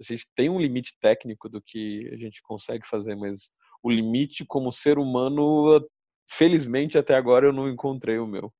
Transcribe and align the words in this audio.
A 0.00 0.04
gente 0.04 0.28
tem 0.34 0.48
um 0.48 0.60
limite 0.60 0.96
técnico 1.00 1.48
do 1.48 1.60
que 1.60 2.08
a 2.12 2.16
gente 2.16 2.40
consegue 2.42 2.86
fazer, 2.86 3.16
mas 3.16 3.50
o 3.82 3.90
limite 3.90 4.44
como 4.44 4.70
ser 4.70 4.98
humano, 4.98 5.84
felizmente 6.28 6.96
até 6.96 7.14
agora 7.14 7.46
eu 7.46 7.52
não 7.52 7.68
encontrei 7.68 8.18
o 8.18 8.26
meu. 8.26 8.52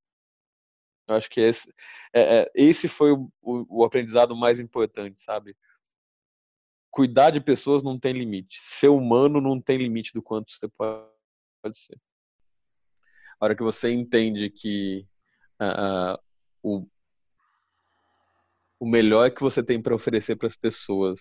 Eu 1.07 1.15
acho 1.15 1.31
que 1.31 1.41
esse, 1.41 1.73
é, 2.13 2.41
é, 2.41 2.53
esse 2.55 2.87
foi 2.87 3.13
o, 3.13 3.33
o, 3.41 3.81
o 3.81 3.85
aprendizado 3.85 4.37
mais 4.37 4.61
importante, 4.61 5.21
sabe? 5.21 5.57
Cuidar 6.91 7.31
de 7.31 7.41
pessoas 7.41 7.83
não 7.83 7.99
tem 7.99 8.13
limite. 8.13 8.59
Ser 8.61 8.89
humano 8.89 9.41
não 9.41 9.61
tem 9.61 9.79
limite 9.79 10.13
do 10.13 10.23
quanto 10.23 10.53
você 10.53 10.69
pode, 10.69 11.09
ser. 11.73 11.99
A 13.41 13.45
hora 13.45 13.57
que 13.57 13.63
você 13.63 13.91
entende 13.91 14.51
que 14.51 15.07
uh, 15.61 16.19
o, 16.63 16.87
o 18.81 18.87
melhor 18.87 19.31
que 19.31 19.41
você 19.41 19.63
tem 19.63 19.81
para 19.81 19.95
oferecer 19.95 20.37
para 20.37 20.47
as 20.47 20.57
pessoas 20.57 21.21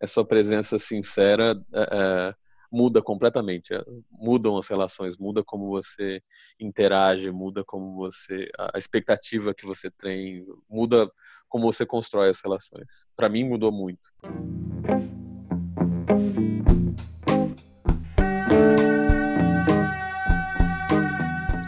é 0.00 0.06
sua 0.06 0.24
presença 0.24 0.78
sincera, 0.78 1.54
uh, 1.54 2.34
muda 2.72 3.02
completamente. 3.02 3.74
É, 3.74 3.82
mudam 4.10 4.56
as 4.56 4.68
relações, 4.68 5.16
muda 5.18 5.42
como 5.44 5.68
você 5.68 6.22
interage, 6.58 7.30
muda 7.30 7.64
como 7.64 7.94
você. 7.96 8.48
a 8.58 8.78
expectativa 8.78 9.54
que 9.54 9.66
você 9.66 9.90
tem, 9.90 10.46
muda 10.68 11.10
como 11.48 11.70
você 11.70 11.84
constrói 11.84 12.30
as 12.30 12.40
relações. 12.40 13.04
Para 13.16 13.28
mim, 13.28 13.44
mudou 13.44 13.72
muito. 13.72 14.08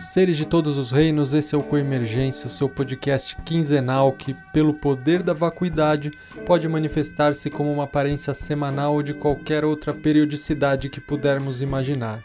Seres 0.03 0.37
de 0.37 0.45
todos 0.45 0.79
os 0.79 0.91
reinos, 0.91 1.33
esse 1.33 1.55
é 1.55 1.59
o 1.59 1.63
Coemergência, 1.63 2.49
seu 2.49 2.69
podcast 2.69 3.37
quinzenal 3.45 4.13
que, 4.13 4.35
pelo 4.53 4.75
poder 4.75 5.23
da 5.23 5.33
vacuidade, 5.33 6.11
pode 6.45 6.69
manifestar-se 6.69 7.49
como 7.49 7.73
uma 7.73 7.85
aparência 7.85 8.35
semanal 8.35 8.95
ou 8.95 9.03
de 9.03 9.15
qualquer 9.15 9.65
outra 9.65 9.95
periodicidade 9.95 10.91
que 10.91 11.01
pudermos 11.01 11.63
imaginar. 11.63 12.25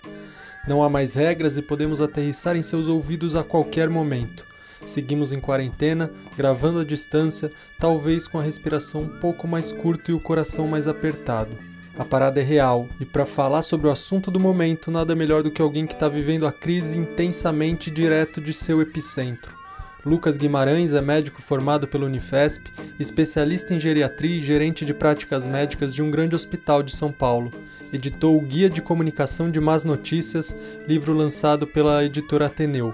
Não 0.68 0.82
há 0.82 0.90
mais 0.90 1.14
regras 1.14 1.56
e 1.56 1.62
podemos 1.62 2.02
aterrissar 2.02 2.56
em 2.56 2.64
seus 2.64 2.88
ouvidos 2.88 3.36
a 3.36 3.44
qualquer 3.44 3.90
momento. 3.90 4.44
Seguimos 4.84 5.32
em 5.32 5.40
quarentena, 5.40 6.10
gravando 6.36 6.80
à 6.80 6.84
distância, 6.84 7.52
talvez 7.78 8.28
com 8.28 8.40
a 8.40 8.44
respiração 8.44 9.02
um 9.02 9.20
pouco 9.20 9.48
mais 9.48 9.72
curta 9.72 10.10
e 10.10 10.16
o 10.16 10.20
coração 10.20 10.68
mais 10.68 10.88
apertado. 10.88 11.56
A 11.98 12.06
parada 12.06 12.40
é 12.40 12.44
real, 12.44 12.88
e 13.00 13.06
para 13.06 13.26
falar 13.26 13.64
sobre 13.64 13.88
o 13.88 13.92
assunto 13.92 14.30
do 14.30 14.40
momento, 14.40 14.92
nada 14.92 15.16
melhor 15.16 15.42
do 15.42 15.50
que 15.50 15.62
alguém 15.62 15.88
que 15.88 15.94
está 15.94 16.08
vivendo 16.08 16.46
a 16.46 16.52
crise 16.52 16.96
intensamente 16.96 17.90
direto 17.90 18.40
de 18.40 18.54
seu 18.54 18.80
epicentro. 18.82 19.58
Lucas 20.06 20.38
Guimarães 20.38 20.94
é 20.94 21.02
médico 21.02 21.42
formado 21.42 21.88
pela 21.88 22.06
Unifesp, 22.06 22.72
especialista 23.00 23.74
em 23.74 23.80
geriatria 23.80 24.38
e 24.38 24.42
gerente 24.42 24.86
de 24.86 24.94
práticas 24.94 25.46
médicas 25.46 25.94
de 25.94 26.04
um 26.04 26.12
grande 26.12 26.36
hospital 26.36 26.84
de 26.84 26.96
São 26.96 27.12
Paulo. 27.12 27.50
Editou 27.92 28.38
o 28.38 28.42
Guia 28.42 28.70
de 28.70 28.82
Comunicação 28.82 29.50
de 29.50 29.60
Más 29.60 29.84
Notícias, 29.84 30.56
livro 30.88 31.14
lançado 31.14 31.66
pela 31.66 32.06
editora 32.06 32.46
Ateneu, 32.46 32.94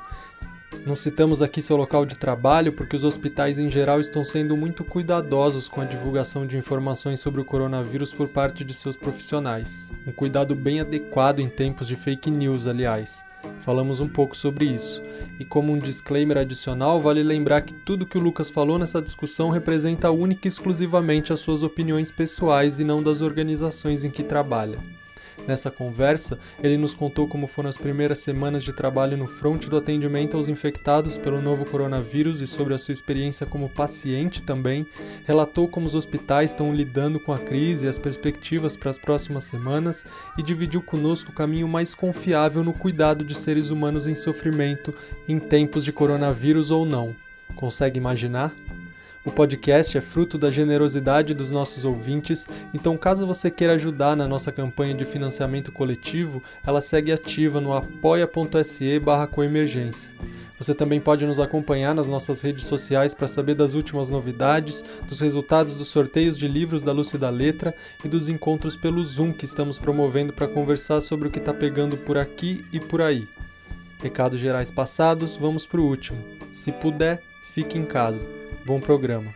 não 0.86 0.96
citamos 0.96 1.42
aqui 1.42 1.62
seu 1.62 1.78
local 1.78 2.06
de 2.06 2.18
trabalho 2.18 2.74
porque 2.74 2.96
os 2.96 3.04
hospitais 3.04 3.58
em 3.58 3.70
geral 3.70 4.00
estão 4.00 4.24
sendo 4.24 4.58
muito 4.58 4.84
cuidadosos 4.84 5.70
com 5.70 5.80
a 5.80 5.86
divulgação 5.86 6.46
de 6.46 6.58
informações 6.58 7.20
sobre 7.20 7.40
o 7.40 7.46
coronavírus 7.46 8.14
por 8.14 8.28
parte 8.28 8.66
de 8.66 8.74
seus 8.74 8.98
profissionais. 8.98 9.92
Um 10.06 10.12
cuidado 10.12 10.54
bem 10.56 10.82
adequado 10.82 11.40
em 11.40 11.48
tempos 11.48 11.88
de 11.88 11.96
fake 11.96 12.30
news, 12.30 12.68
aliás. 12.68 13.24
Falamos 13.60 14.00
um 14.00 14.08
pouco 14.08 14.36
sobre 14.36 14.66
isso. 14.66 15.02
E 15.40 15.46
como 15.46 15.72
um 15.72 15.78
disclaimer 15.78 16.38
adicional, 16.38 17.00
vale 17.00 17.24
lembrar 17.24 17.62
que 17.62 17.74
tudo 17.74 18.06
que 18.06 18.18
o 18.18 18.22
Lucas 18.22 18.50
falou 18.50 18.78
nessa 18.78 19.02
discussão 19.02 19.50
representa 19.50 20.12
única 20.12 20.48
e 20.48 20.50
exclusivamente 20.50 21.32
as 21.32 21.40
suas 21.40 21.64
opiniões 21.64 22.12
pessoais 22.12 22.80
e 22.80 22.84
não 22.84 23.02
das 23.02 23.22
organizações 23.22 24.04
em 24.04 24.10
que 24.10 24.24
trabalha. 24.24 24.78
Nessa 25.48 25.70
conversa, 25.70 26.38
ele 26.62 26.78
nos 26.78 26.94
contou 26.94 27.28
como 27.28 27.48
foram 27.48 27.70
as 27.70 27.78
primeiras 27.78 28.20
semanas 28.20 28.64
de 28.64 28.74
trabalho 28.74 29.18
no 29.18 29.28
fronte 29.28 29.70
do 29.70 29.78
atendimento 29.78 30.38
aos 30.38 30.48
infectados 30.48 31.18
pelo 31.18 31.42
novo 31.42 31.66
coronavírus 31.70 32.42
e 32.42 32.48
sobre 32.48 32.74
a 32.74 32.78
sua 32.78 32.94
experiência 32.94 33.46
como 33.46 33.70
paciente 33.70 34.42
também, 34.42 34.86
relatou 35.26 35.68
como 35.68 35.86
os 35.86 35.96
hospitais 35.96 36.52
estão 36.52 36.74
lidando 36.74 37.20
com 37.20 37.34
a 37.34 37.40
crise 37.40 37.86
e 37.86 37.90
as 37.90 37.98
perspectivas 37.98 38.78
para 38.78 38.90
as 38.90 38.98
próximas 38.98 39.44
semanas 39.46 40.06
e 40.38 40.44
dividiu 40.44 40.82
conosco 40.82 41.32
o 41.32 41.36
caminho 41.36 41.68
mais 41.68 41.94
confiável 41.94 42.64
no 42.64 42.74
cuidado 42.74 43.24
de 43.24 43.36
seres 43.36 43.70
humanos 43.70 44.08
em 44.08 44.16
sofrimento 44.16 44.94
em 45.28 45.40
tempos 45.40 45.84
de 45.84 45.92
coronavírus 45.92 46.72
ou 46.72 46.86
não. 46.86 47.16
Consegue 47.56 47.98
imaginar? 47.98 48.54
O 49.26 49.32
podcast 49.32 49.98
é 49.98 50.02
fruto 50.02 50.38
da 50.38 50.52
generosidade 50.52 51.34
dos 51.34 51.50
nossos 51.50 51.86
ouvintes, 51.86 52.46
então 52.74 52.98
caso 52.98 53.26
você 53.26 53.50
queira 53.50 53.76
ajudar 53.76 54.18
na 54.18 54.28
nossa 54.28 54.52
campanha 54.52 54.94
de 54.94 55.06
financiamento 55.06 55.72
coletivo, 55.72 56.44
ela 56.66 56.82
segue 56.82 57.10
ativa 57.10 57.62
no 57.62 57.74
apoia.se 57.74 59.00
barra 59.00 59.26
coemergência. 59.26 60.12
Você 60.58 60.76
também 60.76 61.00
pode 61.00 61.26
nos 61.26 61.40
acompanhar 61.40 61.96
nas 61.96 62.06
nossas 62.06 62.42
redes 62.42 62.66
sociais 62.66 63.14
para 63.14 63.30
saber 63.30 63.56
das 63.56 63.76
últimas 63.76 64.10
novidades, 64.10 64.84
dos 65.08 65.22
resultados 65.22 65.74
dos 65.74 65.88
sorteios 65.88 66.38
de 66.38 66.48
livros 66.48 66.82
da 66.82 66.92
Lúcia 66.92 67.18
da 67.18 67.30
Letra 67.30 67.74
e 68.04 68.10
dos 68.10 68.28
encontros 68.28 68.76
pelo 68.76 69.02
Zoom 69.06 69.32
que 69.32 69.46
estamos 69.46 69.80
promovendo 69.80 70.34
para 70.34 70.50
conversar 70.50 71.00
sobre 71.00 71.30
o 71.30 71.32
que 71.32 71.40
está 71.40 71.54
pegando 71.54 71.96
por 71.96 72.18
aqui 72.18 72.66
e 72.74 72.80
por 72.80 73.02
aí. 73.02 73.26
Recados 74.02 74.40
gerais 74.40 74.70
passados, 74.70 75.38
vamos 75.38 75.66
para 75.66 75.80
o 75.80 75.88
último. 75.88 76.22
Se 76.52 76.74
puder, 76.74 77.22
fique 77.54 77.78
em 77.78 77.86
casa. 77.86 78.43
Bom 78.66 78.80
programa. 78.80 79.36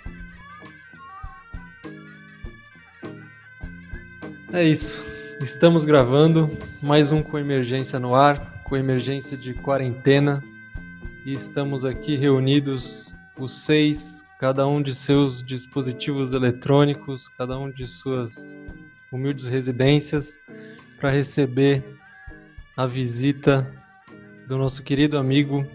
É 4.53 4.63
isso. 4.63 5.03
Estamos 5.41 5.83
gravando 5.83 6.57
mais 6.81 7.11
um 7.11 7.21
com 7.21 7.37
emergência 7.37 7.99
no 7.99 8.15
ar, 8.15 8.63
com 8.63 8.77
emergência 8.77 9.35
de 9.35 9.53
quarentena. 9.53 10.41
E 11.25 11.33
estamos 11.33 11.83
aqui 11.83 12.15
reunidos 12.15 13.13
os 13.37 13.65
seis, 13.65 14.23
cada 14.39 14.65
um 14.65 14.81
de 14.81 14.95
seus 14.95 15.43
dispositivos 15.43 16.33
eletrônicos, 16.33 17.27
cada 17.27 17.59
um 17.59 17.69
de 17.69 17.85
suas 17.85 18.57
humildes 19.11 19.45
residências, 19.45 20.39
para 21.01 21.11
receber 21.11 21.83
a 22.77 22.87
visita 22.87 23.69
do 24.47 24.57
nosso 24.57 24.83
querido 24.83 25.17
amigo 25.17 25.67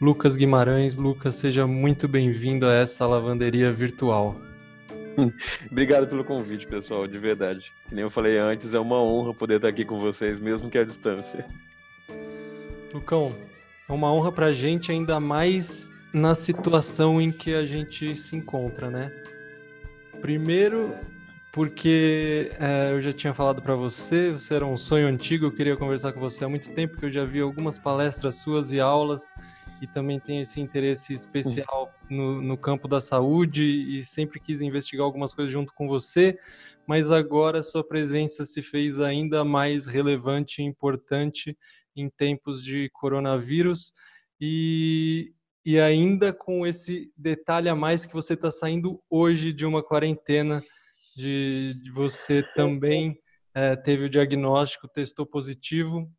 Lucas 0.00 0.34
Guimarães. 0.34 0.96
Lucas, 0.96 1.34
seja 1.34 1.66
muito 1.66 2.08
bem-vindo 2.08 2.64
a 2.64 2.72
essa 2.72 3.06
lavanderia 3.06 3.70
virtual. 3.70 4.40
Obrigado 5.70 6.06
pelo 6.06 6.24
convite, 6.24 6.66
pessoal, 6.66 7.06
de 7.06 7.18
verdade. 7.18 7.70
Que 7.86 7.94
nem 7.94 8.02
eu 8.02 8.10
falei 8.10 8.38
antes, 8.38 8.74
é 8.74 8.78
uma 8.78 9.02
honra 9.02 9.34
poder 9.34 9.56
estar 9.56 9.68
aqui 9.68 9.84
com 9.84 10.00
vocês, 10.00 10.40
mesmo 10.40 10.70
que 10.70 10.78
à 10.78 10.84
distância. 10.84 11.44
Lucão, 12.94 13.36
é 13.86 13.92
uma 13.92 14.10
honra 14.10 14.32
pra 14.32 14.54
gente, 14.54 14.90
ainda 14.90 15.20
mais 15.20 15.94
na 16.14 16.34
situação 16.34 17.20
em 17.20 17.30
que 17.30 17.54
a 17.54 17.66
gente 17.66 18.16
se 18.16 18.34
encontra, 18.34 18.90
né? 18.90 19.12
Primeiro, 20.22 20.94
porque 21.52 22.50
é, 22.58 22.90
eu 22.90 23.02
já 23.02 23.12
tinha 23.12 23.34
falado 23.34 23.60
para 23.60 23.74
você, 23.74 24.30
você 24.30 24.54
era 24.54 24.64
um 24.64 24.78
sonho 24.78 25.06
antigo, 25.06 25.44
eu 25.44 25.52
queria 25.52 25.76
conversar 25.76 26.12
com 26.12 26.20
você 26.20 26.42
há 26.42 26.48
muito 26.48 26.72
tempo, 26.72 26.94
porque 26.94 27.06
eu 27.06 27.10
já 27.10 27.24
vi 27.24 27.40
algumas 27.40 27.78
palestras 27.78 28.36
suas 28.36 28.72
e 28.72 28.80
aulas 28.80 29.30
e 29.80 29.86
também 29.86 30.20
tem 30.20 30.40
esse 30.40 30.60
interesse 30.60 31.14
especial 31.14 31.90
no, 32.08 32.42
no, 32.42 32.56
campo 32.56 32.86
da 32.86 33.00
saúde 33.00 33.64
e 33.64 34.04
sempre 34.04 34.38
quis 34.38 34.60
investigar 34.60 35.04
algumas 35.04 35.32
coisas 35.32 35.50
junto 35.50 35.72
com 35.72 35.88
você, 35.88 36.38
mas 36.86 37.10
agora 37.10 37.62
sua 37.62 37.82
presença 37.82 38.44
se 38.44 38.62
fez 38.62 39.00
ainda 39.00 39.42
mais 39.42 39.86
relevante 39.86 40.60
e 40.60 40.64
importante 40.64 41.56
em 41.96 42.10
tempos 42.10 42.62
de 42.62 42.90
coronavírus. 42.92 43.92
E, 44.38 45.32
e 45.64 45.78
ainda 45.80 46.32
com 46.32 46.66
esse 46.66 47.10
detalhe 47.16 47.68
a 47.68 47.74
mais 47.74 48.04
que 48.04 48.12
você 48.12 48.34
está 48.34 48.50
saindo 48.50 49.02
hoje 49.08 49.52
de 49.52 49.64
uma 49.64 49.82
quarentena, 49.82 50.62
de, 51.16 51.74
de 51.82 51.90
você 51.90 52.42
também 52.54 53.18
é, 53.54 53.76
teve 53.76 54.04
o 54.04 54.10
diagnóstico, 54.10 54.88
testou 54.88 55.24
positivo 55.26 56.10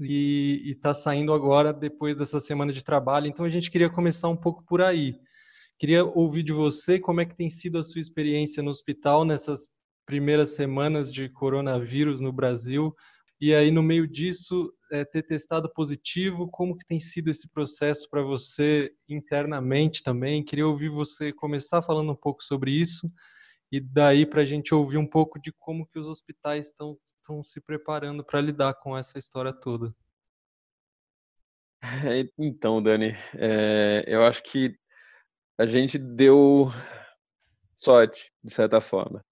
e 0.00 0.72
está 0.72 0.92
saindo 0.92 1.32
agora 1.32 1.72
depois 1.72 2.16
dessa 2.16 2.40
semana 2.40 2.72
de 2.72 2.84
trabalho. 2.84 3.26
Então 3.26 3.44
a 3.44 3.48
gente 3.48 3.70
queria 3.70 3.90
começar 3.90 4.28
um 4.28 4.36
pouco 4.36 4.64
por 4.64 4.82
aí. 4.82 5.18
Queria 5.78 6.04
ouvir 6.04 6.42
de 6.42 6.52
você 6.52 6.98
como 6.98 7.20
é 7.20 7.24
que 7.24 7.36
tem 7.36 7.50
sido 7.50 7.78
a 7.78 7.82
sua 7.82 8.00
experiência 8.00 8.62
no 8.62 8.70
hospital 8.70 9.24
nessas 9.24 9.68
primeiras 10.06 10.50
semanas 10.54 11.12
de 11.12 11.28
coronavírus 11.28 12.20
no 12.20 12.32
Brasil 12.32 12.94
e 13.40 13.54
aí 13.54 13.70
no 13.70 13.82
meio 13.82 14.06
disso 14.06 14.72
é, 14.90 15.04
ter 15.04 15.22
testado 15.22 15.70
positivo, 15.72 16.48
como 16.48 16.76
que 16.76 16.86
tem 16.86 16.98
sido 16.98 17.30
esse 17.30 17.48
processo 17.50 18.08
para 18.08 18.22
você 18.22 18.90
internamente 19.08 20.02
também? 20.02 20.42
Queria 20.42 20.66
ouvir 20.66 20.88
você 20.88 21.32
começar 21.32 21.82
falando 21.82 22.12
um 22.12 22.16
pouco 22.16 22.42
sobre 22.42 22.70
isso 22.70 23.10
e 23.70 23.80
daí 23.80 24.24
para 24.24 24.42
a 24.42 24.44
gente 24.44 24.74
ouvir 24.74 24.98
um 24.98 25.06
pouco 25.06 25.40
de 25.40 25.52
como 25.52 25.86
que 25.86 25.98
os 25.98 26.06
hospitais 26.06 26.66
estão 26.66 27.42
se 27.42 27.60
preparando 27.60 28.24
para 28.24 28.40
lidar 28.40 28.74
com 28.74 28.96
essa 28.96 29.18
história 29.18 29.52
toda. 29.52 29.94
Então, 32.38 32.82
Dani, 32.82 33.14
é, 33.34 34.04
eu 34.06 34.24
acho 34.24 34.42
que 34.42 34.76
a 35.58 35.66
gente 35.66 35.98
deu 35.98 36.70
sorte, 37.74 38.32
de 38.42 38.52
certa 38.52 38.80
forma. 38.80 39.24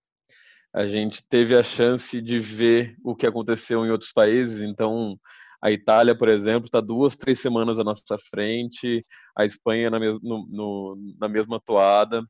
a 0.73 0.87
gente 0.87 1.27
teve 1.29 1.57
a 1.57 1.63
chance 1.63 2.21
de 2.21 2.39
ver 2.39 2.97
o 3.05 3.15
que 3.15 3.27
aconteceu 3.27 3.87
em 3.87 3.91
outros 3.91 4.13
países. 4.13 4.61
Então, 4.61 5.19
a 5.63 5.71
Itália, 5.71 6.17
por 6.17 6.29
exemplo, 6.29 6.67
está 6.67 6.81
duas, 6.81 7.17
três 7.17 7.41
semanas 7.41 7.79
à 7.79 7.85
nossa 7.85 8.19
frente, 8.19 9.07
a 9.37 9.45
Espanha 9.45 9.89
na, 9.89 10.01
mes 10.01 10.21
no, 10.21 10.47
no, 10.51 11.15
na 11.19 11.29
mesma 11.29 11.61
toada. 11.61 12.23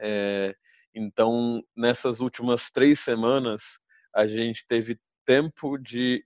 É, 0.00 0.54
então, 0.94 1.62
nessas 1.76 2.20
últimas 2.20 2.70
três 2.70 3.00
semanas, 3.00 3.78
a 4.14 4.26
gente 4.26 4.64
teve 4.66 4.98
tempo 5.24 5.76
de 5.76 6.24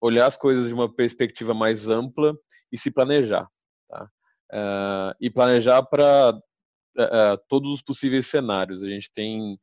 olhar 0.00 0.26
as 0.26 0.36
coisas 0.36 0.68
de 0.68 0.74
uma 0.74 0.92
perspectiva 0.92 1.52
mais 1.52 1.88
ampla 1.88 2.34
e 2.72 2.78
se 2.78 2.90
planejar. 2.90 3.46
Tá? 3.88 4.04
Uh, 4.52 5.14
e 5.20 5.28
planejar 5.28 5.82
para 5.82 6.32
uh, 6.32 7.34
uh, 7.34 7.38
todos 7.48 7.72
os 7.72 7.82
possíveis 7.82 8.26
cenários. 8.26 8.82
A 8.82 8.88
gente 8.88 9.10
tem. 9.12 9.58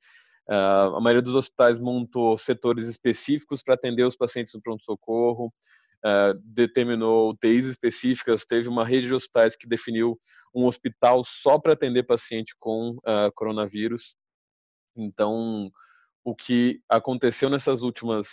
Uh, 0.49 0.95
a 0.95 0.99
maioria 0.99 1.21
dos 1.21 1.35
hospitais 1.35 1.79
montou 1.79 2.37
setores 2.37 2.87
específicos 2.87 3.63
para 3.63 3.75
atender 3.75 4.03
os 4.03 4.15
pacientes 4.15 4.53
no 4.53 4.61
pronto-socorro, 4.61 5.53
determinou 6.43 7.29
UTIs 7.29 7.65
específicas, 7.65 8.43
teve 8.43 8.67
uma 8.67 8.83
rede 8.83 9.07
de 9.07 9.13
hospitais 9.13 9.55
que 9.55 9.65
definiu 9.65 10.19
um 10.53 10.65
hospital 10.65 11.23
só 11.23 11.57
para 11.57 11.71
atender 11.71 12.03
paciente 12.03 12.53
com 12.59 12.97
coronavírus. 13.35 14.17
Então, 14.95 15.71
o 16.23 16.35
que 16.35 16.81
aconteceu 16.89 17.49
nessas 17.49 17.81
últimas 17.81 18.27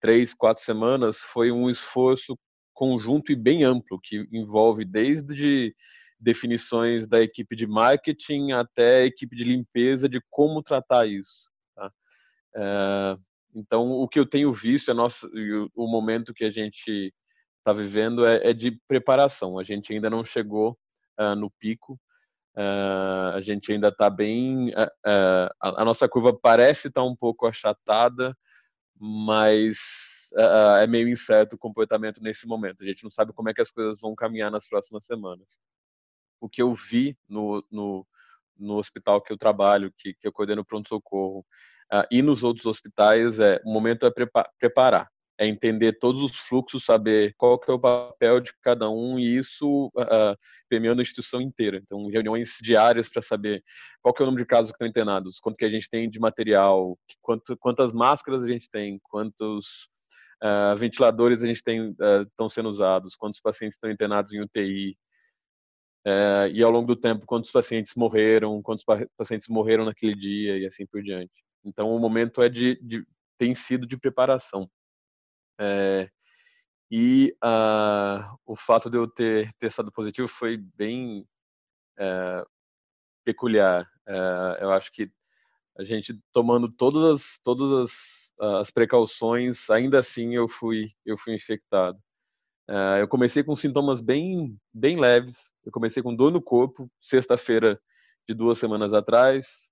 três, 0.00 0.34
quatro 0.34 0.62
semanas 0.62 1.18
foi 1.18 1.50
um 1.50 1.68
esforço 1.68 2.38
conjunto 2.72 3.32
e 3.32 3.36
bem 3.36 3.64
amplo, 3.64 3.98
que 4.00 4.26
envolve 4.32 4.84
desde 4.84 5.74
definições 6.18 7.06
da 7.06 7.20
equipe 7.20 7.54
de 7.54 7.66
marketing 7.66 8.52
até 8.52 9.02
a 9.02 9.06
equipe 9.06 9.36
de 9.36 9.44
limpeza 9.44 10.08
de 10.08 10.20
como 10.30 10.62
tratar 10.62 11.06
isso. 11.06 11.50
Tá? 11.74 11.92
É, 12.56 13.18
então, 13.54 13.90
o 13.90 14.08
que 14.08 14.18
eu 14.18 14.26
tenho 14.26 14.52
visto, 14.52 14.90
é 14.90 14.94
nosso, 14.94 15.28
o 15.74 15.86
momento 15.86 16.34
que 16.34 16.44
a 16.44 16.50
gente 16.50 17.12
está 17.58 17.72
vivendo 17.72 18.24
é, 18.24 18.50
é, 18.50 18.52
de 18.52 18.78
preparação. 18.86 19.58
A 19.58 19.64
gente 19.64 19.92
ainda 19.92 20.08
não 20.08 20.24
chegou 20.24 20.78
uh, 21.18 21.34
no 21.34 21.50
pico, 21.58 21.98
uh, 22.58 23.36
a 23.36 23.40
gente 23.40 23.72
ainda 23.72 23.88
está 23.88 24.10
bem. 24.10 24.70
Uh, 24.70 25.48
a, 25.60 25.82
a, 25.82 25.84
nossa 25.84 26.08
curva 26.08 26.36
parece 26.36 26.88
estar 26.88 27.02
tá 27.02 27.06
um 27.06 27.16
pouco 27.16 27.46
achatada, 27.46 28.36
mas 29.00 29.78
é 30.80 30.86
meio 30.86 31.08
incerto 31.08 31.56
o 31.56 31.58
comportamento 31.58 32.20
nesse 32.22 32.46
momento. 32.46 32.82
A 32.82 32.86
gente 32.86 33.02
não 33.02 33.10
sabe 33.10 33.32
como 33.32 33.48
é 33.48 33.54
que 33.54 33.62
as 33.62 33.70
coisas 33.70 34.00
vão 34.00 34.14
caminhar 34.14 34.50
nas 34.50 34.68
próximas 34.68 35.06
semanas 35.06 35.58
o 36.40 36.48
que 36.48 36.62
eu 36.62 36.74
vi 36.74 37.16
no, 37.28 37.64
no, 37.70 38.06
no 38.56 38.74
hospital 38.74 39.20
que 39.20 39.32
eu 39.32 39.38
trabalho, 39.38 39.92
que, 39.96 40.14
que 40.14 40.26
eu 40.26 40.32
coordeno 40.32 40.64
pronto-socorro, 40.64 41.40
uh, 41.92 42.06
e 42.10 42.22
nos 42.22 42.42
outros 42.42 42.66
hospitais, 42.66 43.38
é, 43.38 43.60
o 43.64 43.72
momento 43.72 44.06
é 44.06 44.10
prepa 44.10 44.48
preparar, 44.58 45.08
é 45.38 45.46
entender 45.46 45.98
todos 45.98 46.22
os 46.22 46.36
fluxos, 46.36 46.84
saber 46.84 47.32
qual 47.38 47.58
que 47.58 47.70
é 47.70 47.74
o 47.74 47.78
papel 47.78 48.40
de 48.40 48.52
cada 48.60 48.90
um, 48.90 49.18
e 49.18 49.36
isso 49.36 49.86
uh, 49.96 50.36
permeando 50.68 51.00
a 51.00 51.02
instituição 51.02 51.40
inteira. 51.40 51.80
Então, 51.82 52.06
reuniões 52.08 52.56
diárias 52.60 53.08
para 53.08 53.22
saber 53.22 53.62
qual 54.02 54.12
que 54.12 54.20
é 54.20 54.24
o 54.24 54.26
número 54.26 54.42
de 54.42 54.48
casos 54.48 54.72
que 54.72 54.74
estão 54.74 54.88
internados, 54.88 55.38
quanto 55.38 55.56
que 55.56 55.64
a 55.64 55.70
gente 55.70 55.88
tem 55.88 56.10
de 56.10 56.18
material, 56.18 56.98
quanto, 57.22 57.56
quantas 57.56 57.92
máscaras 57.92 58.42
a 58.42 58.48
gente 58.48 58.68
tem, 58.68 58.98
quantos 59.04 59.88
uh, 60.42 60.76
ventiladores 60.76 61.42
a 61.42 61.46
gente 61.46 61.62
tem 61.62 61.94
estão 62.26 62.48
sendo 62.48 62.68
usados, 62.68 63.14
quantos 63.14 63.40
pacientes 63.40 63.76
estão 63.76 63.90
internados 63.90 64.32
em 64.32 64.40
UTI, 64.40 64.96
é, 66.04 66.50
e 66.52 66.62
ao 66.62 66.70
longo 66.70 66.86
do 66.86 66.96
tempo 66.96 67.26
quantos 67.26 67.50
pacientes 67.50 67.92
morreram, 67.94 68.62
quantos 68.62 68.84
pacientes 69.16 69.46
morreram 69.48 69.84
naquele 69.84 70.14
dia 70.14 70.56
e 70.56 70.64
assim 70.66 70.86
por 70.86 71.02
diante. 71.02 71.44
Então 71.64 71.94
o 71.94 71.98
momento 71.98 72.40
é 72.40 72.48
de, 72.48 72.80
de 72.82 73.04
tem 73.36 73.54
sido 73.54 73.86
de 73.86 73.98
preparação. 73.98 74.68
É, 75.58 76.10
e 76.90 77.36
uh, 77.44 78.38
o 78.46 78.56
fato 78.56 78.88
de 78.88 78.96
eu 78.96 79.06
ter 79.06 79.52
testado 79.54 79.92
positivo 79.92 80.28
foi 80.28 80.56
bem 80.56 81.26
é, 81.98 82.44
peculiar. 83.24 83.86
É, 84.06 84.58
eu 84.62 84.72
acho 84.72 84.90
que 84.92 85.10
a 85.76 85.84
gente 85.84 86.18
tomando 86.32 86.70
todas 86.70 87.04
as 87.04 87.38
todas 87.44 87.72
as, 87.72 88.32
as 88.60 88.70
precauções, 88.70 89.68
ainda 89.70 89.98
assim 89.98 90.34
eu 90.34 90.48
fui 90.48 90.90
eu 91.04 91.18
fui 91.18 91.34
infectado. 91.34 91.98
Uh, 92.68 93.00
eu 93.00 93.08
comecei 93.08 93.42
com 93.42 93.56
sintomas 93.56 94.02
bem, 94.02 94.58
bem 94.74 95.00
leves. 95.00 95.52
Eu 95.64 95.72
comecei 95.72 96.02
com 96.02 96.14
dor 96.14 96.30
no 96.30 96.42
corpo, 96.42 96.90
sexta-feira 97.00 97.80
de 98.28 98.34
duas 98.34 98.58
semanas 98.58 98.92
atrás. 98.92 99.70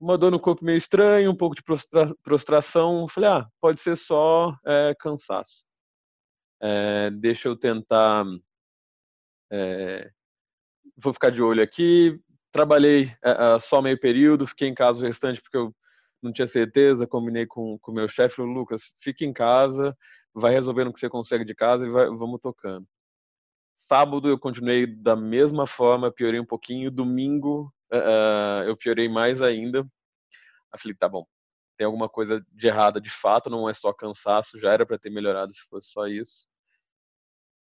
Uma 0.00 0.16
dor 0.16 0.30
no 0.30 0.38
corpo 0.38 0.64
meio 0.64 0.76
estranha, 0.76 1.30
um 1.30 1.36
pouco 1.36 1.54
de 1.54 1.62
prostra 1.62 2.14
prostração. 2.22 3.08
Falei, 3.08 3.30
ah, 3.30 3.48
pode 3.60 3.80
ser 3.80 3.96
só 3.96 4.56
é, 4.64 4.94
cansaço. 4.98 5.64
É, 6.60 7.10
deixa 7.10 7.48
eu 7.48 7.56
tentar. 7.56 8.24
É, 9.50 10.10
vou 10.96 11.12
ficar 11.12 11.30
de 11.30 11.42
olho 11.42 11.62
aqui. 11.62 12.20
Trabalhei 12.52 13.12
só 13.60 13.82
meio 13.82 13.98
período, 14.00 14.46
fiquei 14.46 14.68
em 14.68 14.74
casa 14.74 15.02
o 15.02 15.06
restante 15.06 15.40
porque 15.40 15.56
eu 15.56 15.74
não 16.22 16.32
tinha 16.32 16.46
certeza. 16.46 17.06
Combinei 17.06 17.46
com 17.46 17.78
o 17.84 17.92
meu 17.92 18.08
chefe, 18.08 18.40
Lucas, 18.40 18.92
fique 18.98 19.24
em 19.24 19.32
casa 19.32 19.96
vai 20.38 20.52
resolvendo 20.52 20.88
o 20.88 20.92
que 20.92 21.00
você 21.00 21.08
consegue 21.08 21.44
de 21.44 21.54
casa 21.54 21.86
e 21.86 21.90
vai, 21.90 22.06
vamos 22.06 22.40
tocando. 22.40 22.86
Sábado 23.76 24.28
eu 24.28 24.38
continuei 24.38 24.86
da 24.86 25.16
mesma 25.16 25.66
forma, 25.66 26.12
piorei 26.12 26.38
um 26.38 26.44
pouquinho. 26.44 26.90
Domingo 26.90 27.72
uh, 27.92 28.64
eu 28.66 28.76
piorei 28.76 29.08
mais 29.08 29.42
ainda. 29.42 29.80
Aí 30.72 30.80
falei, 30.80 30.96
tá 30.96 31.08
bom, 31.08 31.26
tem 31.76 31.86
alguma 31.86 32.08
coisa 32.08 32.44
de 32.52 32.66
errada 32.66 33.00
de 33.00 33.10
fato, 33.10 33.50
não 33.50 33.68
é 33.68 33.74
só 33.74 33.92
cansaço, 33.92 34.58
já 34.58 34.72
era 34.72 34.84
para 34.84 34.98
ter 34.98 35.10
melhorado 35.10 35.52
se 35.52 35.60
fosse 35.68 35.90
só 35.90 36.06
isso. 36.06 36.46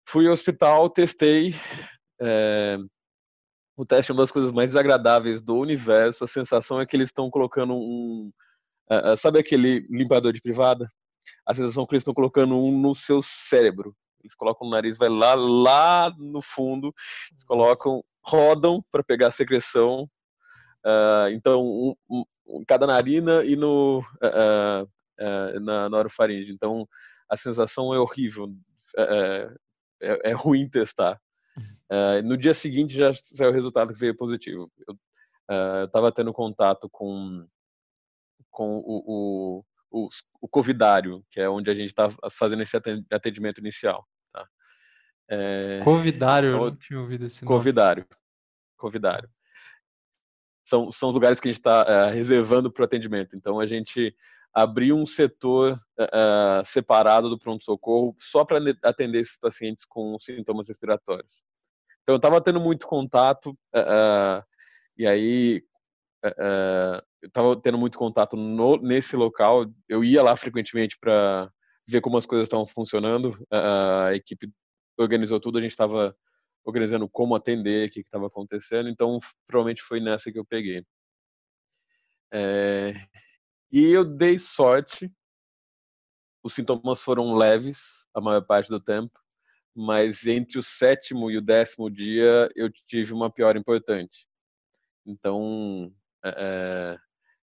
Fui 0.09 0.27
ao 0.27 0.33
hospital, 0.33 0.89
testei. 0.91 1.55
É... 2.21 2.79
O 3.77 3.85
teste 3.85 4.11
é 4.11 4.15
uma 4.15 4.23
das 4.23 4.33
coisas 4.33 4.53
mais 4.53 4.71
desagradáveis 4.71 5.41
do 5.43 5.57
universo. 5.57 6.25
A 6.25 6.29
sensação 6.29 6.81
é 6.81 6.87
que 6.87 6.97
eles 6.97 7.09
estão 7.09 7.31
colocando 7.31 7.75
um. 7.75 8.33
Uh, 8.91 9.17
sabe 9.17 9.39
aquele 9.39 9.87
limpador 9.91 10.33
de 10.33 10.41
privada? 10.41 10.89
a 11.45 11.55
sensação 11.55 11.87
que 11.87 11.95
eles 11.95 12.03
estão 12.03 12.15
colocando 12.15 12.57
um 12.57 12.79
no 12.79 12.95
seu 12.95 13.21
cérebro. 13.23 13.95
Eles 14.23 14.35
colocam 14.35 14.67
o 14.67 14.71
nariz, 14.71 14.97
vai 14.97 15.09
lá, 15.09 15.35
lá 15.35 16.13
no 16.19 16.43
fundo, 16.43 16.93
eles 17.31 17.45
colocam, 17.45 18.03
rodam 18.25 18.85
para 18.91 19.05
pegar 19.05 19.29
a 19.29 19.33
secreção. 19.33 20.09
Uh, 20.87 21.29
então, 21.33 21.67
um, 21.67 22.25
um, 22.47 22.65
cada 22.65 22.87
narina 22.87 23.45
e 23.45 23.57
no, 23.57 23.99
uh, 24.01 24.85
uh, 24.85 25.61
na, 25.61 25.89
na 25.89 25.97
orofaringe. 25.99 26.53
Então, 26.53 26.89
a 27.29 27.37
sensação 27.37 27.93
é 27.93 27.99
horrível. 27.99 28.55
É, 28.97 29.51
é, 30.01 30.31
é 30.31 30.33
ruim 30.33 30.69
testar. 30.69 31.21
no 32.25 32.37
dia 32.37 32.55
seguinte 32.55 32.95
já 32.95 33.13
saiu 33.13 33.51
o 33.51 33.53
resultado 33.53 33.93
que 33.93 33.99
veio 33.99 34.17
positivo. 34.17 34.71
Eu 34.87 35.85
estava 35.85 36.13
tendo 36.13 36.33
contato 36.33 36.89
com, 36.89 37.45
com 38.51 38.77
o, 38.79 39.03
o 39.07 39.65
o, 39.91 40.09
o 40.41 40.49
Covidário, 40.49 41.25
que 41.31 41.41
é 41.41 41.49
onde 41.49 41.71
a 41.71 41.75
gente 41.75 41.89
está 41.89 42.09
fazendo 42.31 42.63
esse 42.63 42.77
atendimento 43.11 43.59
inicial. 43.59 44.07
Tá? 44.33 44.47
É, 45.29 45.81
Covidário, 45.83 46.51
então, 46.51 46.65
eu 46.65 46.71
não 46.71 46.77
tinha 46.77 47.01
ouvido 47.01 47.25
esse 47.25 47.45
nome. 47.45 47.57
Covidário. 47.57 48.07
Covidário. 48.77 49.31
São, 50.67 50.91
são 50.91 51.11
os 51.11 51.15
lugares 51.15 51.39
que 51.39 51.47
a 51.47 51.53
gente 51.53 51.61
está 51.61 51.85
uh, 51.85 51.91
é, 51.91 52.11
reservando 52.11 52.73
para 52.73 52.83
o 52.83 52.85
atendimento. 52.85 53.37
Então, 53.37 53.61
a 53.61 53.67
gente 53.67 54.13
abriu 54.53 54.97
um 54.97 55.07
setor 55.07 55.79
uh, 55.97 56.65
separado 56.65 57.31
do 57.31 57.39
pronto-socorro 57.39 58.17
só 58.19 58.45
para 58.45 58.59
atender 58.83 59.21
esses 59.21 59.39
pacientes 59.39 59.85
com 59.85 60.19
sintomas 60.19 60.67
respiratórios. 60.67 61.41
Então, 62.03 62.15
eu 62.15 62.17
estava 62.17 62.41
tendo 62.41 62.59
muito 62.61 62.85
contato, 62.85 63.51
uh, 63.77 64.43
e 64.99 65.07
aí 65.07 65.63
eu 66.25 67.29
estava 67.29 67.61
tendo 67.61 67.79
muito 67.79 67.97
contato 67.97 68.37
no, 68.37 68.77
nesse 68.79 69.15
local. 69.15 69.67
Eu 69.89 70.03
ia 70.03 70.21
lá 70.21 70.35
frequentemente 70.35 70.99
para 70.99 71.49
ver 71.87 72.01
como 72.01 72.17
as 72.17 72.27
coisas 72.27 72.47
estavam 72.47 72.67
funcionando. 72.67 73.39
A 73.53 74.13
equipe 74.15 74.51
organizou 74.99 75.39
tudo, 75.39 75.59
a 75.59 75.61
gente 75.61 75.71
estava 75.71 76.17
organizando 76.67 77.09
como 77.09 77.37
atender, 77.37 77.89
o 77.89 77.93
que 77.93 78.01
estava 78.01 78.27
acontecendo. 78.27 78.89
Então, 78.89 79.21
provavelmente 79.47 79.83
foi 79.83 80.01
nessa 80.01 80.33
que 80.33 80.39
eu 80.39 80.45
peguei. 80.45 80.85
É, 82.33 82.93
e 83.71 83.85
eu 83.87 84.05
dei 84.05 84.37
sorte. 84.37 85.11
Os 86.43 86.55
sintomas 86.55 87.01
foram 87.01 87.37
leves 87.37 88.07
a 88.13 88.21
maior 88.21 88.45
parte 88.45 88.69
do 88.69 88.81
tempo, 88.81 89.19
mas 89.75 90.27
entre 90.27 90.59
o 90.59 90.63
sétimo 90.63 91.31
e 91.31 91.37
o 91.37 91.43
décimo 91.43 91.91
dia 91.91 92.49
eu 92.57 92.71
tive 92.71 93.13
uma 93.13 93.31
piora 93.31 93.59
importante. 93.59 94.27
Então, 95.05 95.93
é, 96.25 96.99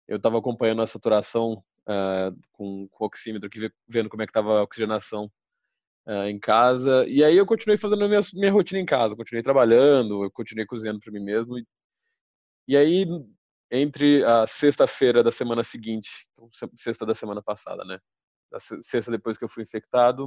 eu 0.07 0.17
estava 0.17 0.39
acompanhando 0.39 0.81
a 0.81 0.87
saturação 0.87 1.63
uh, 1.81 2.35
com, 2.51 2.87
com 2.89 3.03
o 3.03 3.07
oxímetro, 3.07 3.49
vendo 3.87 4.09
como 4.09 4.23
é 4.23 4.25
que 4.25 4.31
estava 4.31 4.59
a 4.59 4.63
oxigenação 4.63 5.31
uh, 6.07 6.27
em 6.27 6.39
casa. 6.39 7.05
E 7.07 7.23
aí 7.23 7.37
eu 7.37 7.45
continuei 7.45 7.77
fazendo 7.77 8.03
a 8.03 8.07
minha, 8.07 8.21
minha 8.33 8.51
rotina 8.51 8.79
em 8.79 8.85
casa, 8.85 9.15
continuei 9.15 9.43
trabalhando, 9.43 10.23
eu 10.23 10.31
continuei 10.31 10.65
cozinhando 10.65 10.99
para 10.99 11.11
mim 11.11 11.23
mesmo. 11.23 11.57
E, 11.57 11.65
e, 12.67 12.77
aí, 12.77 13.05
entre 13.71 14.23
a 14.23 14.45
sexta-feira 14.47 15.23
da 15.23 15.31
semana 15.31 15.63
seguinte, 15.63 16.09
então, 16.31 16.49
sexta 16.77 17.05
da 17.05 17.13
semana 17.13 17.41
passada, 17.41 17.83
né? 17.83 17.99
A 18.53 18.59
sexta 18.59 19.11
depois 19.11 19.37
que 19.37 19.45
eu 19.45 19.49
fui 19.49 19.63
infectado, 19.63 20.25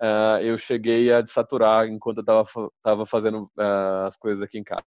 uh, 0.00 0.40
eu 0.42 0.56
cheguei 0.56 1.12
a 1.12 1.20
desaturar 1.20 1.86
enquanto 1.86 2.18
eu 2.18 2.22
estava 2.22 2.44
tava 2.82 3.06
fazendo 3.06 3.44
uh, 3.58 4.06
as 4.06 4.16
coisas 4.16 4.42
aqui 4.42 4.58
em 4.58 4.64
casa. 4.64 4.84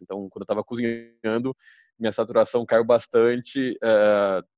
Então, 0.00 0.28
quando 0.30 0.42
eu 0.42 0.44
estava 0.44 0.64
cozinhando, 0.64 1.54
minha 1.98 2.12
saturação 2.12 2.64
caiu 2.64 2.84
bastante. 2.84 3.72
Uh, 3.82 4.53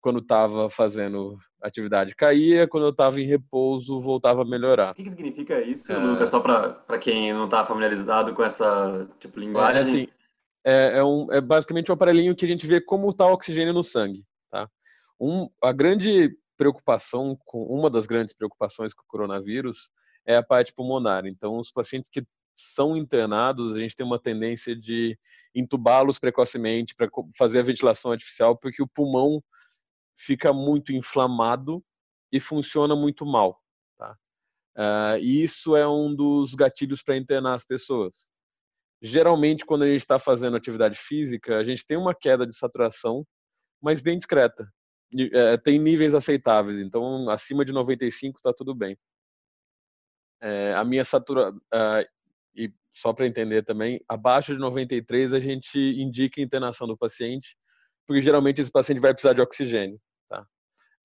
quando 0.00 0.20
estava 0.20 0.68
fazendo 0.70 1.38
atividade 1.62 2.14
caía, 2.14 2.66
quando 2.66 2.84
eu 2.84 2.90
estava 2.90 3.20
em 3.20 3.26
repouso 3.26 4.00
voltava 4.00 4.42
a 4.42 4.44
melhorar. 4.44 4.92
O 4.92 4.94
que, 4.94 5.04
que 5.04 5.10
significa 5.10 5.60
isso, 5.60 5.92
é... 5.92 5.96
Lucas? 5.98 6.30
Só 6.30 6.40
para 6.40 6.98
quem 6.98 7.32
não 7.32 7.44
está 7.44 7.64
familiarizado 7.64 8.34
com 8.34 8.42
essa 8.42 9.08
tipo 9.18 9.38
linguagem. 9.38 9.76
É, 9.76 9.80
assim, 9.82 10.08
é, 10.64 10.98
é, 10.98 11.04
um, 11.04 11.30
é 11.32 11.40
basicamente 11.40 11.90
um 11.90 11.94
aparelhinho 11.94 12.34
que 12.34 12.44
a 12.44 12.48
gente 12.48 12.66
vê 12.66 12.80
como 12.80 13.10
está 13.10 13.26
o 13.26 13.32
oxigênio 13.32 13.72
no 13.72 13.84
sangue. 13.84 14.24
Tá? 14.50 14.68
Um, 15.20 15.48
a 15.62 15.72
grande 15.72 16.34
preocupação, 16.56 17.38
com 17.44 17.62
uma 17.64 17.88
das 17.88 18.06
grandes 18.06 18.34
preocupações 18.34 18.92
com 18.92 19.02
o 19.02 19.06
coronavírus 19.06 19.90
é 20.26 20.36
a 20.36 20.42
parte 20.42 20.74
pulmonar. 20.74 21.26
Então, 21.26 21.56
os 21.58 21.70
pacientes 21.70 22.10
que 22.10 22.22
são 22.54 22.96
internados, 22.96 23.74
a 23.74 23.78
gente 23.78 23.96
tem 23.96 24.04
uma 24.04 24.18
tendência 24.18 24.76
de 24.76 25.18
entubá-los 25.54 26.18
precocemente 26.18 26.94
para 26.94 27.08
fazer 27.36 27.60
a 27.60 27.62
ventilação 27.62 28.12
artificial, 28.12 28.56
porque 28.56 28.82
o 28.82 28.88
pulmão 28.88 29.42
fica 30.20 30.52
muito 30.52 30.92
inflamado 30.92 31.84
e 32.32 32.38
funciona 32.38 32.94
muito 32.94 33.24
mal. 33.26 33.60
Tá? 33.98 34.16
Uh, 34.76 35.18
e 35.20 35.42
isso 35.42 35.76
é 35.76 35.88
um 35.88 36.14
dos 36.14 36.54
gatilhos 36.54 37.02
para 37.02 37.16
internar 37.16 37.54
as 37.54 37.64
pessoas. 37.64 38.28
Geralmente, 39.02 39.64
quando 39.64 39.82
a 39.82 39.86
gente 39.86 40.00
está 40.00 40.18
fazendo 40.18 40.56
atividade 40.56 40.96
física, 40.96 41.56
a 41.56 41.64
gente 41.64 41.86
tem 41.86 41.96
uma 41.96 42.14
queda 42.14 42.46
de 42.46 42.54
saturação, 42.54 43.26
mas 43.82 44.00
bem 44.00 44.16
discreta. 44.16 44.70
É, 45.32 45.56
tem 45.56 45.78
níveis 45.78 46.14
aceitáveis, 46.14 46.76
então 46.78 47.28
acima 47.30 47.64
de 47.64 47.72
95 47.72 48.38
está 48.38 48.52
tudo 48.52 48.74
bem. 48.74 48.96
É, 50.40 50.74
a 50.74 50.84
minha 50.84 51.02
satura 51.02 51.50
uh, 51.50 52.06
e 52.54 52.72
só 52.92 53.12
para 53.12 53.26
entender 53.26 53.64
também, 53.64 54.00
abaixo 54.08 54.52
de 54.52 54.58
93 54.58 55.32
a 55.32 55.40
gente 55.40 55.78
indica 55.78 56.40
a 56.40 56.44
internação 56.44 56.86
do 56.86 56.96
paciente, 56.96 57.56
porque 58.06 58.22
geralmente 58.22 58.60
esse 58.60 58.70
paciente 58.70 59.00
vai 59.00 59.12
precisar 59.12 59.32
de 59.32 59.40
oxigênio. 59.40 60.00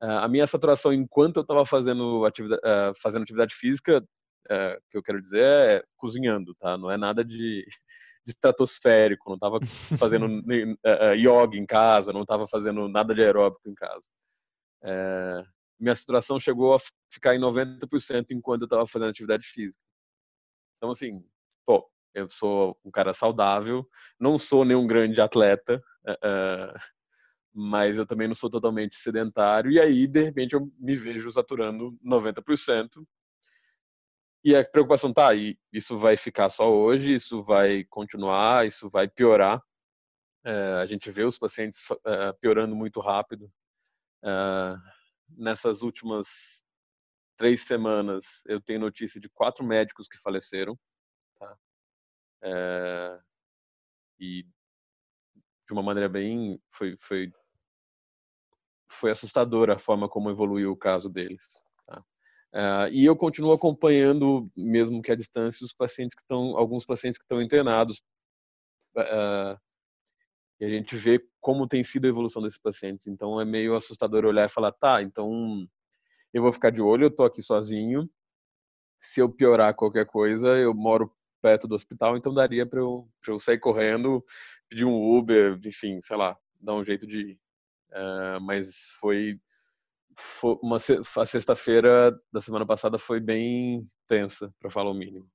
Uh, 0.02 0.20
a 0.22 0.28
minha 0.28 0.46
saturação 0.46 0.92
enquanto 0.94 1.38
eu 1.38 1.42
estava 1.42 1.66
fazendo 1.66 2.25
atividade, 2.25 2.62
uh, 2.66 2.94
fazendo 3.02 3.24
atividade 3.24 3.56
física 3.56 4.06
é, 4.50 4.80
que 4.92 4.98
eu 4.98 5.02
quero 5.02 5.22
dizer 5.22 5.42
é 5.42 5.84
cozinhando, 5.98 6.54
tá? 6.56 6.78
Não 6.78 6.92
é 6.92 6.98
nada 6.98 7.24
de, 7.25 7.66
de 8.25 8.32
estratosférico, 8.32 9.30
não 9.30 9.36
estava 9.36 9.60
fazendo 9.98 10.28
yoga 11.16 11.58
em 11.58 11.66
casa, 11.66 12.14
não 12.14 12.22
estava 12.22 12.48
fazendo 12.48 12.88
nada 12.88 13.16
de 13.16 13.24
aeróbico 13.24 13.68
em 13.70 13.74
casa. 13.74 14.08
É, 14.84 15.44
minha 15.80 15.96
saturação 15.96 16.40
chegou 16.40 16.75
a 16.75 16.78
ficar 17.12 17.36
em 17.36 17.40
90% 17.40 18.28
enquanto 18.32 18.62
eu 18.62 18.66
estava 18.66 18.86
fazendo 18.88 19.10
atividade 19.10 19.48
física. 19.48 19.82
Então, 20.78 20.92
assim, 20.92 21.24
pô, 21.66 21.90
eu 22.14 22.30
sou 22.30 22.78
um 22.86 22.92
cara 22.92 23.14
saudável, 23.14 23.88
não 24.20 24.38
sou 24.38 24.64
nenhum 24.64 24.86
grande 24.88 25.20
atleta, 25.20 25.82
uh, 26.08 26.80
mas 27.56 27.98
eu 27.98 28.06
também 28.06 28.28
não 28.28 28.36
sou 28.36 28.50
totalmente 28.50 28.98
sedentário, 28.98 29.72
e 29.72 29.80
aí, 29.80 30.08
de 30.08 30.22
repente, 30.22 30.54
eu 30.54 30.72
me 30.78 30.94
vejo 30.94 31.32
saturando 31.32 31.98
90%, 32.04 33.06
e 34.46 34.56
a 34.56 34.64
preocupação 34.64 35.12
tá 35.12 35.30
aí, 35.30 35.58
isso 35.74 35.98
vai 35.98 36.16
ficar 36.16 36.50
só 36.50 36.72
hoje, 36.72 37.16
isso 37.16 37.42
vai 37.44 37.84
continuar, 37.86 38.68
isso 38.68 38.88
vai 38.88 39.08
piorar. 39.08 39.60
É, 40.44 40.74
a 40.74 40.86
gente 40.86 41.10
vê 41.10 41.24
os 41.24 41.40
pacientes 41.40 41.80
é, 42.06 42.32
piorando 42.34 42.76
muito 42.76 43.00
rápido. 43.00 43.52
É, 44.24 44.76
nessas 45.30 45.82
últimas 45.82 46.28
três 47.36 47.62
semanas, 47.62 48.44
eu 48.46 48.62
tenho 48.62 48.82
notícia 48.82 49.20
de 49.20 49.28
quatro 49.30 49.66
médicos 49.66 50.08
que 50.08 50.20
faleceram. 50.20 50.78
Tá? 51.40 51.58
E 54.20 54.44
de 54.44 55.74
uma 55.74 55.82
maneira 55.82 56.08
bem 56.08 56.62
foi 56.70 56.96
foi 57.00 57.34
foi 58.89 59.12
assustadora 59.12 59.75
a 59.75 59.80
forma 59.80 60.08
como 60.08 60.30
evoluiu 60.30 60.72
o 60.72 60.77
caso 60.77 61.10
deles. 61.10 61.46
Uh, 62.56 62.88
e 62.89 63.04
eu 63.04 63.18
continuo 63.18 63.51
acompanhando, 63.51 64.50
mesmo 64.56 65.01
que 65.01 65.12
à 65.12 65.15
distância, 65.15 65.65
os 65.65 65.74
pacientes 65.74 66.15
que 66.15 66.22
estão, 66.22 66.58
alguns 66.58 66.86
pacientes 66.86 67.18
que 67.18 67.25
estão 67.25 67.42
internados. 67.42 68.01
Uh, 68.96 69.60
e 70.58 70.65
a 70.65 70.70
gente 70.70 70.96
vê 70.96 71.22
como 71.42 71.68
tem 71.68 71.84
sido 71.84 72.06
a 72.06 72.08
evolução 72.08 72.42
desses 72.42 72.58
pacientes. 72.58 73.08
Então 73.08 73.42
é 73.42 73.44
meio 73.44 73.75
assustador 73.75 74.24
olhar 74.24 74.46
e 74.46 74.51
falar, 74.51 74.72
tá, 74.72 75.01
então 75.01 75.68
eu 76.34 76.42
vou 76.42 76.54
ficar 76.54 76.70
de 76.70 76.82
olho, 76.82 77.08
eu 77.08 77.12
tô 77.13 77.25
aqui 77.25 77.42
sozinho. 77.42 78.10
Se 79.01 79.20
eu 79.20 79.30
piorar 79.30 79.75
qualquer 79.75 80.06
coisa, 80.06 80.58
eu 80.58 80.74
moro 80.74 81.13
perto 81.42 81.68
do 81.68 81.75
hospital, 81.75 82.15
então 82.15 82.34
daria 82.34 82.65
para 82.65 82.80
eu, 82.80 83.08
eu 83.27 83.39
sair 83.39 83.60
correndo, 83.60 84.24
pedir 84.70 84.86
um 84.86 85.18
Uber, 85.18 85.60
enfim, 85.65 86.00
sei 86.01 86.15
lá, 86.15 86.38
dar 86.60 86.74
um 86.74 86.84
jeito 86.84 87.06
de. 87.06 87.38
Uh, 87.92 88.42
mas 88.42 88.75
foi 89.00 89.39
uma, 90.62 90.77
a 90.77 91.25
sexta-feira 91.25 92.18
da 92.32 92.42
semana 92.42 92.65
passada 92.65 92.98
foi 92.98 93.20
bem 93.20 93.86
tensa, 94.08 94.54
para 94.60 94.72
falar 94.72 94.92
o 94.92 94.94
mínimo. 94.94 95.30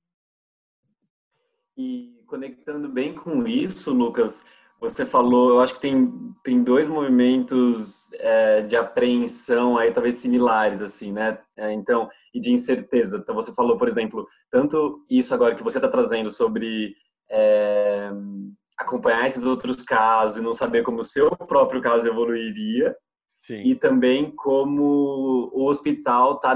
E 1.77 2.23
conectando 2.27 2.89
bem 2.89 3.13
com 3.13 3.47
isso, 3.47 3.93
Lucas, 3.93 4.43
você 4.79 5.05
falou, 5.05 5.51
eu 5.51 5.59
acho 5.61 5.75
que 5.75 5.79
tem, 5.79 6.11
tem 6.43 6.63
dois 6.63 6.89
movimentos 6.89 8.11
é, 8.13 8.61
de 8.63 8.75
apreensão 8.75 9.77
aí, 9.77 9.91
talvez 9.91 10.15
similares, 10.15 10.81
assim, 10.81 11.11
né? 11.11 11.37
É, 11.55 11.71
então, 11.71 12.09
e 12.33 12.39
de 12.39 12.51
incerteza. 12.51 13.17
Então, 13.17 13.35
você 13.35 13.53
falou, 13.53 13.77
por 13.77 13.87
exemplo, 13.87 14.27
tanto 14.49 15.05
isso 15.09 15.33
agora 15.33 15.55
que 15.55 15.63
você 15.63 15.77
está 15.77 15.87
trazendo 15.87 16.31
sobre 16.31 16.95
é, 17.29 18.11
acompanhar 18.77 19.25
esses 19.27 19.45
outros 19.45 19.81
casos 19.81 20.37
e 20.37 20.41
não 20.41 20.53
saber 20.53 20.83
como 20.83 21.01
o 21.01 21.05
seu 21.05 21.29
próprio 21.35 21.81
caso 21.81 22.07
evoluiria, 22.07 22.95
Sim. 23.39 23.61
e 23.63 23.75
também 23.75 24.29
como 24.35 25.49
o 25.53 25.65
hospital 25.67 26.35
está 26.35 26.55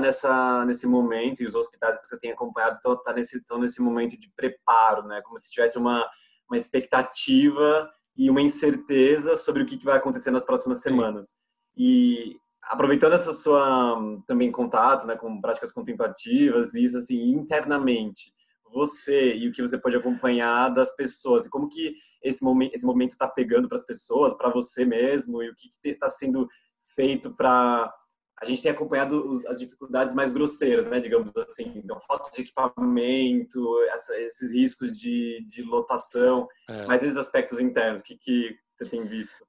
nesse 0.66 0.86
momento 0.86 1.42
e 1.42 1.46
os 1.46 1.56
hospitais 1.56 1.98
que 1.98 2.08
você 2.08 2.20
tem 2.20 2.32
acompanhado 2.32 2.76
estão 2.76 2.96
tá 3.04 3.14
nesse 3.14 3.44
nesse 3.60 3.82
momento 3.82 4.18
de 4.20 4.32
preparo, 4.36 5.04
né? 5.08 5.22
Como 5.24 5.40
se 5.40 5.52
tivesse 5.52 5.78
uma 5.78 6.08
uma 6.50 6.58
expectativa 6.58 7.90
e 8.16 8.30
uma 8.30 8.42
incerteza 8.42 9.36
sobre 9.36 9.64
o 9.64 9.66
que, 9.66 9.78
que 9.78 9.86
vai 9.86 9.98
acontecer 9.98 10.32
nas 10.32 10.44
próximas 10.44 10.82
semanas. 10.82 11.30
Sim. 11.30 11.36
E 11.78 12.38
aproveitando 12.62 13.14
essa 13.14 13.34
sua 13.34 14.00
também 14.28 14.52
contato, 14.52 15.06
né, 15.06 15.16
com 15.16 15.42
práticas 15.42 15.72
contemplativas 15.72 16.74
e 16.74 16.86
isso 16.86 16.98
assim 16.98 17.30
internamente, 17.32 18.32
você 18.72 19.36
e 19.36 19.48
o 19.48 19.52
que 19.52 19.62
você 19.62 19.78
pode 19.78 19.96
acompanhar 19.96 20.70
das 20.70 20.96
pessoas 20.96 21.46
e 21.46 21.50
como 21.50 21.70
que 21.70 21.96
esse 22.24 22.44
momento 22.44 22.74
esse 22.74 22.86
momento 22.86 23.12
está 23.12 23.28
pegando 23.28 23.68
para 23.68 23.78
as 23.78 23.86
pessoas, 23.86 24.34
para 24.34 24.50
você 24.50 24.86
mesmo 24.86 25.42
e 25.44 25.50
o 25.50 25.56
que 25.56 25.70
está 25.84 26.10
sendo 26.10 26.48
feito 26.88 27.34
para 27.36 27.94
a 28.42 28.46
gente 28.46 28.62
tem 28.62 28.72
acompanhado 28.72 29.30
os, 29.30 29.46
as 29.46 29.60
dificuldades 29.60 30.14
mais 30.14 30.30
grosseiras, 30.30 30.86
né, 30.88 31.00
digamos 31.00 31.32
assim, 31.38 31.72
então 31.78 32.00
falta 32.02 32.30
de 32.32 32.42
equipamento, 32.42 33.82
essa, 33.90 34.18
esses 34.20 34.52
riscos 34.52 35.00
de, 35.00 35.44
de 35.48 35.64
lotação, 35.64 36.48
é. 36.68 36.86
mas 36.86 37.02
esses 37.02 37.18
aspectos 37.18 37.60
internos, 37.60 38.02
o 38.02 38.04
que, 38.04 38.18
que 38.18 38.58
você 38.76 38.90
tem 38.90 39.08
visto? 39.08 39.42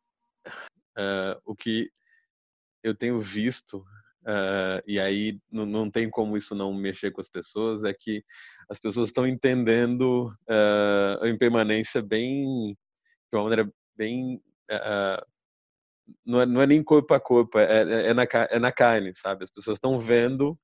Uh, 0.96 1.36
o 1.44 1.54
que 1.56 1.90
eu 2.82 2.94
tenho 2.94 3.20
visto, 3.20 3.84
uh, 4.26 4.82
e 4.86 4.98
aí 4.98 5.38
não, 5.50 5.90
tem 5.90 6.10
como 6.10 6.36
isso 6.36 6.54
não 6.54 6.74
mexer 6.74 7.10
com 7.12 7.20
as 7.20 7.28
pessoas, 7.28 7.84
é 7.84 7.94
que 7.94 8.22
as 8.68 8.78
pessoas 8.78 9.08
estão 9.08 9.26
entendendo 9.26 10.28
uh, 10.48 11.24
a 11.24 11.28
impermanência 11.28 12.02
bem, 12.02 12.44
de 13.32 13.38
uma 13.38 13.44
maneira 13.44 13.70
bem 13.96 14.40
não 16.24 16.40
é, 16.40 16.46
não 16.46 16.60
é 16.60 16.66
nem 16.66 16.82
corpo 16.82 17.14
a 17.14 17.20
corpo, 17.20 17.58
é, 17.58 17.64
é, 17.64 18.10
é, 18.10 18.14
na, 18.14 18.24
é 18.50 18.58
na 18.58 18.72
carne, 18.72 19.12
sabe? 19.14 19.44
As 19.44 19.50
pessoas 19.50 19.76
estão 19.76 19.98
vendo 19.98 20.58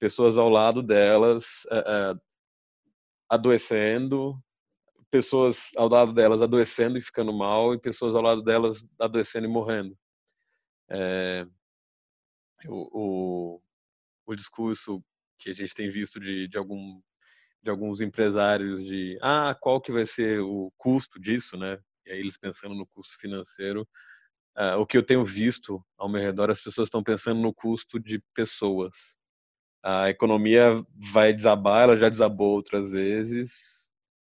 pessoas 0.00 0.38
ao 0.38 0.48
lado 0.48 0.82
delas 0.82 1.66
adoecendo, 3.28 4.40
pessoas 5.10 5.70
ao 5.76 5.88
lado 5.88 6.12
delas 6.12 6.40
adoecendo 6.40 6.98
e 6.98 7.02
ficando 7.02 7.32
mal, 7.32 7.74
e 7.74 7.80
pessoas 7.80 8.14
ao 8.14 8.22
lado 8.22 8.42
delas 8.42 8.86
adoecendo 8.98 9.46
e 9.46 9.50
morrendo. 9.50 9.96
É, 10.90 11.46
o, 12.66 13.60
o, 14.26 14.34
discurso 14.34 15.02
que 15.38 15.50
a 15.50 15.54
gente 15.54 15.74
tem 15.74 15.88
visto 15.88 16.18
de, 16.18 16.48
de, 16.48 16.58
algum, 16.58 17.00
de 17.62 17.70
alguns 17.70 18.00
empresários 18.00 18.84
de 18.84 19.18
ah, 19.22 19.56
qual 19.60 19.80
que 19.80 19.92
vai 19.92 20.06
ser 20.06 20.40
o 20.40 20.72
custo 20.76 21.20
disso, 21.20 21.56
né? 21.56 21.78
E 22.06 22.10
aí 22.10 22.18
eles 22.18 22.38
pensando 22.38 22.74
no 22.74 22.86
custo 22.86 23.16
financeiro, 23.18 23.86
Uh, 24.58 24.76
o 24.80 24.84
que 24.84 24.96
eu 24.96 25.06
tenho 25.06 25.24
visto 25.24 25.80
ao 25.96 26.08
meu 26.08 26.20
redor, 26.20 26.50
as 26.50 26.60
pessoas 26.60 26.88
estão 26.88 27.00
pensando 27.00 27.40
no 27.40 27.54
custo 27.54 28.00
de 28.00 28.20
pessoas. 28.34 29.16
A 29.84 30.10
economia 30.10 30.84
vai 31.12 31.32
desabar, 31.32 31.84
ela 31.84 31.96
já 31.96 32.08
desabou 32.08 32.54
outras 32.56 32.90
vezes. 32.90 33.52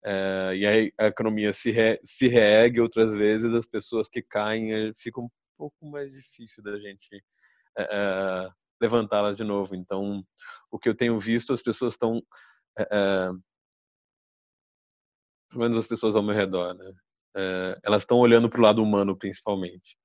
é, 0.03 0.53
e 0.55 0.65
aí 0.67 0.93
a 0.97 1.07
economia 1.07 1.53
se, 1.53 1.71
re, 1.71 1.99
se 2.03 2.27
reergue, 2.27 2.81
outras 2.81 3.15
vezes 3.15 3.53
as 3.53 3.65
pessoas 3.65 4.09
que 4.09 4.21
caem 4.21 4.73
é, 4.73 4.93
fica 4.93 5.21
um 5.21 5.29
pouco 5.57 5.85
mais 5.89 6.11
difícil 6.11 6.61
da 6.63 6.77
gente 6.77 7.23
é, 7.79 7.87
é, 7.91 8.49
levantá-las 8.81 9.37
de 9.37 9.43
novo. 9.43 9.75
Então, 9.75 10.23
o 10.71 10.77
que 10.77 10.89
eu 10.89 10.95
tenho 10.95 11.19
visto, 11.19 11.53
as 11.53 11.61
pessoas 11.61 11.93
estão, 11.93 12.21
é, 12.77 13.29
pelo 15.49 15.61
menos 15.61 15.77
as 15.77 15.87
pessoas 15.87 16.15
ao 16.15 16.23
meu 16.23 16.35
redor, 16.35 16.73
né? 16.73 16.91
elas 17.83 18.01
estão 18.01 18.17
olhando 18.17 18.49
para 18.49 18.59
o 18.59 18.63
lado 18.63 18.83
humano 18.83 19.15
principalmente. 19.15 19.97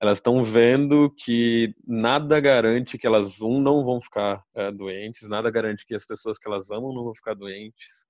Elas 0.00 0.18
estão 0.18 0.42
vendo 0.42 1.10
que 1.10 1.74
nada 1.86 2.38
garante 2.38 2.98
que 2.98 3.06
elas 3.06 3.40
um 3.40 3.60
não 3.60 3.84
vão 3.84 4.00
ficar 4.00 4.44
doentes, 4.74 5.26
nada 5.26 5.50
garante 5.50 5.86
que 5.86 5.94
as 5.94 6.04
pessoas 6.04 6.38
que 6.38 6.46
elas 6.46 6.70
amam 6.70 6.94
não 6.94 7.02
vão 7.02 7.14
ficar 7.14 7.34
doentes 7.34 8.06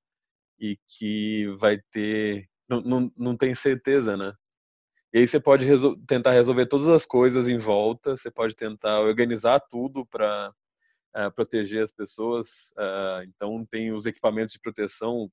e 0.59 0.77
que 0.89 1.47
vai 1.59 1.79
ter. 1.91 2.49
Não, 2.69 2.81
não, 2.81 3.13
não 3.17 3.37
tem 3.37 3.55
certeza, 3.55 4.17
né? 4.17 4.35
E 5.13 5.19
aí 5.19 5.27
você 5.27 5.41
pode 5.41 5.65
resol 5.65 5.97
tentar 6.07 6.33
resolver 6.33 6.67
todas 6.67 6.89
as 6.89 7.07
coisas 7.07 7.49
em 7.49 7.59
volta, 7.59 8.17
você 8.17 8.31
pode 8.31 8.55
tentar 8.55 9.01
organizar 9.01 9.61
tudo 9.61 10.05
para 10.07 10.51
uh, 10.51 11.19
eh, 11.19 11.31
proteger 11.31 11.83
as 11.83 11.93
pessoas. 11.93 12.73
Uh, 12.77 13.23
então, 13.29 13.65
tem 13.67 13.93
os 13.93 14.07
equipamentos 14.07 14.53
de 14.53 14.61
proteção 14.61 15.31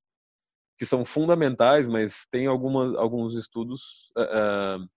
que 0.78 0.86
são 0.86 1.06
fundamentais, 1.06 1.88
mas 1.88 2.26
tem 2.32 2.48
alguns 2.48 3.34
estudos 3.36 4.12
uh, 4.18 4.88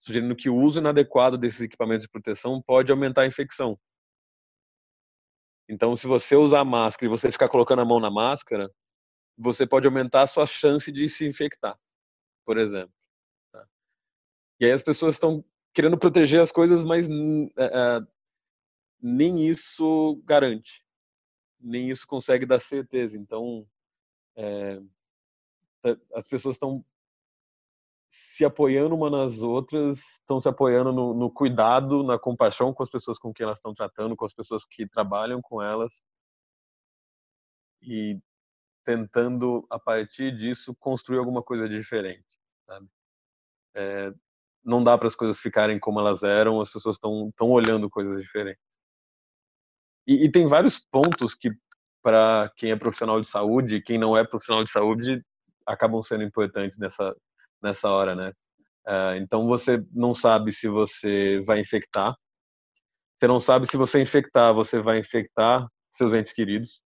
sugerindo 0.00 0.36
que 0.36 0.50
o 0.50 0.56
uso 0.56 0.80
inadequado 0.80 1.38
desses 1.38 1.60
equipamentos 1.60 2.02
de 2.02 2.10
proteção 2.10 2.60
pode 2.60 2.90
aumentar 2.90 3.22
a 3.22 3.26
infecção. 3.26 3.78
Então, 5.68 5.96
se 5.96 6.06
você 6.06 6.36
usar 6.36 6.64
máscara 6.64 7.06
e 7.06 7.16
você 7.16 7.30
ficar 7.30 7.48
colocando 7.48 7.80
a 7.80 7.84
mão 7.84 8.00
na 8.00 8.10
máscara, 8.10 8.70
você 9.38 9.66
pode 9.66 9.86
aumentar 9.86 10.22
a 10.22 10.26
sua 10.26 10.46
chance 10.46 10.90
de 10.92 11.08
se 11.08 11.26
infectar, 11.26 11.78
por 12.44 12.58
exemplo. 12.58 12.92
Tá? 14.62 14.66
E 14.66 14.66
aí 14.66 14.72
as 14.72 14.82
pessoas 14.82 15.16
estão 15.16 15.44
querendo 15.74 15.98
proteger 15.98 16.40
as 16.40 16.52
coisas, 16.52 16.84
mas 16.84 17.08
é, 17.08 18.00
nem 19.00 19.48
isso 19.48 20.22
garante, 20.24 20.84
nem 21.60 21.90
isso 21.90 22.06
consegue 22.06 22.46
dar 22.46 22.60
certeza. 22.60 23.18
Então, 23.18 23.66
é, 24.36 24.80
as 26.14 26.28
pessoas 26.28 26.54
estão 26.56 26.84
se 28.08 28.44
apoiando 28.44 28.94
uma 28.94 29.10
nas 29.10 29.42
outras, 29.42 29.98
estão 30.20 30.38
se 30.40 30.48
apoiando 30.48 30.92
no, 30.92 31.14
no, 31.14 31.30
cuidado, 31.30 32.02
na 32.04 32.18
compaixão 32.18 32.72
com 32.72 32.82
as 32.82 32.90
pessoas 32.90 33.18
com 33.18 33.32
quem 33.32 33.44
elas 33.44 33.58
estão 33.58 33.74
tratando, 33.74 34.14
com 34.14 34.24
as 34.24 34.34
pessoas 34.34 34.64
que 34.64 34.86
trabalham 34.86 35.40
com 35.40 35.62
elas. 35.62 35.92
E 37.80 38.20
tentando, 38.84 39.66
a 39.70 39.78
partir 39.78 40.36
disso, 40.36 40.74
construir 40.78 41.18
alguma 41.18 41.42
coisa 41.42 41.68
diferente. 41.68 42.38
Sabe? 42.66 42.88
É, 43.74 44.12
não 44.64 44.82
dá 44.82 44.96
para 44.96 45.08
as 45.08 45.16
coisas 45.16 45.40
ficarem 45.40 45.78
como 45.78 46.00
elas 46.00 46.22
eram, 46.22 46.60
as 46.60 46.70
pessoas 46.70 46.96
estão 46.96 47.32
olhando 47.50 47.90
coisas 47.90 48.22
diferentes. 48.22 48.62
E, 50.06 50.24
e, 50.24 50.30
tem 50.30 50.46
vários 50.46 50.78
pontos 50.78 51.34
que, 51.34 51.50
para 52.02 52.50
quem 52.56 52.72
é 52.72 52.76
profissional 52.76 53.20
de 53.20 53.28
saúde 53.28 53.80
quem 53.80 53.98
não 53.98 54.16
é 54.16 54.24
profissional 54.24 54.64
de 54.64 54.70
saúde, 54.70 55.24
acabam 55.66 56.02
sendo 56.02 56.24
importantes 56.24 56.76
nessa, 56.78 57.14
nessa 57.62 57.88
hora, 57.88 58.14
né? 58.14 58.32
É, 58.86 59.16
então 59.18 59.46
você 59.46 59.84
não 59.92 60.12
sabe 60.14 60.52
se 60.52 60.68
você 60.68 61.40
vai 61.46 61.60
infectar, 61.60 62.16
você 63.18 63.28
não 63.28 63.38
sabe 63.38 63.66
se 63.70 63.76
você 63.76 64.02
infectar, 64.02 64.52
você 64.52 64.80
vai 64.80 64.98
infectar 64.98 65.64
seus 65.92 66.12
entes 66.12 66.32
queridos, 66.32 66.82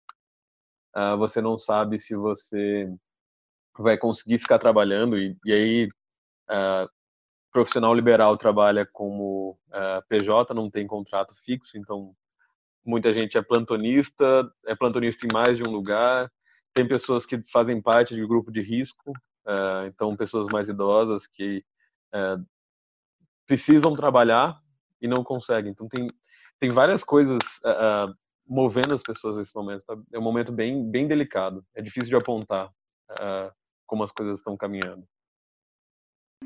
uh, 0.94 1.16
você 1.16 1.40
não 1.40 1.58
sabe 1.58 1.98
se 1.98 2.14
você 2.14 2.86
vai 3.78 3.96
conseguir 3.96 4.38
ficar 4.38 4.58
trabalhando 4.58 5.18
e, 5.18 5.34
e 5.46 5.52
aí 5.52 5.86
uh, 6.50 6.86
profissional 7.56 7.94
liberal 7.94 8.36
trabalha 8.36 8.84
como 8.84 9.52
uh, 9.68 9.72
ah, 9.72 10.02
PJ, 10.10 10.52
não 10.52 10.70
tem 10.70 10.86
contrato 10.86 11.34
fixo, 11.42 11.78
então 11.78 12.14
muita 12.84 13.14
gente 13.14 13.38
é 13.38 13.42
plantonista, 13.42 14.46
é 14.66 14.74
plantonista 14.74 15.24
em 15.24 15.32
mais 15.32 15.56
de 15.56 15.62
um 15.66 15.72
lugar. 15.72 16.30
Tem 16.74 16.86
pessoas 16.86 17.24
que 17.24 17.42
fazem 17.50 17.80
parte 17.80 18.14
de 18.14 18.26
grupo 18.26 18.52
de 18.52 18.60
risco, 18.60 19.10
uh, 19.46 19.86
então 19.86 20.14
pessoas 20.14 20.48
mais 20.52 20.68
idosas 20.68 21.26
que 21.26 21.64
uh, 22.14 22.44
precisam 23.46 23.96
trabalhar 23.96 24.60
e 25.00 25.08
não 25.08 25.24
conseguem. 25.24 25.70
Então 25.70 25.88
tem 25.88 26.06
tem 26.58 26.70
várias 26.70 27.04
coisas 27.04 27.38
movendo 28.46 28.94
as 28.94 29.02
pessoas 29.02 29.36
nesse 29.36 29.54
momento. 29.54 29.84
Tá? 29.84 29.94
É 30.12 30.18
um 30.18 30.22
momento 30.22 30.50
bem, 30.50 30.90
bem 30.90 31.06
delicado. 31.06 31.62
É 31.74 31.82
difícil 31.82 32.08
de 32.08 32.16
apontar 32.16 32.70
como 33.86 34.02
as 34.02 34.10
coisas 34.10 34.38
estão 34.38 34.56
caminhando. 34.56 35.06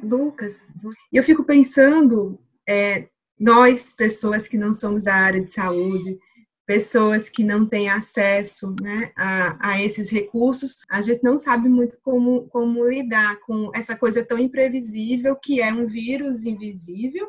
Lucas, 0.02 0.66
eu 1.12 1.22
fico 1.22 1.44
pensando, 1.44 2.38
é, 2.68 3.08
nós, 3.38 3.94
pessoas 3.94 4.46
que 4.46 4.56
não 4.56 4.72
somos 4.72 5.04
da 5.04 5.14
área 5.14 5.42
de 5.42 5.50
saúde, 5.50 6.18
pessoas 6.66 7.28
que 7.28 7.42
não 7.42 7.66
têm 7.66 7.88
acesso 7.88 8.74
né, 8.80 9.10
a, 9.16 9.70
a, 9.70 9.82
esses 9.82 10.08
recursos, 10.08 10.76
a 10.88 11.00
gente 11.00 11.22
não 11.22 11.38
sabe 11.38 11.68
muito 11.68 11.98
como, 12.02 12.48
como 12.48 12.88
lidar 12.88 13.40
com 13.40 13.72
essa 13.74 13.96
coisa 13.96 14.24
tão 14.24 14.38
imprevisível 14.38 15.34
que 15.34 15.60
é 15.60 15.72
um 15.72 15.86
vírus 15.86 16.44
invisível, 16.44 17.28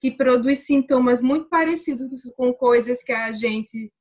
que 0.00 0.10
produz 0.10 0.60
sintomas 0.60 1.22
muito 1.22 1.48
parecidos 1.48 2.22
com 2.36 2.52
coisas 2.52 3.02
que 3.04 3.12
a 3.12 3.30
gente 3.32 3.92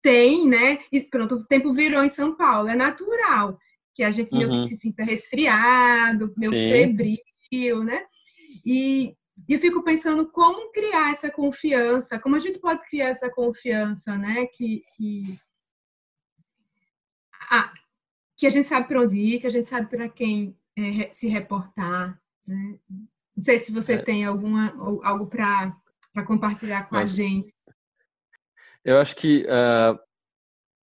tem, 0.00 0.46
né? 0.46 0.78
E 0.92 1.00
pronto, 1.00 1.34
o 1.34 1.44
tempo 1.44 1.72
virou 1.72 2.04
em 2.04 2.08
São 2.08 2.36
Paulo, 2.36 2.68
é 2.68 2.76
natural 2.76 3.58
que 3.96 4.02
a 4.04 4.10
gente 4.10 4.30
uhum. 4.32 4.38
meio 4.38 4.50
que 4.50 4.58
uhum. 4.58 4.66
se 4.66 4.76
sinta 4.76 5.02
resfriado, 5.02 6.32
meio 6.36 6.52
Sim. 6.52 6.70
febril, 6.70 7.18
né? 7.84 8.04
E 8.64 9.14
eu 9.48 9.58
fico 9.58 9.82
pensando 9.82 10.30
como 10.30 10.72
criar 10.72 11.12
essa 11.12 11.30
confiança, 11.30 12.18
como 12.18 12.36
a 12.36 12.38
gente 12.38 12.58
pode 12.58 12.82
criar 12.88 13.08
essa 13.08 13.30
confiança, 13.30 14.16
né? 14.16 14.46
Que, 14.46 14.82
que, 14.96 15.38
a, 17.50 17.72
que 18.36 18.46
a 18.46 18.50
gente 18.50 18.66
sabe 18.66 18.88
para 18.88 19.02
onde 19.02 19.18
ir, 19.18 19.40
que 19.40 19.46
a 19.46 19.50
gente 19.50 19.68
sabe 19.68 19.88
para 19.88 20.08
quem 20.08 20.56
é, 20.76 21.12
se 21.12 21.28
reportar. 21.28 22.20
Né? 22.46 22.78
Não 22.88 23.44
sei 23.44 23.58
se 23.58 23.72
você 23.72 23.94
é. 23.94 24.02
tem 24.02 24.24
alguma, 24.24 24.74
algo 25.04 25.26
para 25.26 25.76
compartilhar 26.26 26.88
com 26.88 26.96
Nossa. 26.96 27.06
a 27.06 27.08
gente. 27.08 27.52
Eu 28.84 28.98
acho 28.98 29.16
que 29.16 29.44
uh, 29.44 29.98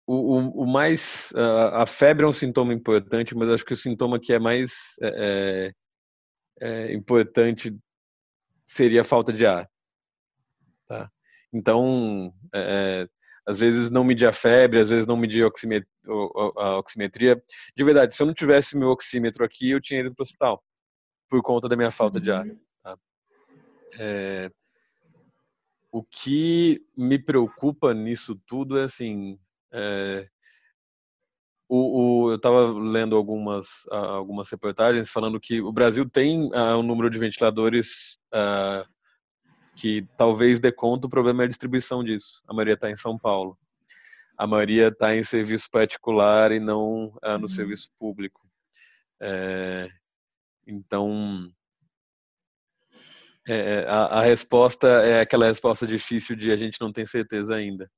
o, 0.07 0.63
o, 0.63 0.67
mais. 0.67 1.33
Uh, 1.33 1.75
a 1.75 1.87
febre 1.87 2.25
é 2.25 2.29
um 2.29 2.33
sintoma 2.33 2.75
importante, 2.75 3.35
mas 3.35 3.49
acho 3.49 3.65
que 3.65 3.75
o 3.75 3.77
sintoma 3.77 4.21
que 4.21 4.33
é 4.33 4.39
mais 4.39 4.73
é, 5.01 5.73
é, 6.63 6.87
é 6.87 6.95
importante 6.95 7.77
seria 8.65 9.03
a 9.03 9.05
falta 9.05 9.33
de 9.33 9.45
ar. 9.45 9.69
Tá? 10.87 11.11
Então, 11.53 12.33
é, 12.55 13.09
às 13.45 13.59
vezes 13.59 13.91
não 13.91 14.05
medir 14.05 14.27
a 14.27 14.33
febre, 14.33 14.81
às 14.81 14.89
vezes 14.89 15.07
não 15.07 15.17
medir 15.17 15.45
a 15.45 15.49
oximetria, 15.49 15.89
a 16.57 16.79
oximetria. 16.79 17.43
De 17.77 17.85
verdade, 17.85 18.15
se 18.15 18.23
eu 18.23 18.27
não 18.27 18.35
tivesse 18.35 18.77
meu 18.77 18.89
oxímetro 18.89 19.45
aqui, 19.45 19.71
eu 19.71 19.81
tinha 19.81 20.01
ido 20.01 20.15
para 20.15 20.23
o 20.23 20.25
hospital 20.25 20.65
por 21.29 21.43
conta 21.43 21.69
da 21.69 21.77
minha 21.77 21.91
falta 21.91 22.21
de 22.21 22.31
ar. 22.31 22.47
Uhum. 22.47 22.61
Tá? 22.83 22.97
É, 23.99 24.51
o 25.91 26.03
que 26.03 26.85
me 26.97 27.19
preocupa 27.19 27.93
nisso 27.93 28.41
tudo 28.47 28.79
é 28.79 28.85
assim, 28.85 29.39
é, 29.73 30.29
o, 31.75 32.27
o, 32.27 32.31
eu 32.33 32.37
estava 32.37 32.71
lendo 32.71 33.17
algumas 33.17 33.67
algumas 33.91 34.51
reportagens 34.51 35.09
falando 35.09 35.41
que 35.41 35.63
o 35.63 35.73
Brasil 35.73 36.07
tem 36.07 36.51
uh, 36.53 36.77
um 36.77 36.83
número 36.83 37.09
de 37.09 37.19
ventiladores 37.19 38.19
uh, 38.35 38.87
que 39.75 40.07
talvez 40.19 40.61
dê 40.61 40.71
conta, 40.71 41.07
o 41.07 41.11
problema 41.11 41.43
é 41.43 41.47
a 41.47 41.49
distribuição 41.49 42.05
disso. 42.05 42.43
A 42.47 42.53
maioria 42.53 42.75
está 42.75 42.91
em 42.91 42.97
São 42.97 43.19
Paulo. 43.19 43.57
A 44.37 44.47
maioria 44.47 44.89
está 44.89 45.17
em 45.17 45.25
serviço 45.25 45.71
particular 45.71 46.53
e 46.53 46.61
não 46.61 47.07
uh, 47.07 47.39
no 47.39 47.43
uhum. 47.43 47.49
serviço 47.49 47.91
público. 47.99 48.43
É, 49.19 49.89
então, 50.67 51.51
é, 53.49 53.55
é, 53.55 53.87
a, 53.89 54.19
a, 54.19 54.23
resposta 54.23 54.89
é 54.89 55.21
aquela 55.21 55.47
resposta 55.47 55.87
difícil 55.87 56.37
de 56.37 56.51
a 56.51 56.57
gente 56.57 56.79
não 56.83 56.93
tem 56.93 57.07
certeza 57.07 57.55
ainda. 57.55 57.91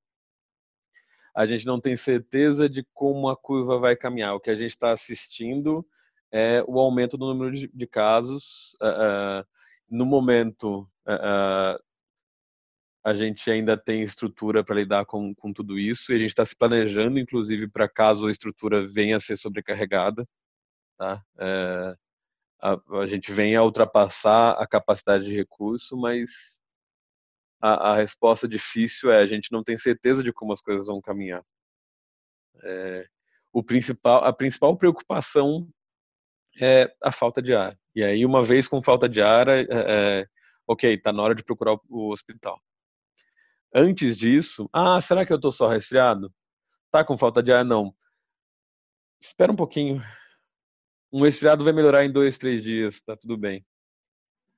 A 1.35 1.45
gente 1.47 1.67
não 1.67 1.81
tem 1.81 1.97
certeza 1.97 2.69
de 2.69 2.87
como 2.95 3.29
a 3.29 3.37
curva 3.37 3.79
vai 3.79 3.97
caminhar. 3.97 4.35
O 4.35 4.41
que 4.41 4.51
a 4.51 4.55
gente 4.55 4.71
está 4.71 4.93
assistindo 4.93 5.85
é 6.33 6.63
o 6.67 6.79
aumento 6.79 7.17
do 7.17 7.27
número 7.27 7.51
de, 7.53 7.87
casos. 7.87 8.75
Uh, 8.81 9.41
uh, 9.41 9.47
no 9.91 10.07
momento, 10.07 10.83
uh, 11.07 11.83
a 13.05 13.15
gente 13.15 13.51
ainda 13.51 13.77
tem 13.77 14.03
estrutura 14.03 14.65
para 14.65 14.77
lidar 14.77 15.05
com, 15.07 15.35
com 15.35 15.53
tudo 15.53 15.79
isso 15.79 16.13
e 16.13 16.17
a 16.17 16.19
gente 16.19 16.31
está 16.31 16.47
se 16.47 16.57
planejando, 16.57 17.19
inclusive, 17.19 17.69
para 17.69 17.89
caso 17.89 18.27
a 18.27 18.31
estrutura 18.31 18.87
venha 18.87 19.17
a 19.17 19.21
ser 19.21 19.37
sobrecarregada. 19.37 20.27
Tá? 20.97 21.23
A, 22.61 22.81
a 23.01 23.07
gente 23.07 23.31
venha 23.31 23.59
a 23.59 23.65
ultrapassar 23.65 24.53
a 24.53 24.67
capacidade 24.67 25.25
de 25.25 25.37
recurso, 25.37 25.97
mas 25.97 26.61
a, 27.65 27.93
a, 27.93 27.95
resposta 27.97 28.47
difícil 28.47 29.11
é 29.11 29.23
a 29.23 29.27
gente 29.27 29.51
não 29.51 29.65
tem 29.65 29.79
certeza 29.79 30.23
de 30.23 30.31
como 30.31 30.53
as 30.53 30.61
coisas 30.61 30.87
vão 30.87 31.01
caminhar. 31.01 31.43
É, 32.63 33.07
o 33.51 33.63
principal, 33.63 34.23
a 34.23 34.33
principal 34.35 34.77
preocupação 34.77 35.67
é 36.61 36.95
a 37.03 37.11
falta 37.11 37.41
de 37.41 37.55
ar. 37.55 37.75
E 37.95 38.05
aí, 38.05 38.27
uma 38.27 38.45
vez 38.45 38.69
com 38.69 38.83
falta 38.83 39.09
de 39.09 39.23
ar, 39.23 39.49
é, 39.49 39.67
é, 39.71 40.27
ok, 40.67 40.93
está 40.93 41.11
na 41.11 41.23
hora 41.23 41.35
de 41.35 41.43
procurar 41.43 41.79
o 41.89 42.13
hospital. 42.13 42.61
Antes 43.75 44.15
disso, 44.15 44.69
ah, 44.71 45.01
será 45.01 45.25
que 45.25 45.33
eu 45.33 45.37
estou 45.37 45.51
só 45.51 45.67
resfriado? 45.67 46.33
Tá 46.91 47.03
com 47.03 47.17
falta 47.17 47.43
de 47.43 47.51
ar? 47.51 47.65
Não. 47.65 47.95
Espera 49.23 49.51
um 49.51 49.57
pouquinho. 49.57 50.03
Um 51.11 51.23
resfriado 51.23 51.65
vai 51.65 51.73
melhorar 51.73 52.05
em 52.05 52.13
dois, 52.13 52.37
três 52.37 52.63
dias, 52.63 53.01
tá 53.03 53.17
tudo 53.17 53.39
bem. 53.39 53.65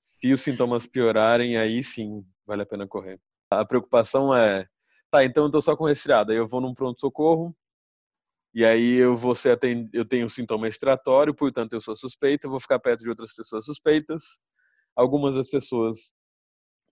Se 0.02 0.32
os 0.32 0.40
sintomas 0.40 0.88
piorarem, 0.88 1.56
aí 1.56 1.84
sim 1.84 2.26
vale 2.46 2.62
a 2.62 2.66
pena 2.66 2.86
correr. 2.86 3.20
A 3.50 3.64
preocupação 3.64 4.34
é, 4.34 4.66
tá, 5.10 5.24
então 5.24 5.44
eu 5.44 5.50
tô 5.50 5.60
só 5.60 5.76
com 5.76 5.84
resfriado, 5.84 6.32
aí 6.32 6.38
eu 6.38 6.48
vou 6.48 6.60
num 6.60 6.74
pronto-socorro, 6.74 7.54
e 8.56 8.64
aí 8.64 8.94
eu 8.94 9.14
vou 9.14 9.34
ser 9.34 9.50
atend... 9.50 9.90
eu 9.92 10.04
tenho 10.04 10.24
um 10.24 10.30
sintoma 10.30 10.64
respiratório, 10.64 11.34
portanto 11.34 11.74
eu 11.74 11.80
sou 11.80 11.94
suspeito, 11.94 12.46
eu 12.46 12.50
vou 12.50 12.58
ficar 12.58 12.78
perto 12.78 13.00
de 13.00 13.10
outras 13.10 13.34
pessoas 13.34 13.66
suspeitas. 13.66 14.40
Algumas 14.94 15.34
das 15.34 15.50
pessoas 15.50 16.14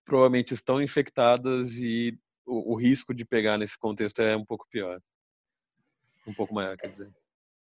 provavelmente 0.05 0.53
estão 0.53 0.79
infectadas 0.79 1.71
e 1.77 2.15
o, 2.45 2.73
o 2.73 2.75
risco 2.75 3.15
de 3.15 3.25
pegar 3.25 3.57
nesse 3.57 3.79
contexto 3.79 4.21
é 4.21 4.37
um 4.37 4.45
pouco 4.45 4.67
pior. 4.69 5.01
Um 6.27 6.35
pouco 6.35 6.53
maior, 6.53 6.77
quer 6.77 6.89
dizer. 6.89 7.11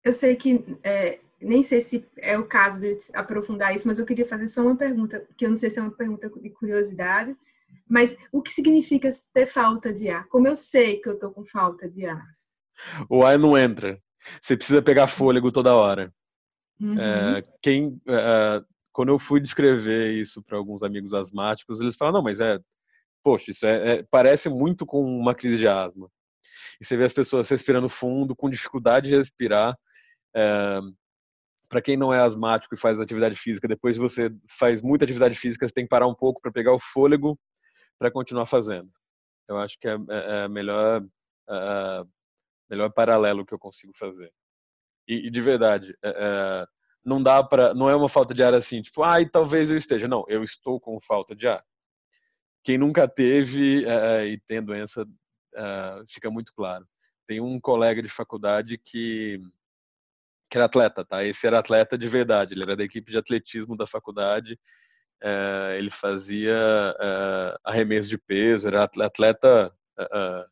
Eu 0.05 0.13
sei 0.13 0.37
que 0.37 0.65
é, 0.85 1.21
nem 1.43 1.65
sei 1.65 1.81
se 1.81 2.09
é 2.17 2.39
o 2.39 2.47
caso 2.47 2.81
de 2.81 2.97
aprofundar 3.13 3.75
isso, 3.75 3.89
mas 3.89 3.99
eu 3.99 4.07
queria 4.07 4.25
fazer 4.25 4.47
só 4.47 4.63
uma 4.63 4.77
pergunta, 4.77 5.27
que 5.37 5.45
eu 5.45 5.51
não 5.51 5.57
sei 5.57 5.69
se 5.69 5.81
é 5.81 5.83
uma 5.83 5.91
pergunta 5.91 6.31
de 6.31 6.51
curiosidade, 6.51 7.37
mas 7.91 8.17
o 8.31 8.41
que 8.41 8.53
significa 8.53 9.11
ter 9.35 9.47
falta 9.47 9.93
de 9.93 10.09
ar? 10.09 10.29
Como 10.29 10.47
eu 10.47 10.55
sei 10.55 11.01
que 11.01 11.09
eu 11.09 11.15
estou 11.15 11.33
com 11.33 11.45
falta 11.45 11.89
de 11.89 12.07
ar? 12.07 12.25
O 13.09 13.25
ar 13.25 13.37
não 13.37 13.59
entra. 13.59 14.01
Você 14.41 14.57
precisa 14.57 14.81
pegar 14.81 15.09
fôlego 15.09 15.51
toda 15.51 15.75
hora. 15.75 16.13
Uhum. 16.81 16.99
É, 16.99 17.43
quem, 17.61 18.01
é, 18.07 18.63
quando 18.93 19.09
eu 19.09 19.19
fui 19.19 19.41
descrever 19.41 20.13
isso 20.13 20.41
para 20.41 20.57
alguns 20.57 20.85
amigos 20.85 21.13
asmáticos, 21.13 21.81
eles 21.81 21.97
falam: 21.97 22.15
não, 22.15 22.23
mas 22.23 22.39
é, 22.39 22.61
poxa, 23.25 23.51
isso 23.51 23.67
é, 23.67 23.95
é 23.95 24.03
parece 24.09 24.49
muito 24.49 24.87
com 24.87 25.03
uma 25.03 25.35
crise 25.35 25.59
de 25.59 25.67
asma. 25.67 26.09
E 26.81 26.85
você 26.87 26.97
vê 26.97 27.05
as 27.05 27.13
pessoas 27.13 27.49
respirando 27.49 27.89
fundo, 27.89 28.37
com 28.37 28.49
dificuldade 28.49 29.09
de 29.09 29.17
respirar, 29.17 29.77
é, 30.35 30.81
para 31.69 31.83
quem 31.83 31.97
não 31.97 32.15
é 32.15 32.21
asmático 32.21 32.75
e 32.75 32.79
faz 32.79 33.01
atividade 33.01 33.35
física, 33.35 33.67
depois 33.67 33.97
você 33.97 34.31
faz 34.49 34.81
muita 34.81 35.05
atividade 35.05 35.37
física, 35.37 35.67
você 35.67 35.75
tem 35.75 35.85
que 35.85 35.91
parar 35.91 36.07
um 36.07 36.15
pouco 36.15 36.41
para 36.41 36.53
pegar 36.53 36.73
o 36.73 36.79
fôlego 36.79 37.39
para 38.01 38.11
continuar 38.11 38.47
fazendo. 38.47 38.91
Eu 39.47 39.59
acho 39.59 39.79
que 39.79 39.87
é, 39.87 39.93
é, 39.93 40.45
é 40.45 40.49
melhor 40.49 41.05
é, 41.49 42.05
melhor 42.69 42.91
paralelo 42.91 43.45
que 43.45 43.53
eu 43.53 43.59
consigo 43.59 43.93
fazer. 43.95 44.33
E, 45.07 45.27
e 45.27 45.31
de 45.31 45.41
verdade, 45.41 45.95
é, 46.03 46.09
é 46.09 46.67
não 47.05 47.23
dá 47.23 47.43
para, 47.43 47.73
não 47.75 47.89
é 47.89 47.97
uma 47.97 48.11
falta 48.11 48.35
de 48.35 48.43
ar 48.43 48.53
assim, 48.53 48.83
tipo, 48.83 49.03
ai, 49.03 49.23
ah, 49.23 49.31
talvez 49.31 49.71
eu 49.71 49.77
esteja. 49.77 50.07
Não, 50.09 50.25
eu 50.29 50.43
estou 50.43 50.81
com 50.81 51.01
falta 51.01 51.35
de 51.35 51.47
ar. 51.49 51.65
Quem 52.63 52.77
nunca 52.77 53.09
teve 53.09 53.87
e 54.27 54.39
tem 54.47 54.63
doença, 54.63 55.07
fica 56.07 56.31
muito 56.31 56.53
claro. 56.55 56.87
Tem 57.27 57.41
um 57.41 57.59
colega 57.59 58.03
de 58.03 58.09
faculdade 58.09 58.77
que 58.79 59.41
que 60.51 60.59
era 60.59 60.67
atleta, 60.67 61.05
tá? 61.05 61.25
Esse 61.25 61.47
era 61.47 61.61
atleta 61.61 61.97
de 61.97 62.09
verdade, 62.09 62.55
ele 62.55 62.65
era 62.65 62.77
da 62.77 62.85
equipe 62.85 63.11
de 63.11 63.17
atletismo 63.17 63.77
da 63.77 63.87
faculdade, 63.87 64.59
é, 65.23 65.77
ele 65.79 65.91
fazia 65.91 66.55
é, 67.01 67.57
arremesso 67.65 68.09
de 68.09 68.19
peso, 68.19 68.67
era 68.67 68.85
atleta, 68.85 69.73
é, 69.99 70.47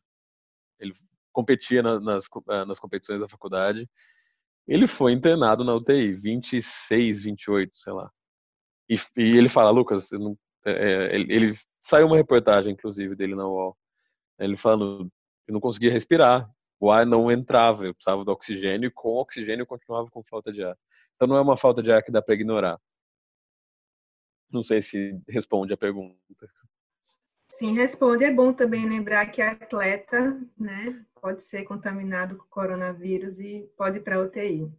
ele 0.79 0.93
competia 1.31 1.81
na, 1.81 1.99
nas, 1.99 2.25
nas 2.67 2.79
competições 2.79 3.19
da 3.19 3.27
faculdade. 3.27 3.89
Ele 4.67 4.85
foi 4.87 5.13
internado 5.13 5.63
na 5.63 5.73
UTI, 5.73 6.13
26, 6.13 7.23
28, 7.23 7.77
sei 7.77 7.93
lá. 7.93 8.11
E, 8.89 8.95
e 9.17 9.37
ele 9.37 9.49
fala, 9.49 9.71
Lucas, 9.71 10.09
não, 10.11 10.37
ele, 10.65 11.33
ele, 11.33 11.57
saiu 11.81 12.07
uma 12.07 12.17
reportagem, 12.17 12.73
inclusive, 12.73 13.15
dele 13.15 13.35
na 13.35 13.47
UOL. 13.47 13.75
Ele 14.37 14.55
falando, 14.55 15.11
eu 15.47 15.53
não 15.53 15.59
conseguia 15.59 15.91
respirar, 15.91 16.49
o 16.79 16.91
ar 16.91 17.05
não 17.05 17.31
entrava, 17.31 17.85
eu 17.85 17.93
precisava 17.93 18.23
do 18.23 18.31
oxigênio 18.31 18.87
e 18.87 18.91
com 18.91 19.15
oxigênio 19.15 19.63
eu 19.63 19.67
continuava 19.67 20.09
com 20.09 20.23
falta 20.23 20.51
de 20.51 20.63
ar. 20.63 20.77
Então 21.15 21.27
não 21.27 21.35
é 21.35 21.41
uma 21.41 21.57
falta 21.57 21.83
de 21.83 21.91
ar 21.91 22.01
que 22.01 22.11
dá 22.11 22.21
para 22.21 22.35
ignorar. 22.35 22.79
Não 24.51 24.63
sei 24.63 24.81
se 24.81 25.19
responde 25.27 25.73
a 25.73 25.77
pergunta. 25.77 26.15
Sim, 27.49 27.73
responde. 27.73 28.23
É 28.23 28.31
bom 28.31 28.53
também 28.53 28.87
lembrar 28.87 29.25
que 29.27 29.41
atleta, 29.41 30.39
né, 30.57 31.03
pode 31.21 31.43
ser 31.43 31.63
contaminado 31.63 32.37
com 32.37 32.45
coronavírus 32.49 33.39
e 33.39 33.69
pode 33.77 33.97
ir 33.97 34.01
para 34.01 34.21
UTI. 34.21 34.71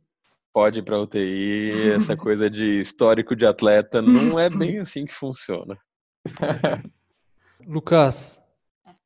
Pode 0.53 0.81
ir 0.81 0.83
para 0.83 1.01
UTI. 1.01 1.93
Essa 1.93 2.17
coisa 2.17 2.49
de 2.49 2.81
histórico 2.81 3.37
de 3.37 3.47
atleta 3.47 4.01
não 4.01 4.39
é 4.39 4.49
bem 4.49 4.79
assim 4.79 5.05
que 5.05 5.13
funciona. 5.13 5.79
Lucas, 7.67 8.43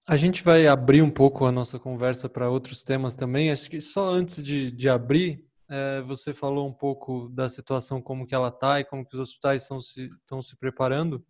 a 0.06 0.16
gente 0.16 0.42
vai 0.42 0.66
abrir 0.66 1.02
um 1.02 1.10
pouco 1.10 1.44
a 1.44 1.52
nossa 1.52 1.78
conversa 1.78 2.28
para 2.28 2.48
outros 2.48 2.84
temas 2.84 3.16
também. 3.16 3.50
Acho 3.50 3.70
que 3.70 3.80
só 3.80 4.06
antes 4.06 4.42
de, 4.42 4.70
de 4.70 4.88
abrir, 4.88 5.44
é, 5.74 6.02
você 6.02 6.32
falou 6.32 6.68
um 6.68 6.72
pouco 6.72 7.28
da 7.30 7.48
situação 7.48 8.00
como 8.00 8.24
que 8.24 8.34
ela 8.34 8.46
está 8.46 8.78
e 8.78 8.84
como 8.84 9.04
que 9.04 9.14
os 9.14 9.20
hospitais 9.20 9.62
estão 9.62 9.80
se, 9.80 10.06
estão 10.06 10.40
se 10.40 10.56
preparando. 10.56 11.26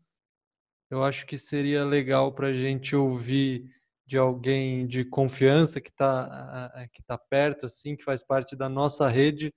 Eu 0.90 1.02
acho 1.02 1.26
que 1.26 1.38
seria 1.38 1.82
legal 1.82 2.30
para 2.30 2.48
a 2.48 2.52
gente 2.52 2.94
ouvir 2.94 3.62
de 4.06 4.18
alguém 4.18 4.86
de 4.86 5.02
confiança 5.02 5.80
que 5.80 5.88
está 5.88 6.70
que 6.92 7.02
tá 7.02 7.16
perto, 7.16 7.64
assim, 7.64 7.96
que 7.96 8.04
faz 8.04 8.22
parte 8.22 8.54
da 8.54 8.68
nossa 8.68 9.08
rede, 9.08 9.52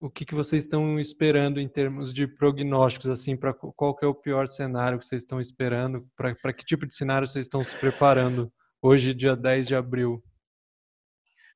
o 0.00 0.08
que, 0.08 0.24
que 0.24 0.34
vocês 0.34 0.62
estão 0.62 0.98
esperando 0.98 1.60
em 1.60 1.68
termos 1.68 2.10
de 2.12 2.26
prognósticos, 2.26 3.10
assim, 3.10 3.36
para 3.36 3.52
qual 3.52 3.94
que 3.94 4.04
é 4.04 4.08
o 4.08 4.14
pior 4.14 4.48
cenário 4.48 4.98
que 4.98 5.04
vocês 5.04 5.22
estão 5.22 5.40
esperando, 5.40 6.08
para 6.16 6.52
que 6.54 6.64
tipo 6.64 6.86
de 6.86 6.94
cenário 6.94 7.26
vocês 7.26 7.44
estão 7.44 7.62
se 7.62 7.76
preparando 7.76 8.50
hoje, 8.80 9.12
dia 9.12 9.36
10 9.36 9.68
de 9.68 9.76
abril? 9.76 10.24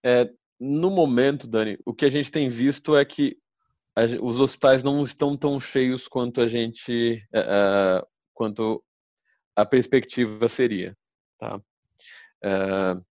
É, 0.04 0.30
no 0.58 0.90
momento, 0.90 1.46
Dani, 1.46 1.78
o 1.84 1.94
que 1.94 2.04
a 2.04 2.08
gente 2.08 2.30
tem 2.30 2.48
visto 2.48 2.96
é 2.96 3.04
que 3.04 3.36
a, 3.94 4.02
os 4.22 4.40
hospitais 4.40 4.82
não 4.82 5.02
estão 5.04 5.36
tão 5.36 5.58
cheios 5.60 6.08
quanto 6.08 6.40
a 6.40 6.48
gente, 6.48 7.22
uh, 7.34 8.06
quanto 8.34 8.82
a 9.54 9.64
perspectiva 9.64 10.48
seria, 10.48 10.96
tá? 11.38 11.56
Uh, 12.44 13.04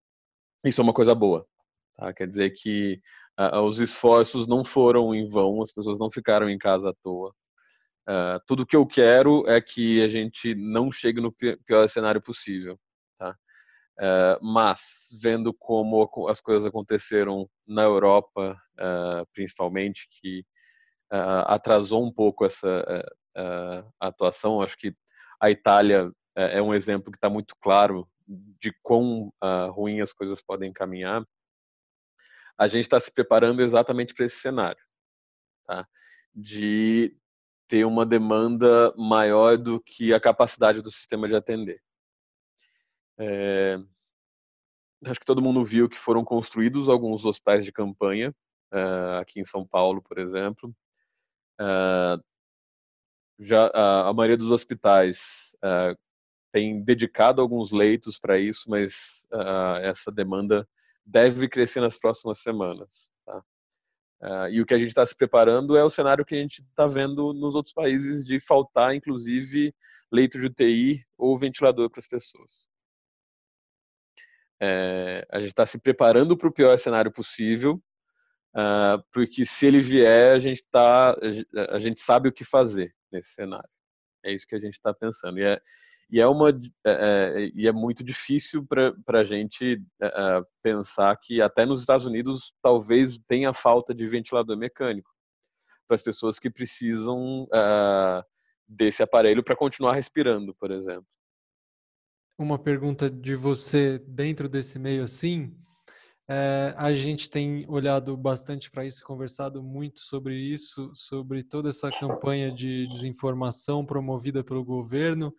isso 0.63 0.81
é 0.81 0.84
uma 0.84 0.93
coisa 0.93 1.13
boa, 1.15 1.45
tá? 1.97 2.13
Quer 2.13 2.27
dizer 2.27 2.51
que 2.51 3.01
Uh, 3.38 3.60
os 3.63 3.79
esforços 3.79 4.47
não 4.47 4.63
foram 4.63 5.13
em 5.13 5.27
vão, 5.27 5.62
as 5.62 5.71
pessoas 5.71 5.99
não 5.99 6.10
ficaram 6.10 6.49
em 6.49 6.58
casa 6.58 6.89
à 6.91 6.93
toa. 7.03 7.36
Uh, 8.08 8.39
tudo 8.47 8.65
que 8.65 8.75
eu 8.75 8.86
quero 8.86 9.43
é 9.47 9.60
que 9.60 10.01
a 10.01 10.08
gente 10.08 10.55
não 10.55 10.89
chegue 10.89 11.19
no 11.19 11.34
pior 11.34 11.89
cenário 11.89 12.21
possível. 12.21 12.79
Uh, 13.97 14.43
mas, 14.43 15.08
vendo 15.21 15.53
como 15.53 16.27
as 16.27 16.41
coisas 16.41 16.65
aconteceram 16.65 17.49
na 17.65 17.84
Europa, 17.84 18.58
principalmente, 19.34 20.08
que 20.19 20.45
atrasou 21.10 22.05
um 22.05 22.12
pouco 22.12 22.45
essa 22.45 22.84
atuação, 23.99 24.62
acho 24.62 24.77
que 24.77 24.93
a 25.39 25.49
Itália 25.49 26.12
é 26.36 26.62
um 26.62 26.73
exemplo 26.73 27.10
que 27.10 27.17
está 27.17 27.29
muito 27.29 27.55
claro 27.62 28.05
de 28.27 28.73
quão 28.84 29.31
ruim 29.71 30.01
as 30.01 30.12
coisas 30.12 30.41
podem 30.41 30.73
caminhar 30.73 31.25
a 32.58 32.67
gente 32.67 32.84
está 32.84 32.99
se 32.99 33.12
preparando 33.12 33.62
exatamente 33.62 34.13
para 34.13 34.25
esse 34.25 34.38
cenário, 34.38 34.81
tá? 35.65 35.88
De 36.34 37.15
ter 37.67 37.86
uma 37.86 38.05
demanda 38.05 38.93
maior 38.95 39.58
do 39.58 39.81
que 39.81 40.13
a 40.13 40.19
capacidade 40.19 40.81
do 40.81 40.91
sistema 40.91 41.27
de 41.27 41.36
atender. 41.36 41.81
É, 43.17 43.78
acho 45.06 45.19
que 45.19 45.25
todo 45.25 45.41
mundo 45.41 45.63
viu 45.63 45.89
que 45.89 45.97
foram 45.97 46.23
construídos 46.23 46.89
alguns 46.89 47.25
hospitais 47.25 47.63
de 47.63 47.71
campanha, 47.71 48.34
uh, 48.73 49.19
aqui 49.19 49.39
em 49.39 49.45
São 49.45 49.65
Paulo, 49.65 50.01
por 50.01 50.17
exemplo. 50.17 50.75
Uh, 51.60 52.21
já 53.39 53.67
a, 53.73 54.10
a, 54.10 54.13
maioria 54.13 54.38
dos 54.38 54.51
hospitais 54.51 55.56
uh, 55.58 55.97
tem 56.51 56.82
dedicado 56.82 57.41
alguns 57.41 57.71
leitos 57.71 58.17
para 58.17 58.38
isso, 58.39 58.69
mas 58.69 59.25
essa 59.82 60.10
demanda 60.10 60.65
deve 61.06 61.49
crescer 61.49 61.82
nas 61.82 61.99
próximas 61.99 62.39
semanas. 62.39 63.12
Tá? 63.25 63.43
Uh, 64.21 64.49
e 64.49 64.62
o 64.62 64.65
que 64.65 64.73
a 64.73 64.78
gente 64.78 64.88
está 64.88 65.06
se 65.06 65.15
preparando 65.15 65.75
é 65.75 65.84
o 65.84 65.89
cenário 65.89 66.25
que 66.25 66.34
a 66.34 66.38
gente 66.38 66.62
está 66.62 66.88
vendo 66.88 67.34
nos 67.34 67.56
outros 67.56 67.73
países 67.73 68.25
de 68.25 68.39
faltar, 68.39 68.95
inclusive, 68.95 69.75
leito 70.12 70.39
de 70.39 70.45
UTI 70.45 71.06
ou 71.17 71.38
ventilador 71.38 71.89
para 71.89 71.99
as 71.99 72.08
pessoas. 72.08 72.67
É, 74.62 75.26
a 75.30 75.39
gente 75.39 75.50
está 75.50 75.65
se 75.65 75.78
preparando 75.80 76.38
para 76.38 76.48
o 76.48 76.54
pior 76.54 76.78
cenário 76.78 77.12
possível, 77.12 77.82
uh, 78.56 79.04
porque 79.12 79.46
se 79.46 79.65
ele 79.65 79.82
vier, 79.82 80.36
a 80.36 80.39
gente 80.39 80.63
tá, 80.72 81.15
a 81.70 81.80
gente 81.80 82.00
sabe 82.00 82.30
o 82.30 82.34
que 82.34 82.44
fazer 82.44 82.94
nesse 83.12 83.30
cenário. 83.34 83.70
É 84.24 84.32
isso 84.32 84.48
que 84.48 84.56
a 84.56 84.60
gente 84.60 84.74
está 84.74 84.94
pensando. 84.94 85.39
E 85.39 85.44
é, 85.44 85.62
e 86.10 86.22
é, 86.22 86.28
uma, 86.28 86.50
é, 86.50 86.56
é, 86.86 87.52
e 87.54 87.68
é 87.68 87.72
muito 87.72 88.04
difícil 88.04 88.65
para 88.65 89.20
a 89.20 89.24
gente 89.24 89.82
é, 90.02 90.06
é, 90.06 90.44
pensar 90.62 91.15
que 91.18 91.41
até 91.41 91.65
nos 91.65 91.80
Estados 91.80 92.06
Unidos 92.06 92.54
talvez 92.62 93.18
tenha 93.28 93.54
falta 93.54 93.94
de 93.94 94.06
ventilador 94.06 94.56
mecânico 94.56 95.10
para 95.88 95.96
as 95.96 96.02
pessoas 96.04 96.38
que 96.38 96.50
precisam 96.50 97.48
é, 97.54 98.24
desse 98.68 99.02
aparelho 99.02 99.44
para 99.44 99.56
continuar 99.56 99.94
respirando, 99.94 100.54
por 100.56 100.72
exemplo. 100.72 101.08
Uma 102.38 102.60
pergunta 102.60 103.10
de 103.10 103.34
você 103.34 103.98
dentro 103.98 104.50
desse 104.50 104.78
meio 104.78 105.04
assim, 105.04 105.56
é, 106.28 106.74
a 106.76 106.93
gente 106.93 107.30
tem 107.30 107.63
olhado 107.69 108.17
bastante 108.17 108.69
para 108.69 108.86
isso, 108.86 109.06
conversado 109.06 109.63
muito 109.63 110.02
sobre 110.02 110.36
isso, 110.36 110.91
sobre 110.93 111.45
toda 111.45 111.69
essa 111.69 111.89
campanha 111.89 112.52
de 112.52 112.88
desinformação 112.88 113.86
promovida 113.86 114.43
pelo 114.43 114.65
governo 114.65 115.34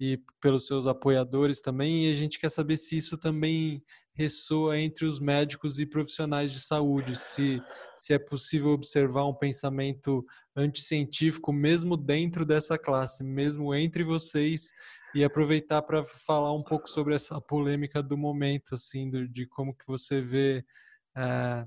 e 0.00 0.20
pelos 0.40 0.66
seus 0.66 0.88
apoiadores 0.88 1.60
também, 1.60 2.06
e 2.06 2.10
a 2.10 2.14
gente 2.14 2.40
quer 2.40 2.48
saber 2.48 2.78
se 2.78 2.96
isso 2.96 3.16
também 3.16 3.80
ressoa 4.12 4.76
entre 4.76 5.04
os 5.04 5.20
médicos 5.20 5.78
e 5.78 5.86
profissionais 5.86 6.50
de 6.50 6.58
saúde, 6.58 7.16
se, 7.16 7.62
se 7.96 8.12
é 8.12 8.18
possível 8.18 8.70
observar 8.70 9.24
um 9.24 9.34
pensamento 9.34 10.26
anticientífico 10.56 11.52
mesmo 11.52 11.96
dentro 11.96 12.44
dessa 12.44 12.76
classe, 12.76 13.22
mesmo 13.22 13.72
entre 13.72 14.02
vocês, 14.02 14.72
e 15.14 15.24
aproveitar 15.24 15.82
para 15.82 16.04
falar 16.04 16.52
um 16.54 16.62
pouco 16.62 16.88
sobre 16.88 17.14
essa 17.14 17.40
polêmica 17.40 18.02
do 18.02 18.16
momento, 18.16 18.74
assim, 18.74 19.08
do, 19.08 19.28
de 19.28 19.46
como 19.46 19.74
que 19.74 19.86
você 19.86 20.20
vê 20.20 20.64
é, 21.16 21.66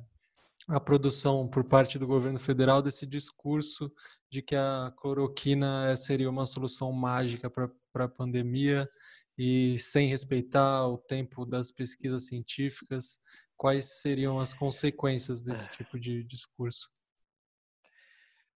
a 0.67 0.79
produção 0.79 1.47
por 1.47 1.63
parte 1.63 1.99
do 1.99 2.08
governo 2.08 2.39
federal 2.39 2.82
desse 2.82 3.06
discurso 3.06 3.91
de 4.29 4.41
que 4.41 4.56
a 4.56 4.93
cloroquina 4.97 5.95
seria 5.95 6.29
uma 6.29 6.45
solução 6.45 6.91
mágica 6.91 7.49
para 7.49 8.06
a 8.06 8.10
pandemia 8.10 8.89
e 9.38 9.77
sem 9.77 10.08
respeitar 10.08 10.88
o 10.88 10.97
tempo 10.97 11.45
das 11.45 11.71
pesquisas 11.71 12.27
científicas, 12.27 13.19
quais 13.58 14.01
seriam 14.01 14.39
as 14.39 14.53
consequências 14.53 15.41
desse 15.41 15.69
tipo 15.69 15.99
de 15.99 16.23
discurso? 16.23 16.89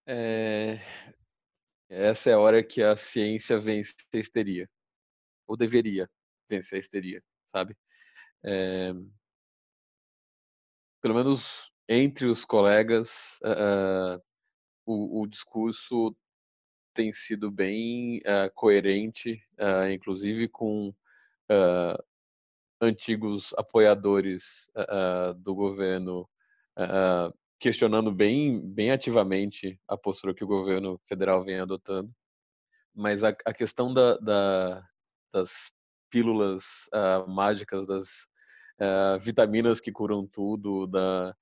É... 0.06 0.80
Essa 1.88 2.30
é 2.30 2.32
a 2.34 2.38
hora 2.38 2.62
que 2.62 2.82
a 2.82 2.94
ciência 2.96 3.58
vence 3.58 3.94
a 4.12 4.18
histeria, 4.18 4.68
ou 5.48 5.56
deveria 5.56 6.08
vencer 6.48 6.76
a 6.76 6.80
histeria, 6.80 7.22
sabe? 7.46 7.76
É... 8.44 8.92
Pelo 11.00 11.14
menos 11.14 11.68
entre 11.88 12.26
os 12.26 12.44
colegas, 12.44 13.38
uh, 13.42 14.22
o, 14.84 15.22
o, 15.22 15.26
discurso 15.26 16.14
tem 16.92 17.12
sido 17.12 17.50
bem 17.50 18.18
uh, 18.18 18.52
coerente, 18.54 19.42
uh, 19.58 19.90
inclusive 19.90 20.48
com 20.48 20.94
antigos 22.78 23.54
apoiadores 23.56 24.70
do 25.38 25.54
governo 25.54 26.28
questionando 27.58 28.12
bem, 28.12 28.60
bem 28.60 28.90
ativamente 28.90 29.80
a 29.88 29.96
postura 29.96 30.34
que 30.34 30.44
o 30.44 30.46
governo 30.46 31.00
federal 31.06 31.42
vem 31.42 31.58
adotando. 31.58 32.14
Mas 32.94 33.24
a, 33.24 33.30
a 33.46 33.54
questão 33.54 33.94
da, 33.94 34.18
da, 34.18 34.86
das 35.32 35.72
pílulas 36.10 36.64
mágicas, 37.26 37.86
das 37.86 38.08
vitaminas 39.20 39.80
que 39.80 39.92
curam 39.92 40.26
tudo, 40.26 40.86
da, 40.86 41.34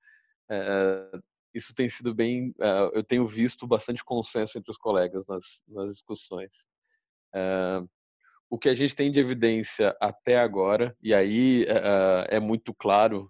é, 0.49 1.19
isso 1.53 1.73
tem 1.73 1.89
sido 1.89 2.13
bem. 2.13 2.49
Uh, 2.59 2.91
eu 2.93 3.03
tenho 3.03 3.27
visto 3.27 3.67
bastante 3.67 4.03
consenso 4.03 4.57
entre 4.57 4.71
os 4.71 4.77
colegas 4.77 5.25
nas, 5.27 5.61
nas 5.67 5.93
discussões. 5.93 6.51
Uh, 7.35 7.87
o 8.49 8.57
que 8.57 8.69
a 8.69 8.75
gente 8.75 8.95
tem 8.95 9.11
de 9.11 9.19
evidência 9.19 9.95
até 9.99 10.39
agora, 10.39 10.95
e 11.01 11.13
aí 11.13 11.63
uh, 11.63 12.25
é 12.29 12.39
muito 12.39 12.73
claro 12.73 13.29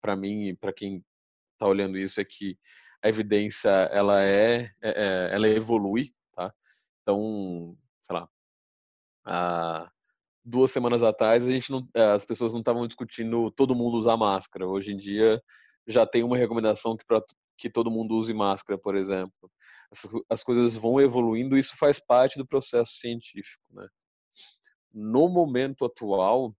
para 0.00 0.16
mim 0.16 0.48
e 0.48 0.56
para 0.56 0.72
quem 0.72 1.04
está 1.52 1.66
olhando 1.66 1.98
isso, 1.98 2.20
é 2.20 2.24
que 2.24 2.56
a 3.02 3.08
evidência 3.08 3.68
ela 3.68 4.22
é, 4.22 4.70
é 4.82 5.28
ela 5.32 5.46
evolui, 5.48 6.14
tá? 6.34 6.54
Então, 7.02 7.76
há 9.24 9.90
duas 10.44 10.70
semanas 10.70 11.02
atrás 11.02 11.46
a 11.46 11.50
gente 11.50 11.70
não, 11.70 11.88
as 12.14 12.24
pessoas 12.24 12.52
não 12.52 12.60
estavam 12.60 12.86
discutindo 12.86 13.50
todo 13.52 13.74
mundo 13.74 13.96
usar 13.96 14.16
máscara. 14.16 14.66
Hoje 14.66 14.92
em 14.92 14.96
dia 14.96 15.42
já 15.86 16.06
tem 16.06 16.22
uma 16.22 16.36
recomendação 16.36 16.96
que, 16.96 17.04
que 17.58 17.70
todo 17.70 17.90
mundo 17.90 18.14
use 18.14 18.32
máscara, 18.32 18.78
por 18.78 18.96
exemplo. 18.96 19.50
As, 19.90 20.02
as 20.30 20.44
coisas 20.44 20.76
vão 20.76 21.00
evoluindo, 21.00 21.56
isso 21.56 21.76
faz 21.78 22.00
parte 22.00 22.38
do 22.38 22.46
processo 22.46 22.92
científico. 22.94 23.64
Né? 23.70 23.86
No 24.92 25.28
momento 25.28 25.84
atual, 25.84 26.54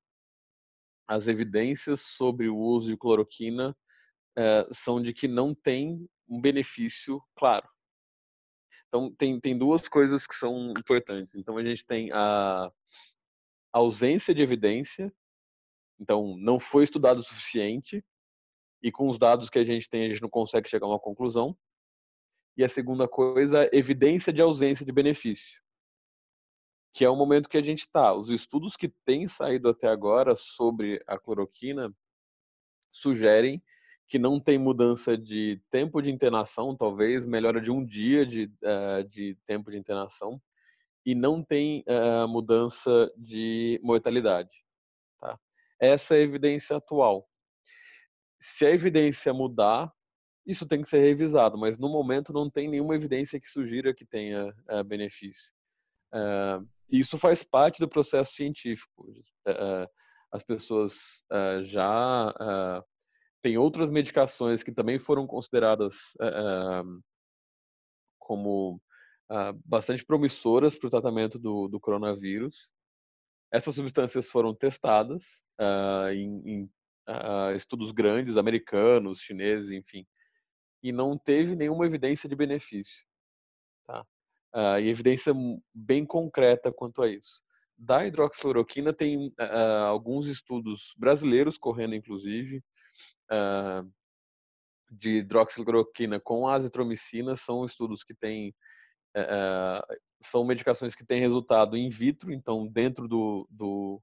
as 1.08 1.28
evidências 1.28 2.01
sobre 2.01 2.49
o 2.49 2.58
uso 2.58 2.88
de 2.88 2.97
cloroquina 2.97 3.75
é, 4.38 4.67
são 4.71 5.01
de 5.01 5.13
que 5.13 5.28
não 5.28 5.54
tem 5.54 6.08
um 6.28 6.41
benefício 6.41 7.21
claro. 7.36 7.67
Então, 8.95 9.13
tem, 9.13 9.38
tem 9.41 9.58
duas 9.58 9.89
coisas 9.89 10.25
que 10.25 10.34
são 10.34 10.71
importantes. 10.71 11.36
Então, 11.36 11.58
a 11.58 11.63
gente 11.63 11.86
tem 11.86 12.13
a 12.13 12.71
ausência 13.73 14.34
de 14.34 14.41
evidência, 14.41 15.13
então, 15.99 16.38
não 16.38 16.62
foi 16.62 16.86
estudado 16.86 17.19
o 17.19 17.23
suficiente, 17.23 18.01
e 18.81 18.93
com 18.93 19.10
os 19.10 19.17
dados 19.17 19.49
que 19.49 19.60
a 19.60 19.65
gente 19.65 19.89
tem, 19.89 20.05
a 20.05 20.10
gente 20.10 20.21
não 20.21 20.29
consegue 20.29 20.69
chegar 20.69 20.86
a 20.86 20.91
uma 20.91 20.99
conclusão. 20.99 21.58
E 22.55 22.63
a 22.63 22.69
segunda 22.69 23.05
coisa, 23.05 23.69
evidência 23.73 24.31
de 24.31 24.41
ausência 24.41 24.86
de 24.86 24.93
benefício, 24.93 25.62
que 26.93 27.03
é 27.03 27.10
o 27.10 27.17
momento 27.17 27.49
que 27.49 27.58
a 27.58 27.62
gente 27.62 27.79
está. 27.79 28.13
Os 28.13 28.29
estudos 28.29 28.77
que 28.77 28.88
têm 29.05 29.27
saído 29.27 29.67
até 29.67 29.89
agora 29.89 30.36
sobre 30.36 31.03
a 31.05 31.19
cloroquina 31.19 31.93
sugerem 32.93 33.62
que 34.08 34.20
não 34.20 34.39
tem 34.39 34.58
mudança 34.58 35.18
de 35.18 35.62
tempo 35.70 36.02
de 36.02 36.12
internação, 36.12 36.76
talvez 36.76 37.26
melhora 37.26 37.60
de 37.60 37.72
um 37.72 37.84
dia 37.84 38.26
de, 38.26 38.52
uh, 38.63 39.04
de 39.08 39.38
tempo 39.46 39.72
de 39.72 39.78
internação, 39.78 40.41
e 41.06 41.15
não 41.15 41.44
tem 41.44 41.84
uh, 41.88 42.28
mudança 42.28 43.12
de 43.18 43.80
mortalidade. 43.84 44.56
Tá? 45.20 45.39
Essa 45.80 46.15
é 46.15 46.20
a 46.20 46.24
evidência 46.24 46.78
atual 46.78 47.28
se 48.46 48.65
a 48.65 48.70
evidência 48.70 49.34
mudar, 49.34 49.91
isso 50.46 50.68
tem 50.68 50.82
que 50.82 50.88
ser 50.88 51.00
revisado, 51.00 51.58
mas 51.58 51.80
no 51.80 51.89
momento 51.89 52.32
não 52.32 52.48
tem 52.50 52.68
nenhuma 52.68 52.96
evidência 52.96 53.39
que 53.39 53.48
sugira 53.48 53.94
que 53.94 54.06
tenha 54.06 54.54
uh, 54.70 54.84
benefício. 54.84 55.52
Isso 56.89 57.18
faz 57.18 57.44
parte 57.44 57.80
do 57.80 57.89
processo 57.89 58.34
científico. 58.36 59.12
As 60.32 60.44
pessoas 60.44 61.26
já 61.63 62.34
têm 63.45 63.60
outras 63.60 63.91
medicações 63.91 64.63
que 64.63 64.71
também 64.71 64.97
foram 64.97 65.27
consideradas 65.27 65.95
como 68.17 68.81
bastante 69.63 70.03
promissoras 70.03 70.79
para 70.79 70.88
o 70.88 70.89
tratamento 70.89 71.38
do, 71.38 71.67
do, 71.67 71.79
coronavírus. 71.79 72.71
Essas 73.53 73.75
substâncias 73.75 74.29
foram 74.31 74.55
testadas 74.55 75.43
em, 76.12 76.41
em 76.45 76.69
uh, 77.08 77.55
estudos 77.55 77.91
grandes, 77.91 78.38
americanos, 78.38 79.19
chineses, 79.19 79.71
enfim, 79.71 80.05
e 80.81 80.91
não 80.91 81.17
teve 81.17 81.55
nenhuma 81.55 81.86
evidência 81.86 82.27
de 82.27 82.36
benefício. 82.36 83.05
Tá? 83.86 84.01
Uh, 84.53 84.79
e 84.81 84.89
evidência 84.89 85.34
bem 85.73 86.05
concreta 86.05 86.71
quanto 86.71 87.01
a 87.01 87.10
isso. 87.10 87.43
Da 87.77 88.05
hidroxicloroquina 88.05 88.93
tem 88.93 89.27
uh, 89.27 89.86
alguns 89.88 90.27
estudos 90.27 90.93
brasileiros 90.97 91.58
correndo, 91.58 91.95
inclusive, 91.95 92.63
uh, 93.31 93.91
de 94.89 95.17
hidroxicloroquina 95.17 96.19
com 96.19 96.47
azitromicina, 96.47 97.36
são 97.36 97.65
estudos 97.65 98.03
que 98.03 98.13
têm 98.13 98.53
são 100.21 100.43
medicações 100.43 100.93
que 100.93 101.05
têm 101.05 101.21
resultado 101.21 101.77
in 101.77 101.89
vitro, 101.89 102.34
então 102.34 102.67
dentro 102.67 103.08
do, 103.08 103.47
do 103.49 104.01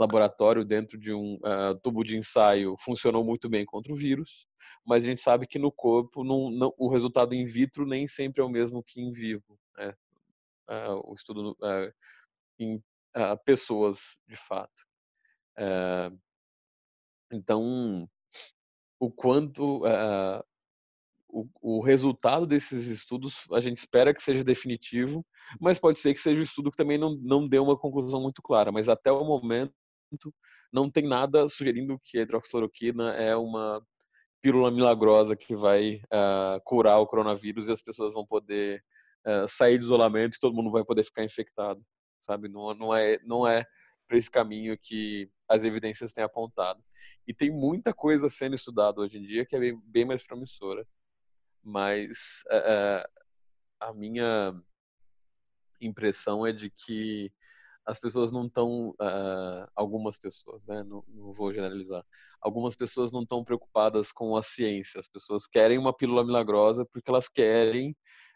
laboratório 0.00 0.64
dentro 0.64 0.98
de 0.98 1.12
um 1.12 1.34
uh, 1.36 1.78
tubo 1.82 2.02
de 2.02 2.16
ensaio 2.16 2.74
funcionou 2.78 3.22
muito 3.22 3.48
bem 3.50 3.66
contra 3.66 3.92
o 3.92 3.96
vírus, 3.96 4.46
mas 4.84 5.04
a 5.04 5.08
gente 5.08 5.20
sabe 5.20 5.46
que 5.46 5.58
no 5.58 5.70
corpo 5.70 6.24
não, 6.24 6.50
não, 6.50 6.74
o 6.78 6.88
resultado 6.88 7.34
in 7.34 7.44
vitro 7.44 7.84
nem 7.84 8.06
sempre 8.06 8.40
é 8.40 8.44
o 8.44 8.48
mesmo 8.48 8.82
que 8.82 9.00
em 9.00 9.12
vivo. 9.12 9.58
Né? 9.76 9.94
Uh, 10.70 11.10
o 11.10 11.14
estudo 11.14 11.52
uh, 11.52 11.92
em 12.58 12.82
pessoas, 13.44 14.16
de 14.28 14.36
fato. 14.36 14.86
então, 17.32 18.08
o 19.00 19.10
quanto 19.10 19.82
o, 21.32 21.48
o, 21.60 21.80
resultado 21.80 22.46
desses 22.46 22.86
estudos 22.86 23.46
a 23.52 23.60
gente 23.60 23.78
espera 23.78 24.12
que 24.12 24.22
seja 24.22 24.44
definitivo, 24.44 25.24
mas 25.60 25.78
pode 25.78 25.98
ser 25.98 26.12
que 26.12 26.20
seja 26.20 26.40
um 26.40 26.44
estudo 26.44 26.70
que 26.70 26.76
também 26.76 26.98
não, 26.98 27.16
não 27.22 27.48
dê 27.48 27.58
uma 27.58 27.78
conclusão 27.78 28.20
muito 28.20 28.42
clara. 28.42 28.70
Mas 28.70 28.88
até 28.88 29.10
o 29.10 29.24
momento 29.24 29.72
não 30.72 30.90
tem 30.90 31.06
nada 31.06 31.48
sugerindo 31.48 32.00
que 32.02 32.18
a 32.18 32.22
hidroxicloroquina 32.22 33.14
é 33.14 33.34
uma 33.36 33.82
pílula 34.42 34.70
milagrosa 34.70 35.36
que 35.36 35.54
vai 35.54 35.96
uh, 36.06 36.60
curar 36.64 36.98
o 36.98 37.06
coronavírus 37.06 37.68
e 37.68 37.72
as 37.72 37.82
pessoas 37.82 38.14
vão 38.14 38.26
poder 38.26 38.82
uh, 39.26 39.46
sair 39.48 39.78
do 39.78 39.84
isolamento 39.84 40.36
e 40.36 40.40
todo 40.40 40.54
mundo 40.54 40.70
vai 40.70 40.84
poder 40.84 41.04
ficar 41.04 41.24
infectado, 41.24 41.80
sabe? 42.22 42.48
Não, 42.48 42.74
não 42.74 42.94
é, 42.94 43.18
não 43.24 43.46
é 43.46 43.64
para 44.08 44.16
esse 44.16 44.30
caminho 44.30 44.76
que 44.80 45.30
as 45.50 45.64
evidências 45.64 46.12
têm 46.12 46.22
apontado. 46.22 46.80
E 47.26 47.34
tem 47.34 47.50
muita 47.50 47.92
coisa 47.92 48.30
sendo 48.30 48.54
estudada 48.54 49.00
hoje 49.00 49.18
em 49.18 49.22
dia 49.22 49.44
que 49.44 49.56
é 49.56 49.58
bem, 49.58 49.82
bem 49.84 50.04
mais 50.04 50.22
promissora. 50.22 50.86
Mas 51.60 52.44
uh, 52.46 53.24
a 53.80 53.92
minha 53.92 54.54
impressão 55.80 56.46
é 56.46 56.52
de 56.52 56.70
que 56.70 57.32
as 57.84 57.98
pessoas 57.98 58.30
não 58.30 58.46
estão, 58.46 58.90
uh, 58.90 59.66
algumas 59.74 60.16
pessoas, 60.16 60.64
né, 60.66 60.84
não, 60.84 61.02
não, 61.08 61.32
vou 61.32 61.52
generalizar, 61.52 62.04
algumas 62.40 62.76
pessoas 62.76 63.10
não 63.10 63.22
estão 63.22 63.42
preocupadas 63.42 64.12
com 64.12 64.36
a 64.36 64.42
ciência. 64.42 65.00
As 65.00 65.08
pessoas 65.08 65.48
querem 65.48 65.78
uma 65.78 65.92
pílula 65.92 66.24
milagrosa 66.24 66.86
porque 66.86 67.10
elas 67.10 67.28
querem 67.28 67.90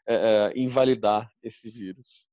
uh, 0.08 0.50
invalidar 0.56 1.30
esse 1.40 1.70
vírus. 1.70 2.28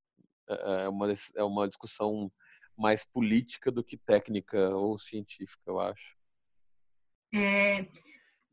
É 0.50 0.90
uma, 0.90 1.14
é 1.36 1.44
uma 1.44 1.68
discussão 1.68 2.30
mais 2.78 3.06
política 3.06 3.72
do 3.72 3.84
que 3.84 3.98
técnica 3.98 4.70
ou 4.70 4.98
científica, 4.98 5.64
eu 5.68 5.80
acho. 5.80 6.16
É, 7.34 7.86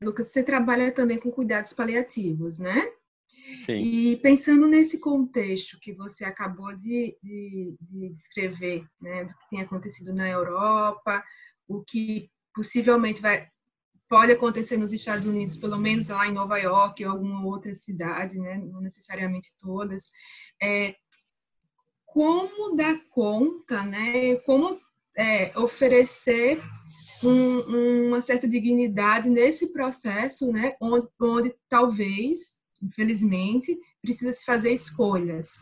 Lucas, 0.01 0.29
você 0.29 0.43
trabalha 0.43 0.93
também 0.93 1.19
com 1.19 1.31
cuidados 1.31 1.73
paliativos, 1.73 2.59
né? 2.59 2.91
Sim. 3.65 3.81
E 3.81 4.17
pensando 4.17 4.67
nesse 4.67 4.99
contexto 4.99 5.79
que 5.81 5.93
você 5.93 6.25
acabou 6.25 6.75
de, 6.77 7.17
de, 7.23 7.77
de 7.81 8.09
descrever, 8.11 8.87
né, 9.01 9.25
do 9.25 9.35
que 9.35 9.49
tem 9.51 9.61
acontecido 9.61 10.13
na 10.13 10.29
Europa, 10.29 11.25
o 11.67 11.83
que 11.83 12.31
possivelmente 12.55 13.21
vai, 13.21 13.49
pode 14.09 14.33
acontecer 14.33 14.77
nos 14.77 14.93
Estados 14.93 15.27
Unidos, 15.27 15.57
pelo 15.57 15.79
menos 15.79 16.09
lá 16.09 16.27
em 16.27 16.33
Nova 16.33 16.59
York 16.59 17.05
ou 17.05 17.11
alguma 17.11 17.45
outra 17.45 17.73
cidade, 17.75 18.39
né, 18.39 18.59
não 18.59 18.81
necessariamente 18.81 19.51
todas, 19.61 20.11
é, 20.63 20.95
como 22.13 22.77
dar 22.77 22.99
conta, 23.11 23.83
né, 23.83 24.37
como 24.47 24.79
é, 25.17 25.53
oferecer 25.59 26.61
um, 27.23 28.09
uma 28.09 28.21
certa 28.21 28.49
dignidade 28.49 29.29
nesse 29.29 29.73
processo, 29.73 30.53
né, 30.53 30.75
onde, 30.81 31.09
onde 31.21 31.55
talvez 31.69 32.59
infelizmente, 32.83 33.77
precisa 34.01 34.33
se 34.33 34.45
fazer 34.45 34.73
escolhas 34.73 35.59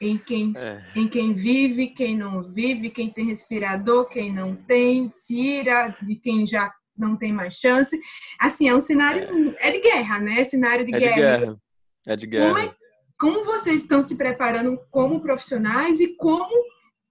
em 0.00 0.16
quem, 0.16 0.52
é. 0.56 0.82
em 0.96 1.06
quem 1.06 1.34
vive, 1.34 1.88
quem 1.88 2.16
não 2.16 2.42
vive, 2.42 2.90
quem 2.90 3.10
tem 3.10 3.26
respirador, 3.26 4.08
quem 4.08 4.32
não 4.32 4.56
tem, 4.56 5.12
tira 5.26 5.94
de 6.02 6.16
quem 6.16 6.46
já 6.46 6.72
não 6.96 7.16
tem 7.16 7.32
mais 7.32 7.54
chance. 7.54 7.98
Assim, 8.38 8.68
é 8.68 8.74
um 8.74 8.80
cenário. 8.80 9.54
É, 9.58 9.68
é 9.68 9.72
de 9.72 9.80
guerra, 9.80 10.18
né? 10.18 10.42
Cenário 10.44 10.86
de 10.86 10.94
é 10.94 10.98
guerra. 10.98 11.14
De 11.14 11.20
guerra. 11.20 11.56
É 12.06 12.16
de 12.16 12.26
guerra. 12.26 12.54
Como, 12.54 12.58
é, 12.58 12.74
como 13.20 13.44
vocês 13.44 13.82
estão 13.82 14.02
se 14.02 14.16
preparando 14.16 14.80
como 14.90 15.20
profissionais 15.20 16.00
e 16.00 16.16
como 16.16 16.50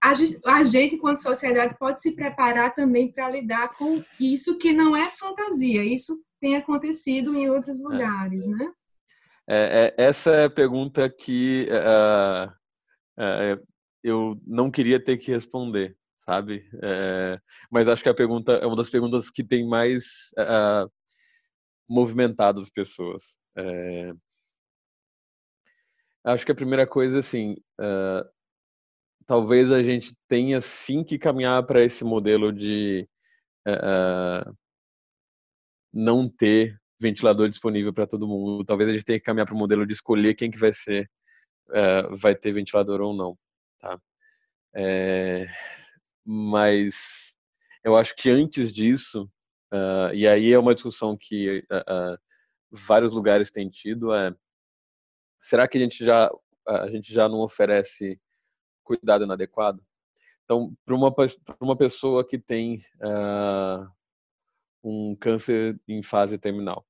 a 0.01 0.63
gente, 0.63 0.95
enquanto 0.95 1.21
sociedade, 1.21 1.77
pode 1.77 2.01
se 2.01 2.13
preparar 2.13 2.73
também 2.73 3.11
para 3.11 3.29
lidar 3.29 3.77
com 3.77 4.03
isso 4.19 4.57
que 4.57 4.73
não 4.73 4.95
é 4.95 5.11
fantasia, 5.11 5.83
isso 5.83 6.19
tem 6.39 6.55
acontecido 6.55 7.35
em 7.35 7.49
outros 7.49 7.79
é. 7.79 7.83
lugares, 7.83 8.45
é. 8.45 8.49
né? 8.49 8.71
É, 9.47 9.93
é, 9.97 10.03
essa 10.03 10.31
é 10.31 10.45
a 10.45 10.49
pergunta 10.49 11.09
que 11.09 11.67
uh, 11.69 12.49
uh, 13.19 13.67
eu 14.03 14.39
não 14.47 14.71
queria 14.71 15.03
ter 15.03 15.17
que 15.17 15.31
responder, 15.31 15.95
sabe? 16.25 16.69
Uh, 16.75 17.39
mas 17.69 17.87
acho 17.87 18.01
que 18.01 18.09
a 18.09 18.15
pergunta 18.15 18.53
é 18.53 18.65
uma 18.65 18.75
das 18.75 18.89
perguntas 18.89 19.29
que 19.29 19.43
tem 19.43 19.67
mais 19.67 20.05
movimentado 21.87 22.61
as 22.61 22.69
pessoas. 22.69 23.37
Acho 26.33 26.45
que 26.45 26.51
a 26.51 26.55
primeira 26.55 26.87
coisa, 26.87 27.19
assim, 27.19 27.55
talvez 29.25 29.71
a 29.71 29.83
gente 29.83 30.15
tenha 30.27 30.61
sim 30.61 31.03
que 31.03 31.17
caminhar 31.17 31.65
para 31.65 31.83
esse 31.83 32.03
modelo 32.03 32.51
de 32.51 33.07
não 35.93 36.29
ter 36.29 36.79
ventilador 36.99 37.47
disponível 37.47 37.93
para 37.93 38.07
todo 38.07 38.27
mundo. 38.27 38.65
Talvez 38.65 38.89
a 38.89 38.93
gente 38.93 39.05
tenha 39.05 39.19
que 39.19 39.25
caminhar 39.25 39.45
para 39.45 39.55
o 39.55 39.57
modelo 39.57 39.85
de 39.85 39.93
escolher 39.93 40.35
quem 40.35 40.51
que 40.51 40.59
vai 40.59 40.73
ser, 40.73 41.09
é, 41.71 42.03
vai 42.15 42.35
ter 42.35 42.51
ventilador 42.51 43.01
ou 43.01 43.13
não, 43.13 43.37
tá? 43.79 43.99
É, 44.75 45.47
mas 46.25 47.35
eu 47.83 47.95
acho 47.95 48.15
que 48.15 48.29
antes 48.29 48.71
disso, 48.71 49.23
uh, 49.73 50.13
e 50.13 50.27
aí 50.27 50.51
é 50.51 50.59
uma 50.59 50.75
discussão 50.75 51.17
que 51.19 51.59
uh, 51.71 52.13
uh, 52.13 52.17
vários 52.69 53.11
lugares 53.11 53.49
têm 53.51 53.69
tido, 53.69 54.13
é 54.13 54.35
será 55.39 55.67
que 55.67 55.77
a 55.77 55.81
gente 55.81 56.05
já 56.05 56.29
a 56.67 56.89
gente 56.89 57.11
já 57.11 57.27
não 57.27 57.39
oferece 57.39 58.19
cuidado 58.83 59.23
inadequado? 59.23 59.83
Então, 60.43 60.75
para 60.85 60.95
uma, 60.95 61.13
uma 61.59 61.77
pessoa 61.77 62.27
que 62.27 62.37
tem 62.39 62.79
um 64.83 65.15
câncer 65.15 65.79
em 65.87 66.01
fase 66.03 66.37
terminal, 66.37 66.85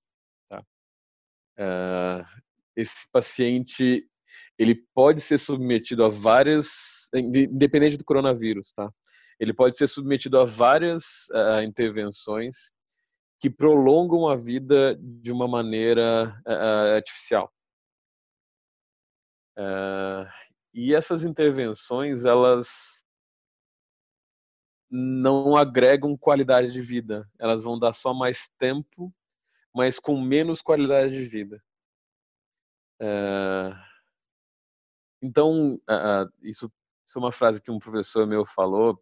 Uh, 1.59 2.23
esse 2.73 3.11
paciente 3.11 4.07
ele 4.57 4.75
pode 4.95 5.19
ser 5.19 5.37
submetido 5.37 6.05
a 6.05 6.09
várias, 6.09 6.67
independente 7.13 7.97
do 7.97 8.05
coronavírus, 8.05 8.71
tá? 8.71 8.89
Ele 9.37 9.53
pode 9.53 9.77
ser 9.77 9.87
submetido 9.87 10.39
a 10.39 10.45
várias 10.45 11.03
uh, 11.31 11.61
intervenções 11.61 12.71
que 13.41 13.49
prolongam 13.49 14.27
a 14.27 14.35
vida 14.37 14.97
de 15.01 15.31
uma 15.31 15.47
maneira 15.47 16.41
uh, 16.47 16.95
artificial. 16.95 17.51
E 20.73 20.93
essas 20.93 21.23
intervenções, 21.23 22.25
elas 22.25 23.03
não 24.89 25.55
agregam 25.55 26.17
qualidade 26.17 26.71
de 26.71 26.81
vida. 26.81 27.29
Elas 27.37 27.63
vão 27.63 27.77
dar 27.77 27.93
só 27.93 28.13
mais 28.13 28.49
tempo 28.57 29.13
mas 29.73 29.99
com 29.99 30.19
menos 30.19 30.61
qualidade 30.61 31.11
de 31.11 31.25
vida. 31.25 31.61
É... 32.99 33.75
Então, 35.21 35.75
uh, 35.75 36.31
isso, 36.41 36.71
isso, 37.07 37.17
é 37.17 37.19
uma 37.19 37.31
frase 37.31 37.61
que 37.61 37.71
um 37.71 37.79
professor 37.79 38.25
meu 38.25 38.45
falou, 38.45 39.01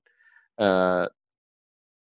uh, 0.60 1.10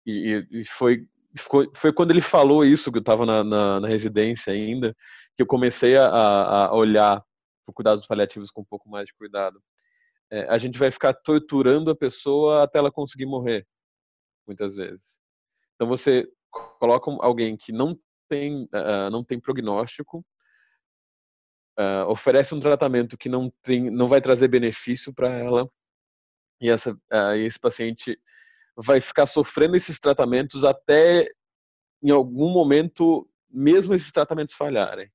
e, 0.06 0.47
e, 0.52 0.65
foi, 0.65 1.08
foi, 1.38 1.69
foi 1.76 1.91
quando 1.91 2.12
ele 2.12 2.21
falou 2.21 2.63
isso, 2.63 2.91
que 2.91 2.97
eu 2.97 3.02
estava 3.02 3.26
na, 3.26 3.43
na, 3.43 3.80
na, 3.80 3.88
residência 3.88 4.54
ainda, 4.54 4.95
que 5.36 5.41
eu 5.41 5.47
comecei 5.47 5.97
a, 5.97 6.08
a 6.08 6.76
olhar 6.76 7.23
para 7.67 7.73
cuidados 7.73 8.08
paliativos 8.08 8.49
com 8.49 8.62
um 8.62 8.65
pouco 8.65 8.89
mais 8.89 9.08
de 9.08 9.13
cuidado. 9.13 9.62
É, 10.32 10.47
a 10.49 10.58
gente 10.58 10.80
vai 10.80 10.89
ficar 10.89 11.13
torturando 11.13 11.91
a 11.91 11.95
pessoa 11.95 12.63
até 12.63 12.80
ela 12.80 12.91
conseguir 12.91 13.25
morrer, 13.25 13.67
muitas 14.45 14.75
vezes. 14.75 15.19
Então 15.75 15.88
você 15.88 16.27
coloca 16.80 17.12
alguém 17.19 17.56
que 17.58 17.71
não 17.71 17.97
tem, 18.30 18.63
uh, 18.65 19.10
não 19.12 19.23
tem 19.23 19.39
prognóstico, 19.39 20.25
uh, 21.80 22.10
oferece 22.10 22.53
um 22.53 22.60
tratamento 22.60 23.17
que 23.17 23.30
não, 23.30 23.51
tem, 23.62 23.89
não 23.89 24.08
vai 24.08 24.21
trazer 24.21 24.47
benefício 24.47 25.13
para 25.13 25.30
ela, 25.30 25.69
e 26.62 26.69
essa, 26.69 26.93
uh, 26.93 27.36
esse 27.38 27.60
paciente 27.60 28.19
vai 28.75 28.99
ficar 28.99 29.25
sofrendo 29.27 29.75
esses 29.75 29.99
tratamentos 29.99 30.63
até 30.63 31.30
em 32.01 32.12
algum 32.12 32.51
momento, 32.51 33.30
mesmo 33.49 33.93
esses 33.93 34.12
tratamentos 34.12 34.56
falharem. 34.56 35.10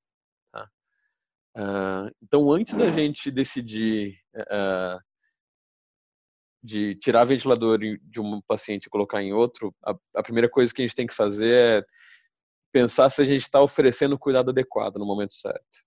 Tá? 1.55 2.11
então, 2.23 2.51
antes 2.51 2.75
da 2.75 2.91
gente 2.91 3.31
decidir 3.31 4.19
de 6.63 6.95
tirar 6.95 7.25
ventilador 7.25 7.79
de 7.79 8.21
um 8.21 8.41
paciente 8.41 8.87
e 8.87 8.91
colocar 8.91 9.21
em 9.21 9.33
outro, 9.33 9.75
a, 9.85 9.95
a, 10.15 10.23
primeira 10.23 10.49
coisa 10.49 10.73
que 10.73 10.81
a 10.81 10.87
gente 10.87 10.95
tem 10.95 11.07
que 11.07 11.15
fazer 11.15 11.55
é 11.55 11.85
pensar 12.71 13.11
se 13.11 13.21
a 13.21 13.25
gente 13.25 13.43
está 13.43 13.61
oferecendo 13.61 14.15
o 14.15 14.19
cuidado 14.19 14.51
adequado 14.51 14.97
no 14.97 15.05
momento 15.05 15.35
certo. 15.35 15.85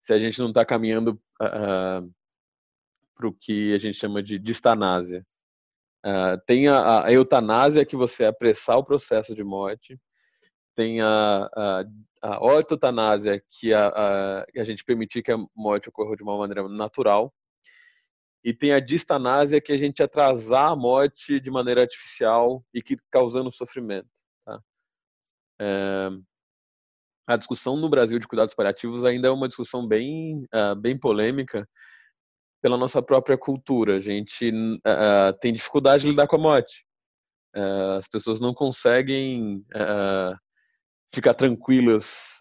Se 0.00 0.12
a 0.14 0.18
gente 0.18 0.38
não 0.38 0.48
está 0.48 0.64
caminhando 0.64 1.12
uh, 1.42 1.44
ah, 1.44 2.02
para 3.14 3.28
o 3.28 3.34
que 3.34 3.74
a 3.74 3.78
gente 3.78 3.98
chama 3.98 4.22
de 4.22 4.38
distanásia. 4.38 5.26
Uh, 6.06 6.40
tem 6.46 6.68
a, 6.68 7.04
a, 7.04 7.12
eutanásia, 7.12 7.84
que 7.84 7.96
você 7.96 8.24
apressar 8.24 8.78
o 8.78 8.84
processo 8.84 9.34
de 9.34 9.44
morte. 9.44 10.00
Tem 10.80 10.98
a, 11.02 11.50
a, 11.54 11.84
a 12.22 12.42
ortotanásia, 12.42 13.44
que 13.50 13.74
a, 13.74 13.88
a, 13.88 14.46
a 14.56 14.64
gente 14.64 14.82
permitir 14.82 15.22
que 15.22 15.30
a 15.30 15.36
morte 15.54 15.90
ocorra 15.90 16.16
de 16.16 16.22
uma 16.22 16.38
maneira 16.38 16.66
natural. 16.70 17.34
E 18.42 18.54
tem 18.54 18.72
a 18.72 18.80
distanásia, 18.80 19.60
que 19.60 19.72
a 19.72 19.76
gente 19.76 20.02
atrasar 20.02 20.70
a 20.70 20.76
morte 20.76 21.38
de 21.38 21.50
maneira 21.50 21.82
artificial 21.82 22.64
e 22.72 22.80
que 22.80 22.96
causando 23.10 23.52
sofrimento. 23.52 24.08
É, 25.60 26.08
a 27.26 27.36
discussão 27.36 27.76
no 27.76 27.90
Brasil 27.90 28.18
de 28.18 28.26
cuidados 28.26 28.54
paliativos 28.54 29.04
ainda 29.04 29.28
é 29.28 29.30
uma 29.30 29.48
discussão 29.48 29.86
bem, 29.86 30.46
uh, 30.54 30.74
bem 30.74 30.98
polêmica 30.98 31.68
pela 32.62 32.78
nossa 32.78 33.02
própria 33.02 33.36
cultura. 33.36 33.98
A 33.98 34.00
gente 34.00 34.50
uh, 34.50 35.38
tem 35.42 35.52
dificuldade 35.52 36.04
de 36.04 36.08
lidar 36.08 36.26
com 36.26 36.36
a 36.36 36.38
morte. 36.38 36.86
Uh, 37.54 37.98
as 37.98 38.08
pessoas 38.08 38.40
não 38.40 38.54
conseguem 38.54 39.62
ficar 41.12 41.34
tranquilas 41.34 42.38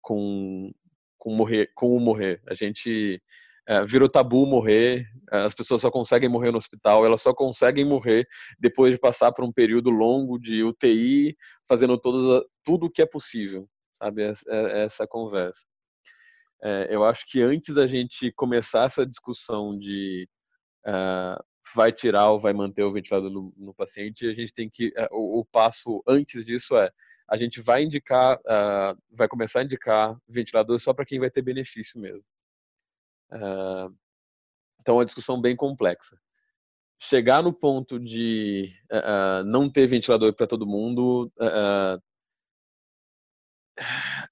com, 0.00 0.72
com 1.18 1.34
morrer, 1.34 1.70
com 1.74 1.96
o 1.96 2.00
morrer. 2.00 2.40
A 2.46 2.54
gente 2.54 3.20
é, 3.68 3.84
virou 3.84 4.08
tabu 4.08 4.46
morrer, 4.46 5.06
as 5.28 5.52
pessoas 5.52 5.80
só 5.80 5.90
conseguem 5.90 6.28
morrer 6.28 6.52
no 6.52 6.58
hospital, 6.58 7.04
elas 7.04 7.20
só 7.20 7.34
conseguem 7.34 7.84
morrer 7.84 8.26
depois 8.60 8.92
de 8.92 9.00
passar 9.00 9.32
por 9.32 9.44
um 9.44 9.52
período 9.52 9.90
longo 9.90 10.38
de 10.38 10.62
UTI, 10.62 11.36
fazendo 11.68 11.98
todas, 11.98 12.44
tudo 12.62 12.86
o 12.86 12.90
que 12.90 13.02
é 13.02 13.06
possível, 13.06 13.68
sabe? 13.98 14.22
Essa, 14.22 14.50
essa 14.50 15.06
conversa. 15.06 15.66
É, 16.62 16.94
eu 16.94 17.04
acho 17.04 17.24
que 17.26 17.42
antes 17.42 17.74
da 17.74 17.86
gente 17.86 18.32
começar 18.32 18.84
essa 18.84 19.04
discussão 19.04 19.76
de 19.76 20.28
uh, 20.86 21.42
vai 21.74 21.92
tirar 21.92 22.30
ou 22.30 22.38
vai 22.38 22.52
manter 22.52 22.84
o 22.84 22.92
ventilador 22.92 23.30
no, 23.30 23.52
no 23.56 23.74
paciente, 23.74 24.28
a 24.28 24.32
gente 24.32 24.54
tem 24.54 24.70
que. 24.70 24.88
Uh, 24.88 25.08
o, 25.10 25.40
o, 25.40 25.44
passo 25.44 26.02
antes 26.06 26.44
disso 26.44 26.76
é 26.76 26.90
a 27.28 27.36
gente 27.36 27.60
vai 27.60 27.82
indicar, 27.82 28.38
uh, 28.38 29.00
vai 29.10 29.28
começar 29.28 29.60
a 29.60 29.64
indicar 29.64 30.16
ventilador 30.28 30.78
só 30.78 30.94
para 30.94 31.04
quem 31.04 31.18
vai 31.18 31.30
ter 31.30 31.42
benefício 31.42 32.00
mesmo. 32.00 32.26
então 34.80 34.94
é 34.94 34.98
uma 34.98 35.04
discussão 35.04 35.40
bem 35.40 35.56
complexa. 35.56 36.16
Chegar 36.98 37.42
no 37.42 37.52
ponto 37.52 37.98
de 37.98 38.72
não 39.46 39.70
ter 39.70 39.86
ventilador 39.86 40.32
para 40.34 40.46
todo 40.46 40.66
mundo 40.66 41.30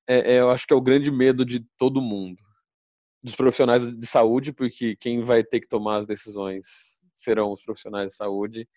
é, 0.06 0.36
é, 0.36 0.40
eu 0.40 0.50
acho 0.50 0.66
que 0.66 0.72
é 0.72 0.76
o 0.76 0.80
grande 0.80 1.10
medo 1.10 1.44
de 1.44 1.60
todo 1.78 2.00
mundo, 2.00 2.42
dos 3.22 3.36
profissionais 3.36 3.92
de 3.92 4.06
saúde, 4.06 4.52
porque 4.52 4.96
quem 4.96 5.22
vai 5.22 5.44
ter 5.44 5.60
que 5.60 5.68
tomar 5.68 5.98
as 5.98 6.06
decisões 6.06 7.00
serão 7.14 7.52
os 7.52 7.62
profissionais 7.62 8.08
de 8.08 8.16
saúde. 8.16 8.68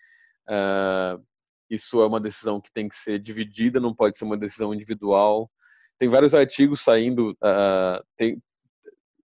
Uh, 0.49 1.23
isso 1.69 2.01
é 2.01 2.07
uma 2.07 2.19
decisão 2.19 2.61
que 2.61 2.71
tem 2.71 2.87
que 2.87 2.95
ser 2.95 3.19
dividida, 3.19 3.79
não 3.79 3.93
pode 3.93 4.17
ser 4.17 4.25
uma 4.25 4.37
decisão 4.37 4.73
individual. 4.73 5.49
Tem 5.97 6.07
vários 6.07 6.33
artigos 6.33 6.81
saindo, 6.81 7.31
uh, 7.31 8.03
tem, 8.15 8.41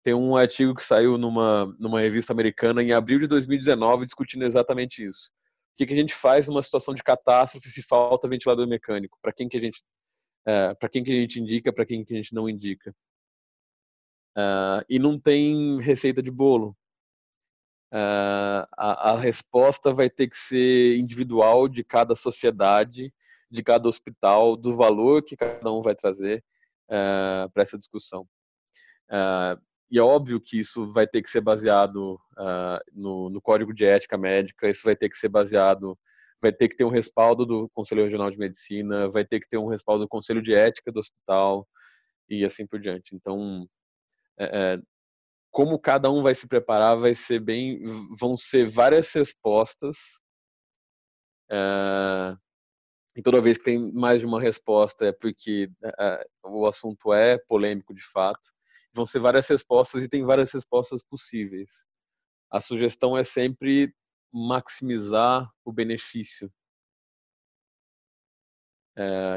tem 0.03 0.15
um 0.15 0.37
artigo 0.37 0.75
que 0.75 0.83
saiu 0.83 1.17
numa, 1.17 1.67
numa 1.79 2.01
revista 2.01 2.33
americana 2.33 2.83
em 2.83 2.93
abril 2.93 3.19
de 3.19 3.27
2019 3.27 4.05
discutindo 4.05 4.45
exatamente 4.45 5.05
isso. 5.05 5.31
O 5.75 5.79
que, 5.79 5.87
que 5.87 5.93
a 5.93 5.97
gente 5.97 6.15
faz 6.15 6.49
numa 6.49 6.63
situação 6.63 6.95
de 6.95 7.03
catástrofe 7.03 7.69
se 7.69 7.83
falta 7.83 8.29
ventilador 8.29 8.67
mecânico? 8.67 9.19
Para 9.23 9.33
quem 9.33 9.49
que 9.49 9.57
a 9.57 9.61
gente 9.61 9.83
uh, 10.49 10.77
para 10.79 10.89
quem 10.89 11.05
que 11.05 11.13
a 11.13 11.21
gente 11.21 11.41
indica, 11.41 11.73
para 11.73 11.87
quem 11.87 12.05
que 12.05 12.15
a 12.15 12.17
gente 12.17 12.35
não 12.35 12.49
indica. 12.49 12.95
Uh, 14.37 14.85
e 14.89 14.99
não 14.99 15.19
tem 15.19 15.81
receita 15.81 16.23
de 16.23 16.31
bolo. 16.31 16.77
Uh, 17.93 18.69
a, 18.77 19.13
a, 19.13 19.17
resposta 19.17 19.95
vai 19.95 20.11
ter 20.11 20.29
que 20.29 20.37
ser 20.37 20.97
individual 20.99 21.67
de 21.67 21.83
cada 21.83 22.15
sociedade, 22.15 23.13
de 23.51 23.63
cada 23.63 23.89
hospital, 23.89 24.57
do 24.57 24.77
valor 24.77 25.23
que 25.23 25.37
cada 25.37 25.73
um 25.73 25.81
vai 25.81 25.95
trazer 25.95 26.45
uh, 26.91 27.51
para 27.51 27.63
essa 27.63 27.79
discussão. 27.79 28.29
Uh, 29.11 29.59
e 29.91 29.99
é 29.99 30.03
óbvio 30.03 30.39
que 30.39 30.59
isso 30.59 30.91
vai 30.93 31.07
ter 31.07 31.23
que 31.23 31.31
ser 31.31 31.41
baseado 31.41 32.21
no, 32.93 33.31
no, 33.31 33.41
Código 33.41 33.73
de 33.73 33.87
Ética 33.87 34.19
Médica, 34.19 34.69
isso 34.69 34.83
vai 34.85 34.95
ter 34.95 35.09
que 35.09 35.17
ser 35.17 35.31
baseado 35.31 35.99
vai 36.41 36.53
ter 36.53 36.69
que 36.69 36.77
ter 36.77 36.85
um 36.85 36.91
respaldo 36.91 37.45
do 37.45 37.69
Conselho 37.71 38.05
Regional 38.05 38.31
de 38.31 38.39
Medicina, 38.39 39.11
vai 39.11 39.25
ter 39.25 39.41
que 39.41 39.49
ter 39.49 39.59
um 39.59 39.67
respaldo 39.67 40.05
do 40.05 40.09
Conselho 40.09 40.43
de 40.43 40.55
Ética 40.55 40.93
do 40.93 41.01
hospital 41.01 41.67
e 42.29 42.45
assim 42.45 42.67
por 42.67 42.79
diante. 42.81 43.15
Então, 43.15 43.67
é, 44.39 44.75
é, 44.75 44.79
como 45.51 45.79
cada 45.79 46.11
um 46.11 46.23
vai 46.23 46.35
se 46.35 46.47
preparar, 46.47 46.97
vai 46.97 47.15
ser 47.15 47.41
bem, 47.41 47.83
vão 48.19 48.37
ser 48.37 48.69
várias 48.69 49.13
respostas. 49.13 49.97
É, 51.51 52.37
e 53.17 53.23
toda 53.23 53.41
vez 53.41 53.57
que 53.59 53.65
tem 53.65 53.93
mais 53.93 54.21
de 54.21 54.27
uma 54.27 54.41
resposta 54.41 55.07
é 55.07 55.13
porque 55.13 55.71
é, 55.83 56.27
o 56.45 56.67
assunto 56.67 57.13
é 57.13 57.39
polêmico 57.39 57.95
de 57.95 58.03
fato. 58.03 58.53
Vão 58.95 59.07
ser 59.07 59.21
várias 59.21 59.47
respostas 59.49 60.03
e 60.03 60.09
tem 60.09 60.25
várias 60.25 60.53
respostas 60.53 61.03
possíveis. 61.03 61.85
A 62.51 62.61
sugestão 62.61 63.17
é 63.17 63.25
sempre 63.25 63.95
maximizar 64.33 65.51
o 65.65 65.73
benefício. 65.73 66.53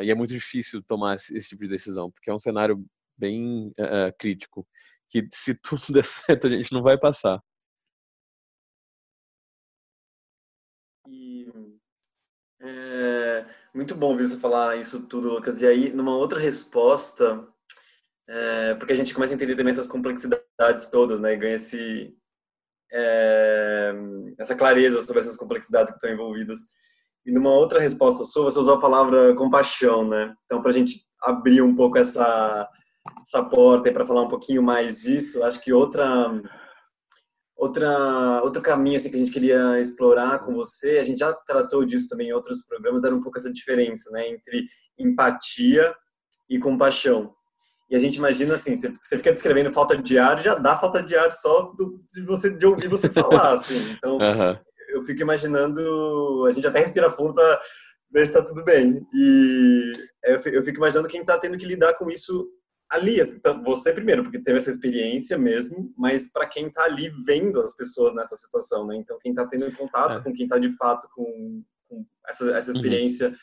E 0.03 0.09
é 0.09 0.15
muito 0.15 0.33
difícil 0.33 0.81
tomar 0.81 1.15
esse, 1.15 1.37
esse, 1.37 1.49
tipo 1.49 1.63
de 1.63 1.69
decisão, 1.69 2.09
porque 2.09 2.31
é 2.31 2.33
um 2.33 2.39
cenário 2.39 2.83
bem 3.15 3.71
crítico, 4.17 4.67
que 5.11 5.27
se 5.33 5.53
tudo 5.53 5.81
der 5.93 6.03
certo 6.05 6.47
a 6.47 6.49
gente 6.49 6.71
não 6.71 6.81
vai 6.81 6.97
passar. 6.97 7.39
E, 11.07 11.45
é, 12.61 13.45
muito 13.73 13.95
bom 13.95 14.15
ver 14.15 14.27
você 14.27 14.37
falar 14.37 14.77
isso 14.77 15.07
tudo, 15.07 15.29
Lucas. 15.29 15.61
E 15.61 15.67
aí, 15.67 15.91
numa 15.91 16.15
outra 16.15 16.39
resposta, 16.39 17.45
é, 18.27 18.75
porque 18.75 18.93
a 18.93 18.95
gente 18.95 19.13
começa 19.13 19.33
a 19.33 19.35
entender 19.35 19.55
também 19.55 19.71
essas 19.71 19.87
complexidades 19.87 20.87
todas, 20.89 21.19
né? 21.19 21.33
E 21.33 21.37
ganha 21.37 21.55
esse, 21.55 22.15
é, 22.91 23.93
essa 24.37 24.55
clareza 24.55 25.01
sobre 25.01 25.21
essas 25.21 25.35
complexidades 25.35 25.91
que 25.91 25.97
estão 25.97 26.11
envolvidas. 26.11 26.59
E 27.25 27.31
numa 27.31 27.51
outra 27.51 27.79
resposta 27.79 28.23
sua, 28.23 28.45
você 28.45 28.59
usou 28.59 28.75
a 28.75 28.79
palavra 28.79 29.35
compaixão, 29.35 30.07
né? 30.07 30.33
Então, 30.45 30.61
para 30.61 30.71
a 30.71 30.73
gente 30.73 31.03
abrir 31.21 31.61
um 31.61 31.75
pouco 31.75 31.97
essa, 31.97 32.67
essa 33.25 33.43
porta 33.43 33.89
e 33.89 33.91
para 33.91 34.05
falar 34.05 34.21
um 34.21 34.27
pouquinho 34.27 34.61
mais 34.61 35.01
disso, 35.01 35.43
acho 35.43 35.61
que 35.61 35.73
outra 35.73 36.31
outra 37.55 38.41
outro 38.43 38.61
caminho 38.61 38.97
assim 38.97 39.09
que 39.09 39.15
a 39.15 39.19
gente 39.19 39.31
queria 39.31 39.79
explorar 39.79 40.39
com 40.39 40.53
você, 40.53 40.99
a 40.99 41.03
gente 41.03 41.19
já 41.19 41.33
tratou 41.33 41.85
disso 41.85 42.07
também 42.07 42.29
em 42.29 42.33
outros 42.33 42.65
programas, 42.65 43.03
era 43.03 43.15
um 43.15 43.21
pouco 43.21 43.37
essa 43.37 43.51
diferença, 43.51 44.09
né, 44.11 44.29
entre 44.29 44.67
empatia 44.97 45.93
e 46.49 46.59
compaixão. 46.59 47.33
E 47.89 47.95
a 47.95 47.99
gente 47.99 48.15
imagina 48.15 48.55
assim, 48.55 48.73
você, 48.73 49.17
fica 49.17 49.33
descrevendo 49.33 49.71
falta 49.73 49.97
de 49.97 50.17
ar, 50.17 50.41
já 50.41 50.55
dá 50.55 50.77
falta 50.77 51.03
de 51.03 51.13
ar 51.13 51.29
só 51.29 51.73
do, 51.77 52.01
de 52.09 52.21
você 52.23 52.49
de 52.49 52.65
ouvir 52.65 52.87
você 52.87 53.09
falar, 53.09 53.51
assim. 53.53 53.91
Então, 53.91 54.13
uhum. 54.13 54.57
eu 54.89 55.03
fico 55.03 55.21
imaginando, 55.21 56.45
a 56.47 56.51
gente 56.51 56.65
até 56.65 56.79
respira 56.79 57.09
fundo 57.09 57.33
para 57.33 57.61
ver 58.09 58.25
se 58.25 58.31
está 58.31 58.41
tudo 58.41 58.63
bem. 58.63 59.05
E 59.13 59.93
eu 60.23 60.63
fico 60.63 60.77
imaginando 60.77 61.09
quem 61.09 61.19
está 61.19 61.37
tendo 61.37 61.57
que 61.57 61.65
lidar 61.65 61.93
com 61.95 62.09
isso 62.09 62.49
ali, 62.91 63.21
assim, 63.21 63.37
então, 63.37 63.63
você 63.63 63.93
primeiro, 63.93 64.21
porque 64.21 64.37
teve 64.37 64.57
essa 64.57 64.69
experiência 64.69 65.37
mesmo, 65.37 65.93
mas 65.97 66.29
para 66.29 66.45
quem 66.45 66.67
está 66.67 66.83
ali 66.83 67.09
vendo 67.25 67.61
as 67.61 67.73
pessoas 67.73 68.13
nessa 68.13 68.35
situação, 68.35 68.85
né? 68.85 68.97
Então, 68.97 69.17
quem 69.17 69.31
está 69.31 69.47
tendo 69.47 69.71
contato 69.77 70.19
é. 70.19 70.21
com 70.21 70.33
quem 70.33 70.43
está 70.43 70.59
de 70.59 70.75
fato 70.75 71.07
com, 71.15 71.63
com 71.87 72.05
essa, 72.27 72.51
essa 72.51 72.69
uhum. 72.69 72.75
experiência 72.75 73.29
uhum. 73.29 73.35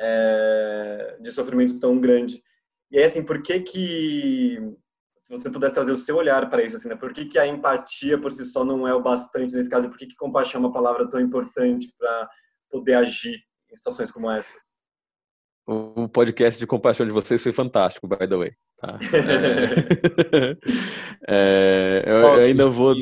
é, 0.00 1.18
de 1.18 1.30
sofrimento 1.30 1.78
tão 1.78 1.98
grande. 1.98 2.42
E 2.90 2.98
aí, 2.98 3.04
assim, 3.04 3.24
por 3.24 3.42
que 3.42 3.58
que, 3.60 4.58
se 5.22 5.30
você 5.30 5.48
pudesse 5.48 5.72
trazer 5.72 5.92
o 5.92 5.96
seu 5.96 6.16
olhar 6.16 6.50
para 6.50 6.62
isso, 6.62 6.76
assim, 6.76 6.90
né? 6.90 6.94
Por 6.94 7.14
que 7.14 7.24
que 7.24 7.38
a 7.38 7.46
empatia 7.46 8.20
por 8.20 8.32
si 8.32 8.44
só 8.44 8.66
não 8.66 8.86
é 8.86 8.94
o 8.94 9.02
bastante 9.02 9.54
nesse 9.54 9.70
caso? 9.70 9.86
E 9.86 9.90
por 9.90 9.98
que 9.98 10.08
que 10.08 10.16
compaixão 10.16 10.60
é 10.60 10.64
uma 10.66 10.72
palavra 10.72 11.08
tão 11.08 11.18
importante 11.18 11.90
para 11.98 12.28
poder 12.70 12.94
agir 12.94 13.38
em 13.72 13.74
situações 13.74 14.10
como 14.10 14.30
essas? 14.30 14.73
O 15.66 16.08
podcast 16.08 16.58
de 16.58 16.66
compaixão 16.66 17.06
de 17.06 17.12
vocês 17.12 17.42
foi 17.42 17.52
fantástico, 17.52 18.06
by 18.06 18.28
the 18.28 18.36
way. 18.36 18.52
Tá? 18.78 18.98
É... 21.26 22.02
é, 22.06 22.10
eu, 22.10 22.18
eu 22.18 22.40
ainda 22.40 22.68
vou... 22.68 22.94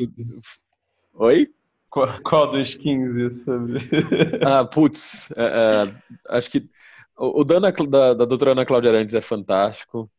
Oi? 1.15 1.47
Qual, 1.89 2.23
qual 2.23 2.51
dos 2.51 2.73
15 2.73 3.43
sobre? 3.43 3.79
ah, 4.43 4.65
putz, 4.65 5.29
é, 5.35 5.43
é, 5.45 6.35
acho 6.35 6.49
que 6.49 6.67
o, 7.15 7.41
o 7.41 7.43
da, 7.43 7.59
da, 7.59 8.13
da 8.15 8.25
doutora 8.25 8.53
Ana 8.53 8.65
Cláudia 8.65 8.89
Arantes 8.89 9.13
é 9.13 9.21
fantástico. 9.21 10.09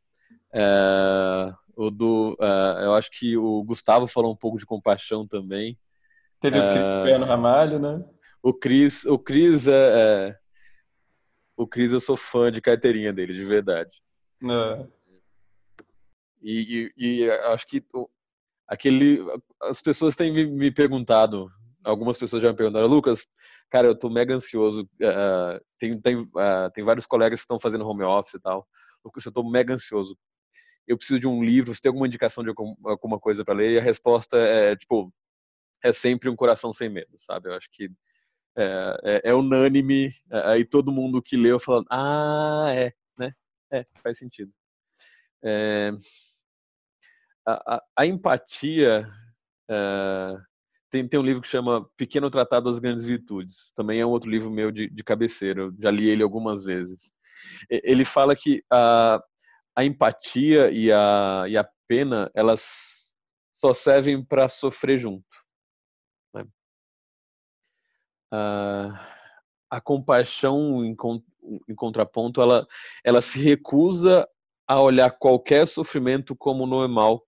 É, 0.53 1.53
o 1.76 1.90
do, 1.90 2.36
é, 2.40 2.84
eu 2.84 2.95
acho 2.95 3.11
que 3.11 3.36
o 3.36 3.64
Gustavo 3.64 4.07
falou 4.07 4.32
um 4.32 4.36
pouco 4.36 4.57
de 4.57 4.64
compaixão 4.64 5.26
também. 5.26 5.76
Teve 6.40 6.59
o 6.59 6.62
Cris 6.62 7.14
é, 7.14 7.18
no 7.18 7.26
Ramalho, 7.26 7.78
né? 7.80 8.05
O 8.40 8.53
Cris, 8.53 9.05
o 9.07 9.18
Cris 9.18 9.66
é, 9.66 9.72
é, 9.72 10.36
o 11.57 11.66
Cris 11.66 11.92
eu 11.92 12.00
sou 12.00 12.16
fã 12.16 12.50
de 12.50 12.61
carteirinha 12.61 13.12
dele, 13.12 13.32
de 13.32 13.44
verdade. 13.44 14.02
É. 14.42 14.86
E, 16.42 16.92
e, 16.96 17.22
e, 17.24 17.30
acho 17.30 17.66
que 17.66 17.82
aquele, 18.66 19.18
as 19.62 19.80
pessoas 19.80 20.14
têm 20.14 20.32
me, 20.32 20.46
me 20.46 20.70
perguntado, 20.70 21.50
algumas 21.84 22.18
pessoas 22.18 22.42
já 22.42 22.50
me 22.50 22.57
perguntaram, 22.57 22.86
Lucas, 22.86 23.26
cara, 23.70 23.86
eu 23.86 23.98
tô 23.98 24.11
mega 24.11 24.34
ansioso. 24.34 24.82
Uh, 25.00 25.64
tem, 25.78 25.98
tem, 26.00 26.16
uh, 26.16 26.70
tem 26.72 26.84
vários 26.84 27.07
colegas 27.07 27.40
que 27.40 27.44
estão 27.44 27.59
fazendo 27.59 27.86
home 27.86 28.02
office 28.02 28.34
e 28.34 28.40
tal. 28.40 28.66
Eu 29.05 29.32
tô 29.32 29.42
mega 29.42 29.74
ansioso. 29.74 30.18
Eu 30.86 30.96
preciso 30.96 31.18
de 31.18 31.26
um 31.26 31.42
livro, 31.42 31.74
se 31.74 31.80
tem 31.80 31.88
alguma 31.88 32.07
indicação 32.07 32.44
de 32.44 32.52
alguma 32.84 33.18
coisa 33.18 33.44
para 33.44 33.55
ler, 33.55 33.72
e 33.72 33.78
a 33.78 33.82
resposta 33.82 34.36
é, 34.36 34.76
tipo, 34.76 35.12
é 35.82 35.92
sempre 35.92 36.28
um 36.28 36.36
coração 36.36 36.72
sem 36.72 36.88
medo, 36.90 37.16
sabe? 37.16 37.48
Eu 37.48 37.55
acho 37.55 37.68
que 37.70 37.90
é, 38.57 39.00
é, 39.05 39.30
é 39.30 39.34
unânime, 39.34 40.12
aí 40.30 40.64
todo 40.64 40.92
mundo 40.92 41.22
que 41.22 41.36
leu 41.36 41.59
falando, 41.59 41.86
ah, 41.90 42.70
é, 42.74 42.92
né? 43.18 43.32
É, 43.72 43.86
faz 44.02 44.18
sentido. 44.18 44.52
É, 45.42 45.92
a, 47.46 47.82
a, 47.96 48.07
empatia 48.07 49.07
tem, 50.94 51.09
tem 51.09 51.18
um 51.18 51.24
livro 51.24 51.42
que 51.42 51.48
chama 51.48 51.84
Pequeno 51.96 52.30
Tratado 52.30 52.70
das 52.70 52.78
Grandes 52.78 53.05
Virtudes. 53.05 53.72
Também 53.74 54.00
é 54.00 54.07
um 54.07 54.11
outro 54.11 54.30
livro 54.30 54.48
meu 54.50 54.70
de, 54.70 54.88
de 54.88 55.02
cabeceira. 55.02 55.72
Já 55.80 55.90
li 55.90 56.09
ele 56.09 56.22
algumas 56.22 56.64
vezes. 56.64 57.11
Ele 57.68 58.05
fala 58.05 58.36
que 58.36 58.62
a, 58.70 59.20
a 59.76 59.84
empatia 59.84 60.70
e 60.70 60.92
a, 60.92 61.46
e 61.48 61.57
a 61.57 61.68
pena, 61.88 62.30
elas 62.32 63.12
só 63.55 63.74
servem 63.74 64.24
para 64.24 64.48
sofrer 64.48 64.98
junto. 64.98 65.43
A 69.70 69.80
compaixão, 69.80 70.85
em, 70.85 70.97
em 71.68 71.74
contraponto, 71.74 72.41
ela, 72.41 72.66
ela 73.05 73.20
se 73.20 73.41
recusa 73.41 74.26
a 74.66 74.80
olhar 74.80 75.11
qualquer 75.11 75.66
sofrimento 75.66 76.35
como 76.35 76.66
normal 76.66 77.22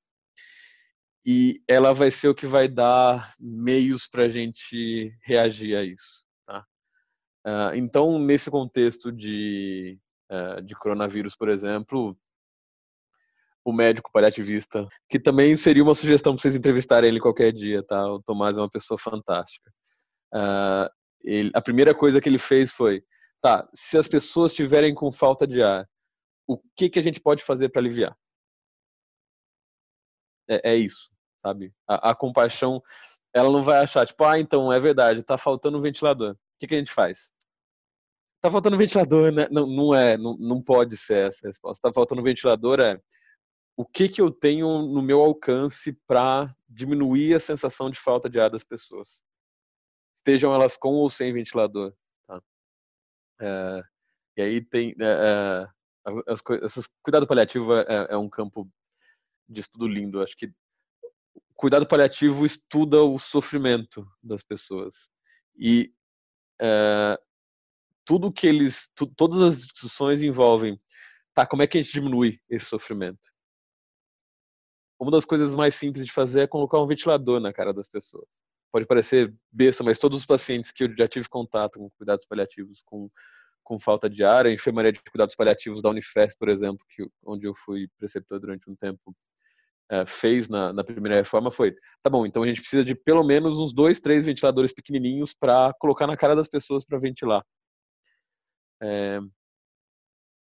e 1.27 1.61
ela 1.67 1.93
vai 1.93 2.11
ser 2.11 2.29
o 2.29 2.35
que 2.35 2.47
vai 2.47 2.69
dar 2.69 3.35
meios 3.39 4.07
para 4.07 4.25
a 4.25 4.29
gente 4.29 5.13
reagir 5.23 5.77
a 5.77 5.83
isso. 5.83 6.25
Tá? 6.47 6.65
Uh, 7.45 7.75
então, 7.75 8.17
nesse 8.19 8.49
contexto 8.49 9.11
de, 9.11 9.99
uh, 10.31 10.63
de 10.63 10.77
coronavírus, 10.77 11.35
por 11.35 11.49
exemplo, 11.49 12.17
o 13.65 13.73
médico 13.73 14.13
paliativista, 14.13 14.87
que 15.09 15.19
também 15.19 15.57
seria 15.57 15.83
uma 15.83 15.97
sugestão 15.97 16.35
para 16.35 16.43
vocês 16.43 16.55
entrevistarem 16.55 17.11
ele 17.11 17.19
qualquer 17.19 17.53
dia, 17.53 17.83
tá? 17.83 18.07
O 18.07 18.23
Tomás 18.23 18.57
é 18.57 18.61
uma 18.61 18.71
pessoa 18.71 18.97
fantástica. 18.97 19.73
Uh, 20.33 20.89
ele, 21.27 21.51
a 21.55 21.61
primeira 21.61 21.95
coisa 21.95 22.21
que 22.21 22.29
ele 22.29 22.39
fez 22.39 22.71
foi, 22.73 23.05
tá, 23.43 23.69
se 23.75 23.99
as 23.99 24.09
pessoas 24.09 24.53
estiverem 24.53 24.95
com 24.95 25.13
falta 25.13 25.47
de 25.47 25.63
ar, 25.63 25.89
o 26.47 26.59
que, 26.77 26.89
que 26.89 26.99
a 26.99 27.03
gente 27.03 27.21
pode 27.21 27.43
fazer 27.43 27.69
para 27.69 27.83
aliviar? 27.83 28.17
É, 30.49 30.73
é, 30.73 30.77
isso 30.77 31.11
sabe? 31.47 31.73
A, 31.89 32.11
a, 32.11 32.15
compaixão, 32.15 32.83
ela 33.33 33.51
não 33.51 33.63
vai 33.63 33.79
achar, 33.79 34.07
tipo, 34.07 34.25
ah, 34.25 34.39
então 34.39 34.73
é 34.73 34.81
verdade, 34.81 35.23
tá 35.23 35.39
faltando 35.39 35.79
um 35.79 35.81
ventilador. 35.81 36.33
O 36.33 36.37
que, 36.59 36.67
que 36.67 36.75
a 36.75 36.79
gente 36.79 36.93
faz? 36.93 37.33
Tá 38.41 38.51
faltando 38.51 38.77
ventilador, 38.77 39.33
né? 39.33 39.47
Não, 39.51 39.67
não 39.67 39.95
é, 39.95 40.17
não, 40.17 40.37
não 40.39 40.63
pode 40.63 40.97
ser 40.97 41.29
essa 41.29 41.47
a 41.47 41.49
resposta. 41.49 41.89
Tá 41.89 41.95
faltando 41.95 42.23
ventilador 42.23 42.81
é 42.81 43.01
o 43.79 43.85
que 43.85 44.09
que 44.09 44.23
eu 44.23 44.31
tenho 44.31 44.83
no 44.83 45.03
meu 45.03 45.21
alcance 45.21 45.93
para 46.07 46.55
diminuir 46.67 47.35
a 47.35 47.41
sensação 47.41 47.91
de 47.91 47.99
falta 47.99 48.29
de 48.29 48.41
ar 48.41 48.49
das 48.49 48.65
pessoas, 48.65 49.23
estejam 50.27 50.53
elas 50.53 50.77
com 50.77 50.95
ou 50.95 51.09
sem 51.09 51.33
ventilador. 51.33 51.95
Tá? 52.27 52.43
É, 53.41 53.83
e 54.37 54.43
aí 54.43 54.65
tem 54.65 54.95
é, 55.01 55.05
é 55.05 55.69
as, 56.27 56.41
as, 56.77 56.89
cuidado 57.03 57.27
paliativo 57.27 57.75
é, 57.75 58.09
é, 58.11 58.17
um 58.17 58.29
campo 58.29 58.69
de 59.49 59.61
estudo 59.61 59.87
lindo. 59.87 60.21
Acho 60.21 60.37
que 60.37 60.53
cuidado 61.55 61.87
paliativo 61.87 62.45
estuda 62.45 63.03
o 63.03 63.19
sofrimento 63.19 64.07
das 64.23 64.43
pessoas 64.43 65.09
e 65.57 65.93
tudo 68.05 68.33
que 68.33 68.47
eles, 68.47 68.91
tu, 68.95 69.07
todas 69.07 69.43
as 69.43 69.61
discussões 69.67 70.23
envolvem, 70.23 70.81
tá? 71.35 71.47
Como 71.47 71.63
é 71.63 71.67
que 71.67 71.77
a 71.77 71.83
gente 71.83 71.93
diminui 71.93 72.41
esse 72.49 72.65
sofrimento? 72.67 73.29
Uma 74.99 75.11
das 75.11 75.25
coisas 75.25 75.55
mais 75.55 75.75
simples 75.75 76.07
de 76.07 76.13
fazer 76.13 76.43
é 76.43 76.47
colocar 76.47 76.81
um 76.81 76.87
ventilador 76.87 77.41
na 77.41 77.53
cara 77.53 77.75
das 77.75 77.89
pessoas. 77.89 78.46
Pode 78.73 78.87
parecer 78.87 79.35
besta, 79.51 79.83
mas 79.83 79.99
todos 79.99 80.21
os 80.21 80.27
pacientes 80.27 80.73
que 80.73 80.85
eu 80.85 80.97
já 80.97 81.09
tive 81.09 81.29
contato 81.29 81.79
com 81.79 81.91
cuidados 81.91 82.27
paliativos, 82.27 82.83
com 82.85 83.11
com 83.67 83.81
falta 83.81 84.09
de 84.09 84.23
ar, 84.23 84.47
a 84.47 84.53
enfermaria 84.53 84.93
de 84.93 85.01
cuidados 85.03 85.35
paliativos 85.35 85.83
da 85.83 85.91
Unifesp, 85.91 86.39
por 86.39 86.49
exemplo, 86.49 86.87
que 86.89 87.05
onde 87.25 87.49
eu 87.49 87.53
fui 87.53 87.89
preceptor 87.99 88.39
durante 88.39 88.71
um 88.71 88.77
tempo, 88.77 89.13
é, 89.91 90.07
fez 90.07 90.49
na, 90.49 90.73
na, 90.73 90.85
primeira 90.85 91.17
reforma 91.17 91.51
foi, 91.51 91.75
tá 92.01 92.09
bom, 92.09 92.25
então 92.25 92.45
a 92.45 92.47
gente 92.47 92.61
precisa 92.61 92.85
de 92.85 92.95
pelo 92.95 93.25
menos 93.25 93.59
uns 93.59 93.73
dois, 93.73 94.01
três 94.01 94.25
ventiladores 94.25 94.73
pequenininhos 94.73 95.35
para 95.35 95.73
colocar 95.81 96.07
na 96.07 96.17
cara 96.17 96.37
das 96.37 96.49
pessoas 96.49 96.85
para 96.85 96.99
ventilar. 96.99 97.45
É, 98.81 99.19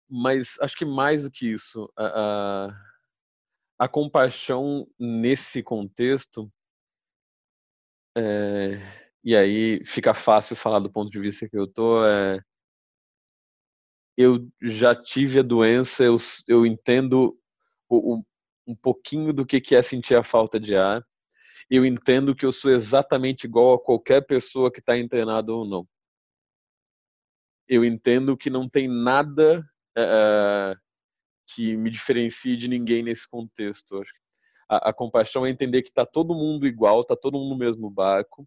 mas 0.08 0.56
acho 0.60 0.76
que 0.76 0.84
mais 0.84 1.24
do 1.24 1.30
que 1.30 1.52
isso, 1.52 1.92
a, 1.96 2.68
a, 2.68 3.84
a 3.84 3.88
compaixão 3.88 4.86
nesse 4.96 5.60
contexto, 5.60 6.48
é, 8.18 8.80
e 9.24 9.36
aí 9.36 9.84
fica 9.84 10.12
fácil 10.14 10.56
falar 10.56 10.80
do 10.80 10.90
ponto 10.90 11.10
de 11.10 11.20
vista 11.20 11.48
que 11.48 11.56
eu 11.58 11.66
tô, 11.66 12.04
é, 12.04 12.40
eu 14.16 14.50
já 14.60 14.94
tive 14.96 15.38
a 15.38 15.42
doença, 15.42 16.02
eu, 16.02 16.16
eu 16.48 16.66
entendo 16.66 17.38
o, 17.88 18.16
o 18.16 18.24
um 18.66 18.74
pouquinho 18.74 19.32
do 19.32 19.46
que 19.46 19.74
é 19.74 19.80
sentir 19.80 20.16
a 20.16 20.24
falta 20.24 20.60
de 20.60 20.74
ar. 20.76 21.02
Eu 21.70 21.86
entendo 21.86 22.34
que 22.34 22.44
eu 22.44 22.52
sou 22.52 22.70
exatamente 22.70 23.44
igual 23.44 23.74
a 23.74 23.82
qualquer 23.82 24.22
pessoa 24.26 24.70
que 24.72 24.80
está 24.80 24.98
internada 24.98 25.52
ou 25.52 25.64
não. 25.66 25.88
Eu 27.68 27.84
entendo 27.84 28.36
que 28.36 28.50
não 28.50 28.68
tem 28.68 28.88
nada 28.88 29.64
é, 29.96 30.74
que 31.54 31.76
me 31.76 31.90
diferencie 31.90 32.56
de 32.56 32.68
ninguém 32.68 33.02
nesse 33.02 33.28
contexto. 33.28 34.02
A, 34.68 34.90
a 34.90 34.92
compaixão 34.92 35.46
é 35.46 35.50
entender 35.50 35.82
que 35.82 35.88
está 35.88 36.04
todo 36.04 36.34
mundo 36.34 36.66
igual, 36.66 37.00
está 37.00 37.16
todo 37.16 37.38
mundo 37.38 37.50
no 37.50 37.58
mesmo 37.58 37.88
barco. 37.88 38.46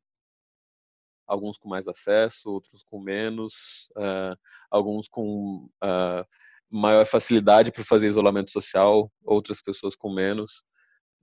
Alguns 1.26 1.58
com 1.58 1.70
mais 1.70 1.88
acesso, 1.88 2.50
outros 2.50 2.84
com 2.84 3.00
menos, 3.00 3.90
uh, 3.98 4.38
alguns 4.70 5.08
com 5.08 5.70
uh, 5.84 6.26
maior 6.70 7.06
facilidade 7.06 7.72
para 7.72 7.84
fazer 7.84 8.08
isolamento 8.08 8.52
social, 8.52 9.12
outras 9.26 9.62
pessoas 9.62 9.96
com 9.96 10.14
menos. 10.14 10.64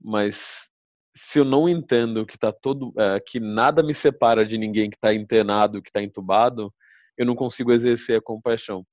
Mas 0.01 0.69
se 1.15 1.39
eu 1.39 1.45
não 1.45 1.69
entendo 1.69 2.25
que 2.25 2.37
tá 2.37 2.51
todo, 2.51 2.93
é, 2.97 3.19
que 3.19 3.39
nada 3.39 3.83
me 3.83 3.93
separa 3.93 4.45
de 4.45 4.57
ninguém 4.57 4.89
que 4.89 4.95
está 4.95 5.13
internado, 5.13 5.81
que 5.81 5.89
está 5.89 6.01
entubado, 6.01 6.73
eu 7.17 7.25
não 7.25 7.35
consigo 7.35 7.73
exercer 7.73 8.19
a 8.19 8.21
compaixão. 8.21 8.85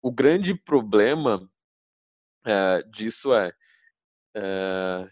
O 0.00 0.12
grande 0.12 0.54
problema 0.54 1.50
disso 2.92 3.34
é, 3.34 3.52
é, 4.34 5.10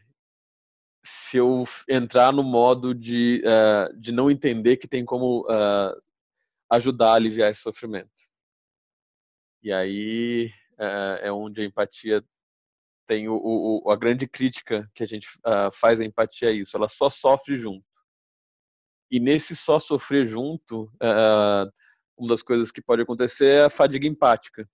se 1.04 1.36
eu 1.36 1.64
entrar 1.88 2.32
no 2.32 2.42
modo 2.42 2.94
de, 2.94 3.42
é, 3.44 3.92
de 3.94 4.12
não 4.12 4.30
entender 4.30 4.76
que 4.76 4.88
tem 4.88 5.04
como 5.04 5.46
é, 5.50 5.96
ajudar 6.70 7.12
a 7.12 7.14
aliviar 7.14 7.50
esse 7.50 7.60
sofrimento. 7.60 8.10
E 9.62 9.72
aí 9.72 10.50
é, 10.78 11.30
onde 11.30 11.62
a 11.62 11.64
empatia 11.64 12.24
tem 13.06 13.28
o, 13.28 13.36
o, 13.36 13.90
a 13.90 13.96
grande 13.96 14.26
crítica 14.26 14.90
que 14.92 15.02
a 15.02 15.06
gente 15.06 15.28
uh, 15.38 15.70
faz 15.72 16.00
a 16.00 16.04
empatia 16.04 16.50
é 16.50 16.52
isso, 16.52 16.76
ela 16.76 16.88
só 16.88 17.08
sofre 17.08 17.56
junto. 17.56 17.86
E 19.08 19.20
nesse 19.20 19.54
só 19.54 19.78
sofrer 19.78 20.26
junto, 20.26 20.90
uma 22.18 22.28
das 22.28 22.42
coisas 22.42 22.72
que 22.72 22.82
pode 22.82 23.02
acontecer 23.02 23.46
é 23.46 23.64
a 23.64 23.70
fadiga 23.70 24.08
empática. 24.08 24.68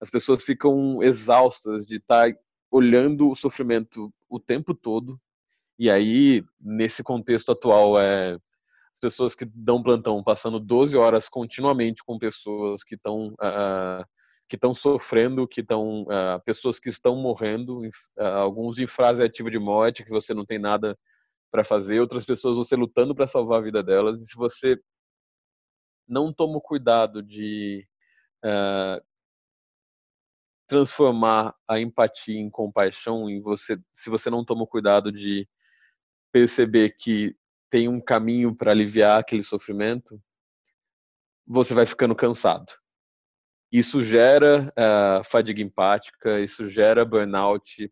As 0.00 0.10
pessoas 0.10 0.42
ficam 0.42 1.00
exaustas 1.00 1.86
de 1.86 1.96
estar 1.96 2.32
tá 2.32 2.38
olhando 2.74 3.30
o 3.30 3.36
sofrimento 3.36 4.12
o 4.28 4.40
tempo 4.40 4.74
todo. 4.74 5.20
E 5.78 5.88
aí, 5.88 6.44
nesse 6.60 7.04
contexto 7.04 7.52
atual, 7.52 8.00
é 8.00 8.36
pessoas 9.00 9.34
que 9.36 9.44
dão 9.44 9.80
plantão 9.80 10.24
passando 10.24 10.58
12 10.58 10.96
horas 10.96 11.28
continuamente 11.28 12.02
com 12.02 12.18
pessoas 12.18 12.82
que 12.82 12.96
estão 12.96 13.28
uh, 13.28 13.36
ah, 13.40 14.00
ah, 14.00 14.06
que 14.48 14.56
estão 14.56 14.74
sofrendo, 14.74 15.46
que 15.46 15.60
estão 15.60 16.02
uh, 16.02 16.40
pessoas 16.44 16.80
que 16.80 16.88
estão 16.88 17.14
morrendo, 17.14 17.80
uh, 17.80 18.22
alguns 18.22 18.78
em 18.78 18.86
frase 18.88 19.22
ativa 19.22 19.50
de 19.50 19.58
morte, 19.58 20.04
que 20.04 20.10
você 20.10 20.34
não 20.34 20.44
tem 20.44 20.58
nada 20.58 20.98
para 21.52 21.62
fazer, 21.62 22.00
outras 22.00 22.24
pessoas 22.24 22.56
você 22.56 22.74
lutando 22.74 23.14
para 23.14 23.28
salvar 23.28 23.60
a 23.60 23.64
vida 23.64 23.84
delas. 23.84 24.20
E 24.20 24.26
se 24.26 24.36
você 24.36 24.76
não 26.08 26.32
toma 26.32 26.56
o 26.56 26.60
cuidado 26.60 27.22
de 27.22 27.86
transformar 30.74 31.54
a 31.68 31.78
empatia 31.78 32.36
em 32.36 32.50
compaixão, 32.50 33.30
em 33.30 33.40
você, 33.40 33.78
se 33.92 34.10
você 34.10 34.28
não 34.28 34.44
toma 34.44 34.64
o 34.64 34.66
cuidado 34.66 35.12
de 35.12 35.48
perceber 36.32 36.96
que 36.98 37.36
tem 37.70 37.86
um 37.86 38.00
caminho 38.00 38.52
para 38.52 38.72
aliviar 38.72 39.20
aquele 39.20 39.44
sofrimento, 39.44 40.20
você 41.46 41.74
vai 41.74 41.86
ficando 41.86 42.12
cansado. 42.16 42.72
Isso 43.70 44.02
gera 44.02 44.72
uh, 44.76 45.22
fadiga 45.24 45.62
empática, 45.62 46.40
isso 46.40 46.66
gera 46.66 47.04
burnout, 47.04 47.84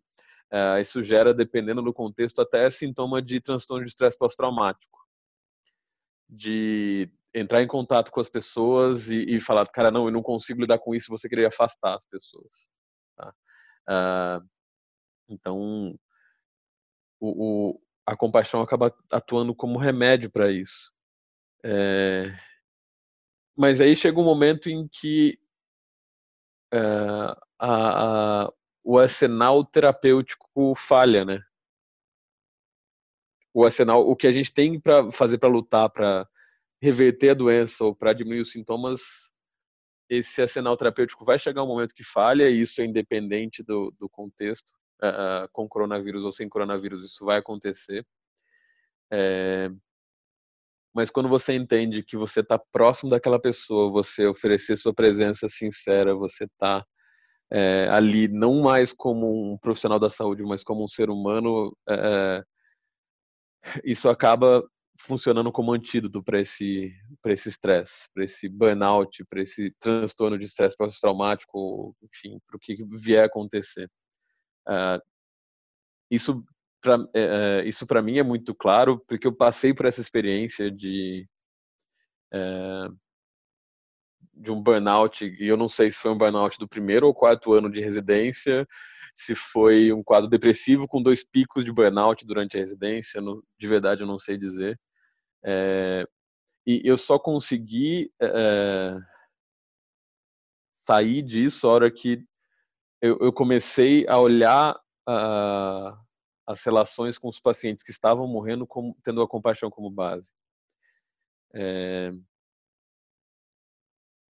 uh, 0.53 0.81
isso 0.81 1.05
gera, 1.05 1.33
dependendo 1.33 1.83
do 1.83 1.95
contexto, 1.95 2.41
até 2.41 2.69
sintoma 2.69 3.23
de 3.23 3.41
transtorno 3.41 3.85
de 3.85 3.91
estresse 3.91 4.19
pós-traumático. 4.19 4.99
De 6.29 7.09
entrar 7.33 7.63
em 7.63 7.69
contato 7.69 8.11
com 8.11 8.19
as 8.19 8.29
pessoas 8.29 9.09
e, 9.09 9.37
e, 9.37 9.41
falar, 9.41 9.69
cara, 9.69 9.93
não, 9.93 10.07
eu 10.07 10.11
não 10.11 10.23
consigo 10.23 10.61
lidar 10.61 10.81
com 10.81 10.97
isso, 10.97 11.11
você 11.11 11.29
querer 11.29 11.47
afastar 11.47 11.95
as 11.95 12.05
pessoas. 12.07 12.72
Uh, 13.89 14.47
então, 15.29 15.99
o, 17.21 17.81
a 18.07 18.17
compaixão 18.17 18.61
acaba 18.61 18.95
atuando 19.11 19.55
como 19.55 19.79
remédio 19.79 20.31
para 20.31 20.51
isso. 20.51 20.93
É... 21.65 22.37
Mas 23.57 23.81
aí 23.81 23.95
chega 23.95 24.19
um 24.19 24.25
momento 24.25 24.69
em 24.69 24.89
que 24.89 25.39
é, 26.73 26.79
a, 27.59 28.45
a, 28.45 28.53
o 28.83 28.99
arsenal 28.99 29.65
terapêutico 29.65 30.75
falha, 30.75 31.25
né? 31.25 31.43
O 33.55 33.65
arsenal, 33.65 34.09
o 34.09 34.17
que 34.17 34.27
a 34.27 34.33
gente 34.33 34.53
tem 34.53 34.81
para 34.81 35.11
fazer 35.11 35.37
para 35.37 35.51
lutar, 35.51 35.91
para 35.91 36.27
reverter 36.81 37.31
a 37.31 37.35
doença 37.35 37.85
ou 37.85 37.95
para 37.95 38.15
diminuir 38.15 38.41
os 38.41 38.51
sintomas, 38.51 39.31
esse 40.17 40.43
arsenal 40.43 40.77
terapêutico 40.77 41.25
vai 41.25 41.39
chegar 41.39 41.63
um 41.63 41.67
momento 41.67 41.95
que 41.95 42.05
falha, 42.05 42.51
e 42.51 42.61
isso 42.61 42.81
é 42.81 42.85
independente 42.85 43.63
do, 43.63 43.91
do 43.99 44.09
contexto, 44.09 44.71
uh, 45.03 45.49
com 45.53 45.69
coronavírus 45.69 46.23
ou 46.23 46.33
sem 46.33 46.49
coronavírus, 46.49 47.03
isso 47.05 47.25
vai 47.25 47.39
acontecer. 47.39 48.07
É, 49.11 49.71
mas 50.95 51.09
quando 51.09 51.29
você 51.29 51.55
entende 51.55 52.03
que 52.03 52.17
você 52.17 52.41
está 52.41 52.59
próximo 52.59 53.11
daquela 53.11 53.41
pessoa, 53.41 53.91
você 53.91 54.27
oferecer 54.27 54.77
sua 54.77 54.93
presença 54.93 55.49
sincera, 55.49 56.15
você 56.15 56.45
está 56.45 56.85
é, 57.51 57.89
ali 57.91 58.29
não 58.29 58.61
mais 58.61 58.93
como 58.93 59.53
um 59.53 59.57
profissional 59.59 59.99
da 59.99 60.11
saúde, 60.11 60.43
mas 60.43 60.63
como 60.63 60.85
um 60.85 60.89
ser 60.89 61.09
humano, 61.09 61.75
é, 61.89 62.45
isso 63.83 64.11
acaba 64.11 64.63
funcionando 65.03 65.51
como 65.53 65.73
antídoto 65.73 66.23
para 66.23 66.41
esse 66.41 66.95
para 67.21 67.33
esse 67.33 67.49
estresse, 67.49 68.09
para 68.15 68.25
esse 68.25 68.49
burnout, 68.49 69.25
para 69.27 69.43
esse 69.43 69.71
transtorno 69.79 70.39
de 70.39 70.47
estresse 70.47 70.77
pós-traumático, 70.77 71.97
enfim, 72.03 72.39
para 72.47 72.57
o 72.57 72.59
que 72.59 72.77
vier 72.91 73.25
acontecer. 73.25 73.91
Uh, 74.69 75.03
isso 76.11 76.45
para 76.81 76.97
é, 77.15 77.65
isso 77.67 77.87
para 77.87 78.03
mim 78.03 78.19
é 78.19 78.23
muito 78.23 78.55
claro 78.55 78.99
porque 79.07 79.27
eu 79.27 79.35
passei 79.35 79.75
por 79.75 79.87
essa 79.87 80.01
experiência 80.01 80.71
de 80.71 81.29
é, 82.33 82.89
de 84.35 84.51
um 84.51 84.63
burnout 84.63 85.25
e 85.25 85.47
eu 85.47 85.57
não 85.57 85.69
sei 85.69 85.91
se 85.91 85.99
foi 85.99 86.11
um 86.13 86.19
burnout 86.19 86.59
do 86.59 86.69
primeiro 86.69 87.07
ou 87.07 87.15
quarto 87.15 87.53
ano 87.53 87.71
de 87.71 87.81
residência 87.81 88.67
se 89.15 89.35
foi 89.35 89.93
um 89.93 90.03
quadro 90.03 90.29
depressivo 90.29 90.87
com 90.89 91.03
dois 91.03 91.23
picos 91.23 91.65
de 91.65 91.73
burnout 91.73 92.25
durante 92.27 92.57
a 92.57 92.61
residência, 92.61 93.21
no, 93.21 93.45
de 93.59 93.69
verdade 93.69 94.03
eu 94.03 94.07
não 94.07 94.19
sei 94.19 94.37
dizer. 94.37 94.79
É, 95.45 96.07
e 96.67 96.81
eu 96.85 96.97
só 96.97 97.19
consegui 97.19 98.13
é, 98.21 98.97
sair 100.87 101.23
disso 101.23 101.67
a 101.67 101.73
hora 101.73 101.91
que 101.91 102.25
eu, 103.01 103.19
eu 103.21 103.33
comecei 103.33 104.07
a 104.07 104.19
olhar 104.19 104.77
uh, 105.09 105.99
as 106.47 106.63
relações 106.65 107.19
com 107.19 107.29
os 107.29 107.41
pacientes 107.41 107.83
que 107.83 107.91
estavam 107.91 108.29
morrendo 108.29 108.67
como, 108.67 108.97
tendo 109.03 109.21
a 109.23 109.29
compaixão 109.29 109.71
como 109.71 109.91
base. 109.91 110.31
É, 111.55 112.13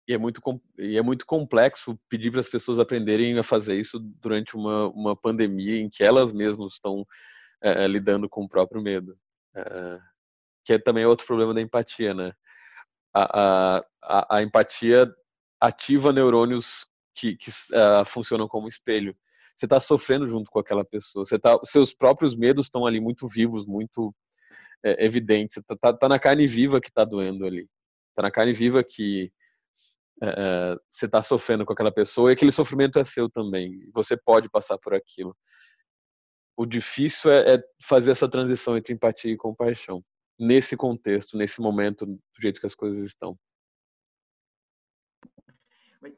e 0.09 0.15
é 0.15 0.19
muito 0.19 0.41
e 0.79 0.97
é 0.97 1.03
muito 1.03 1.27
complexo 1.27 1.99
pedir 2.09 2.31
para 2.31 2.41
as 2.41 2.49
pessoas 2.49 2.79
aprenderem 2.79 3.39
a 3.39 3.43
fazer 3.43 3.79
isso 3.79 3.99
durante 3.99 4.57
uma, 4.57 4.89
uma 4.89 5.17
pandemia 5.17 5.79
em 5.79 5.89
que 5.89 6.03
elas 6.03 6.33
mesmas 6.33 6.75
estão 6.75 7.07
lidando 7.89 8.29
com 8.29 8.45
o 8.45 8.49
próprio 8.49 8.81
medo 8.81 9.19
que 10.71 10.75
é 10.75 10.79
também 10.79 11.05
outro 11.05 11.27
problema 11.27 11.53
da 11.53 11.61
empatia 11.61 12.15
né 12.15 12.33
a, 13.13 13.83
a, 14.05 14.37
a 14.37 14.43
empatia 14.43 15.13
ativa 15.61 16.13
neurônios 16.13 16.87
que, 17.13 17.37
que 17.37 17.51
uh, 17.51 18.05
funcionam 18.05 18.47
como 18.47 18.69
espelho 18.69 19.17
você 19.57 19.67
está 19.67 19.81
sofrendo 19.81 20.29
junto 20.29 20.49
com 20.49 20.61
aquela 20.61 20.85
pessoa 20.85 21.25
você 21.25 21.41
tá 21.41 21.59
seus 21.65 21.93
próprios 21.93 22.37
medos 22.37 22.67
estão 22.67 22.87
ali 22.87 23.01
muito 23.01 23.27
vivos 23.27 23.67
muito 23.67 24.15
é, 24.85 25.05
evidentes 25.05 25.57
você 25.57 25.63
tá, 25.63 25.77
tá, 25.77 25.93
tá 25.93 26.09
na 26.09 26.21
carne 26.21 26.47
viva 26.47 26.81
que 26.81 26.89
está 26.89 27.05
doendo 27.05 27.45
ali 27.45 27.69
está 28.11 28.23
na 28.23 28.31
carne 28.31 28.53
viva 28.53 28.85
que 28.85 29.33
é, 30.23 30.77
você 30.89 31.07
está 31.07 31.21
sofrendo 31.21 31.67
com 31.67 31.73
aquela 31.73 31.91
pessoa 31.91 32.31
e 32.31 32.35
aquele 32.35 32.53
sofrimento 32.53 32.99
é 32.99 33.05
seu 33.05 33.27
também. 33.27 33.89
Você 33.95 34.19
pode 34.19 34.51
passar 34.51 34.77
por 34.77 34.93
aquilo. 34.93 35.35
O 36.55 36.67
difícil 36.67 37.33
é, 37.33 37.55
é 37.55 37.63
fazer 37.83 38.11
essa 38.11 38.29
transição 38.29 38.77
entre 38.77 38.93
empatia 38.93 39.33
e 39.33 39.37
compaixão 39.39 40.05
nesse 40.41 40.75
contexto, 40.75 41.37
nesse 41.37 41.61
momento, 41.61 42.07
do 42.07 42.19
jeito 42.41 42.59
que 42.59 42.67
as 42.67 42.75
coisas 42.75 43.05
estão. 43.05 43.39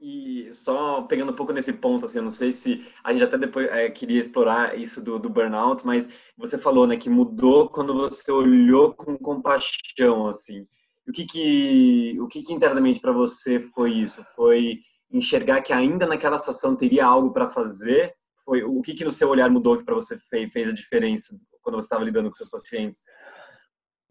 E 0.01 0.49
só 0.53 1.03
pegando 1.03 1.33
um 1.33 1.35
pouco 1.35 1.53
nesse 1.53 1.73
ponto, 1.73 2.05
assim, 2.05 2.18
eu 2.18 2.23
não 2.23 2.31
sei 2.31 2.53
se 2.53 2.87
a 3.03 3.12
gente 3.12 3.25
até 3.25 3.37
depois 3.37 3.68
é, 3.68 3.91
queria 3.91 4.20
explorar 4.20 4.79
isso 4.79 5.03
do, 5.03 5.18
do, 5.18 5.29
burnout, 5.29 5.85
mas 5.85 6.09
você 6.37 6.57
falou, 6.57 6.87
né, 6.87 6.97
que 6.97 7.11
mudou 7.11 7.68
quando 7.68 7.93
você 7.93 8.31
olhou 8.31 8.95
com 8.95 9.18
compaixão, 9.18 10.29
assim. 10.29 10.66
O 11.09 11.11
que 11.11 11.27
que, 11.27 12.16
o 12.20 12.29
que, 12.29 12.43
que 12.43 12.53
internamente 12.53 13.01
para 13.01 13.11
você 13.11 13.59
foi 13.75 13.91
isso? 13.91 14.25
Foi 14.37 14.79
enxergar 15.11 15.61
que 15.62 15.73
ainda 15.73 16.07
naquela 16.07 16.39
situação 16.39 16.77
teria 16.77 17.05
algo 17.05 17.33
para 17.33 17.49
fazer? 17.49 18.14
Foi 18.45 18.62
o 18.62 18.81
que 18.83 18.95
que 18.95 19.05
no 19.05 19.11
seu 19.11 19.29
olhar 19.29 19.51
mudou 19.51 19.77
que 19.77 19.85
para 19.85 19.97
você 19.97 20.16
fez, 20.31 20.53
fez 20.53 20.68
a 20.68 20.73
diferença 20.73 21.37
quando 21.61 21.77
você 21.77 21.87
estava 21.87 22.05
lidando 22.05 22.29
com 22.29 22.37
seus 22.37 22.51
pacientes? 22.51 23.01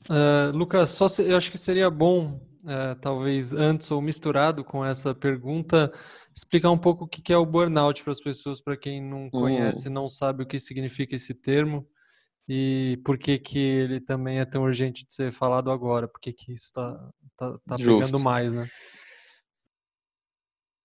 Uh, 0.10 0.56
Lucas, 0.56 0.90
só 0.90 1.08
se, 1.08 1.30
eu 1.30 1.38
acho 1.38 1.52
que 1.52 1.58
seria 1.58 1.90
bom, 1.90 2.42
uh, 2.64 3.00
talvez 3.00 3.54
antes 3.54 3.90
ou 3.92 4.02
misturado 4.02 4.64
com 4.64 4.84
essa 4.84 5.14
pergunta, 5.14 5.92
explicar 6.36 6.72
um 6.72 6.78
pouco 6.78 7.06
o 7.06 7.08
que 7.08 7.32
é 7.32 7.38
o 7.38 7.46
burnout 7.46 8.04
para 8.04 8.12
as 8.12 8.22
pessoas, 8.22 8.62
para 8.62 8.78
quem 8.78 9.02
não 9.02 9.30
conhece, 9.30 9.90
não 9.90 10.08
sabe 10.08 10.44
o 10.44 10.48
que 10.48 10.60
significa 10.60 11.16
esse 11.16 11.34
termo 11.34 11.88
e 12.48 13.00
por 13.06 13.18
que 13.18 13.38
que 13.38 13.60
ele 13.60 14.02
também 14.02 14.40
é 14.40 14.46
tão 14.46 14.64
urgente 14.64 15.06
de 15.06 15.14
ser 15.14 15.32
falado 15.32 15.72
agora? 15.72 16.08
Por 16.08 16.20
que 16.20 16.34
que 16.34 16.54
isso 16.54 16.66
está 16.66 17.12
tá, 17.38 17.58
tá 17.66 17.76
pegando 17.76 18.20
mais, 18.20 18.52
né? 18.52 18.68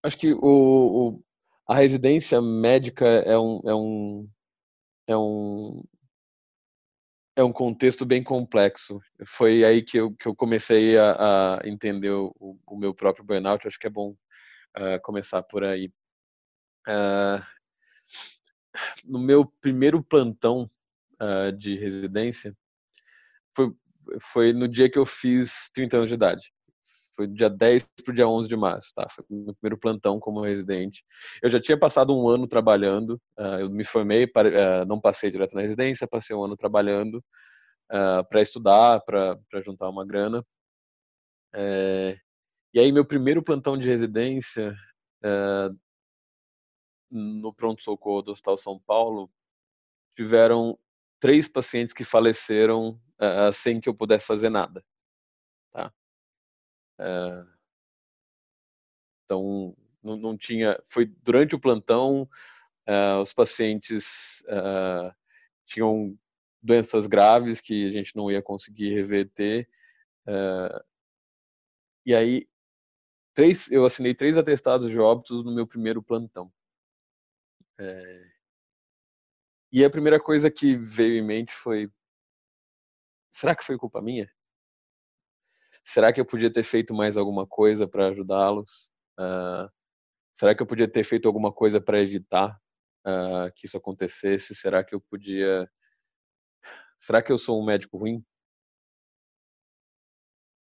Acho 0.04 0.16
que 0.16 0.32
o, 0.32 0.38
o, 0.40 1.24
a 1.66 1.74
residência 1.74 2.40
médica 2.40 3.04
é 3.04 3.36
um, 3.36 3.60
é 3.64 3.74
um, 3.74 4.28
é 5.08 5.16
um, 5.16 5.82
é 7.36 7.44
um 7.44 7.52
contexto 7.52 8.06
bem 8.06 8.22
complexo. 8.22 8.98
Foi 9.26 9.62
aí 9.62 9.82
que 9.82 9.98
eu, 9.98 10.12
que 10.16 10.26
eu 10.26 10.34
comecei 10.34 10.96
a, 10.96 11.58
a 11.58 11.68
entender 11.68 12.10
o, 12.10 12.34
o, 12.66 12.76
meu 12.78 12.94
próprio 12.94 13.24
burnout. 13.24 13.68
Acho 13.68 13.78
que 13.78 13.86
é 13.86 13.90
bom 13.90 14.16
uh, 14.78 15.00
começar 15.02 15.42
por 15.42 15.62
aí. 15.62 15.92
Uh, 16.88 17.44
no 19.04 19.18
meu 19.18 19.44
primeiro 19.60 20.02
plantão 20.02 20.70
uh, 21.20 21.52
de 21.52 21.76
residência 21.76 22.56
foi, 23.54 23.70
foi 24.20 24.52
no 24.54 24.66
dia 24.66 24.90
que 24.90 24.98
eu 24.98 25.04
fiz 25.04 25.70
30 25.74 25.98
anos 25.98 26.08
de 26.08 26.14
idade. 26.14 26.52
Foi 27.16 27.26
do 27.26 27.34
dia 27.34 27.48
10 27.48 27.88
para 28.04 28.12
o 28.12 28.14
dia 28.14 28.28
11 28.28 28.48
de 28.48 28.56
março, 28.56 28.92
tá? 28.94 29.08
Foi 29.08 29.24
meu 29.28 29.54
primeiro 29.54 29.78
plantão 29.78 30.20
como 30.20 30.42
residente. 30.42 31.02
Eu 31.42 31.48
já 31.48 31.60
tinha 31.60 31.78
passado 31.78 32.14
um 32.16 32.28
ano 32.28 32.46
trabalhando, 32.46 33.20
uh, 33.38 33.60
eu 33.60 33.70
me 33.70 33.84
formei, 33.84 34.26
para, 34.26 34.82
uh, 34.82 34.86
não 34.86 35.00
passei 35.00 35.30
direto 35.30 35.54
na 35.54 35.62
residência, 35.62 36.06
passei 36.06 36.36
um 36.36 36.44
ano 36.44 36.56
trabalhando 36.56 37.24
para 38.28 38.42
estudar, 38.42 39.00
para 39.02 39.38
juntar 39.64 39.88
uma 39.88 40.04
grana. 40.04 40.44
É, 41.54 42.18
e 42.74 42.80
aí, 42.80 42.90
meu 42.90 43.04
primeiro 43.04 43.44
plantão 43.44 43.78
de 43.78 43.88
residência 43.88 44.76
no 47.10 47.54
pronto-socorro 47.54 48.22
do 48.22 48.32
Hospital 48.32 48.58
São 48.58 48.80
Paulo, 48.80 49.30
tiveram 50.16 50.78
três 51.20 51.48
pacientes 51.48 51.94
que 51.94 52.04
faleceram 52.04 53.00
uh, 53.20 53.52
sem 53.52 53.80
que 53.80 53.88
eu 53.88 53.94
pudesse 53.94 54.26
fazer 54.26 54.50
nada. 54.50 54.84
Tá? 55.72 55.92
Uh, 56.98 57.46
então, 59.24 59.76
não, 60.02 60.16
não, 60.16 60.36
tinha. 60.36 60.80
Foi 60.86 61.06
durante 61.06 61.54
o 61.54 61.60
plantão, 61.60 62.28
uh, 62.88 63.20
os 63.20 63.32
pacientes 63.32 64.44
tinham 65.64 66.16
doenças 66.62 67.06
graves 67.06 67.60
que 67.60 67.88
a 67.88 67.92
gente 67.92 68.14
não 68.16 68.30
ia 68.30 68.42
conseguir 68.42 68.94
reverter. 68.94 69.68
e 72.04 72.14
aí, 72.14 72.48
três, 73.34 73.70
eu 73.70 73.84
assinei 73.84 74.14
três 74.14 74.36
atestados 74.36 74.90
de 74.90 74.98
óbitos 74.98 75.44
no 75.44 75.54
meu 75.54 75.66
primeiro 75.66 76.02
plantão. 76.02 76.52
É, 77.78 78.36
e 79.72 79.84
a 79.84 79.90
primeira 79.90 80.18
coisa 80.18 80.50
que 80.50 80.76
veio 80.76 81.18
em 81.18 81.22
mente 81.26 81.52
foi: 81.52 81.90
será 83.30 83.54
que 83.54 83.64
foi 83.64 83.76
culpa 83.76 84.00
minha? 84.00 84.30
Será 85.86 86.12
que 86.12 86.20
eu 86.20 86.26
podia 86.26 86.52
ter 86.52 86.64
feito 86.64 86.92
mais 86.92 87.16
alguma 87.16 87.46
coisa 87.46 87.86
para 87.86 88.08
ajudá-los? 88.08 88.90
Uh, 89.18 89.70
será 90.34 90.52
que 90.54 90.60
eu 90.60 90.66
podia 90.66 90.88
ter 90.90 91.04
feito 91.04 91.28
alguma 91.28 91.52
coisa 91.52 91.80
para 91.80 92.00
evitar 92.02 92.58
uh, 93.06 93.52
que 93.54 93.66
isso 93.66 93.76
acontecesse? 93.76 94.52
Será 94.54 94.82
que 94.82 94.96
eu 94.96 95.00
podia. 95.00 95.70
Será 96.98 97.22
que 97.22 97.30
eu 97.30 97.38
sou 97.38 97.62
um 97.62 97.64
médico 97.64 97.98
ruim? 97.98 98.24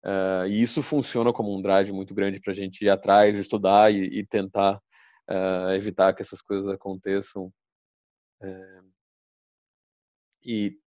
Uh, 0.05 0.47
e 0.47 0.61
isso 0.61 0.83
funciona 0.83 1.33
como 1.33 1.57
um 1.57 1.63
drive 1.63 1.91
muito 1.91 2.15
grande 2.15 2.39
para 2.39 2.53
a 2.53 2.55
gente 2.55 2.85
ir 2.85 2.91
atrás, 2.91 3.39
estudar 3.39 3.93
e, 3.93 4.19
e 4.19 4.27
tentar 4.27 4.81
evitar 5.75 6.13
que 6.13 6.21
essas 6.21 6.43
coisas 6.43 6.69
aconteçam. 6.69 7.51
Eh, 8.43 8.83
e 10.45 10.79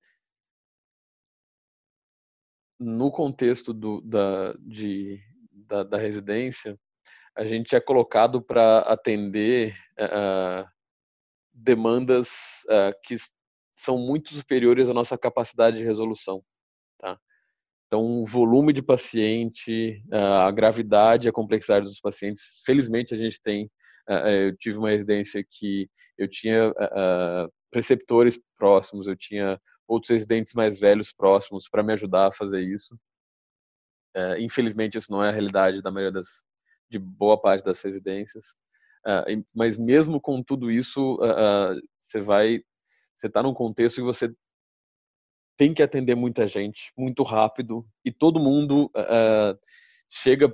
no 2.79 3.11
contexto 3.11 3.73
do, 3.73 4.01
da, 4.03 4.55
de, 4.61 5.21
da, 5.51 5.83
da, 5.83 5.97
residência, 5.97 6.79
a 7.37 7.45
gente 7.45 7.75
é 7.75 7.81
colocado 7.81 8.41
para 8.41 8.81
atender 8.81 9.77
uh, 9.99 10.67
demandas 11.53 12.29
uh, 12.67 12.93
que 13.03 13.17
são 13.75 13.99
muito 13.99 14.35
superiores 14.35 14.89
à 14.89 14.95
nossa 14.95 15.17
capacidade 15.19 15.79
de 15.79 15.85
resolução. 15.85 16.43
Tá? 16.99 17.19
Então, 17.87 18.23
o 18.23 18.25
volume 18.25 18.73
de 18.73 18.83
paciente, 18.83 20.03
a 20.11 20.51
gravidade, 20.51 21.29
a 21.29 21.33
complexidade 21.33 21.85
dos 21.87 22.01
pacientes, 22.01 22.63
felizmente 22.65 23.15
a 23.15 23.19
gente 23.19 23.41
tem. 23.41 23.71
Eu 24.09 24.57
tive 24.57 24.79
uma 24.79 24.91
residência 24.91 25.45
que 25.49 25.89
eu 26.19 26.29
tinha 26.29 26.73
preceptores 27.71 28.41
próximos, 28.57 29.07
eu 29.07 29.15
tinha 29.15 29.61
outros 29.87 30.11
residentes 30.11 30.55
mais 30.55 30.79
velhos 30.81 31.13
próximos 31.13 31.69
para 31.69 31.83
me 31.83 31.93
ajudar 31.93 32.29
a 32.29 32.33
fazer 32.33 32.61
isso. 32.61 32.99
Infelizmente, 34.39 34.97
isso 34.97 35.13
não 35.13 35.23
é 35.23 35.29
a 35.29 35.33
realidade 35.33 35.83
da 35.83 35.91
maioria 35.91 36.13
das, 36.13 36.43
de 36.89 36.99
boa 36.99 37.41
parte 37.41 37.65
das 37.65 37.81
residências. 37.83 38.57
Mas 39.55 39.77
mesmo 39.77 40.21
com 40.21 40.43
tudo 40.43 40.71
isso, 40.71 41.19
você 42.01 42.21
vai, 42.21 42.63
você 43.17 43.27
está 43.27 43.43
num 43.43 43.55
contexto 43.55 43.97
que 43.97 44.03
você 44.03 44.35
tem 45.57 45.73
que 45.73 45.83
atender 45.83 46.15
muita 46.15 46.47
gente 46.47 46.93
muito 46.97 47.23
rápido 47.23 47.87
e 48.05 48.13
todo 48.13 48.41
mundo 48.41 48.91
chega 50.09 50.53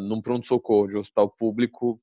num 0.00 0.22
pronto-socorro 0.22 0.88
de 0.88 0.96
hospital 0.96 1.30
público, 1.30 2.00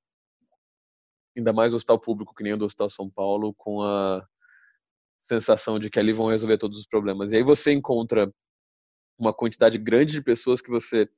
ainda 1.37 1.53
mais 1.53 1.73
hospital 1.73 1.99
público 1.99 2.35
que 2.35 2.43
nem 2.43 2.53
o 2.53 2.57
do 2.57 2.65
Hospital 2.65 2.89
São 2.89 3.09
Paulo, 3.09 3.53
com 3.53 3.81
a 3.81 4.27
sensação 5.31 5.79
de 5.79 5.89
que 5.89 5.99
ali 5.99 6.11
vão 6.11 6.27
resolver 6.27 6.57
todos 6.57 6.79
os 6.79 6.87
problemas. 6.87 7.31
E 7.31 7.37
aí 7.37 7.43
você 7.43 7.71
encontra 7.71 8.31
uma 9.17 9.33
quantidade 9.33 9.77
grande 9.77 10.13
de 10.13 10.21
pessoas 10.21 10.61
que 10.61 10.69
você 10.69 11.09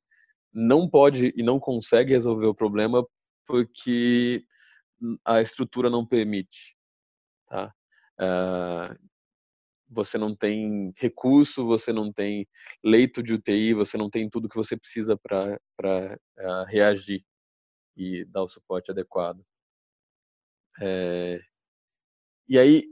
não 0.54 0.88
pode 0.88 1.34
e 1.36 1.42
não 1.42 1.60
consegue 1.60 2.12
resolver 2.12 2.46
o 2.46 2.54
problema 2.54 3.04
porque 3.48 4.46
a 5.26 5.42
estrutura 5.42 5.90
não 5.90 6.06
permite. 6.06 6.78
Tá? 7.50 7.74
Uh, 8.22 8.96
você 9.90 10.18
não 10.18 10.36
tem 10.36 10.94
recurso, 10.98 11.66
você 11.66 11.92
não 11.92 12.12
tem 12.12 12.48
leito 12.84 13.24
de 13.24 13.34
UTI, 13.34 13.74
você 13.74 13.98
não 13.98 14.10
tem 14.10 14.30
tudo 14.30 14.50
que 14.50 14.56
você 14.58 14.78
precisa 14.78 15.18
para 15.18 15.60
uh, 15.82 16.20
eh, 16.40 16.66
reagir 16.68 17.24
e 17.98 18.26
dar 18.26 18.44
o 18.44 18.48
suporte 18.48 18.92
adequado. 18.92 19.44
É, 20.82 21.40
e 22.50 22.58
aí 22.58 22.84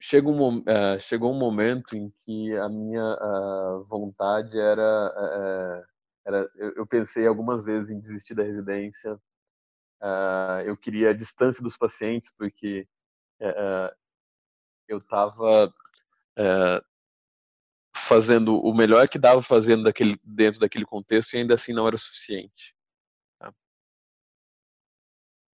chega 0.00 0.28
um, 0.28 0.58
uh, 0.58 1.00
chegou 1.00 1.32
um 1.32 1.38
momento 1.38 1.96
em 1.96 2.10
que 2.10 2.56
a 2.56 2.68
minha 2.68 3.14
uh, 3.14 3.84
vontade 3.84 4.58
era, 4.58 5.08
uh, 5.08 5.84
era 6.24 6.50
eu, 6.56 6.74
eu, 6.76 6.86
pensei 6.86 7.26
algumas 7.26 7.64
vezes 7.64 7.90
em 7.90 8.00
desistir 8.00 8.34
da 8.34 8.42
residência. 8.42 9.18
eu 10.66 10.76
queria 10.76 11.10
a 11.10 11.14
distância 11.14 11.62
dos 11.62 11.76
pacientes 11.76 12.32
porque 12.36 12.86
eu 14.88 14.98
estava 14.98 15.72
fazendo 17.94 18.60
o 18.60 18.74
melhor 18.74 19.08
que 19.08 19.18
dava 19.18 19.42
fazendo 19.42 19.84
daquele, 19.84 20.18
dentro 20.22 20.60
daquele 20.60 20.84
contexto 20.84 21.34
e 21.34 21.38
ainda 21.38 21.54
assim 21.54 21.72
não 21.72 21.86
era 21.88 21.96
suficiente. 21.96 22.74
Tá? 23.38 23.52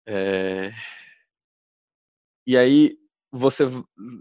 É, 0.06 0.72
e 2.46 2.56
aí 2.56 2.96
você, 3.36 3.64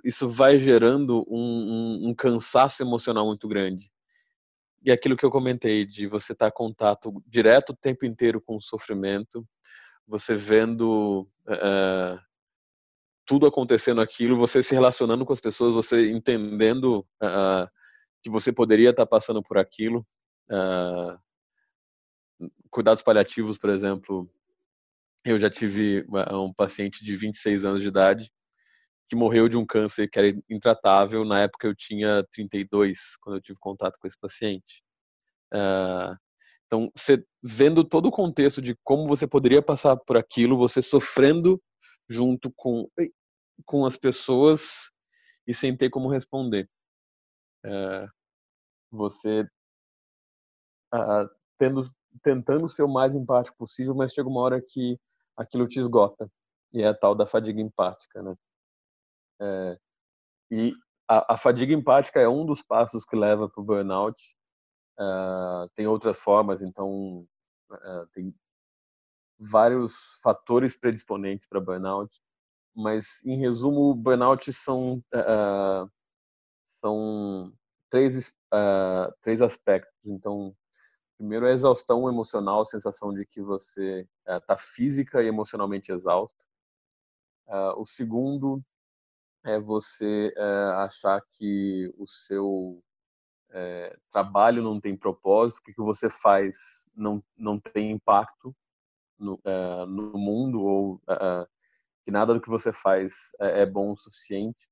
isso 0.04 0.30
vai 0.30 0.60
gerando 0.60 1.26
um, 1.30 1.38
um, 1.38 2.10
um, 2.10 2.16
cansaço 2.16 2.84
emocional 2.84 3.26
muito 3.26 3.48
grande. 3.48 3.92
E 4.84 4.92
aquilo 4.92 5.18
que 5.18 5.26
eu 5.26 5.32
comentei 5.32 5.86
de 5.86 6.08
você 6.08 6.34
estar 6.34 6.46
tá 6.46 6.50
em 6.50 6.58
contato 6.58 7.24
direto 7.26 7.72
o 7.72 7.76
tempo 7.76 8.06
inteiro 8.06 8.40
com 8.42 8.58
o 8.58 8.62
sofrimento, 8.62 9.48
você 10.08 10.36
vendo 10.36 11.28
uh, 11.48 12.20
tudo 13.26 13.48
acontecendo 13.48 14.02
aquilo, 14.02 14.38
você 14.38 14.62
se 14.62 14.76
relacionando 14.76 15.26
com 15.26 15.34
as 15.34 15.42
pessoas, 15.42 15.74
você 15.74 16.12
entendendo 16.12 17.00
uh, 17.24 17.68
que 18.22 18.30
você 18.30 18.52
poderia 18.52 18.92
estar 18.92 19.06
passando 19.08 19.42
por 19.42 19.58
aquilo. 19.58 20.06
Uh, 20.52 21.18
cuidados 22.70 23.02
paliativos, 23.02 23.58
por 23.58 23.70
exemplo, 23.70 24.30
eu 25.24 25.40
já 25.40 25.50
tive 25.50 26.06
um 26.32 26.54
paciente 26.54 27.04
de 27.04 27.16
26 27.16 27.66
anos 27.66 27.82
de 27.82 27.88
idade 27.88 28.32
que 29.08 29.16
morreu 29.16 29.48
de 29.48 29.58
um 29.58 29.66
câncer 29.66 30.10
que 30.10 30.20
era 30.20 30.30
intratável. 30.50 31.24
Na 31.26 31.42
época 31.42 31.68
eu 31.68 31.76
tinha 31.76 32.24
32 32.32 33.18
quando 33.22 33.38
eu 33.38 33.42
tive 33.42 33.60
contato 33.60 33.98
com 34.00 34.08
esse 34.08 34.20
paciente. 34.20 34.84
Uh, 35.54 36.16
então, 36.66 36.92
você 36.96 37.24
vendo 37.44 37.84
todo 37.84 38.08
o 38.08 38.12
contexto 38.12 38.62
de 38.62 38.76
como 38.84 39.06
você 39.06 39.28
poderia 39.28 39.62
passar 39.62 39.96
por 39.98 40.18
aquilo, 40.18 40.58
você 40.58 40.82
sofrendo 40.82 41.62
junto 42.10 42.52
com, 42.56 42.88
com 43.66 43.86
as 43.86 43.98
pessoas 43.98 44.90
e 45.48 45.54
sem 45.54 45.76
ter 45.76 45.90
como 45.90 46.10
responder. 46.10 46.68
É, 47.64 48.06
você 48.92 49.48
tendo, 51.58 51.82
tentando 52.24 52.68
ser 52.68 52.84
o 52.84 52.92
mais 52.92 53.16
empático 53.16 53.58
possível, 53.58 53.96
mas 53.96 54.14
chega 54.14 54.30
uma 54.30 54.42
hora 54.42 54.62
que 54.62 55.00
aquilo 55.38 55.68
te 55.68 55.80
esgota. 55.80 56.30
E 56.74 56.82
é 56.82 56.88
a 56.88 56.94
tal 56.94 57.16
da 57.16 57.26
fadiga 57.26 57.62
empática, 57.62 58.22
né? 58.22 58.36
É, 59.42 59.78
e 60.52 60.74
a, 61.08 61.34
a, 61.34 61.38
fadiga 61.38 61.74
empática 61.74 62.20
é 62.20 62.28
um 62.28 62.46
dos 62.46 62.62
passos 62.62 63.06
que 63.06 63.16
leva 63.16 63.50
para 63.50 63.62
o 63.62 63.66
burnout. 63.66 64.20
Uh, 64.98 65.70
tem 65.76 65.88
outras 65.88 66.20
formas, 66.20 66.62
então 66.62 67.28
uh, 67.70 68.08
tem 68.14 68.34
vários 69.38 69.94
fatores 70.24 70.78
predisponentes 70.78 71.46
para 71.48 71.60
burnout, 71.60 72.22
mas 72.74 73.24
em 73.26 73.38
resumo, 73.38 73.94
burnout 73.94 74.52
são 74.54 75.04
uh, 75.14 75.92
são 76.68 77.54
três 77.90 78.30
uh, 78.54 79.14
três 79.22 79.42
aspectos. 79.42 79.94
Então, 80.06 80.56
primeiro 81.18 81.46
é 81.46 81.52
a 81.52 81.54
exaustão 81.54 82.08
emocional, 82.08 82.62
a 82.62 82.66
sensação 82.66 83.14
de 83.14 83.26
que 83.26 83.42
você 83.42 84.08
está 84.28 84.58
física 84.58 85.22
e 85.22 85.28
emocionalmente 85.28 85.92
exausto. 85.92 86.46
o 87.78 87.86
segundo 87.86 88.64
é 89.46 89.60
você 89.60 90.34
achar 90.78 91.22
que 91.22 91.94
o 91.98 92.06
seu 92.06 92.84
trabalho 94.10 94.62
não 94.62 94.82
tem 94.82 94.98
propósito, 94.98 95.62
que 95.64 95.72
o 95.72 95.76
que 95.76 95.82
você 95.82 96.10
faz 96.10 96.90
não 96.94 97.24
não 97.38 97.60
tem 97.60 97.92
impacto 97.92 98.54
no, 99.18 99.36
uh, 99.36 99.86
no 99.86 100.18
mundo 100.18 100.62
ou 100.62 101.02
que 102.04 102.12
nada 102.12 102.34
do 102.34 102.42
que 102.42 102.50
você 102.50 102.72
faz 102.72 103.32
é, 103.40 103.62
é 103.62 103.66
bom 103.66 103.92
o 103.92 103.98
suficiente. 103.98 104.70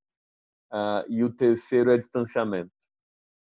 Uh, 0.71 1.05
e 1.07 1.23
o 1.23 1.33
terceiro 1.33 1.91
é 1.91 1.97
distanciamento. 1.97 2.71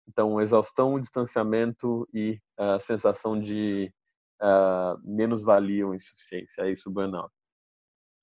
Então, 0.08 0.40
exaustão, 0.42 1.00
distanciamento 1.00 2.08
e 2.14 2.40
a 2.58 2.78
sensação 2.78 3.40
de 3.40 3.92
menos-valia 5.02 5.88
ou 5.88 5.96
insuficiência. 5.96 6.64
É 6.64 6.72
isso 6.72 6.90
o 6.90 6.92
burnout. 6.92 7.34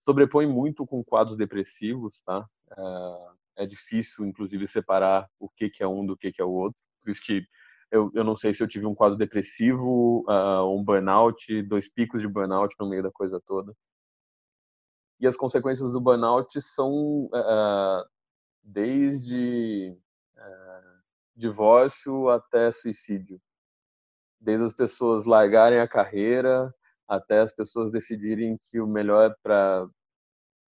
Sobrepõe 0.04 0.46
muito 0.46 0.86
com 0.86 1.02
quadros 1.02 1.36
depressivos, 1.36 2.20
tá? 2.22 2.46
É 3.56 3.66
difícil, 3.66 4.24
inclusive, 4.24 4.66
separar 4.66 5.28
o 5.38 5.48
que, 5.48 5.68
que 5.68 5.82
é 5.82 5.88
um 5.88 6.04
do 6.04 6.16
que, 6.16 6.32
que 6.32 6.40
é 6.40 6.44
o 6.44 6.50
outro. 6.50 6.78
Por 7.02 7.10
isso 7.10 7.22
que 7.22 7.44
eu, 7.90 8.10
eu 8.14 8.22
não 8.22 8.36
sei 8.36 8.54
se 8.54 8.62
eu 8.62 8.68
tive 8.68 8.86
um 8.86 8.94
quadro 8.94 9.18
depressivo, 9.18 10.24
uh, 10.28 10.64
um 10.72 10.82
burnout, 10.82 11.62
dois 11.62 11.88
picos 11.88 12.20
de 12.20 12.28
burnout 12.28 12.74
no 12.78 12.88
meio 12.88 13.02
da 13.02 13.10
coisa 13.10 13.40
toda. 13.46 13.74
E 15.18 15.26
as 15.26 15.36
consequências 15.36 15.92
do 15.92 16.00
burnout 16.00 16.60
são 16.60 17.26
uh, 17.26 18.04
desde 18.62 19.96
uh, 20.36 21.00
divórcio 21.34 22.30
até 22.30 22.70
suicídio. 22.70 23.40
Desde 24.40 24.64
as 24.64 24.72
pessoas 24.72 25.24
largarem 25.26 25.80
a 25.80 25.88
carreira 25.88 26.72
até 27.08 27.40
as 27.40 27.52
pessoas 27.52 27.90
decidirem 27.90 28.56
que 28.56 28.80
o 28.80 28.86
melhor 28.86 29.34
para 29.42 29.86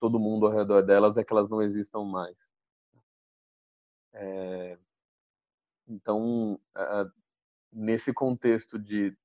todo 0.01 0.19
mundo 0.19 0.47
ao 0.47 0.53
redor 0.53 0.83
delas 0.83 1.17
é 1.17 1.25
que 1.25 1.33
elas 1.33 1.49
não 1.49 1.63
existam 1.63 2.05
mais. 2.05 2.37
É, 4.13 4.79
então, 5.87 6.59
nesse 7.73 8.13
contexto 8.13 8.79
de 8.79 9.17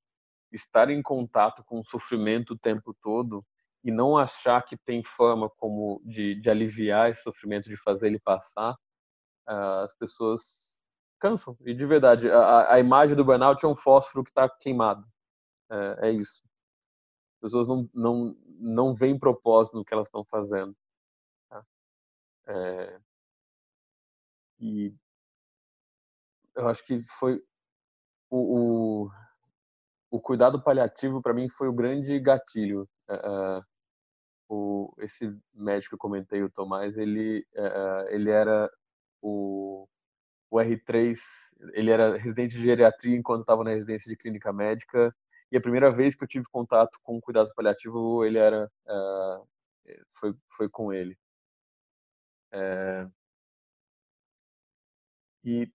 estar 0.52 0.90
em 0.90 1.02
contato 1.02 1.64
com 1.64 1.80
o 1.80 1.84
sofrimento 1.84 2.54
o 2.54 2.60
tempo 2.60 2.96
todo 3.02 3.46
e 3.84 3.92
não 3.92 4.18
achar 4.18 4.62
que 4.64 4.78
tem 4.78 5.04
forma 5.04 5.50
como 5.58 6.02
de, 6.06 6.36
de 6.36 6.50
aliviar 6.50 7.10
esse 7.10 7.24
sofrimento, 7.24 7.70
de 7.70 7.76
fazer 7.76 8.08
ele 8.08 8.20
passar, 8.20 8.76
as 9.46 9.94
pessoas 9.98 10.78
cansam. 11.20 11.58
E 11.62 11.74
de 11.74 11.86
verdade, 11.86 12.30
a, 12.30 12.74
a 12.74 12.80
imagem 12.80 13.16
do 13.16 13.26
burnout 13.26 13.66
é 13.66 13.68
um 13.68 13.76
fósforo 13.76 14.24
que 14.24 14.32
está 14.32 14.48
queimado. 14.48 15.06
É, 15.70 16.10
é, 16.10 16.12
isso. 16.12 16.42
As 17.36 17.42
pessoas 17.42 17.68
não, 17.68 17.90
não, 17.94 18.38
não 18.64 18.93
veem 18.95 19.20
propósito 19.20 19.76
no 19.76 19.84
que 19.84 19.93
elas 19.93 20.07
estão 20.07 20.24
fazendo. 20.24 20.76
Tá? 21.49 21.66
É, 22.47 22.99
e 24.59 24.95
eu 26.55 26.68
acho 26.68 26.84
que 26.86 27.01
foi 27.20 27.43
o, 28.30 29.05
o, 29.05 29.11
o 30.11 30.22
cuidado 30.22 30.61
paliativo 30.64 31.22
para 31.22 31.34
mim 31.34 31.49
foi 31.49 31.68
o 31.68 31.74
grande 31.74 32.20
gatilho. 32.20 32.88
Uh, 33.09 33.61
o, 34.47 34.93
esse 34.99 35.36
médico 35.53 35.89
que 35.89 35.95
eu 35.95 35.99
comentei, 35.99 36.41
o 36.43 36.49
Tomás, 36.49 36.97
ele, 36.97 37.45
uh, 37.55 38.07
ele 38.09 38.30
era 38.32 38.72
o, 39.22 39.88
o 40.49 40.57
R3, 40.57 41.18
ele 41.74 41.91
era 41.91 42.18
residente 42.18 42.55
de 42.57 42.64
geriatria 42.64 43.18
enquanto 43.18 43.41
estava 43.41 43.64
na 43.64 43.72
residência 43.72 44.09
de 44.09 44.16
clínica 44.16 44.53
médica 44.53 45.14
e 45.54 45.58
a 45.58 45.62
primeira 45.62 45.91
vez 45.91 46.16
que 46.16 46.24
eu 46.24 46.28
tive 46.28 46.45
contato 46.51 46.99
com 47.04 47.22
cuidado 47.22 47.54
paliativo 47.54 48.26
ele 48.26 48.39
era 48.39 48.66
uh, 48.88 49.47
foi 50.10 50.36
foi 50.49 50.68
com 50.68 50.91
ele. 50.91 51.16
É, 52.51 53.08
e 55.43 55.72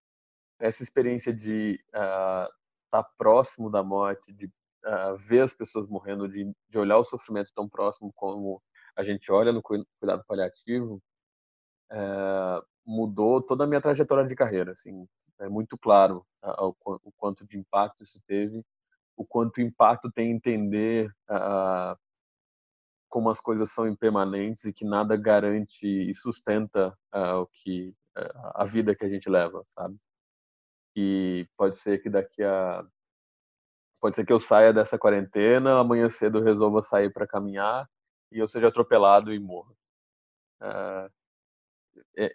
essa 0.59 0.83
experiência 0.83 1.33
de 1.33 1.75
estar 1.87 2.49
uh, 2.49 2.53
tá 2.91 3.05
próximo 3.17 3.71
da 3.71 3.83
morte 3.85 4.33
de 4.33 4.47
uh, 4.47 5.17
ver 5.17 5.43
as 5.43 5.55
pessoas 5.55 5.87
morrendo 5.87 6.29
de, 6.29 6.53
de 6.69 6.79
olhar 6.79 6.99
o 6.99 7.05
sofrimento 7.05 7.53
tão 7.55 7.69
próximo 7.69 8.13
como 8.15 8.61
a 8.97 9.05
gente 9.05 9.31
olha 9.31 9.53
no 9.53 9.63
cuidado 9.63 10.25
paliativo 10.27 11.01
mudou 12.85 13.41
toda 13.43 13.65
a 13.65 13.67
minha 13.67 13.81
trajetória 13.81 14.27
de 14.27 14.35
carreira 14.35 14.73
assim. 14.73 15.07
É 15.39 15.49
muito 15.49 15.79
claro 15.79 16.27
o, 16.43 16.75
o 16.85 17.13
quanto 17.17 17.47
de 17.47 17.57
impacto 17.59 18.03
isso 18.03 18.21
teve 18.27 18.65
o 19.19 19.27
quanto 19.27 19.61
impacto 19.61 20.11
tem 20.11 20.31
entender 20.31 21.13
como 23.09 23.31
as 23.31 23.41
coisas 23.41 23.71
são 23.73 23.89
impermanentes 23.89 24.65
e 24.65 24.73
que 24.73 24.85
nada 24.85 25.17
garante 25.17 25.87
e 25.87 26.15
sustenta 26.15 26.97
uh, 27.15 27.41
o 27.41 27.47
que 27.47 27.95
uh, 28.17 28.53
a 28.55 28.65
vida 28.65 28.95
que 28.95 29.05
a 29.05 29.09
gente 29.09 29.29
leva, 29.29 29.65
sabe? 29.75 29.97
E 30.97 31.49
pode 31.57 31.79
ser 31.79 32.03
que 32.03 32.11
daqui 32.11 32.43
a 32.43 32.85
pode 34.01 34.17
ser 34.17 34.25
que 34.25 34.33
eu 34.33 34.39
saia 34.39 34.73
dessa 34.73 34.99
quarentena, 34.99 35.81
amanhã 35.81 36.09
cedo 36.09 36.39
eu 36.39 36.45
resolva 36.45 36.83
sair 36.83 37.13
para 37.13 37.27
caminhar 37.27 37.89
e 38.31 38.39
eu 38.39 38.47
seja 38.47 38.69
atropelado 38.69 39.33
e 39.33 39.41
morra. 39.41 39.73
Uh, 40.63 41.11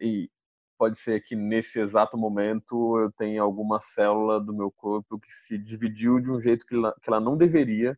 e 0.01 0.29
pode 0.77 0.97
ser 0.97 1.21
que 1.23 1.35
nesse 1.35 1.79
exato 1.79 2.17
momento 2.17 2.99
eu 2.99 3.11
tenha 3.11 3.41
alguma 3.41 3.79
célula 3.79 4.39
do 4.39 4.53
meu 4.53 4.71
corpo 4.71 5.19
que 5.19 5.31
se 5.31 5.57
dividiu 5.57 6.19
de 6.19 6.31
um 6.31 6.39
jeito 6.39 6.65
que 6.65 6.75
ela, 6.75 6.93
que 7.01 7.09
ela 7.09 7.19
não 7.19 7.37
deveria 7.37 7.97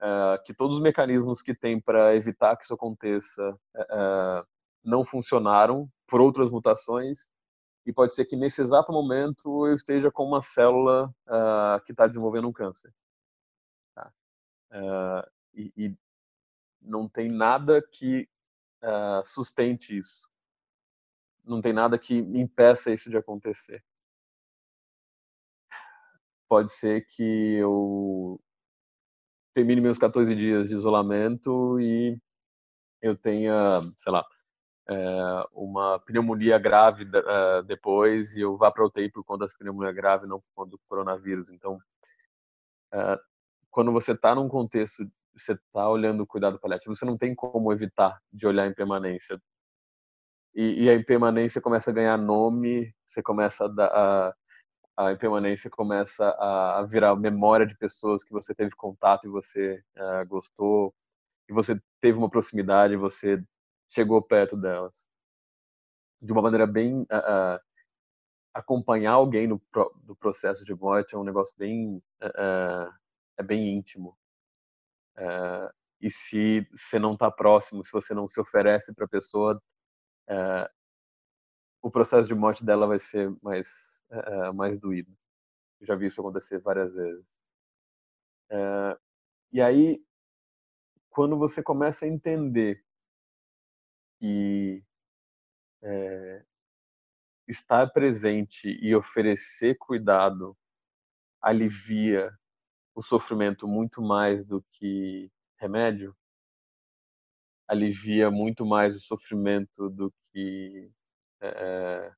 uh, 0.00 0.42
que 0.44 0.54
todos 0.54 0.76
os 0.76 0.82
mecanismos 0.82 1.42
que 1.42 1.54
tem 1.54 1.80
para 1.80 2.14
evitar 2.14 2.56
que 2.56 2.64
isso 2.64 2.74
aconteça 2.74 3.58
uh, 3.74 4.46
não 4.84 5.04
funcionaram 5.04 5.88
por 6.06 6.20
outras 6.20 6.50
mutações 6.50 7.30
e 7.84 7.92
pode 7.92 8.14
ser 8.14 8.24
que 8.24 8.36
nesse 8.36 8.60
exato 8.60 8.92
momento 8.92 9.66
eu 9.66 9.74
esteja 9.74 10.10
com 10.10 10.24
uma 10.24 10.42
célula 10.42 11.08
uh, 11.26 11.84
que 11.84 11.92
está 11.92 12.06
desenvolvendo 12.06 12.48
um 12.48 12.52
câncer. 12.52 12.92
Tá? 13.94 14.12
E, 15.54 15.72
e, 15.76 15.96
não 16.82 17.08
tem 17.08 17.28
nada 17.28 17.82
que 17.82 18.28
sustente 19.24 19.96
isso. 19.96 20.28
Não 21.46 21.60
tem 21.60 21.72
nada 21.72 21.98
que 21.98 22.16
impeça 22.16 22.92
isso 22.92 23.08
de 23.08 23.16
acontecer 23.16 23.82
pode 26.48 26.70
ser 26.72 27.06
que 27.06 27.56
eu 27.56 28.40
termine 29.54 29.80
meus 29.80 29.98
14 29.98 30.34
dias 30.34 30.68
de 30.68 30.74
isolamento 30.74 31.80
e 31.80 32.18
eu 33.02 33.16
tenha, 33.16 33.80
sei 33.96 34.12
lá, 34.12 34.24
é, 34.88 34.94
uma 35.52 35.98
pneumonia 36.00 36.58
grave 36.58 37.04
uh, 37.04 37.62
depois 37.64 38.36
e 38.36 38.40
eu 38.40 38.56
vá 38.56 38.70
para 38.70 38.84
UTI 38.86 39.10
por 39.10 39.24
conta 39.24 39.46
da 39.46 39.52
pneumonia 39.58 39.92
grave, 39.92 40.26
não 40.26 40.40
por 40.40 40.46
conta 40.54 40.70
do 40.72 40.80
coronavírus. 40.88 41.48
Então, 41.50 41.76
uh, 42.94 43.18
quando 43.70 43.92
você 43.92 44.12
está 44.12 44.34
num 44.34 44.48
contexto, 44.48 45.04
você 45.36 45.52
está 45.52 45.88
olhando 45.88 46.22
o 46.22 46.26
cuidado 46.26 46.58
paliativo, 46.58 46.94
você 46.94 47.04
não 47.04 47.18
tem 47.18 47.34
como 47.34 47.72
evitar 47.72 48.20
de 48.32 48.46
olhar 48.46 48.66
em 48.66 48.74
permanência. 48.74 49.40
E, 50.56 50.84
e 50.84 50.90
a 50.90 50.94
impermanência 50.94 51.60
começa 51.60 51.90
a 51.90 51.94
ganhar 51.94 52.16
nome, 52.16 52.92
você 53.06 53.22
começa 53.22 53.66
a, 53.66 53.68
dar, 53.68 53.86
a 53.94 54.34
a 54.96 55.12
impermanência 55.12 55.68
começa 55.68 56.26
a 56.30 56.82
virar 56.84 57.14
memória 57.16 57.66
de 57.66 57.76
pessoas 57.76 58.24
que 58.24 58.32
você 58.32 58.54
teve 58.54 58.74
contato 58.74 59.26
e 59.26 59.30
você 59.30 59.84
uh, 59.98 60.26
gostou, 60.26 60.94
e 61.48 61.52
você 61.52 61.78
teve 62.00 62.16
uma 62.18 62.30
proximidade, 62.30 62.96
você 62.96 63.42
chegou 63.90 64.22
perto 64.22 64.56
delas. 64.56 65.06
De 66.20 66.32
uma 66.32 66.42
maneira 66.42 66.66
bem. 66.66 67.02
Uh, 67.02 67.60
acompanhar 68.54 69.12
alguém 69.12 69.46
no 69.46 69.58
pro, 69.70 69.94
do 70.02 70.16
processo 70.16 70.64
de 70.64 70.74
morte 70.74 71.14
é 71.14 71.18
um 71.18 71.24
negócio 71.24 71.54
bem. 71.58 72.02
é 73.38 73.42
bem 73.42 73.76
íntimo. 73.76 74.16
e 76.00 76.10
se 76.10 76.66
você 76.72 76.98
não 76.98 77.12
está 77.12 77.30
próximo, 77.30 77.84
se 77.84 77.92
você 77.92 78.14
não 78.14 78.26
se 78.26 78.40
oferece 78.40 78.94
para 78.94 79.04
a 79.04 79.08
pessoa, 79.08 79.60
o 81.82 81.90
processo 81.90 82.28
de 82.28 82.34
morte 82.34 82.64
dela 82.64 82.86
vai 82.86 82.98
ser 82.98 83.34
mais 83.42 84.02
uh, 84.10 84.52
mais 84.54 84.78
doído. 84.78 85.16
Eu 85.80 85.86
já 85.86 85.94
vi 85.94 86.06
isso 86.06 86.20
acontecer 86.20 86.58
várias 86.58 86.94
vezes. 86.94 87.24
Uh, 88.50 88.98
e 89.52 89.60
aí, 89.60 90.04
quando 91.10 91.38
você 91.38 91.62
começa 91.62 92.04
a 92.04 92.08
entender 92.08 92.84
que 94.18 94.84
é, 95.82 96.44
estar 97.46 97.86
presente 97.88 98.68
e 98.80 98.94
oferecer 98.94 99.76
cuidado 99.78 100.56
alivia 101.40 102.36
o 102.94 103.02
sofrimento 103.02 103.68
muito 103.68 104.00
mais 104.02 104.44
do 104.44 104.64
que 104.72 105.30
remédio, 105.58 106.16
alivia 107.68 108.30
muito 108.30 108.64
mais 108.64 108.96
o 108.96 109.00
sofrimento 109.00 109.90
do 109.90 110.12
que 110.32 110.90
é, 111.40 112.12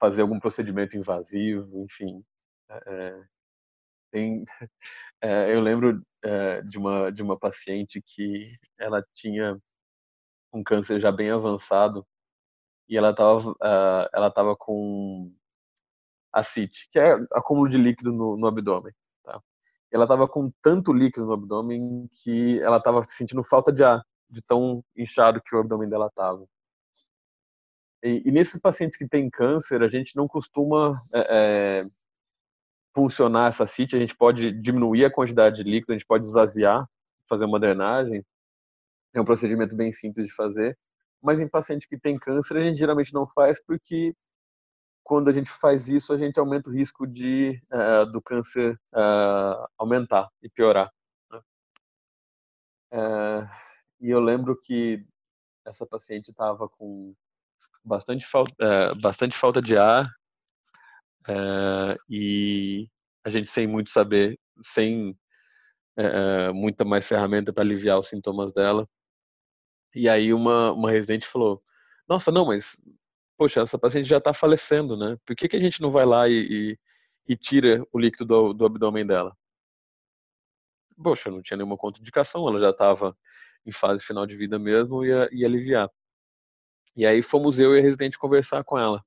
fazer 0.00 0.22
algum 0.22 0.40
procedimento 0.40 0.96
invasivo, 0.96 1.82
enfim. 1.84 2.24
É, 2.70 3.24
tem, 4.12 4.44
é, 5.22 5.54
eu 5.54 5.60
lembro 5.60 6.04
de 6.66 6.76
uma 6.76 7.10
de 7.10 7.22
uma 7.22 7.38
paciente 7.38 8.02
que 8.02 8.54
ela 8.78 9.02
tinha 9.14 9.58
um 10.52 10.62
câncer 10.62 11.00
já 11.00 11.10
bem 11.10 11.30
avançado 11.30 12.06
e 12.88 12.96
ela 12.96 13.10
estava 13.10 13.56
ela 14.12 14.28
estava 14.28 14.56
com 14.56 15.32
ascite, 16.32 16.88
que 16.92 16.98
é 16.98 17.14
acúmulo 17.32 17.68
de 17.68 17.76
líquido 17.78 18.12
no, 18.12 18.36
no 18.36 18.46
abdômen. 18.46 18.92
Tá? 19.24 19.40
Ela 19.90 20.04
estava 20.04 20.28
com 20.28 20.50
tanto 20.62 20.92
líquido 20.92 21.26
no 21.26 21.32
abdômen 21.32 22.08
que 22.22 22.60
ela 22.60 22.78
estava 22.78 23.02
sentindo 23.04 23.42
falta 23.44 23.72
de 23.72 23.82
ar, 23.84 24.04
de 24.30 24.42
tão 24.42 24.84
inchado 24.96 25.42
que 25.42 25.54
o 25.54 25.60
abdômen 25.60 25.88
dela 25.88 26.06
estava. 26.06 26.46
E, 28.02 28.22
e, 28.24 28.32
nesses 28.32 28.58
pacientes 28.58 28.96
que 28.96 29.06
têm 29.06 29.28
câncer, 29.28 29.82
a 29.82 29.88
gente 29.88 30.16
não 30.16 30.26
costuma 30.26 30.94
é, 31.14 31.82
funcionar 32.94 33.48
essa 33.48 33.66
CIT, 33.66 33.94
a 33.94 34.00
gente 34.00 34.16
pode 34.16 34.52
diminuir 34.52 35.04
a 35.04 35.12
quantidade 35.12 35.56
de 35.62 35.70
líquido, 35.70 35.92
a 35.92 35.96
gente 35.96 36.06
pode 36.06 36.26
esvaziar, 36.26 36.88
fazer 37.28 37.44
uma 37.44 37.60
drenagem. 37.60 38.24
É 39.14 39.20
um 39.20 39.24
procedimento 39.24 39.76
bem 39.76 39.92
simples 39.92 40.28
de 40.28 40.34
fazer. 40.34 40.78
Mas 41.22 41.40
em 41.40 41.48
paciente 41.48 41.86
que 41.86 41.98
tem 41.98 42.18
câncer, 42.18 42.56
a 42.56 42.62
gente 42.62 42.78
geralmente 42.78 43.12
não 43.12 43.28
faz 43.28 43.62
porque 43.62 44.14
quando 45.02 45.28
a 45.28 45.32
gente 45.32 45.50
faz 45.50 45.88
isso, 45.88 46.12
a 46.12 46.18
gente 46.18 46.38
aumenta 46.38 46.70
o 46.70 46.72
risco 46.72 47.06
de 47.06 47.60
uh, 47.72 48.06
do 48.10 48.22
câncer 48.22 48.80
uh, 48.94 49.66
aumentar 49.76 50.28
e 50.42 50.48
piorar. 50.48 50.90
Uh, 52.92 53.46
e 54.00 54.10
eu 54.10 54.20
lembro 54.20 54.58
que 54.58 55.04
essa 55.66 55.86
paciente 55.86 56.30
estava 56.30 56.68
com 56.68 57.14
bastante 57.84 58.26
falta, 58.26 58.54
é, 58.60 58.94
bastante 58.94 59.36
falta 59.36 59.60
de 59.60 59.76
ar 59.76 60.04
é, 61.28 61.96
e 62.08 62.88
a 63.24 63.30
gente 63.30 63.48
sem 63.48 63.66
muito 63.66 63.90
saber, 63.90 64.38
sem 64.62 65.16
é, 65.96 66.50
muita 66.52 66.84
mais 66.84 67.06
ferramenta 67.06 67.52
para 67.52 67.62
aliviar 67.62 67.98
os 67.98 68.08
sintomas 68.08 68.52
dela. 68.52 68.88
E 69.94 70.08
aí 70.08 70.32
uma, 70.32 70.72
uma 70.72 70.90
residente 70.90 71.26
falou, 71.26 71.62
nossa, 72.08 72.30
não, 72.30 72.46
mas 72.46 72.76
poxa, 73.36 73.62
essa 73.62 73.78
paciente 73.78 74.08
já 74.08 74.18
está 74.18 74.34
falecendo, 74.34 74.96
né? 74.96 75.16
Por 75.24 75.34
que, 75.34 75.48
que 75.48 75.56
a 75.56 75.60
gente 75.60 75.80
não 75.80 75.90
vai 75.90 76.04
lá 76.04 76.28
e, 76.28 76.32
e, 76.32 76.78
e 77.28 77.36
tira 77.36 77.84
o 77.92 77.98
líquido 77.98 78.24
do, 78.26 78.52
do 78.52 78.66
abdômen 78.66 79.06
dela? 79.06 79.36
Poxa, 81.02 81.30
não 81.30 81.42
tinha 81.42 81.56
nenhuma 81.56 81.76
contraindicação, 81.76 82.46
ela 82.46 82.60
já 82.60 82.70
estava 82.70 83.16
em 83.66 83.72
fase 83.72 84.04
final 84.04 84.26
de 84.26 84.36
vida 84.36 84.58
mesmo 84.58 85.04
e 85.04 85.08
ia, 85.08 85.28
ia 85.32 85.46
aliviar. 85.46 85.88
E 86.96 87.06
aí 87.06 87.22
fomos 87.22 87.58
eu 87.58 87.74
e 87.74 87.78
a 87.78 87.82
residente 87.82 88.18
conversar 88.18 88.64
com 88.64 88.78
ela. 88.78 89.02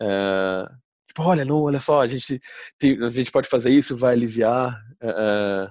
É, 0.00 0.64
tipo, 1.08 1.22
olha, 1.22 1.44
não, 1.44 1.62
olha 1.62 1.80
só, 1.80 2.00
a 2.00 2.06
gente, 2.06 2.40
a 2.82 3.08
gente 3.08 3.30
pode 3.30 3.48
fazer 3.48 3.70
isso, 3.70 3.96
vai 3.96 4.14
aliviar. 4.14 4.80
É, 5.00 5.68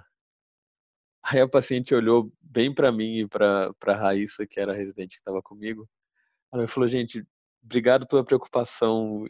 aí 1.24 1.40
a 1.40 1.48
paciente 1.48 1.96
olhou 1.96 2.32
bem 2.42 2.74
para 2.74 2.92
mim 2.92 3.20
e 3.20 3.28
para 3.28 3.74
a 3.86 3.96
Raíssa, 3.96 4.46
que 4.46 4.60
era 4.60 4.74
a 4.74 4.76
residente 4.76 5.16
que 5.16 5.22
estava 5.22 5.42
comigo. 5.42 5.88
Ela 6.54 6.68
falou, 6.68 6.88
gente, 6.88 7.26
obrigado 7.64 8.08
pela 8.08 8.24
preocupação, 8.24 9.26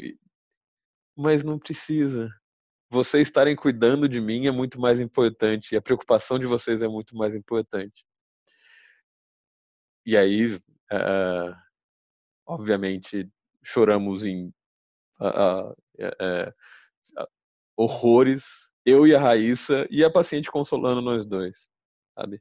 mas 1.15 1.43
não 1.43 1.57
precisa. 1.57 2.29
Vocês 2.89 3.27
estarem 3.27 3.55
cuidando 3.55 4.07
de 4.07 4.21
mim 4.21 4.47
é 4.47 4.51
muito 4.51 4.79
mais 4.79 5.01
importante, 5.01 5.75
a 5.75 5.81
preocupação 5.81 6.37
de 6.37 6.45
vocês 6.45 6.81
é 6.81 6.87
muito 6.87 7.15
mais 7.15 7.35
importante. 7.35 8.05
E 10.05 10.15
aí, 10.15 10.55
uh, 10.55 11.55
obviamente 12.45 13.29
choramos 13.63 14.25
em 14.25 14.53
é, 15.19 16.53
horrores, 17.75 18.43
eu 18.85 19.07
e 19.07 19.15
a 19.15 19.19
Raíssa, 19.19 19.87
e 19.89 20.03
a 20.03 20.11
paciente 20.11 20.51
consolando 20.51 21.01
nós 21.01 21.25
dois, 21.25 21.67
sabe? 22.13 22.39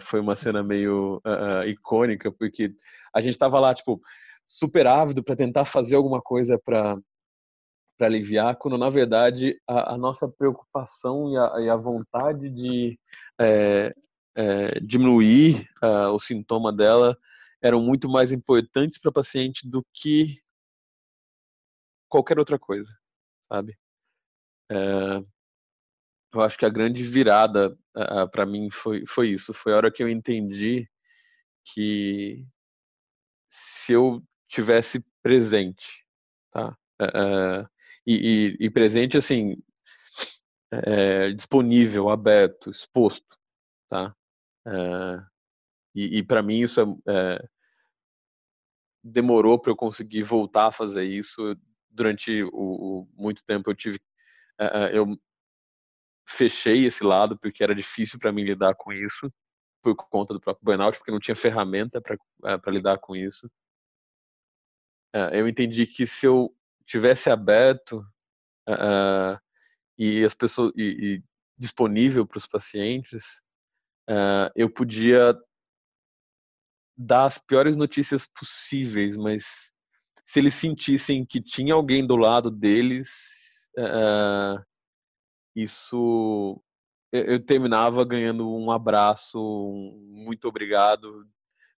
Foi 0.00 0.20
uma 0.20 0.36
cena 0.36 0.62
meio 0.62 1.16
uh, 1.26 1.62
uh, 1.62 1.68
icônica, 1.68 2.30
porque 2.30 2.72
a 3.12 3.20
gente 3.20 3.32
estava 3.32 3.58
lá, 3.58 3.74
tipo, 3.74 4.00
super 4.46 4.86
ávido 4.86 5.24
para 5.24 5.34
tentar 5.34 5.64
fazer 5.64 5.96
alguma 5.96 6.22
coisa 6.22 6.56
para 6.56 6.96
para 7.96 8.08
aliviar, 8.08 8.56
quando 8.56 8.76
na 8.76 8.90
verdade 8.90 9.58
a, 9.66 9.94
a 9.94 9.98
nossa 9.98 10.28
preocupação 10.28 11.32
e 11.32 11.36
a, 11.36 11.60
e 11.60 11.70
a 11.70 11.76
vontade 11.76 12.50
de 12.50 12.98
é, 13.40 13.94
é, 14.36 14.78
diminuir 14.80 15.66
uh, 15.82 16.10
o 16.12 16.18
sintoma 16.18 16.70
dela 16.70 17.18
eram 17.62 17.82
muito 17.82 18.06
mais 18.06 18.32
importantes 18.32 18.98
para 18.98 19.08
a 19.08 19.14
paciente 19.14 19.66
do 19.66 19.84
que 19.94 20.38
qualquer 22.06 22.38
outra 22.38 22.58
coisa, 22.58 22.94
sabe? 23.50 23.78
É, 24.70 25.24
eu 26.34 26.40
acho 26.42 26.58
que 26.58 26.66
a 26.66 26.70
grande 26.70 27.02
virada 27.02 27.76
uh, 27.96 28.28
para 28.30 28.44
mim 28.44 28.70
foi, 28.70 29.06
foi 29.06 29.30
isso. 29.30 29.54
Foi 29.54 29.72
a 29.72 29.76
hora 29.76 29.90
que 29.90 30.02
eu 30.02 30.08
entendi 30.08 30.86
que 31.72 32.46
se 33.48 33.94
eu 33.94 34.22
tivesse 34.46 35.02
presente, 35.22 36.04
tá? 36.52 36.76
Uh, 37.00 37.66
e, 38.06 38.56
e, 38.60 38.66
e, 38.66 38.70
presente 38.70 39.16
assim, 39.16 39.56
disponível, 41.34 42.08
aberto, 42.08 42.70
exposto, 42.70 43.36
tá? 43.88 44.14
É, 44.66 45.24
e, 45.94 46.18
e 46.18 46.22
para 46.22 46.42
mim 46.42 46.60
isso 46.60 47.00
é, 47.08 47.48
demorou 49.02 49.58
para 49.58 49.70
eu 49.70 49.76
conseguir 49.76 50.22
voltar 50.22 50.66
a 50.66 50.72
fazer 50.72 51.04
isso. 51.04 51.56
Durante 51.90 52.42
o, 52.42 52.50
o 52.52 53.08
muito 53.14 53.42
tempo 53.44 53.70
eu 53.70 53.74
tive, 53.74 53.98
eu 54.92 55.18
fechei 56.28 56.84
esse 56.84 57.02
lado 57.04 57.38
porque 57.38 57.62
era 57.62 57.74
difícil 57.74 58.18
para 58.18 58.32
mim 58.32 58.42
lidar 58.42 58.74
com 58.74 58.92
isso 58.92 59.32
por 59.82 59.94
conta 59.94 60.34
do 60.34 60.40
próprio 60.40 60.64
burnout, 60.64 60.98
porque 60.98 61.12
não 61.12 61.20
tinha 61.20 61.36
ferramenta 61.36 62.00
para 62.00 62.72
lidar 62.72 62.98
com 62.98 63.14
isso. 63.14 63.48
eu 65.32 65.46
entendi 65.48 65.86
que 65.86 66.06
se 66.06 66.26
eu 66.26 66.54
tivesse 66.84 67.30
aberto 67.30 68.04
e 69.96 70.24
as 70.24 70.34
pessoas 70.34 70.72
e, 70.76 70.82
e 71.16 71.24
disponível 71.56 72.26
para 72.26 72.38
os 72.38 72.46
pacientes, 72.46 73.42
uh, 74.08 74.50
eu 74.54 74.70
podia 74.70 75.34
dar 76.96 77.26
as 77.26 77.38
piores 77.38 77.76
notícias 77.76 78.26
possíveis, 78.26 79.16
mas 79.16 79.72
se 80.24 80.40
eles 80.40 80.54
sentissem 80.54 81.24
que 81.24 81.40
tinha 81.40 81.74
alguém 81.74 82.06
do 82.06 82.16
lado 82.16 82.50
deles, 82.50 83.08
uh, 83.78 84.64
isso 85.54 86.60
eu, 87.12 87.44
terminava 87.44 88.04
ganhando 88.04 88.48
um 88.48 88.70
abraço, 88.70 89.38
um 89.38 90.24
muito 90.24 90.48
obrigado, 90.48 91.26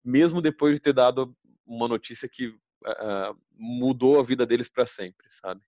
mesmo 0.04 0.40
depois 0.40 0.74
de 0.74 0.80
ter 0.80 0.92
dado 0.92 1.36
uma 1.66 1.86
notícia 1.86 2.28
que 2.28 2.48
uh, 2.48 3.38
mudou 3.52 4.18
a 4.18 4.22
vida 4.22 4.46
deles 4.46 4.68
para 4.68 4.86
sempre, 4.86 5.28
sabe? 5.28 5.60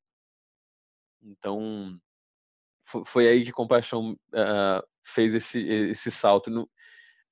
Então 1.22 2.00
foi 3.06 3.28
aí 3.28 3.44
que 3.44 3.52
Compaixão 3.52 4.12
uh, 4.12 4.89
fez 5.04 5.34
esse 5.34 5.58
esse 5.58 6.10
salto. 6.10 6.50
No, 6.50 6.62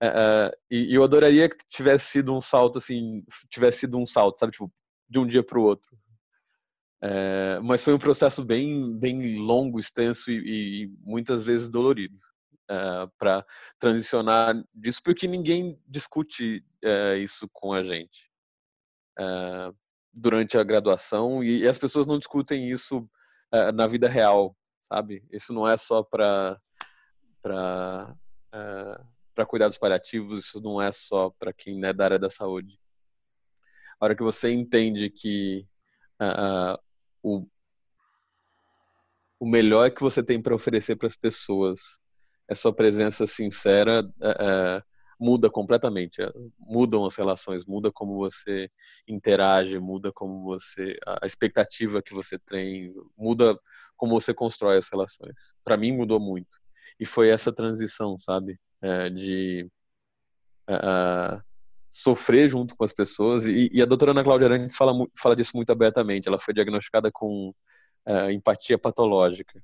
uh, 0.02 0.50
e 0.70 0.94
eu 0.94 1.02
adoraria 1.02 1.48
que 1.48 1.56
tivesse 1.68 2.06
sido 2.06 2.34
um 2.34 2.40
salto 2.40 2.78
assim, 2.78 3.24
tivesse 3.48 3.80
sido 3.80 3.98
um 3.98 4.06
salto, 4.06 4.38
sabe, 4.38 4.52
tipo 4.52 4.72
de 5.08 5.18
um 5.18 5.26
dia 5.26 5.42
para 5.42 5.58
o 5.58 5.62
outro. 5.62 5.96
É, 7.00 7.60
mas 7.60 7.84
foi 7.84 7.94
um 7.94 7.98
processo 7.98 8.44
bem 8.44 8.98
bem 8.98 9.36
longo, 9.36 9.78
extenso 9.78 10.32
e, 10.32 10.84
e 10.84 10.88
muitas 11.00 11.44
vezes 11.44 11.68
dolorido 11.68 12.18
para 13.18 13.46
transicionar 13.78 14.52
disso, 14.74 15.00
porque 15.02 15.26
ninguém 15.26 15.80
discute 15.86 16.62
isso 17.22 17.48
com 17.52 17.72
a 17.72 17.82
gente 17.82 18.28
durante 20.12 20.58
a 20.58 20.64
graduação 20.64 21.42
e, 21.42 21.60
e, 21.60 21.68
as 21.68 21.78
pessoas 21.78 22.06
não 22.06 22.18
discutem 22.18 22.68
isso 22.68 23.08
na 23.74 23.86
vida 23.86 24.08
real, 24.08 24.56
sabe? 24.82 25.24
Isso 25.30 25.52
não 25.52 25.66
é 25.66 25.76
só 25.76 26.02
para 26.02 26.60
para 27.42 28.14
uh, 28.54 29.06
para 29.34 29.46
cuidados 29.46 29.78
paliativos, 29.78 30.46
isso 30.46 30.60
não 30.60 30.82
é 30.82 30.90
só 30.90 31.30
para 31.30 31.52
quem 31.52 31.84
é 31.84 31.92
da 31.92 32.04
área 32.04 32.18
da 32.18 32.28
saúde. 32.28 32.76
A 34.00 34.04
hora 34.04 34.16
que 34.16 34.22
você 34.22 34.50
entende 34.50 35.08
que 35.10 35.64
o 37.22 37.46
o 39.40 39.46
melhor 39.46 39.92
que 39.92 40.00
você 40.00 40.22
tem 40.22 40.42
para 40.42 40.54
oferecer 40.54 40.96
para 40.96 41.06
as 41.06 41.14
pessoas 41.14 41.80
é 42.48 42.54
sua 42.54 42.74
presença 42.74 43.26
sincera, 43.26 44.02
muda 45.20 45.48
completamente. 45.48 46.20
Mudam 46.58 47.06
as 47.06 47.14
relações, 47.14 47.64
muda 47.64 47.92
como 47.92 48.16
você 48.16 48.68
interage, 49.06 49.78
muda 49.78 50.10
como 50.12 50.42
você 50.42 50.98
a 51.06 51.24
expectativa 51.24 52.02
que 52.02 52.14
você 52.14 52.38
tem, 52.38 52.92
muda 53.16 53.56
como 53.96 54.20
você 54.20 54.34
constrói 54.34 54.78
as 54.78 54.88
relações. 54.88 55.54
Para 55.62 55.76
mim 55.76 55.92
mudou 55.92 56.18
muito 56.18 56.58
e 56.98 57.06
foi 57.06 57.30
essa 57.30 57.52
transição, 57.52 58.18
sabe, 58.18 58.58
é, 58.82 59.10
de 59.10 59.70
uh, 60.68 61.42
sofrer 61.90 62.48
junto 62.48 62.76
com 62.76 62.84
as 62.84 62.92
pessoas 62.92 63.46
e, 63.46 63.70
e, 63.72 63.82
a 63.82 63.86
doutora 63.86 64.10
Ana 64.12 64.24
Cláudia 64.24 64.46
Arantes 64.46 64.76
fala 64.76 64.92
fala 65.20 65.34
disso 65.36 65.52
muito 65.54 65.70
abertamente. 65.70 66.28
Ela 66.28 66.38
foi 66.38 66.52
diagnosticada 66.54 67.10
com 67.10 67.50
uh, 68.06 68.30
empatia 68.30 68.78
patológica. 68.78 69.62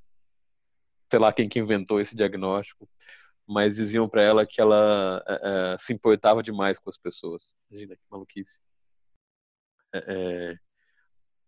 Sei 1.09 1.19
lá 1.19 1.31
quem 1.31 1.47
que 1.47 1.59
inventou 1.59 1.99
esse 1.99 2.15
diagnóstico, 2.15 2.89
mas 3.47 3.75
diziam 3.75 4.09
para 4.09 4.23
ela 4.23 4.45
que 4.45 4.59
ela 4.59 5.23
é, 5.27 5.75
se 5.77 5.93
importava 5.93 6.41
demais 6.41 6.79
com 6.79 6.89
as 6.89 6.97
pessoas. 6.97 7.53
Imagina 7.69 7.95
que 7.95 8.01
maluquice. 8.09 8.59
É, 9.93 10.57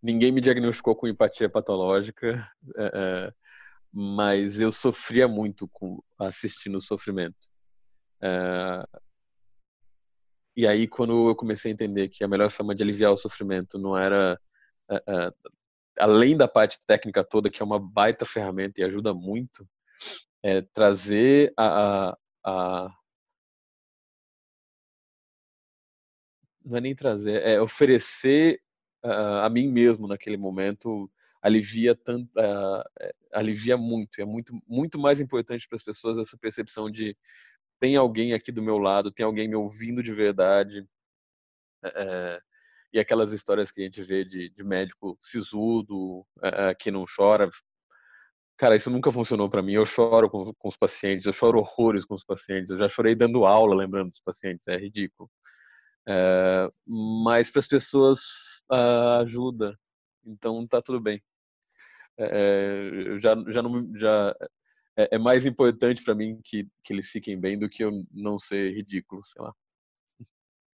ninguém 0.01 0.31
me 0.31 0.41
diagnosticou 0.41 0.95
com 0.95 1.07
empatia 1.07 1.49
patológica, 1.49 2.47
mas 3.91 4.59
eu 4.61 4.71
sofria 4.71 5.27
muito 5.27 5.67
com 5.69 6.01
assistindo 6.17 6.77
o 6.77 6.81
sofrimento. 6.81 7.47
e 10.55 10.65
aí, 10.67 10.87
quando 10.87 11.29
eu 11.29 11.35
comecei 11.35 11.71
a 11.71 11.73
entender 11.73 12.09
que 12.09 12.23
a 12.23 12.27
melhor 12.27 12.49
forma 12.49 12.73
de 12.75 12.83
aliviar 12.83 13.11
o 13.11 13.17
sofrimento 13.17 13.77
não 13.77 13.97
era 13.97 14.39
além 15.99 16.37
da 16.37 16.47
parte 16.47 16.79
técnica 16.85 17.23
toda, 17.23 17.49
que 17.49 17.61
é 17.61 17.65
uma 17.65 17.79
baita 17.79 18.25
ferramenta 18.25 18.81
e 18.81 18.83
ajuda 18.83 19.13
muito, 19.13 19.67
é, 20.43 20.61
trazer 20.61 21.53
a, 21.57 22.09
a, 22.09 22.17
a, 22.45 22.89
não 26.63 26.77
é 26.77 26.81
nem 26.81 26.95
trazer, 26.95 27.41
é 27.43 27.59
oferecer 27.61 28.61
uh, 29.03 29.41
a 29.43 29.49
mim 29.49 29.67
mesmo 29.67 30.07
naquele 30.07 30.37
momento 30.37 31.09
alivia 31.47 31.95
tanto, 31.95 32.29
uh, 32.37 32.83
alivia 33.33 33.77
muito. 33.77 34.21
É 34.21 34.25
muito, 34.25 34.53
muito 34.67 34.99
mais 34.99 35.19
importante 35.19 35.67
para 35.67 35.77
as 35.77 35.83
pessoas 35.83 36.17
essa 36.17 36.37
percepção 36.37 36.89
de 36.91 37.17
tem 37.79 37.95
alguém 37.95 38.33
aqui 38.33 38.51
do 38.51 38.61
meu 38.61 38.77
lado, 38.77 39.11
tem 39.11 39.25
alguém 39.25 39.47
me 39.47 39.55
ouvindo 39.55 40.03
de 40.03 40.13
verdade. 40.13 40.87
É, 41.83 42.41
e 42.93 42.99
aquelas 42.99 43.31
histórias 43.31 43.71
que 43.71 43.81
a 43.81 43.83
gente 43.83 44.01
vê 44.01 44.23
de, 44.25 44.49
de 44.49 44.63
médico 44.63 45.17
sisudo, 45.21 46.25
é, 46.43 46.73
que 46.75 46.89
não 46.91 47.05
chora, 47.05 47.49
Cara, 48.57 48.75
isso 48.75 48.89
nunca 48.89 49.11
funcionou 49.11 49.49
para 49.49 49.61
mim. 49.61 49.73
Eu 49.73 49.85
choro 49.85 50.29
com, 50.29 50.51
com, 50.53 50.67
os 50.67 50.75
pacientes, 50.75 51.25
eu 51.27 51.33
choro 51.33 51.59
horrores 51.59 52.03
com 52.05 52.15
os 52.15 52.23
pacientes. 52.23 52.71
Eu 52.71 52.77
já 52.77 52.89
chorei 52.89 53.15
dando 53.15 53.45
aula, 53.45 53.75
lembrando 53.75 54.09
dos 54.09 54.19
pacientes, 54.19 54.67
é 54.67 54.75
ridículo. 54.75 55.29
É, 56.07 56.69
mas 56.87 57.51
para 57.51 57.59
as 57.59 57.67
pessoas 57.67 58.19
uh, 58.71 59.21
ajuda, 59.21 59.77
então 60.25 60.65
tá 60.67 60.81
tudo 60.81 60.99
bem. 60.99 61.21
É, 62.17 63.19
já, 63.19 63.35
já 63.47 63.61
não, 63.61 63.95
já 63.95 64.35
é, 64.97 65.15
é 65.15 65.17
mais 65.17 65.45
importante 65.45 66.03
para 66.03 66.15
mim 66.15 66.39
que, 66.43 66.67
que 66.83 66.91
eles 66.91 67.09
fiquem 67.09 67.39
bem 67.39 67.57
do 67.57 67.69
que 67.69 67.83
eu 67.83 67.91
não 68.11 68.39
ser 68.39 68.73
ridículo, 68.73 69.23
sei 69.25 69.41
lá. 69.41 69.53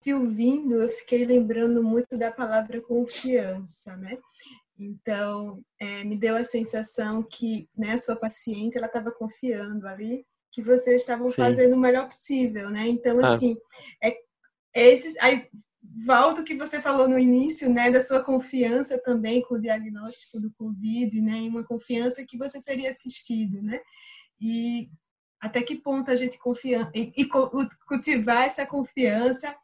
Te 0.03 0.13
ouvindo, 0.15 0.83
eu 0.83 0.89
fiquei 0.89 1.25
lembrando 1.25 1.83
muito 1.83 2.17
da 2.17 2.31
palavra 2.31 2.81
confiança, 2.81 3.97
né? 3.97 4.19
Então, 4.79 5.61
é, 5.81 6.05
me 6.05 6.17
deu 6.17 6.37
a 6.37 6.45
sensação 6.45 7.23
que 7.23 7.69
né, 7.77 7.93
a 7.93 7.99
sua 7.99 8.15
paciente 8.15 8.77
ela 8.77 8.87
estava 8.87 9.11
confiando 9.11 9.89
ali 9.89 10.25
que 10.53 10.63
vocês 10.63 11.01
estavam 11.01 11.29
Sim. 11.29 11.37
fazendo 11.37 11.75
o 11.75 11.79
melhor 11.79 12.07
possível, 12.07 12.71
né? 12.71 12.87
Então, 12.87 13.19
ah. 13.21 13.35
assim, 13.35 13.57
é, 14.03 14.17
é 14.75 14.89
esses, 14.89 15.17
aí 15.19 15.49
volta 16.05 16.41
o 16.41 16.45
que 16.45 16.55
você 16.55 16.81
falou 16.81 17.09
no 17.09 17.19
início, 17.19 17.69
né, 17.71 17.91
da 17.91 18.03
sua 18.03 18.23
confiança 18.23 18.99
também 18.99 19.43
com 19.43 19.55
o 19.55 19.61
diagnóstico 19.61 20.41
do 20.41 20.51
Covid, 20.53 21.21
né, 21.21 21.41
e 21.41 21.49
uma 21.49 21.65
confiança 21.65 22.25
que 22.25 22.39
você 22.39 22.61
seria 22.61 22.91
assistido, 22.91 23.63
né? 23.63 23.81
E 24.41 24.89
até 25.41 25.63
que 25.63 25.77
ponto 25.77 26.11
a 26.11 26.17
gente 26.17 26.39
confia 26.39 26.91
e, 26.95 27.13
e 27.17 27.29
cultivar 27.87 28.45
essa 28.45 28.67
confiança 28.67 29.55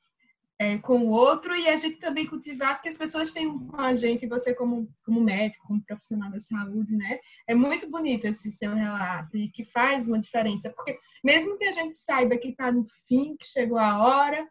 é, 0.58 0.78
com 0.78 0.98
o 0.98 1.10
outro 1.10 1.54
e 1.54 1.68
a 1.68 1.76
gente 1.76 1.96
também 1.96 2.26
cultivar, 2.26 2.74
porque 2.74 2.88
as 2.88 2.96
pessoas 2.96 3.32
têm 3.32 3.58
com 3.58 3.80
a 3.80 3.94
gente, 3.94 4.26
você 4.26 4.54
como, 4.54 4.88
como 5.04 5.20
médico, 5.20 5.66
como 5.66 5.84
profissional 5.84 6.30
da 6.30 6.38
saúde, 6.38 6.96
né? 6.96 7.18
É 7.46 7.54
muito 7.54 7.90
bonito 7.90 8.24
esse 8.26 8.52
seu 8.52 8.72
relato 8.72 9.36
e 9.36 9.50
que 9.50 9.64
faz 9.64 10.06
uma 10.06 10.18
diferença, 10.18 10.70
porque 10.70 10.98
mesmo 11.24 11.58
que 11.58 11.64
a 11.64 11.72
gente 11.72 11.94
saiba 11.94 12.36
que 12.36 12.48
está 12.48 12.70
no 12.70 12.86
fim, 13.06 13.36
que 13.36 13.46
chegou 13.46 13.78
a 13.78 13.98
hora, 13.98 14.48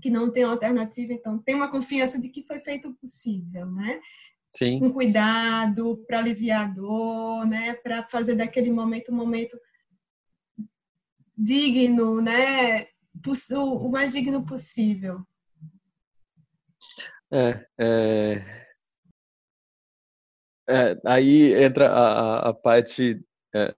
que 0.00 0.10
não 0.10 0.30
tem 0.30 0.42
alternativa, 0.42 1.12
então 1.12 1.38
tem 1.38 1.54
uma 1.54 1.70
confiança 1.70 2.18
de 2.18 2.28
que 2.28 2.42
foi 2.42 2.60
feito 2.60 2.88
o 2.88 2.94
possível, 2.94 3.66
né? 3.66 4.00
Sim. 4.56 4.78
Com 4.78 4.92
cuidado, 4.92 6.04
para 6.06 6.18
aliviar 6.18 6.64
a 6.64 6.72
dor, 6.72 7.46
né? 7.46 7.74
Para 7.74 8.04
fazer 8.04 8.36
daquele 8.36 8.70
momento 8.70 9.10
um 9.10 9.16
momento 9.16 9.58
digno, 11.36 12.20
né? 12.20 12.86
o 13.52 13.88
mais 13.88 14.12
digno 14.12 14.44
possível. 14.44 15.24
É, 17.32 17.66
é, 17.78 18.66
é 20.68 21.00
aí 21.04 21.52
entra 21.54 21.90
a, 21.90 22.50
a 22.50 22.54
parte. 22.54 23.24
É, 23.54 23.74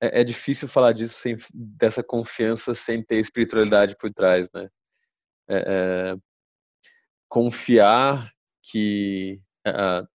é, 0.00 0.18
é, 0.18 0.20
é, 0.20 0.24
difícil 0.24 0.68
falar 0.68 0.92
disso 0.92 1.20
sem 1.20 1.36
dessa 1.52 2.02
confiança 2.02 2.74
sem 2.74 3.02
ter 3.02 3.16
espiritualidade 3.16 3.96
por 3.98 4.12
trás, 4.12 4.48
né? 4.54 4.68
É, 5.48 5.56
é, 5.56 6.16
confiar 7.28 8.30
que 8.62 9.40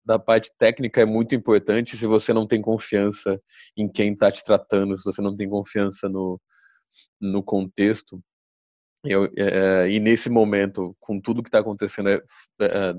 da 0.04 0.18
parte 0.18 0.50
técnica 0.58 1.00
é 1.00 1.04
muito 1.04 1.34
importante 1.36 1.96
se 1.96 2.04
você 2.04 2.32
não 2.32 2.48
tem 2.48 2.60
confiança 2.60 3.40
em 3.76 3.88
quem 3.88 4.12
está 4.12 4.30
te 4.30 4.42
tratando, 4.44 4.96
se 4.96 5.04
você 5.04 5.22
não 5.22 5.36
tem 5.36 5.48
confiança 5.48 6.08
no, 6.08 6.40
no 7.20 7.42
contexto. 7.42 8.20
Eu, 9.04 9.30
é, 9.36 9.88
e 9.90 10.00
nesse 10.00 10.28
momento, 10.30 10.96
com 10.98 11.20
tudo 11.20 11.42
que 11.42 11.48
está 11.48 11.60
acontecendo, 11.60 12.08
é, 12.08 12.20
é, 12.60 12.94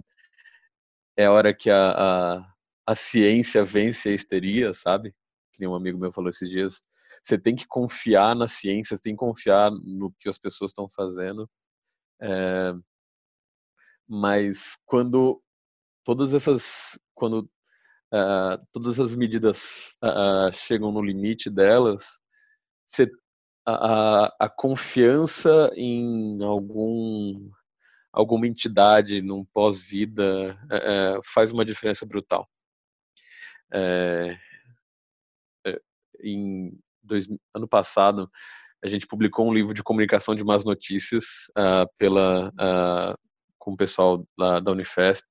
é 1.18 1.30
hora 1.30 1.54
que 1.54 1.70
a, 1.70 1.92
a, 2.38 2.54
a, 2.86 2.96
ciência 2.96 3.64
vence 3.64 4.10
a 4.10 4.14
histeria, 4.14 4.74
sabe? 4.74 5.14
Que 5.58 5.68
um 5.68 5.76
amigo 5.76 5.98
meu 5.98 6.12
falou 6.12 6.30
esses 6.30 6.50
dias. 6.50 6.82
Você 7.24 7.38
tem 7.38 7.56
que 7.56 7.68
confiar 7.68 8.36
na 8.36 8.48
ciência, 8.48 8.96
você 8.96 9.02
tem 9.02 9.14
que 9.14 9.20
confiar 9.20 9.72
no 9.72 10.12
que 10.20 10.30
as 10.30 10.38
pessoas 10.38 10.72
estão 10.72 10.88
fazendo. 10.90 11.50
É, 12.22 12.74
mas 14.08 14.78
quando 14.86 15.42
todas 16.04 16.34
essas, 16.34 16.98
quando 17.14 17.50
uh, 18.14 18.66
todas 18.72 19.00
as 19.00 19.16
medidas 19.16 19.96
uh, 20.04 20.54
chegam 20.54 20.92
no 20.92 21.02
limite 21.02 21.50
delas, 21.50 22.20
a, 23.66 24.34
a 24.40 24.50
confiança 24.50 25.70
em 25.76 26.42
algum 26.44 27.52
alguma 28.14 28.48
entidade 28.48 29.22
num 29.22 29.46
pós-vida 29.46 30.58
é, 30.72 31.20
faz 31.24 31.52
uma 31.52 31.66
diferença 31.66 32.06
brutal. 32.06 32.50
É, 33.72 34.36
em 36.22 36.78
dois, 37.04 37.28
ano 37.54 37.68
passado, 37.68 38.30
a 38.84 38.88
gente 38.88 39.08
publicou 39.08 39.48
um 39.48 39.54
livro 39.54 39.74
de 39.74 39.84
comunicação 39.84 40.36
de 40.36 40.44
más 40.44 40.64
notícias 40.64 41.26
uh, 41.58 41.88
pela, 41.98 42.50
uh, 42.50 43.18
com 43.58 43.72
o 43.72 43.78
pessoal 43.78 44.28
lá 44.38 44.60
da 44.60 44.72
Unifesp. 44.72 45.26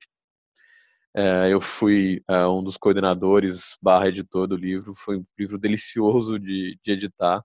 Uh, 1.17 1.49
eu 1.49 1.61
fui 1.61 2.23
um 2.29 2.63
dos 2.63 2.77
coordenadores 2.77 3.79
barra 3.81 4.09
editor 4.09 4.47
do 4.47 4.57
livro. 4.57 4.95
Foi 4.95 5.17
um 5.17 5.25
livro 5.39 5.59
delicioso 5.59 6.39
de, 6.39 6.79
de 6.83 6.93
editar. 6.93 7.43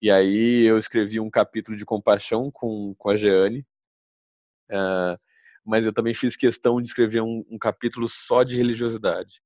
E 0.00 0.10
aí 0.10 0.62
eu 0.62 0.78
escrevi 0.78 1.20
um 1.20 1.30
capítulo 1.30 1.76
de 1.76 1.84
compaixão 1.84 2.50
com, 2.50 2.94
com 2.96 3.10
a 3.10 3.16
Jeane, 3.16 3.64
mas 5.64 5.84
eu 5.84 5.92
também 5.92 6.14
fiz 6.14 6.34
questão 6.34 6.80
de 6.80 6.88
escrever 6.88 7.20
um, 7.20 7.44
um, 7.48 7.58
capítulo 7.58 8.08
só 8.08 8.42
de 8.42 8.56
religiosidade 8.56 9.41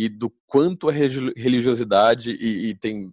e 0.00 0.08
do 0.08 0.30
quanto 0.46 0.88
a 0.88 0.92
religiosidade 0.92 2.30
e, 2.32 2.70
e 2.70 2.74
tem 2.74 3.12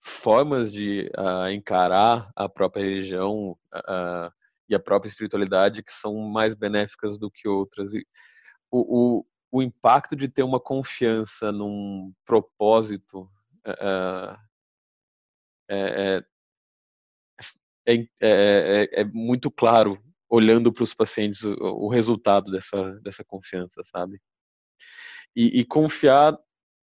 formas 0.00 0.72
de 0.72 1.10
uh, 1.18 1.50
encarar 1.50 2.32
a 2.34 2.48
própria 2.48 2.82
religião 2.82 3.50
uh, 3.74 4.32
e 4.66 4.74
a 4.74 4.80
própria 4.80 5.10
espiritualidade 5.10 5.82
que 5.82 5.92
são 5.92 6.14
mais 6.14 6.54
benéficas 6.54 7.18
do 7.18 7.30
que 7.30 7.46
outras. 7.46 7.92
E 7.92 8.06
o, 8.70 9.18
o, 9.18 9.26
o 9.52 9.62
impacto 9.62 10.16
de 10.16 10.30
ter 10.30 10.42
uma 10.42 10.58
confiança 10.58 11.52
num 11.52 12.10
propósito 12.24 13.30
uh, 13.66 14.34
é, 15.68 16.24
é, 17.86 18.08
é, 18.22 19.00
é, 19.02 19.04
muito 19.04 19.50
claro 19.50 20.02
olhando 20.26 20.72
para 20.72 20.84
os 20.84 20.94
pacientes 20.94 21.42
o, 21.42 21.54
o, 21.60 21.88
resultado 21.90 22.50
dessa, 22.50 22.92
dessa 23.02 23.22
confiança, 23.22 23.82
sabe? 23.84 24.18
E, 25.36 25.60
e, 25.60 25.64
confiar 25.64 26.36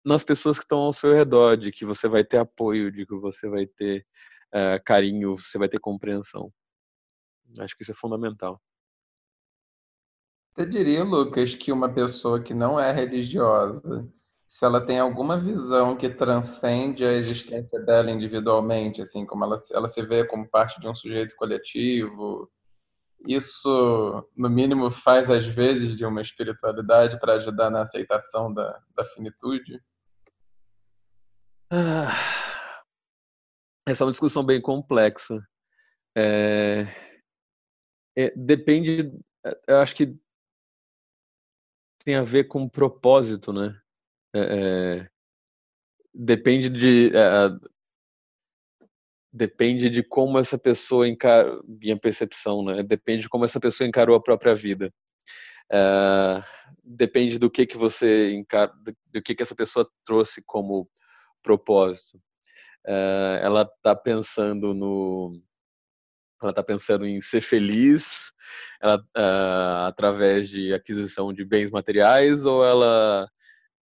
nas 0.05 0.25
pessoas 0.25 0.59
que 0.59 0.65
estão 0.65 0.79
ao 0.79 0.93
seu 0.93 1.13
redor, 1.13 1.57
de 1.57 1.71
que 1.71 1.85
você 1.85 2.09
vai 2.09 2.25
ter 2.25 2.39
apoio, 2.39 2.91
de 2.91 3.05
que 3.05 3.15
você 3.15 3.49
vai 3.49 3.67
ter 3.67 4.07
carinho, 4.85 5.37
você 5.37 5.59
vai 5.59 5.69
ter 5.69 5.79
compreensão. 5.79 6.51
Acho 7.59 7.77
que 7.77 7.83
isso 7.83 7.93
é 7.93 7.95
fundamental. 7.95 8.59
Você 10.55 10.65
diria, 10.65 11.05
Lucas, 11.05 11.55
que 11.55 11.71
uma 11.71 11.93
pessoa 11.93 12.43
que 12.43 12.55
não 12.55 12.81
é 12.81 12.91
religiosa 12.91 14.11
se 14.49 14.65
ela 14.65 14.81
tem 14.81 14.99
alguma 14.99 15.39
visão 15.39 15.95
que 15.95 16.09
transcende 16.09 17.05
a 17.05 17.13
existência 17.13 17.79
dela 17.81 18.11
individualmente, 18.11 19.03
assim, 19.03 19.27
como 19.27 19.45
ela, 19.45 19.57
ela 19.73 19.87
se 19.87 20.03
vê 20.03 20.25
como 20.25 20.49
parte 20.49 20.81
de 20.81 20.89
um 20.89 20.95
sujeito 20.95 21.37
coletivo, 21.37 22.51
isso, 23.27 24.29
no 24.37 24.49
mínimo, 24.49 24.91
faz 24.91 25.31
às 25.31 25.47
vezes 25.47 25.97
de 25.97 26.05
uma 26.05 26.21
espiritualidade 26.21 27.19
para 27.19 27.35
ajudar 27.35 27.71
na 27.71 27.83
aceitação 27.83 28.53
da, 28.53 28.81
da 28.95 29.05
finitude? 29.05 29.83
Ah, 31.71 32.13
essa 33.87 34.05
é 34.05 34.07
uma 34.07 34.13
discussão 34.13 34.45
bem 34.45 34.61
complexa. 34.61 35.43
É, 36.17 36.87
é, 38.17 38.31
depende, 38.37 39.13
eu 39.67 39.79
acho 39.79 39.95
que 39.95 40.17
tem 42.05 42.17
a 42.17 42.23
ver 42.23 42.45
com 42.45 42.69
propósito, 42.69 43.53
né? 43.53 43.79
É, 44.35 44.41
é, 44.41 45.11
depende 46.15 46.69
de 46.69 47.15
é, 47.15 47.49
depende 49.33 49.91
de 49.91 50.03
como 50.03 50.39
essa 50.39 50.59
pessoa 50.59 51.09
encara 51.09 51.61
minha 51.67 51.99
percepção 51.99 52.65
né? 52.65 52.83
Depende 52.83 53.23
de 53.23 53.29
como 53.29 53.45
essa 53.45 53.61
pessoa 53.61 53.87
encarou 53.87 54.17
a 54.17 54.23
própria 54.23 54.55
vida. 54.55 54.93
É, 55.71 56.43
depende 56.83 57.39
do 57.39 57.51
que 57.51 57.67
que 57.67 57.77
você 57.77 58.33
encara 58.33 58.73
do, 59.13 59.23
que 59.23 59.35
que 59.35 59.43
essa 59.43 59.55
pessoa 59.55 59.89
trouxe 60.05 60.43
como 60.47 60.89
propósito. 61.43 62.19
É, 62.87 63.41
ela 63.43 63.63
está 63.63 63.95
pensando 63.95 64.73
no 64.75 65.41
ela 66.41 66.51
está 66.51 66.63
pensando 66.63 67.05
em 67.05 67.21
ser 67.21 67.41
feliz 67.41 68.33
ela, 68.81 68.97
uh, 68.97 69.87
através 69.89 70.49
de 70.49 70.73
aquisição 70.73 71.33
de 71.33 71.45
bens 71.45 71.71
materiais 71.71 72.47
ou 72.47 72.65
ela 72.65 73.29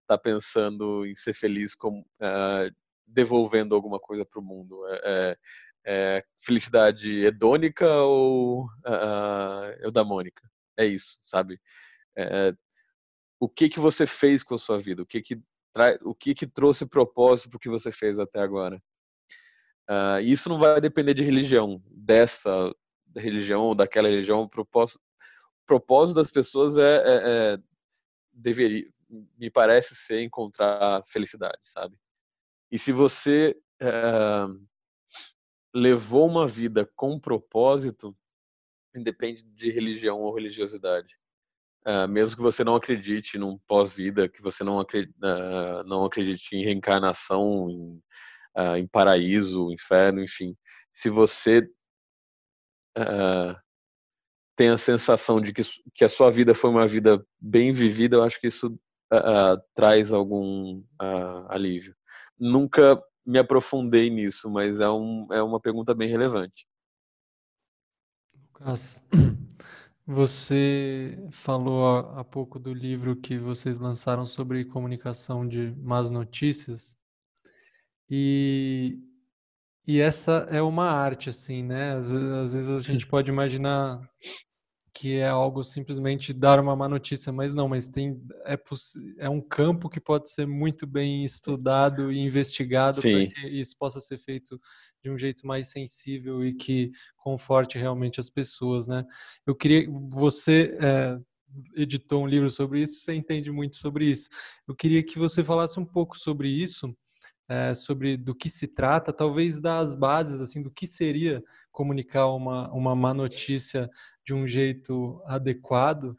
está 0.02 0.16
pensando 0.16 1.05
em 1.05 1.14
ser 1.14 1.35
feliz 1.35 1.74
como 1.74 2.01
uh, 2.01 2.74
devolvendo 3.07 3.74
alguma 3.74 3.99
coisa 3.99 4.24
para 4.24 4.41
o 4.41 4.45
mundo? 4.45 4.87
É, 4.89 5.01
é, 5.05 5.39
é, 5.89 6.24
felicidade 6.41 7.24
hedônica 7.24 7.87
ou 7.89 8.65
uh, 8.65 9.73
eudamônica? 9.81 10.43
É 10.77 10.85
isso, 10.85 11.19
sabe? 11.23 11.61
É, 12.16 12.53
o 13.39 13.49
que 13.49 13.69
que 13.69 13.78
você 13.78 14.07
fez 14.07 14.43
com 14.43 14.55
a 14.55 14.59
sua 14.59 14.78
vida? 14.78 15.03
O 15.03 15.07
que 15.07 15.23
que 15.23 15.41
o 16.03 16.15
que 16.15 16.35
que 16.35 16.47
trouxe 16.47 16.87
propósito 16.87 17.51
para 17.51 17.57
o 17.59 17.61
que 17.61 17.69
você 17.69 17.93
fez 17.93 18.19
até 18.19 18.41
agora? 18.41 18.83
Uh, 19.89 20.20
isso 20.23 20.49
não 20.49 20.59
vai 20.59 20.81
depender 20.81 21.15
de 21.15 21.23
religião, 21.23 21.83
dessa 21.91 22.73
religião 23.15 23.62
ou 23.62 23.74
daquela 23.74 24.09
religião. 24.09 24.43
O 24.43 24.49
propósito, 24.49 24.99
o 24.99 25.66
propósito 25.66 26.16
das 26.16 26.31
pessoas 26.31 26.77
é, 26.77 26.83
é, 26.83 27.03
é 27.55 27.59
deveria, 28.33 28.89
me 29.39 29.51
parece 29.51 29.95
ser 29.95 30.23
encontrar 30.23 31.03
felicidade, 31.05 31.59
sabe? 31.61 31.95
E 32.70 32.78
se 32.78 32.93
você 32.93 33.56
é, 33.80 34.47
levou 35.74 36.26
uma 36.26 36.47
vida 36.47 36.88
com 36.97 37.18
propósito, 37.18 38.16
independe 38.94 39.43
de 39.43 39.70
religião 39.70 40.20
ou 40.20 40.34
religiosidade. 40.34 41.16
Uh, 41.86 42.09
mesmo 42.09 42.36
que 42.36 42.43
você 42.43 42.64
não 42.64 42.74
acredite 42.74 43.38
num 43.38 43.59
pós-vida, 43.59 44.28
que 44.28 44.43
você 44.43 44.64
não 44.64 44.80
acredite, 44.80 45.14
uh, 45.18 45.84
não 45.84 46.05
acredite 46.05 46.56
em 46.56 46.64
reencarnação, 46.64 47.70
em, 47.70 48.02
em 48.78 48.86
paraíso, 48.88 49.70
inferno, 49.70 50.20
enfim. 50.20 50.56
Se 50.90 51.09
você 51.10 51.68
tem 54.56 54.70
a 54.70 54.78
sensação 54.78 55.40
de 55.40 55.52
que, 55.52 55.62
que 55.94 56.05
a 56.05 56.09
sua 56.09 56.30
vida 56.30 56.55
foi 56.55 56.70
uma 56.70 56.88
vida 56.88 57.24
bem 57.38 57.70
vivida, 57.70 58.16
eu 58.16 58.24
acho 58.24 58.40
que 58.40 58.47
isso 58.47 58.68
uh, 59.12 59.60
traz 59.74 60.12
algum 60.12 60.78
uh, 61.01 61.47
alívio. 61.51 61.94
Nunca 62.39 63.03
me 63.25 63.39
aprofundei 63.39 64.09
nisso, 64.09 64.49
mas 64.49 64.79
é, 64.81 64.89
um, 64.89 65.27
é 65.33 65.43
uma 65.43 65.61
pergunta 65.61 65.95
bem 65.95 66.09
relevante. 66.09 66.67
Lucas, 68.35 69.03
você 70.07 71.19
falou 71.31 71.99
há 72.17 72.25
pouco 72.25 72.59
do 72.59 72.73
livro 72.73 73.17
que 73.17 73.37
vocês 73.37 73.79
lançaram 73.79 74.25
sobre 74.25 74.65
comunicação 74.65 75.47
de 75.47 75.75
más 75.79 76.11
notícias. 76.11 76.97
E, 78.09 78.99
e 79.87 80.01
essa 80.01 80.47
é 80.51 80.63
uma 80.63 80.89
arte, 80.89 81.29
assim, 81.29 81.63
né? 81.63 81.95
Às, 81.95 82.13
às 82.13 82.53
vezes 82.55 82.69
a 82.71 82.79
gente 82.81 83.07
pode 83.07 83.31
imaginar 83.31 84.01
que 84.98 85.18
é 85.18 85.28
algo 85.28 85.62
simplesmente 85.62 86.32
dar 86.32 86.59
uma 86.59 86.74
má 86.74 86.89
notícia, 86.89 87.31
mas 87.31 87.55
não, 87.55 87.68
mas 87.68 87.86
tem 87.86 88.18
é, 88.47 88.59
é 89.18 89.28
um 89.28 89.43
campo 89.43 89.90
que 89.90 90.01
pode 90.01 90.31
ser 90.31 90.47
muito 90.47 90.86
bem 90.86 91.23
estudado 91.23 92.10
e 92.10 92.18
investigado 92.18 93.02
para 93.02 93.27
que 93.27 93.47
isso 93.47 93.77
possa 93.78 94.01
ser 94.01 94.16
feito 94.16 94.59
de 95.05 95.10
um 95.10 95.18
jeito 95.18 95.47
mais 95.47 95.68
sensível 95.68 96.43
e 96.43 96.55
que 96.55 96.90
conforte 97.14 97.77
realmente 97.77 98.18
as 98.18 98.31
pessoas, 98.31 98.86
né? 98.86 99.05
Eu 99.47 99.55
queria 99.55 99.86
você 100.10 100.74
é, 100.81 101.18
editou 101.74 102.24
um 102.24 102.27
livro 102.27 102.48
sobre 102.48 102.81
isso, 102.81 103.02
você 103.02 103.12
entende 103.12 103.52
muito 103.52 103.77
sobre 103.77 104.06
isso. 104.06 104.31
Eu 104.66 104.74
queria 104.74 105.02
que 105.02 105.18
você 105.18 105.44
falasse 105.44 105.78
um 105.78 105.85
pouco 105.85 106.16
sobre 106.16 106.48
isso 106.48 106.97
é, 107.48 107.74
sobre 107.74 108.16
do 108.16 108.35
que 108.35 108.48
se 108.48 108.66
trata, 108.66 109.12
talvez 109.12 109.60
das 109.60 109.94
bases, 109.94 110.40
assim, 110.40 110.62
do 110.62 110.70
que 110.70 110.86
seria 110.86 111.43
comunicar 111.70 112.28
uma, 112.28 112.73
uma 112.73 112.94
má 112.94 113.14
notícia 113.14 113.89
de 114.27 114.35
um 114.35 114.47
jeito 114.47 115.23
adequado 115.24 116.16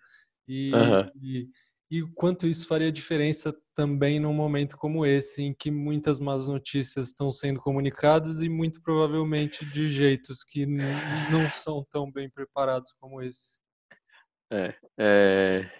e, 0.47 0.71
uhum. 0.73 1.11
e, 1.21 1.49
e 1.91 2.01
o 2.01 2.11
quanto 2.13 2.47
isso 2.47 2.67
faria 2.67 2.91
diferença 2.91 3.53
também 3.75 4.19
num 4.19 4.34
momento 4.34 4.77
como 4.77 5.05
esse, 5.05 5.43
em 5.43 5.53
que 5.53 5.69
muitas 5.69 6.19
más 6.19 6.47
notícias 6.47 7.07
estão 7.07 7.31
sendo 7.31 7.59
comunicadas 7.59 8.41
e 8.41 8.47
muito 8.47 8.81
provavelmente 8.81 9.65
de 9.65 9.89
jeitos 9.89 10.43
que 10.43 10.65
não 10.65 11.49
são 11.49 11.85
tão 11.89 12.09
bem 12.09 12.29
preparados 12.29 12.93
como 12.99 13.21
esse. 13.21 13.59
É, 14.51 14.73
é... 14.97 15.71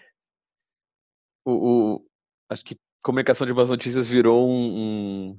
O, 1.46 1.94
o, 1.96 2.06
acho 2.50 2.62
que 2.62 2.76
comunicação 3.02 3.46
de 3.46 3.54
más 3.54 3.70
notícias 3.70 4.06
virou 4.06 4.46
um, 4.46 5.30
um, 5.30 5.38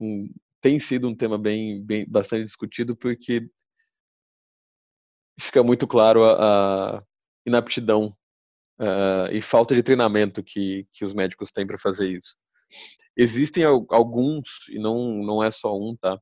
um, 0.00 0.34
tem 0.60 0.78
sido 0.78 1.08
um 1.08 1.16
tema 1.16 1.36
bem, 1.36 1.84
bem 1.84 2.06
bastante 2.08 2.44
discutido 2.44 2.96
porque 2.96 3.50
fica 5.40 5.62
muito 5.62 5.86
claro 5.86 6.24
a, 6.24 6.98
a 6.98 7.02
inaptidão 7.46 8.16
uh, 8.80 9.32
e 9.32 9.40
falta 9.40 9.74
de 9.74 9.82
treinamento 9.82 10.42
que, 10.42 10.86
que 10.92 11.04
os 11.04 11.12
médicos 11.12 11.50
têm 11.50 11.66
para 11.66 11.78
fazer 11.78 12.08
isso. 12.08 12.36
Existem 13.16 13.64
alguns, 13.64 14.68
e 14.68 14.78
não, 14.78 15.14
não 15.22 15.42
é 15.42 15.50
só 15.50 15.76
um, 15.76 15.96
tá? 15.96 16.18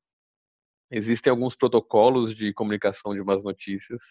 Existem 0.90 1.30
alguns 1.30 1.54
protocolos 1.54 2.34
de 2.34 2.52
comunicação 2.54 3.14
de 3.14 3.22
más 3.22 3.44
notícias, 3.44 4.02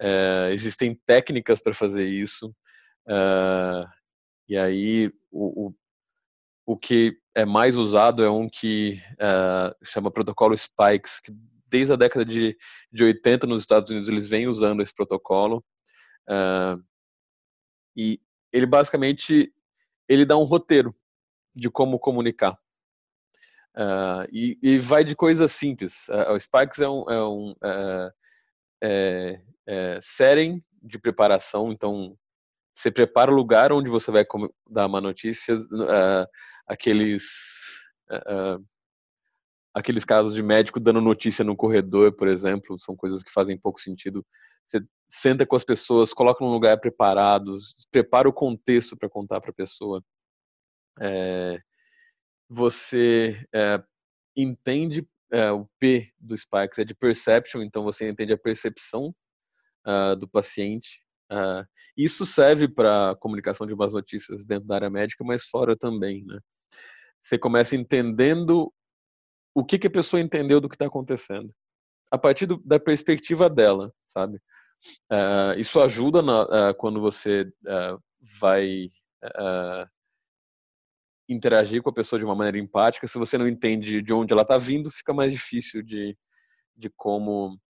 uh, 0.00 0.50
existem 0.50 0.98
técnicas 1.06 1.60
para 1.60 1.74
fazer 1.74 2.08
isso, 2.08 2.48
uh, 3.06 3.86
e 4.48 4.56
aí 4.56 5.12
o, 5.30 5.66
o, 5.66 5.74
o, 6.66 6.76
que 6.76 7.18
é 7.34 7.44
mais 7.44 7.76
usado 7.76 8.24
é 8.24 8.30
um 8.30 8.48
que 8.48 9.00
chama 9.84 10.10
protocolo 10.10 10.56
Spikes, 10.56 11.20
que 11.20 11.32
desde 11.70 11.92
a 11.92 11.96
década 11.96 12.24
de, 12.24 12.56
de 12.92 13.04
80 13.04 13.46
nos 13.46 13.62
Estados 13.62 13.90
Unidos 13.90 14.08
eles 14.08 14.28
vêm 14.28 14.48
usando 14.48 14.82
esse 14.82 14.94
protocolo 14.94 15.64
uh, 16.28 16.82
e 17.96 18.20
ele 18.52 18.66
basicamente 18.66 19.52
ele 20.08 20.26
dá 20.26 20.36
um 20.36 20.44
roteiro 20.44 20.94
de 21.54 21.70
como 21.70 21.98
comunicar. 21.98 22.58
Uh, 23.76 24.26
e, 24.32 24.58
e, 24.60 24.78
vai 24.78 25.04
de 25.04 25.14
coisas 25.14 25.52
simples. 25.52 26.08
Uh, 26.08 26.32
o 26.32 26.40
Spikes 26.40 26.80
é 26.80 26.88
um, 26.88 27.04
é 27.08 27.24
um 27.24 27.54
é, 28.82 29.40
é 29.66 29.98
setting 30.00 30.62
de 30.82 30.98
preparação 30.98 31.70
então 31.70 32.16
você 32.74 32.90
prepara 32.90 33.30
o 33.30 33.34
lugar 33.34 33.72
onde 33.72 33.90
você 33.90 34.10
vai 34.10 34.24
dar 34.68 34.86
uma 34.86 35.00
notícia 35.00 35.54
aqueles 36.66 37.22
aqueles 39.74 40.04
casos 40.04 40.34
de 40.34 40.42
médico 40.42 40.80
dando 40.80 41.00
notícia 41.00 41.44
no 41.44 41.56
corredor, 41.56 42.12
por 42.12 42.28
exemplo, 42.28 42.78
são 42.80 42.96
coisas 42.96 43.22
que 43.22 43.32
fazem 43.32 43.58
pouco 43.58 43.80
sentido. 43.80 44.24
Você 44.66 44.80
senta 45.08 45.46
com 45.46 45.56
as 45.56 45.64
pessoas, 45.64 46.12
coloca 46.12 46.44
num 46.44 46.50
lugar 46.50 46.78
preparado, 46.80 47.56
prepara 47.90 48.28
o 48.28 48.32
contexto 48.32 48.96
para 48.96 49.08
contar 49.08 49.40
para 49.40 49.50
a 49.50 49.54
pessoa. 49.54 50.02
É, 51.00 51.60
você 52.48 53.46
é, 53.54 53.82
entende 54.36 55.08
é, 55.32 55.50
o 55.52 55.68
P 55.78 56.12
do 56.18 56.36
Spikes 56.36 56.78
é 56.78 56.84
de 56.84 56.94
perception, 56.94 57.62
então 57.62 57.84
você 57.84 58.08
entende 58.08 58.32
a 58.32 58.38
percepção 58.38 59.14
uh, 59.86 60.16
do 60.16 60.28
paciente. 60.28 61.02
Uh, 61.30 61.64
isso 61.96 62.26
serve 62.26 62.66
para 62.66 63.14
comunicação 63.20 63.64
de 63.64 63.74
más 63.76 63.92
notícias 63.92 64.44
dentro 64.44 64.66
da 64.66 64.74
área 64.74 64.90
médica, 64.90 65.22
mas 65.22 65.44
fora 65.44 65.76
também, 65.76 66.24
né? 66.24 66.40
Você 67.22 67.38
começa 67.38 67.76
entendendo 67.76 68.72
o 69.60 69.64
que, 69.64 69.78
que 69.78 69.86
a 69.86 69.90
pessoa 69.90 70.20
entendeu 70.20 70.60
do 70.60 70.68
que 70.68 70.74
está 70.74 70.86
acontecendo. 70.86 71.54
A 72.10 72.18
partir 72.18 72.46
do, 72.46 72.56
da 72.64 72.80
perspectiva 72.80 73.48
dela, 73.48 73.92
sabe? 74.08 74.40
Uh, 75.12 75.58
isso 75.58 75.80
ajuda 75.80 76.22
na, 76.22 76.42
uh, 76.44 76.74
quando 76.76 77.00
você 77.00 77.42
uh, 77.42 78.02
vai 78.40 78.90
interagir 81.28 81.82
com 81.82 81.90
a 81.90 81.94
pessoa 81.94 82.18
de 82.18 82.24
uma 82.24 82.34
maneira 82.34 82.58
empática. 82.58 83.06
Se 83.06 83.18
você 83.18 83.36
não 83.36 83.46
entende 83.46 84.02
de 84.02 84.12
onde 84.12 84.32
ela 84.32 84.42
está 84.42 84.56
vindo, 84.56 84.90
fica 84.90 85.12
mais 85.12 85.30
difícil 85.30 85.82
de, 85.82 86.16
de 86.74 86.90
como 86.96 87.60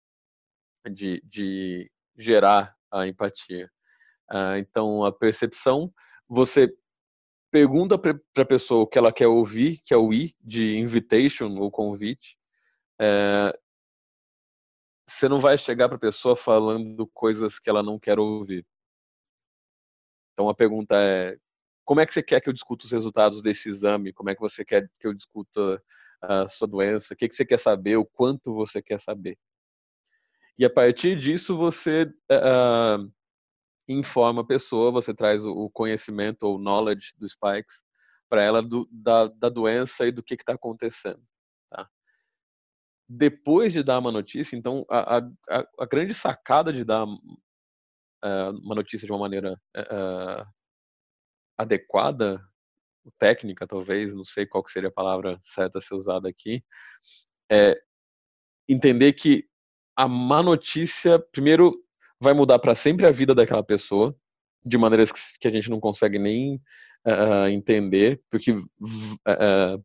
de, 0.89 1.21
de 1.27 1.91
gerar 2.17 2.75
a 2.91 3.07
empatia. 3.07 3.69
então, 4.59 5.05
a 5.05 5.13
percepção, 5.13 5.93
você 6.29 6.73
pergunta 7.51 7.99
para 7.99 8.19
a 8.39 8.45
pessoa 8.45 8.83
o 8.83 8.87
que 8.87 8.99
ela 8.99 9.13
quer 9.13 9.27
ouvir, 9.27 9.81
que 9.83 9.93
é 9.93 9.97
o 9.97 10.13
I 10.13 10.35
de 10.41 10.79
invitation 10.79 11.57
ou 11.59 11.71
convite. 11.71 12.39
É, 13.01 13.53
você 15.09 15.29
não 15.29 15.41
vai 15.41 15.59
chegar 15.59 15.89
para 15.89 15.97
a 15.97 16.01
pessoa 16.01 16.37
falando 16.37 17.07
coisas 17.09 17.59
que 17.59 17.69
ela 17.69 17.83
não 17.83 17.99
quer 17.99 18.19
ouvir. 18.19 18.65
Então 20.33 20.49
a 20.49 20.55
pergunta 20.55 20.95
é: 20.97 21.37
como 21.85 22.01
é 22.01 22.07
que 22.07 22.13
você 22.13 22.23
quer 22.23 22.41
que 22.41 22.49
eu 22.49 22.53
discuta 22.53 22.87
os 22.87 22.93
resultados 22.93 23.43
desse 23.43 23.69
exame? 23.69 24.13
Como 24.13 24.31
é 24.31 24.35
que 24.35 24.41
você 24.41 24.65
quer 24.65 24.89
que 24.99 25.07
eu 25.07 25.13
discuta 25.13 25.83
a 26.23 26.49
sua 26.49 26.69
doença? 26.69 27.15
O 27.15 27.17
que, 27.17 27.29
que 27.29 27.35
você 27.35 27.45
quer 27.45 27.59
saber? 27.59 27.97
O 27.97 28.07
quanto 28.07 28.55
você 28.55 28.81
quer 28.81 29.01
saber? 29.01 29.37
E 30.59 30.65
a 30.65 30.71
partir 30.71 31.17
disso 31.17 31.57
você 31.57 32.05
uh, 32.31 33.11
informa 33.93 34.43
a 34.43 34.47
pessoa, 34.47 34.93
você 34.93 35.15
traz 35.15 35.45
o 35.45 35.69
conhecimento 35.71 36.45
ou 36.45 36.59
knowledge 36.59 37.15
do 37.19 37.29
Spikes 37.29 37.85
para 38.29 38.43
ela 38.43 38.63
do, 38.63 38.89
da, 38.91 39.27
da 39.27 39.49
doença 39.49 40.07
e 40.07 40.13
do 40.13 40.23
que 40.23 40.35
está 40.35 40.55
acontecendo. 40.55 41.23
Tá? 41.69 41.89
Depois 43.09 43.73
de 43.73 43.83
dar 43.83 43.99
uma 43.99 44.13
notícia, 44.13 44.57
então, 44.57 44.87
a, 44.89 45.19
a, 45.19 45.23
a 45.81 45.87
grande 45.87 46.15
sacada 46.15 46.73
de 46.73 46.85
dar 46.85 47.05
uh, 47.05 48.51
uma 48.63 48.77
notícia 48.77 49.05
de 49.05 49.13
uma 49.13 49.19
maneira 49.19 49.61
uh, 49.77 50.47
adequada, 51.59 52.41
técnica 53.19 53.67
talvez, 53.67 54.15
não 54.15 54.25
sei 54.25 54.47
qual 54.47 54.67
seria 54.69 54.89
a 54.89 54.93
palavra 54.93 55.39
certa 55.43 55.79
a 55.79 55.81
ser 55.81 55.95
usada 55.95 56.29
aqui, 56.29 56.63
é 57.51 57.81
entender 58.69 59.13
que 59.15 59.49
a 59.97 60.07
má 60.07 60.43
notícia, 60.43 61.19
primeiro, 61.19 61.73
vai 62.21 62.35
mudar 62.35 62.59
para 62.59 62.75
sempre 62.75 63.07
a 63.07 63.11
vida 63.11 63.35
daquela 63.35 63.63
pessoa, 63.63 64.15
de 64.65 64.77
maneiras 64.77 65.11
que 65.11 65.49
a 65.49 65.51
gente 65.51 65.71
não 65.71 65.81
consegue 65.81 66.19
nem 66.19 66.57
uh, 67.07 67.49
entender, 67.51 68.23
porque 68.31 68.53
uh, 68.53 69.85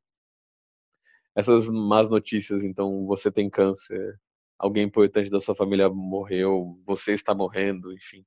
essas 1.36 1.68
más 1.68 2.10
notícias, 2.10 2.64
então 2.64 3.06
você 3.06 3.32
tem 3.32 3.50
câncer, 3.50 4.20
alguém 4.58 4.84
importante 4.84 5.30
da 5.30 5.40
sua 5.40 5.56
família 5.56 5.90
morreu, 5.90 6.76
você 6.86 7.14
está 7.14 7.34
morrendo, 7.34 7.94
enfim. 7.94 8.26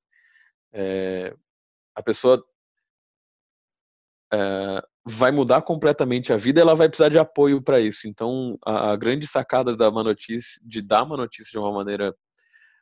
É, 0.73 1.35
a 1.95 2.03
pessoa 2.03 2.45
é, 4.33 4.83
vai 5.05 5.31
mudar 5.31 5.63
completamente 5.63 6.33
a 6.33 6.37
vida, 6.37 6.61
ela 6.61 6.75
vai 6.75 6.89
precisar 6.89 7.09
de 7.09 7.19
apoio 7.19 7.63
para 7.63 7.81
isso. 7.81 8.07
Então, 8.07 8.59
a, 8.65 8.93
a, 8.93 8.97
grande 8.97 9.27
sacada 9.27 9.75
da 9.75 9.91
notícia, 9.91 10.61
de 10.63 10.83
dar 10.83 11.05
uma 11.05 11.17
notícia 11.17 11.51
de 11.51 11.59
uma 11.59 11.73
maneira 11.73 12.15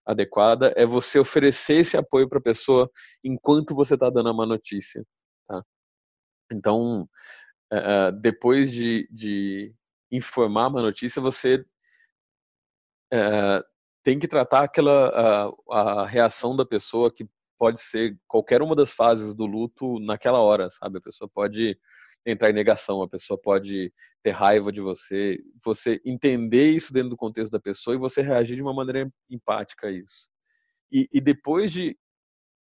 adequada 0.07 0.73
é 0.77 0.87
você 0.87 1.19
oferecer 1.19 1.79
esse 1.79 1.97
apoio 1.97 2.29
para 2.29 2.39
a 2.39 2.43
pessoa 2.43 2.91
enquanto 3.25 3.75
você 3.75 3.95
está 3.95 4.09
dando 4.09 4.31
uma 4.31 4.47
notícia. 4.47 5.05
Tá? 5.49 5.63
Então, 6.53 7.09
uh, 7.73 8.13
depois 8.21 8.71
de, 8.71 9.09
de, 9.11 9.75
informar 10.13 10.69
uma 10.69 10.81
notícia, 10.81 11.21
você 11.21 11.57
uh, 13.13 13.65
tem 14.05 14.19
que 14.19 14.29
tratar 14.29 14.63
aquela 14.63 15.53
a 15.69 16.07
reação 16.07 16.55
da 16.55 16.65
pessoa 16.65 17.13
que 17.13 17.29
pode 17.59 17.81
ser 17.81 18.17
qualquer 18.29 18.63
uma 18.63 18.77
das 18.77 18.93
fases 18.93 19.35
do 19.35 19.47
luto 19.47 19.99
naquela 19.99 20.39
hora, 20.39 20.71
sabe? 20.71 20.99
A 20.99 21.03
pessoa 21.03 21.29
pode 21.29 21.77
entrar 22.27 22.51
em 22.51 22.55
negação, 22.55 23.03
a 23.03 23.09
pessoa 23.09 23.41
pode 23.41 23.93
ter 24.23 24.31
raiva 24.31 24.73
de 24.73 24.81
você, 24.81 25.39
você 25.65 26.01
entender 26.05 26.71
isso 26.71 26.93
dentro 26.93 27.11
do 27.11 27.17
contexto 27.17 27.53
da 27.53 27.61
pessoa 27.61 27.95
e 27.95 27.99
você 27.99 28.21
reagir 28.21 28.57
de 28.57 28.63
uma 28.63 28.75
maneira 28.75 29.09
empática 29.31 29.87
a 29.87 29.93
isso. 29.93 30.29
e, 30.91 31.09
e 31.13 31.21
depois 31.21 31.73
de 31.73 31.97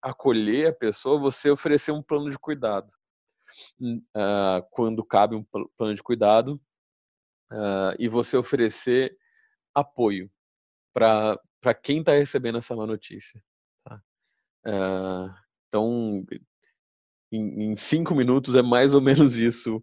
acolher 0.03 0.69
a 0.69 0.73
pessoa, 0.73 1.19
você 1.19 1.51
oferecer 1.51 1.93
um 1.93 2.03
plano 2.03 2.31
de 2.31 2.39
cuidado. 2.39 2.91
Uh, 3.81 4.63
quando 4.71 5.05
cabe 5.05 5.37
um 5.37 5.45
plano 5.77 5.95
de 5.95 6.03
cuidado, 6.03 6.61
uh, 7.53 7.95
e 7.99 8.09
você 8.09 8.37
oferecer 8.37 9.17
apoio 9.75 10.31
para 10.93 11.39
quem 11.83 12.01
está 12.01 12.13
recebendo 12.13 12.59
essa 12.59 12.75
má 12.75 12.87
notícia. 12.87 13.43
Tá? 13.85 14.03
Uh, 14.67 15.35
então, 15.69 16.25
em, 17.32 17.70
em, 17.73 17.77
cinco 17.77 18.15
minutos 18.15 18.55
é 18.55 18.62
mais 18.62 18.94
ou 18.94 19.01
menos 19.01 19.36
isso 19.36 19.82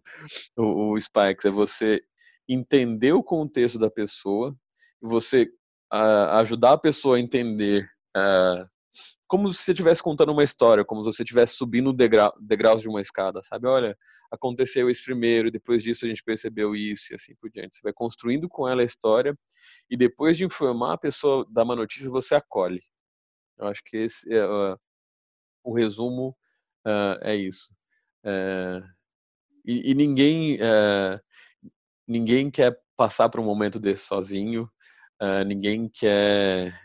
o, 0.56 0.92
o 0.92 1.00
Spikes, 1.00 1.44
é 1.44 1.50
você 1.50 2.02
entender 2.48 3.12
o 3.12 3.22
contexto 3.22 3.78
da 3.78 3.90
pessoa, 3.90 4.54
você 5.00 5.48
ajudar 5.90 6.72
a 6.72 6.78
pessoa 6.78 7.16
a 7.16 7.20
entender 7.20 7.88
como 9.26 9.52
se 9.52 9.64
você 9.64 9.72
estivesse 9.72 10.02
contando 10.02 10.32
uma 10.32 10.44
história, 10.44 10.84
como 10.84 11.00
se 11.02 11.12
você 11.12 11.22
estivesse 11.22 11.56
subindo 11.56 11.92
degrau, 11.92 12.32
degraus 12.40 12.82
de 12.82 12.88
uma 12.88 13.00
escada, 13.00 13.42
sabe? 13.42 13.66
Olha, 13.66 13.96
aconteceu 14.30 14.88
isso 14.88 15.02
primeiro, 15.04 15.50
depois 15.50 15.82
disso 15.82 16.04
a 16.04 16.08
gente 16.08 16.22
percebeu 16.22 16.76
isso 16.76 17.12
e 17.12 17.16
assim 17.16 17.34
por 17.36 17.50
diante. 17.50 17.76
Você 17.76 17.82
vai 17.82 17.92
construindo 17.92 18.48
com 18.48 18.68
ela 18.68 18.82
a 18.82 18.84
história 18.84 19.36
e 19.90 19.96
depois 19.96 20.36
de 20.36 20.44
informar 20.44 20.94
a 20.94 20.98
pessoa 20.98 21.46
da 21.50 21.64
má 21.64 21.74
notícia, 21.74 22.08
você 22.10 22.34
acolhe. 22.34 22.82
Eu 23.58 23.66
acho 23.66 23.82
que 23.84 23.96
esse 23.96 24.32
é 24.32 24.46
uh, 24.46 24.78
o 25.64 25.74
resumo 25.74 26.36
uh, 26.86 27.18
é 27.22 27.34
isso. 27.36 27.68
Uh, 28.24 28.84
e, 29.64 29.92
e, 29.92 29.94
ninguém 29.94 30.58
ninguém 32.06 32.50
quer 32.50 32.78
passar 32.96 33.28
por 33.28 33.40
um 33.40 33.44
momento 33.44 33.80
desse 33.80 34.06
sozinho. 34.06 34.70
ninguém 35.46 35.88
quer 35.88 36.78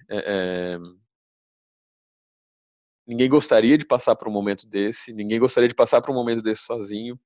Ninguém 3.10 3.28
gostaria 3.28 3.76
de 3.76 3.86
passar 3.86 4.16
por 4.16 4.28
um 4.28 4.32
momento 4.32 4.68
desse, 4.68 5.12
ninguém 5.12 5.40
gostaria 5.40 5.68
de 5.68 5.74
passar 5.74 6.00
por 6.00 6.12
um 6.12 6.14
momento 6.14 6.44
desse 6.44 6.62
sozinho, 6.62 7.20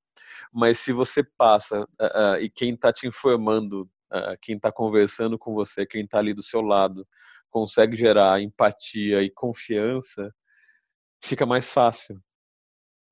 mas 0.50 0.80
se 0.80 0.94
você 0.94 1.22
passa 1.22 1.82
uh, 1.82 2.36
uh, 2.36 2.38
e 2.40 2.50
quem 2.50 2.74
está 2.74 2.94
te 2.94 3.06
informando, 3.06 3.82
uh, 4.10 4.38
quem 4.42 4.56
está 4.56 4.72
conversando 4.72 5.38
com 5.38 5.54
você, 5.54 5.86
quem 5.86 6.06
está 6.06 6.20
ali 6.20 6.34
do 6.34 6.42
seu 6.42 6.62
lado, 6.62 7.06
consegue 7.50 7.98
gerar 7.98 8.42
empatia 8.42 9.22
e 9.24 9.30
confiança, 9.30 10.34
fica 11.22 11.46
mais 11.46 11.70
fácil. 11.70 12.18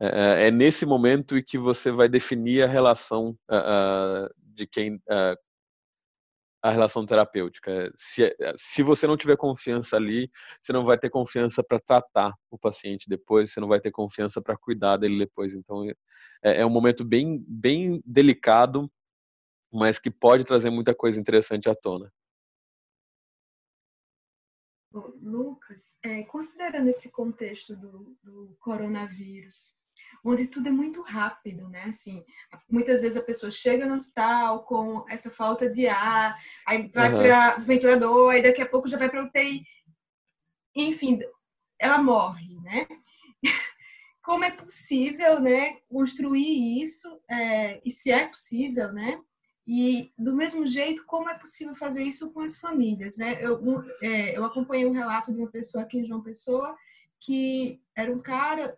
É, 0.01 0.47
é 0.47 0.51
nesse 0.51 0.85
momento 0.85 1.37
em 1.37 1.43
que 1.43 1.57
você 1.57 1.91
vai 1.91 2.09
definir 2.09 2.63
a 2.63 2.67
relação 2.67 3.37
de 4.37 4.65
quem 4.65 4.99
a 6.61 6.69
relação 6.69 7.05
terapêutica. 7.05 7.91
Se, 7.97 8.23
eh, 8.23 8.53
se 8.55 8.83
você 8.83 9.07
não 9.07 9.17
tiver 9.17 9.35
confiança 9.35 9.95
ali, 9.95 10.29
você 10.61 10.71
não 10.71 10.85
vai 10.85 10.97
ter 10.97 11.09
confiança 11.09 11.63
para 11.63 11.79
tratar 11.79 12.33
o 12.51 12.57
paciente 12.57 13.09
depois, 13.09 13.51
você 13.51 13.59
não 13.59 13.67
vai 13.67 13.79
ter 13.79 13.91
confiança 13.91 14.41
para 14.41 14.55
cuidar 14.57 14.97
dele 14.97 15.17
depois. 15.17 15.53
Então, 15.55 15.83
é, 16.43 16.61
é, 16.61 16.65
um 16.65 16.69
momento 16.69 17.03
bem, 17.03 17.43
bem 17.47 18.01
delicado, 18.05 18.91
mas 19.73 19.97
que 19.97 20.11
pode 20.11 20.43
trazer 20.43 20.69
muita 20.69 20.93
coisa 20.93 21.19
interessante 21.19 21.67
à 21.67 21.75
tona. 21.75 22.11
Lucas, 24.93 25.97
é, 26.03 26.23
considerando 26.23 26.89
esse 26.89 27.09
contexto 27.11 27.75
do, 27.75 28.17
do 28.21 28.57
coronavírus, 28.59 29.73
onde 30.23 30.47
tudo 30.47 30.69
é 30.69 30.71
muito 30.71 31.01
rápido, 31.01 31.67
né? 31.69 31.83
Assim, 31.85 32.23
muitas 32.69 33.01
vezes 33.01 33.17
a 33.17 33.23
pessoa 33.23 33.51
chega 33.51 33.85
no 33.85 33.95
hospital 33.95 34.63
com 34.63 35.05
essa 35.09 35.29
falta 35.29 35.69
de 35.69 35.87
ar, 35.87 36.37
aí 36.67 36.89
vai 36.93 37.11
uhum. 37.11 37.19
para 37.19 37.57
ventilador, 37.57 38.31
aí 38.31 38.41
daqui 38.41 38.61
a 38.61 38.67
pouco 38.67 38.87
já 38.87 38.97
vai 38.97 39.09
para 39.09 39.23
UTI. 39.23 39.65
Enfim, 40.75 41.19
ela 41.79 42.01
morre, 42.01 42.59
né? 42.61 42.87
Como 44.23 44.45
é 44.45 44.51
possível, 44.51 45.39
né, 45.39 45.77
construir 45.89 46.81
isso? 46.81 47.19
É, 47.27 47.81
e 47.83 47.89
se 47.89 48.11
é 48.11 48.27
possível, 48.27 48.93
né? 48.93 49.19
E 49.65 50.11
do 50.17 50.35
mesmo 50.35 50.65
jeito, 50.65 51.05
como 51.05 51.29
é 51.29 51.33
possível 51.33 51.73
fazer 51.73 52.03
isso 52.03 52.31
com 52.31 52.41
as 52.41 52.57
famílias? 52.57 53.17
Né? 53.17 53.37
Eu, 53.41 53.61
é, 54.01 54.37
eu 54.37 54.43
acompanhei 54.43 54.85
um 54.85 54.91
relato 54.91 55.31
de 55.31 55.39
uma 55.39 55.49
pessoa 55.49 55.83
aqui 55.83 55.99
em 55.99 56.05
João 56.05 56.21
Pessoa 56.21 56.75
que 57.21 57.79
era 57.95 58.11
um 58.11 58.19
cara, 58.19 58.77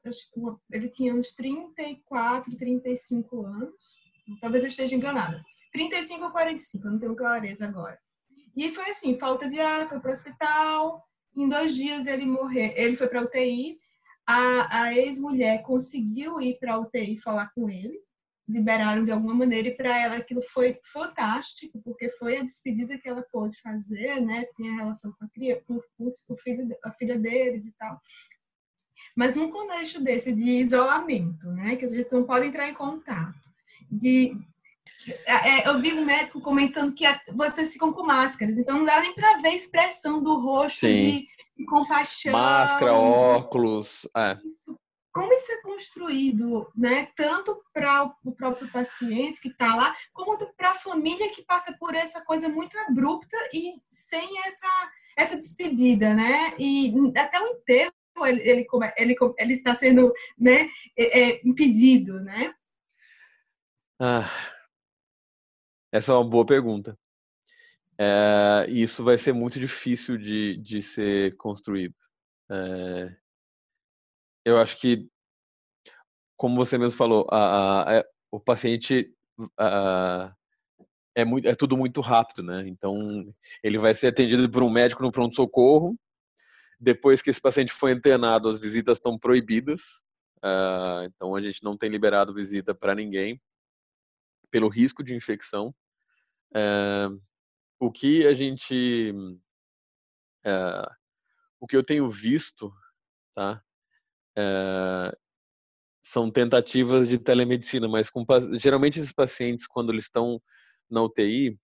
ele 0.72 0.90
tinha 0.90 1.16
uns 1.16 1.34
34, 1.34 2.56
35 2.58 3.46
anos, 3.46 3.96
talvez 4.42 4.64
eu 4.64 4.70
esteja 4.70 4.96
enganada, 4.96 5.42
35 5.72 6.26
ou 6.26 6.32
45, 6.32 6.86
eu 6.86 6.92
não 6.92 7.00
tenho 7.00 7.16
clareza 7.16 7.66
agora. 7.66 7.98
E 8.56 8.70
foi 8.72 8.90
assim, 8.90 9.18
falta 9.18 9.50
de 9.50 9.60
ar, 9.60 9.88
foi 9.88 10.00
para 10.00 10.10
o 10.10 10.14
hospital, 10.14 11.04
em 11.36 11.48
dois 11.48 11.76
dias 11.76 12.06
ele 12.06 12.26
morreu, 12.26 12.72
ele 12.76 12.96
foi 12.96 13.08
para 13.08 13.22
a 13.22 13.24
UTI, 13.24 13.78
a, 14.28 14.84
a 14.84 14.94
ex-mulher 14.94 15.64
conseguiu 15.64 16.42
ir 16.42 16.58
para 16.60 16.74
a 16.74 16.80
UTI 16.80 17.18
falar 17.18 17.50
com 17.56 17.70
ele, 17.70 18.00
liberaram 18.48 19.06
de 19.06 19.12
alguma 19.12 19.34
maneira 19.34 19.70
e 19.70 19.76
para 19.76 19.98
ela 19.98 20.18
aquilo 20.18 20.42
foi 20.42 20.78
fantástico 20.84 21.82
porque 21.82 22.10
foi 22.10 22.38
a 22.38 22.44
despedida 22.44 22.98
que 22.98 23.08
ela 23.08 23.26
pôde 23.32 23.58
fazer 23.62 24.20
né? 24.20 24.46
Tinha 24.56 24.76
relação 24.76 25.14
com 25.18 25.26
a 25.26 25.30
criança 25.30 25.64
com, 25.66 25.80
com 25.98 26.34
o 26.34 26.38
filho 26.38 26.68
a 26.84 26.92
filha 26.92 27.18
deles 27.18 27.66
e 27.66 27.72
tal 27.78 27.98
mas 29.16 29.36
num 29.36 29.52
contexto 29.52 30.02
desse 30.02 30.34
de 30.34 30.60
isolamento, 30.60 31.48
né, 31.48 31.76
que 31.76 31.86
a 31.86 31.88
gente 31.88 32.12
não 32.12 32.24
pode 32.24 32.48
entrar 32.48 32.68
em 32.68 32.74
contato, 32.74 33.40
de 33.92 34.38
é, 35.26 35.68
eu 35.68 35.80
vi 35.80 35.94
um 35.94 36.06
médico 36.06 36.40
comentando 36.40 36.94
que 36.94 37.06
vocês 37.34 37.74
ficam 37.74 37.92
com 37.92 38.04
máscaras, 38.04 38.58
então 38.58 38.78
não 38.78 38.86
dá 38.86 39.00
nem 39.02 39.14
para 39.14 39.40
ver 39.40 39.50
a 39.50 39.56
expressão 39.56 40.22
do 40.22 40.40
rosto 40.40 40.86
de, 40.86 41.28
de, 41.58 41.66
compaixão. 41.66 42.32
Máscara, 42.32 42.94
óculos. 42.94 44.08
É. 44.16 44.38
Isso, 44.46 44.78
como 45.12 45.32
isso 45.34 45.52
é 45.52 45.62
construído, 45.62 46.72
né? 46.76 47.08
Tanto 47.16 47.62
para 47.74 48.12
o 48.24 48.32
próprio 48.32 48.70
paciente 48.72 49.42
que 49.42 49.50
está 49.50 49.76
lá, 49.76 49.96
como 50.14 50.38
para 50.56 50.72
a 50.72 50.76
família 50.76 51.30
que 51.32 51.44
passa 51.44 51.76
por 51.78 51.94
essa 51.94 52.22
coisa 52.22 52.48
muito 52.50 52.78
abrupta 52.80 53.38
e 53.54 53.72
sem 53.90 54.40
essa, 54.46 54.68
essa 55.18 55.36
despedida, 55.36 56.14
né? 56.14 56.54
E 56.58 56.94
até 57.18 57.40
o 57.40 57.48
enterro 57.48 57.94
ele, 58.22 58.42
ele, 58.48 58.68
ele, 58.98 59.16
ele 59.38 59.54
está 59.54 59.76
sendo 59.76 60.14
né, 60.38 60.70
é, 60.98 61.20
é, 61.20 61.42
impedido, 61.44 62.20
né? 62.22 62.54
Ah, 64.00 64.30
essa 65.92 66.12
é 66.12 66.16
uma 66.16 66.30
boa 66.30 66.46
pergunta. 66.46 66.98
É, 67.98 68.66
isso 68.70 69.04
vai 69.04 69.18
ser 69.18 69.34
muito 69.34 69.60
difícil 69.60 70.18
de, 70.18 70.58
de 70.58 70.82
ser 70.82 71.36
construído. 71.38 71.96
É, 72.52 73.16
eu 74.46 74.58
acho 74.58 74.80
que, 74.80 75.08
como 76.36 76.56
você 76.56 76.78
mesmo 76.78 76.98
falou, 76.98 77.28
a, 77.30 77.38
a, 77.38 77.90
a, 77.90 77.96
é, 77.98 78.04
o 78.32 78.40
paciente 78.40 79.14
é, 81.16 81.24
muito, 81.24 81.48
é 81.48 81.56
tudo 81.56 81.78
muito 81.78 82.02
rápido, 82.02 82.44
né? 82.44 82.68
Então, 82.68 83.32
ele 83.64 83.78
vai 83.78 83.94
ser 83.94 84.08
atendido 84.08 84.50
por 84.50 84.64
um 84.64 84.70
médico 84.70 85.04
no 85.04 85.12
pronto-socorro, 85.12 85.96
depois 86.84 87.22
que 87.22 87.30
esse 87.30 87.40
paciente 87.40 87.72
foi 87.72 87.94
internado, 87.94 88.50
as 88.50 88.60
visitas 88.60 88.98
estão 88.98 89.18
proibidas. 89.18 90.02
Uh, 90.44 91.04
então 91.06 91.34
a 91.34 91.42
gente 91.42 91.64
não 91.64 91.78
tem 91.78 91.90
liberado 91.90 92.34
visita 92.34 92.76
para 92.76 92.94
ninguém 92.94 93.42
pelo 94.52 94.68
risco 94.68 95.02
de 95.02 95.16
infecção. 95.16 95.74
Uh, 96.52 97.20
o 97.80 97.90
que 97.90 98.28
a 98.28 98.34
gente, 98.34 99.14
uh, 100.46 100.92
o 101.60 101.66
que 101.66 101.78
eu 101.78 101.84
tenho 101.84 102.10
visto, 102.12 102.72
tá? 103.34 103.64
são 106.04 106.30
tentativas 106.30 107.08
de 107.08 107.20
telemedicina, 107.20 107.88
mas 107.88 108.10
com, 108.10 108.26
geralmente 108.60 109.00
esses 109.00 109.14
pacientes 109.14 109.68
quando 109.68 109.92
eles 109.92 110.06
estão 110.06 110.42
na 110.90 111.04
UTI, 111.04 111.58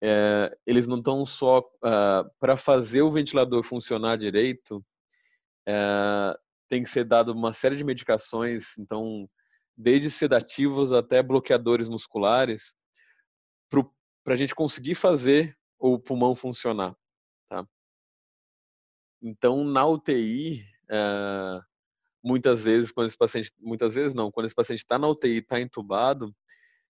é, 0.00 0.56
eles 0.66 0.86
não 0.86 0.98
estão 0.98 1.26
só 1.26 1.62
ah, 1.82 2.24
para 2.38 2.56
fazer 2.56 3.02
o 3.02 3.10
ventilador 3.10 3.62
funcionar 3.62 4.16
direito, 4.16 4.84
é, 5.66 6.38
tem 6.68 6.82
que 6.82 6.88
ser 6.88 7.04
dado 7.04 7.32
uma 7.32 7.52
série 7.52 7.76
de 7.76 7.84
medicações, 7.84 8.76
então 8.78 9.28
desde 9.76 10.10
sedativos 10.10 10.92
até 10.92 11.22
bloqueadores 11.22 11.88
musculares, 11.88 12.76
para 14.24 14.34
a 14.34 14.36
gente 14.36 14.54
conseguir 14.54 14.94
fazer 14.94 15.56
o 15.78 15.98
pulmão 15.98 16.34
funcionar, 16.34 16.94
tá? 17.48 17.66
Então 19.22 19.64
na 19.64 19.86
UTI 19.86 20.64
é, 20.90 21.60
muitas 22.22 22.62
vezes 22.64 22.92
quando 22.92 23.06
esse 23.06 23.16
paciente, 23.16 23.52
muitas 23.58 23.94
vezes 23.94 24.14
não, 24.14 24.30
quando 24.30 24.46
esse 24.46 24.54
paciente 24.54 24.80
está 24.80 24.98
na 24.98 25.08
UTI, 25.08 25.38
está 25.38 25.60
entubado 25.60 26.34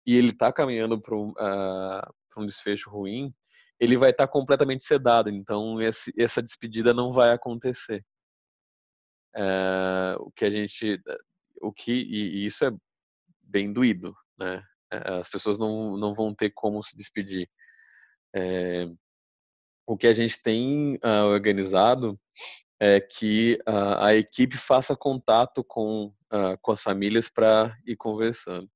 e 0.05 0.15
ele 0.15 0.29
está 0.29 0.51
caminhando 0.51 0.99
para 0.99 2.11
uh, 2.37 2.41
um, 2.41 2.45
desfecho 2.45 2.89
ruim, 2.89 3.33
ele 3.79 3.97
vai 3.97 4.11
estar 4.11 4.27
tá 4.27 4.31
completamente 4.31 4.85
sedado. 4.85 5.29
Então 5.29 5.81
esse, 5.81 6.13
essa 6.17 6.41
despedida 6.41 6.93
não 6.93 7.11
vai 7.11 7.31
acontecer. 7.31 8.05
Uh, 9.35 10.19
o 10.19 10.31
que 10.31 10.45
a 10.45 10.49
gente, 10.49 11.01
o 11.61 11.71
que 11.71 11.91
e, 11.91 12.43
e 12.43 12.45
isso 12.45 12.65
é 12.65 12.71
bem 13.41 13.71
doído, 13.71 14.15
né? 14.37 14.63
Eh, 14.91 15.19
as 15.19 15.29
pessoas 15.29 15.57
não, 15.57 15.97
não 15.97 16.13
vão 16.13 16.33
ter 16.35 16.51
como 16.51 16.83
se 16.83 16.95
despedir. 16.95 17.49
É, 18.33 18.87
o 19.85 19.97
que 19.97 20.07
a 20.07 20.13
gente 20.13 20.41
tem 20.41 20.95
uh, 20.95 21.25
organizado 21.31 22.19
é 22.79 22.99
que 22.99 23.59
a, 23.65 24.07
a 24.07 24.15
equipe 24.15 24.57
faça 24.57 24.95
contato 24.95 25.63
com, 25.63 26.07
uh, 26.31 26.57
com 26.61 26.71
as 26.71 26.81
famílias 26.81 27.29
para 27.29 27.77
ir 27.85 27.95
conversando, 27.95 28.69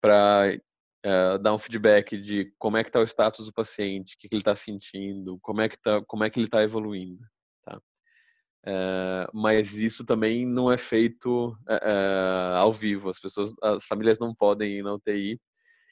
para 0.00 0.58
uh, 1.06 1.38
dar 1.38 1.54
um 1.54 1.58
feedback 1.58 2.16
de 2.16 2.52
como 2.58 2.76
é 2.76 2.82
que 2.82 2.90
está 2.90 3.00
o 3.00 3.04
status 3.04 3.46
do 3.46 3.52
paciente, 3.52 4.14
o 4.14 4.18
que, 4.18 4.28
que 4.28 4.34
ele 4.34 4.40
está 4.40 4.54
sentindo, 4.56 5.38
como 5.40 5.60
é 5.60 5.68
que 5.68 5.78
tá, 5.78 6.02
como 6.06 6.24
é 6.24 6.30
que 6.30 6.38
ele 6.38 6.46
está 6.46 6.62
evoluindo, 6.62 7.22
tá? 7.64 7.80
Uh, 8.66 9.30
mas 9.32 9.74
isso 9.74 10.04
também 10.04 10.44
não 10.46 10.70
é 10.70 10.76
feito 10.76 11.56
ao 12.56 12.72
vivo. 12.72 13.08
As 13.08 13.18
pessoas, 13.18 13.52
as 13.62 13.84
famílias 13.86 14.18
não 14.18 14.34
podem 14.34 14.78
ir 14.78 14.82
na 14.82 14.94
UTI 14.94 15.40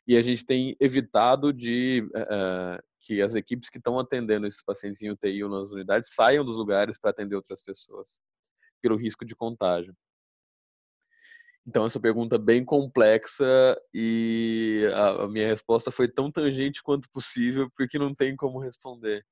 e 0.07 0.17
a 0.17 0.23
gente 0.23 0.47
tem 0.47 0.77
evitado 0.79 1.53
de 1.53 2.09
uh, 2.15 2.83
que 3.01 3.21
as 3.21 3.35
equipes 3.35 3.69
que 3.69 3.79
estão 3.79 3.99
atendendo 3.99 4.47
esses 4.47 4.63
pacientes 4.63 5.03
em 5.03 5.11
UTI 5.11 5.43
ou 5.43 5.51
nas 5.51 5.73
unidades 5.73 6.15
saiam 6.15 6.45
dos 6.45 6.55
lugares 6.57 6.99
para 6.99 7.11
atender 7.11 7.35
outras 7.35 7.61
pessoas, 7.61 8.19
pelo 8.81 8.97
risco 8.97 9.25
de 9.25 9.35
contágio. 9.35 9.95
Então, 11.67 11.85
essa 11.85 11.99
pergunta 11.99 12.37
é 12.37 12.39
bem 12.39 12.65
complexa 12.65 13.45
e 13.93 14.89
a, 14.95 15.25
a, 15.25 15.29
minha 15.29 15.49
resposta 15.49 15.91
foi 15.91 16.09
tão 16.09 16.31
tangente 16.31 16.81
quanto 16.83 17.11
possível, 17.11 17.69
porque 17.77 17.99
não 17.99 18.15
tem 18.15 18.37
como 18.37 18.61
responder. 18.61 19.25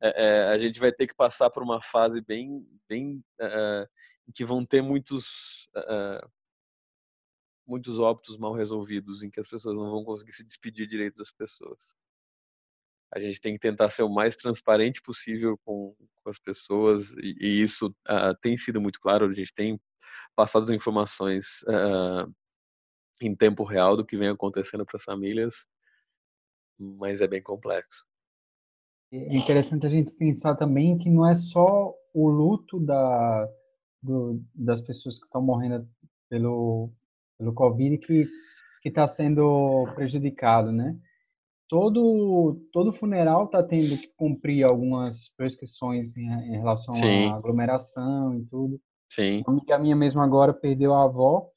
É, 0.00 0.26
é, 0.26 0.42
a 0.44 0.58
gente 0.58 0.78
vai 0.78 0.92
ter 0.92 1.08
que 1.08 1.14
passar 1.14 1.50
por 1.50 1.62
uma 1.64 1.82
fase 1.82 2.20
bem, 2.20 2.64
bem 2.88 3.16
uh, 3.40 3.86
em 4.28 4.32
que 4.32 4.44
vão 4.44 4.64
ter 4.64 4.80
muitos 4.80 5.68
uh, 5.76 6.30
muitos 7.66 7.98
óbitos 7.98 8.38
mal 8.38 8.54
resolvidos 8.54 9.24
em 9.24 9.30
que 9.30 9.40
as 9.40 9.48
pessoas 9.48 9.76
não 9.76 9.90
vão 9.90 10.04
conseguir 10.04 10.32
se 10.32 10.44
despedir 10.44 10.86
direito 10.86 11.16
das 11.16 11.32
pessoas. 11.32 11.96
A 13.12 13.18
gente 13.18 13.40
tem 13.40 13.54
que 13.54 13.60
tentar 13.60 13.88
ser 13.88 14.04
o 14.04 14.08
mais 14.08 14.36
transparente 14.36 15.02
possível 15.02 15.58
com, 15.64 15.96
com 16.14 16.30
as 16.30 16.38
pessoas 16.38 17.12
e, 17.14 17.36
e 17.40 17.62
isso 17.62 17.88
uh, 18.08 18.34
tem 18.40 18.56
sido 18.56 18.80
muito 18.80 19.00
claro. 19.00 19.26
A 19.26 19.32
gente 19.32 19.52
tem 19.52 19.80
passado 20.34 20.74
informações 20.74 21.62
uh, 21.62 22.32
em 23.20 23.34
tempo 23.34 23.64
real 23.64 23.96
do 23.96 24.04
que 24.04 24.16
vem 24.16 24.28
acontecendo 24.28 24.84
para 24.84 24.96
as 24.96 25.04
famílias, 25.04 25.66
mas 26.78 27.20
é 27.20 27.26
bem 27.26 27.42
complexo. 27.42 28.04
É 29.12 29.36
interessante 29.36 29.86
a 29.86 29.90
gente 29.90 30.10
pensar 30.10 30.56
também 30.56 30.98
que 30.98 31.08
não 31.08 31.28
é 31.28 31.34
só 31.34 31.94
o 32.12 32.28
luto 32.28 32.78
da, 32.80 33.48
do, 34.02 34.42
das 34.54 34.80
pessoas 34.80 35.18
que 35.18 35.26
estão 35.26 35.40
morrendo 35.40 35.88
pelo, 36.28 36.90
pelo 37.38 37.54
Covid 37.54 37.98
que 37.98 38.26
que 38.86 38.90
está 38.90 39.04
sendo 39.08 39.84
prejudicado, 39.96 40.70
né? 40.70 40.96
Todo 41.68 42.54
todo 42.72 42.92
funeral 42.92 43.46
está 43.46 43.60
tendo 43.60 43.98
que 43.98 44.06
cumprir 44.16 44.62
algumas 44.62 45.28
prescrições 45.36 46.16
em, 46.16 46.24
em 46.24 46.52
relação 46.52 46.94
Sim. 46.94 47.30
à 47.30 47.34
aglomeração 47.34 48.38
e 48.38 48.44
tudo. 48.44 48.80
Sim. 49.10 49.42
Uma 49.46 49.58
amiga 49.58 49.78
minha 49.78 49.96
mesmo 49.96 50.20
agora 50.20 50.52
perdeu 50.52 50.94
a 50.94 51.04
avó 51.04 51.48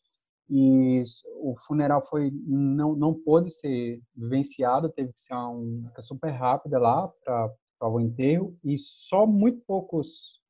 e 0.49 1.03
o 1.41 1.55
funeral 1.67 2.01
foi 2.07 2.31
não 2.45 2.95
não 2.95 3.13
pôde 3.13 3.51
ser 3.51 4.01
vivenciado, 4.15 4.89
teve 4.89 5.13
que 5.13 5.19
ser 5.19 5.33
uma 5.33 5.91
super 6.01 6.31
rápida 6.31 6.79
lá 6.79 7.07
para 7.23 7.89
o 7.89 7.99
enterro 7.99 8.57
e 8.63 8.77
só 8.77 9.27
muito 9.27 9.61
poucos, 9.65 10.41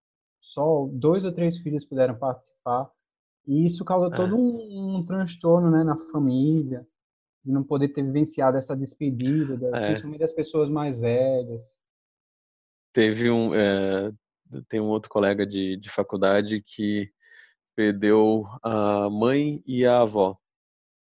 só 0.41 0.88
dois 0.91 1.26
ou 1.26 1.31
três 1.31 1.57
filhos 1.57 1.85
puderam 1.85 2.17
participar 2.17 2.89
e 3.49 3.65
isso 3.65 3.84
causa 3.84 4.13
é. 4.13 4.15
todo 4.15 4.38
um, 4.38 4.97
um, 4.97 5.05
transtorno 5.05 5.71
né, 5.71 5.84
na 5.84 5.97
família, 6.11 6.85
de 7.43 7.51
não 7.51 7.63
poder 7.63 7.89
ter 7.89 8.03
vivenciado 8.03 8.57
essa 8.57 8.77
despedida, 8.77 9.57
da, 9.57 9.76
é. 9.76 9.85
principalmente 9.88 10.19
das 10.19 10.31
pessoas 10.31 10.69
mais 10.69 10.99
velhas. 10.99 11.73
Teve 12.93 13.31
um, 13.31 13.55
é, 13.55 14.11
tem 14.67 14.80
um 14.80 14.88
outro 14.88 15.09
colega 15.09 15.45
de, 15.45 15.77
de 15.77 15.89
faculdade 15.89 16.61
que 16.61 17.11
perdeu 17.76 18.45
a 18.61 19.09
mãe 19.09 19.63
e 19.65 19.85
a 19.85 20.01
avó 20.01 20.38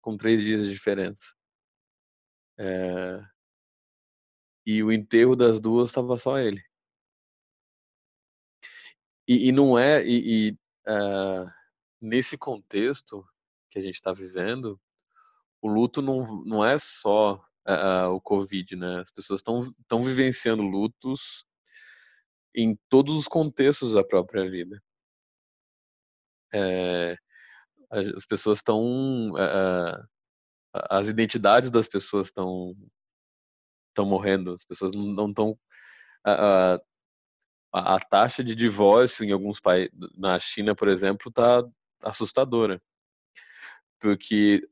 com 0.00 0.16
três 0.16 0.42
dias 0.42 0.66
de 0.66 0.72
diferença. 0.72 1.34
É, 2.58 3.24
e 4.66 4.82
o 4.82 4.92
enterro 4.92 5.34
das 5.34 5.58
duas 5.60 5.90
estava 5.90 6.16
só 6.18 6.38
ele. 6.38 6.62
E, 9.26 9.48
e 9.48 9.52
não 9.52 9.78
é 9.78 10.04
e, 10.04 10.48
e 10.48 10.58
uh, 10.88 11.50
nesse 12.00 12.36
contexto 12.36 13.24
que 13.70 13.78
a 13.78 13.82
gente 13.82 13.94
está 13.94 14.12
vivendo, 14.12 14.80
o 15.62 15.68
luto 15.68 16.02
não, 16.02 16.44
não 16.44 16.64
é 16.64 16.76
só 16.78 17.34
uh, 17.68 18.10
o 18.10 18.20
Covid, 18.20 18.76
né? 18.76 19.00
As 19.00 19.10
pessoas 19.10 19.40
estão 19.40 20.02
vivenciando 20.02 20.62
lutos 20.62 21.46
em 22.54 22.78
todos 22.88 23.16
os 23.16 23.28
contextos 23.28 23.92
da 23.94 24.04
própria 24.04 24.48
vida. 24.50 24.82
É, 26.52 27.16
as 27.90 28.26
pessoas 28.26 28.58
estão. 28.58 29.32
Uh, 29.32 30.08
as 30.72 31.08
identidades 31.08 31.70
das 31.70 31.88
pessoas 31.88 32.28
estão 32.28 32.76
estão 33.90 34.06
morrendo, 34.06 34.52
as 34.52 34.64
pessoas 34.64 34.94
não 34.94 35.28
estão. 35.28 35.58
A, 36.24 36.80
a 37.72 38.00
taxa 38.00 38.42
de 38.42 38.54
divórcio 38.54 39.24
em 39.24 39.32
alguns 39.32 39.60
países, 39.60 39.92
na 40.16 40.38
China, 40.40 40.74
por 40.74 40.88
exemplo, 40.88 41.28
está 41.28 41.64
assustadora. 42.02 42.82
Porque 44.00 44.66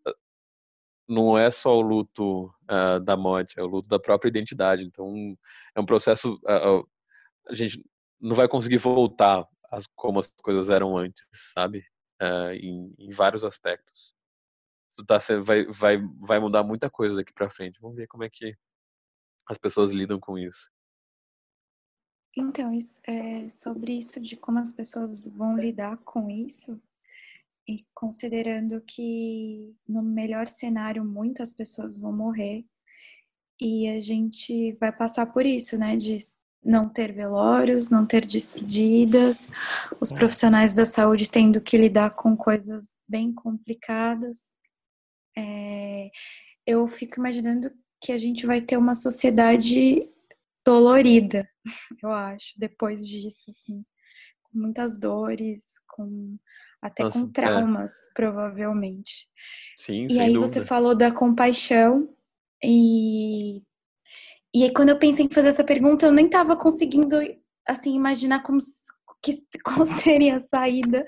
não 1.09 1.39
é 1.39 1.51
só 1.51 1.77
o 1.77 1.81
luto 1.81 2.47
uh, 2.71 3.01
da 3.03 3.17
morte, 3.17 3.59
é 3.59 3.63
o 3.63 3.67
luto 3.67 3.89
da 3.89 3.99
própria 3.99 4.29
identidade. 4.29 4.85
Então, 4.85 5.37
é 5.75 5.81
um 5.81 5.87
processo. 5.87 6.35
Uh, 6.45 6.89
a 7.49 7.55
gente 7.55 7.83
não 8.21 8.35
vai 8.35 8.49
conseguir 8.49 8.79
voltar 8.79 9.47
como 9.95 10.19
as 10.19 10.33
coisas 10.43 10.71
eram 10.71 10.97
antes, 10.97 11.25
sabe? 11.55 11.85
Uh, 12.21 12.53
em, 12.53 12.95
em, 12.99 13.11
vários 13.11 13.45
aspectos. 13.45 14.15
Isso 14.93 15.07
tá, 15.07 15.19
vai, 15.43 15.65
vai, 15.67 15.99
vai 16.19 16.41
mudar 16.41 16.65
muita 16.65 16.91
coisa 16.91 17.17
daqui 17.17 17.33
para 17.33 17.51
frente. 17.51 17.81
Vamos 17.81 17.97
ver 17.97 18.09
como 18.09 18.25
é 18.25 18.31
que 18.31 18.57
as 19.49 19.59
pessoas 19.59 19.93
lidam 19.93 20.19
com 20.19 20.37
isso. 20.37 20.71
Então, 22.37 22.77
é, 23.05 23.49
sobre 23.49 23.99
isso 23.99 24.21
de 24.21 24.37
como 24.37 24.59
as 24.59 24.73
pessoas 24.73 25.27
vão 25.27 25.57
lidar 25.57 25.97
com 25.99 26.31
isso, 26.31 26.81
e 27.69 27.87
considerando 27.95 28.81
que 28.81 29.77
no 29.87 30.03
melhor 30.03 30.47
cenário 30.47 31.05
muitas 31.05 31.53
pessoas 31.53 31.99
vão 31.99 32.11
morrer 32.11 32.65
e 33.61 33.89
a 33.89 34.01
gente 34.01 34.73
vai 34.81 34.91
passar 34.91 35.27
por 35.27 35.45
isso, 35.45 35.77
né, 35.77 35.97
de 35.97 36.17
não 36.65 36.89
ter 36.89 37.13
velórios, 37.13 37.89
não 37.89 38.05
ter 38.05 38.27
despedidas, 38.27 39.49
os 40.01 40.11
é. 40.11 40.19
profissionais 40.19 40.75
da 40.75 40.85
saúde 40.85 41.31
tendo 41.31 41.61
que 41.61 41.77
lidar 41.77 42.11
com 42.11 42.37
coisas 42.37 42.99
bem 43.09 43.33
complicadas. 43.33 44.57
É, 45.37 46.11
eu 46.67 46.87
fico 46.89 47.19
imaginando 47.21 47.71
que 48.03 48.13
a 48.13 48.19
gente 48.19 48.47
vai 48.47 48.61
ter 48.61 48.77
uma 48.77 48.95
sociedade 48.95 50.09
dolorida, 50.65 51.49
eu 52.03 52.13
acho, 52.13 52.55
depois 52.59 53.09
disso, 53.09 53.51
assim, 53.51 53.85
com 54.43 54.59
muitas 54.59 54.99
dores, 54.99 55.65
com 55.89 56.37
até 56.81 57.03
Nossa, 57.03 57.19
com 57.19 57.27
é. 57.27 57.31
traumas, 57.33 57.93
é. 57.93 58.13
provavelmente. 58.15 59.29
Sim, 59.77 60.07
e 60.11 60.21
aí 60.21 60.33
dúvida. 60.33 60.47
você 60.47 60.65
falou 60.65 60.95
da 60.95 61.11
compaixão 61.11 62.15
e 62.63 63.63
e 64.55 64.65
aí 64.65 64.73
quando 64.73 64.91
eu 64.91 64.99
pensei 64.99 65.27
em 65.27 65.33
fazer 65.33 65.49
essa 65.49 65.65
pergunta, 65.65 66.07
eu 66.07 66.13
nem 66.13 66.27
estava 66.27 66.57
conseguindo 66.57 67.17
assim 67.67 67.95
imaginar 67.95 68.43
como 68.43 68.59
que, 69.23 69.43
qual 69.65 69.85
seria 69.85 70.37
a 70.37 70.41
saída 70.41 71.05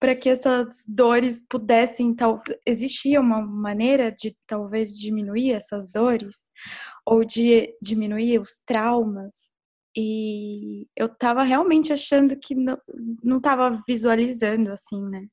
para 0.00 0.16
que 0.16 0.30
essas 0.30 0.82
dores 0.88 1.44
pudessem 1.46 2.14
tal 2.14 2.42
existia 2.66 3.20
uma 3.20 3.42
maneira 3.42 4.10
de 4.10 4.34
talvez 4.46 4.98
diminuir 4.98 5.52
essas 5.52 5.90
dores 5.90 6.50
ou 7.06 7.24
de 7.24 7.74
diminuir 7.82 8.40
os 8.40 8.60
traumas 8.64 9.54
e 9.96 10.86
eu 10.96 11.08
tava 11.08 11.42
realmente 11.42 11.92
achando 11.92 12.36
que 12.38 12.54
não, 12.54 12.78
não 13.22 13.40
tava 13.40 13.82
visualizando, 13.86 14.70
assim, 14.70 15.02
né? 15.08 15.26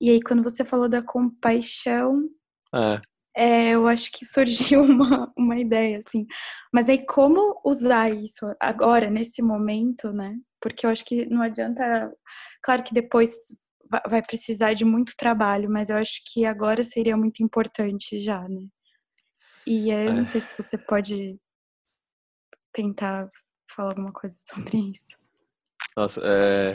E 0.00 0.10
aí, 0.10 0.20
quando 0.22 0.42
você 0.42 0.64
falou 0.64 0.88
da 0.88 1.02
compaixão, 1.02 2.28
é. 2.74 3.00
É, 3.34 3.70
eu 3.70 3.86
acho 3.86 4.10
que 4.12 4.26
surgiu 4.26 4.82
uma, 4.84 5.32
uma 5.36 5.58
ideia, 5.58 5.98
assim. 5.98 6.26
Mas 6.72 6.88
aí, 6.88 7.04
como 7.04 7.60
usar 7.64 8.10
isso 8.10 8.46
agora, 8.60 9.10
nesse 9.10 9.42
momento, 9.42 10.12
né? 10.12 10.36
Porque 10.60 10.86
eu 10.86 10.90
acho 10.90 11.04
que 11.04 11.26
não 11.26 11.42
adianta. 11.42 12.12
Claro 12.62 12.82
que 12.82 12.94
depois 12.94 13.34
vai 14.08 14.22
precisar 14.22 14.72
de 14.74 14.84
muito 14.84 15.12
trabalho, 15.16 15.68
mas 15.70 15.90
eu 15.90 15.96
acho 15.96 16.22
que 16.32 16.46
agora 16.46 16.82
seria 16.82 17.16
muito 17.16 17.42
importante 17.42 18.18
já, 18.18 18.48
né? 18.48 18.66
E 19.66 19.90
eu 19.90 20.10
é. 20.10 20.12
não 20.12 20.24
sei 20.24 20.40
se 20.40 20.56
você 20.56 20.78
pode 20.78 21.38
tentar 22.72 23.28
falar 23.70 23.90
alguma 23.90 24.12
coisa 24.12 24.36
sobre 24.40 24.78
isso. 24.78 25.18
Nossa, 25.96 26.20
é... 26.24 26.74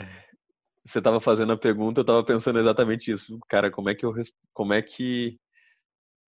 você 0.84 0.98
estava 0.98 1.20
fazendo 1.20 1.52
a 1.52 1.58
pergunta, 1.58 2.00
eu 2.00 2.02
estava 2.02 2.24
pensando 2.24 2.58
exatamente 2.58 3.10
isso. 3.10 3.38
Cara, 3.48 3.70
como 3.70 3.88
é 3.90 3.94
que 3.94 4.06
eu 4.06 4.12
como 4.52 4.72
é 4.72 4.82
que 4.82 5.38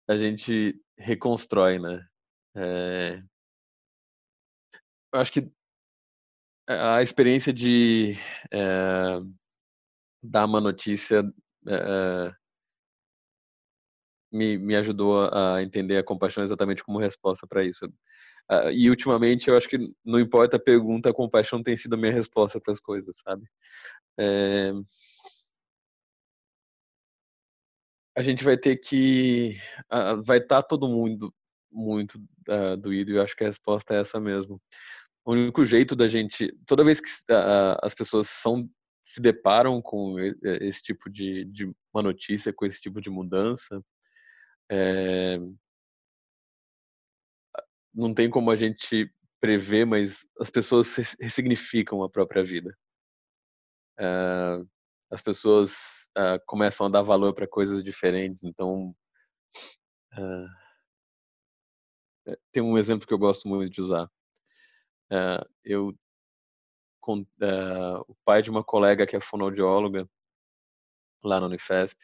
a 0.09 0.17
gente 0.17 0.81
reconstrói, 0.99 1.79
né? 1.79 2.07
É... 2.57 3.23
Eu 5.13 5.21
acho 5.21 5.33
que 5.33 5.51
a 6.69 7.01
experiência 7.01 7.53
de 7.53 8.17
é, 8.53 9.21
dar 10.23 10.45
uma 10.45 10.61
notícia 10.61 11.23
é, 11.69 12.35
me, 14.33 14.59
me 14.59 14.77
ajudou 14.77 15.29
a 15.33 15.63
entender 15.63 15.97
a 15.97 16.05
compaixão 16.05 16.43
exatamente 16.45 16.83
como 16.85 16.99
resposta 16.99 17.47
para 17.47 17.65
isso. 17.65 17.87
Uh, 18.51 18.71
e 18.73 18.89
ultimamente 18.89 19.49
eu 19.49 19.57
acho 19.57 19.69
que 19.69 19.79
não 20.05 20.21
importa 20.21 20.57
a 20.57 20.61
pergunta, 20.61 21.11
a 21.11 21.15
compaixão 21.15 21.63
tem 21.63 21.77
sido 21.77 21.95
a 21.95 21.97
minha 21.97 22.13
resposta 22.13 22.61
para 22.61 22.73
as 22.73 22.81
coisas, 22.81 23.17
sabe? 23.19 23.45
É... 24.19 24.73
A 28.17 28.23
gente 28.23 28.43
vai 28.43 28.57
ter 28.57 28.77
que. 28.77 29.59
Uh, 29.93 30.23
vai 30.25 30.39
estar 30.39 30.63
tá 30.63 30.69
todo 30.69 30.89
mundo 30.89 31.35
muito 31.71 32.17
uh, 32.49 32.77
doído 32.77 33.11
e 33.11 33.17
eu 33.17 33.23
acho 33.23 33.37
que 33.37 33.45
a 33.45 33.49
resposta 33.49 33.95
é 33.95 34.01
essa 34.01 34.19
mesmo. 34.19 34.61
O 35.25 35.33
único 35.33 35.65
jeito 35.65 35.95
da 35.95 36.09
gente. 36.09 36.53
Toda 36.67 36.85
vez 36.85 37.01
que 37.01 37.09
as 37.83 37.95
pessoas 37.95 38.29
são 38.29 38.69
se 39.05 39.21
deparam 39.21 39.81
com 39.81 40.19
esse 40.43 40.83
tipo 40.83 41.09
de, 41.09 41.45
de 41.45 41.73
uma 41.95 42.03
notícia, 42.03 42.53
com 42.53 42.67
esse 42.67 42.81
tipo 42.81 43.01
de 43.01 43.09
mudança, 43.09 43.81
é, 44.69 45.39
não 47.95 48.13
tem 48.13 48.29
como 48.29 48.51
a 48.51 48.57
gente 48.57 49.09
prever, 49.41 49.87
mas 49.87 50.27
as 50.41 50.51
pessoas 50.51 50.93
ressignificam 51.21 52.03
a 52.03 52.11
própria 52.11 52.43
vida. 52.43 52.77
As 55.11 55.23
pessoas 55.23 56.06
é, 56.17 56.39
começam 56.47 56.87
a 56.87 56.91
dar 56.91 57.03
valor 57.03 57.35
para 57.35 57.47
coisas 57.47 57.83
diferentes, 57.85 58.43
então 58.45 58.95
tem 62.51 62.63
um 62.63 62.79
exemplo 62.79 63.07
que 63.07 63.13
eu 63.13 63.19
gosto 63.19 63.47
muito 63.47 63.71
de 63.71 63.83
usar. 63.83 64.11
eu 65.63 65.95
com, 67.01 67.25
o 68.09 68.15
pai 68.25 68.43
de 68.43 68.51
uma 68.51 68.65
colega 68.65 69.07
que 69.07 69.15
é 69.15 69.21
fonoaudióloga 69.21 70.09
lá 71.23 71.39
na 71.39 71.47
Unifesp 71.47 71.99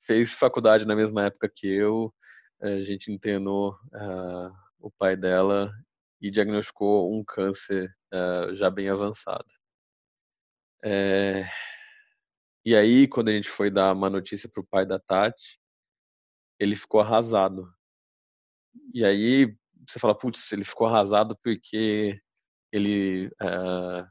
fez 0.00 0.32
faculdade 0.32 0.86
na 0.86 0.96
mesma 0.96 1.26
época 1.26 1.48
que 1.48 1.66
eu. 1.66 2.12
A 2.60 2.80
gente 2.80 3.12
internou 3.12 3.72
uh, 3.94 4.52
o 4.78 4.90
pai 4.90 5.16
dela 5.16 5.72
e 6.20 6.30
diagnosticou 6.30 7.14
um 7.14 7.24
câncer 7.24 7.94
uh, 8.12 8.54
já 8.54 8.70
bem 8.70 8.88
avançado. 8.88 9.46
É... 10.82 11.44
E 12.64 12.76
aí, 12.76 13.08
quando 13.08 13.28
a 13.28 13.32
gente 13.32 13.48
foi 13.48 13.70
dar 13.70 13.92
uma 13.92 14.10
notícia 14.10 14.48
para 14.48 14.60
o 14.60 14.66
pai 14.66 14.86
da 14.86 14.98
Tati, 14.98 15.58
ele 16.58 16.76
ficou 16.76 17.00
arrasado. 17.00 17.72
E 18.94 19.04
aí 19.04 19.56
você 19.88 19.98
fala, 19.98 20.16
putz, 20.16 20.52
ele 20.52 20.64
ficou 20.64 20.86
arrasado 20.86 21.36
porque 21.42 22.20
ele 22.72 23.28
uh, 23.42 24.06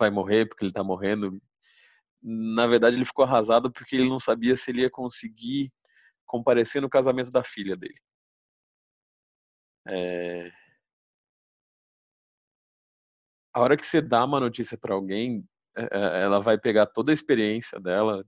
vai 0.00 0.10
morrer, 0.10 0.46
porque 0.46 0.64
ele 0.64 0.70
está 0.70 0.82
morrendo 0.82 1.40
na 2.22 2.66
verdade, 2.66 2.96
ele 2.96 3.04
ficou 3.04 3.24
arrasado 3.24 3.70
porque 3.70 3.96
ele 3.96 4.08
não 4.08 4.18
sabia 4.18 4.56
se 4.56 4.70
ele 4.70 4.82
ia 4.82 4.90
conseguir 4.90 5.72
comparecer 6.26 6.82
no 6.82 6.90
casamento 6.90 7.30
da 7.30 7.44
filha 7.44 7.76
dele. 7.76 7.98
É... 9.86 10.50
A 13.54 13.60
hora 13.60 13.76
que 13.76 13.84
você 13.86 14.00
dá 14.00 14.24
uma 14.24 14.40
notícia 14.40 14.76
para 14.76 14.94
alguém, 14.94 15.48
ela 15.90 16.40
vai 16.40 16.58
pegar 16.58 16.86
toda 16.86 17.12
a 17.12 17.14
experiência 17.14 17.78
dela 17.80 18.24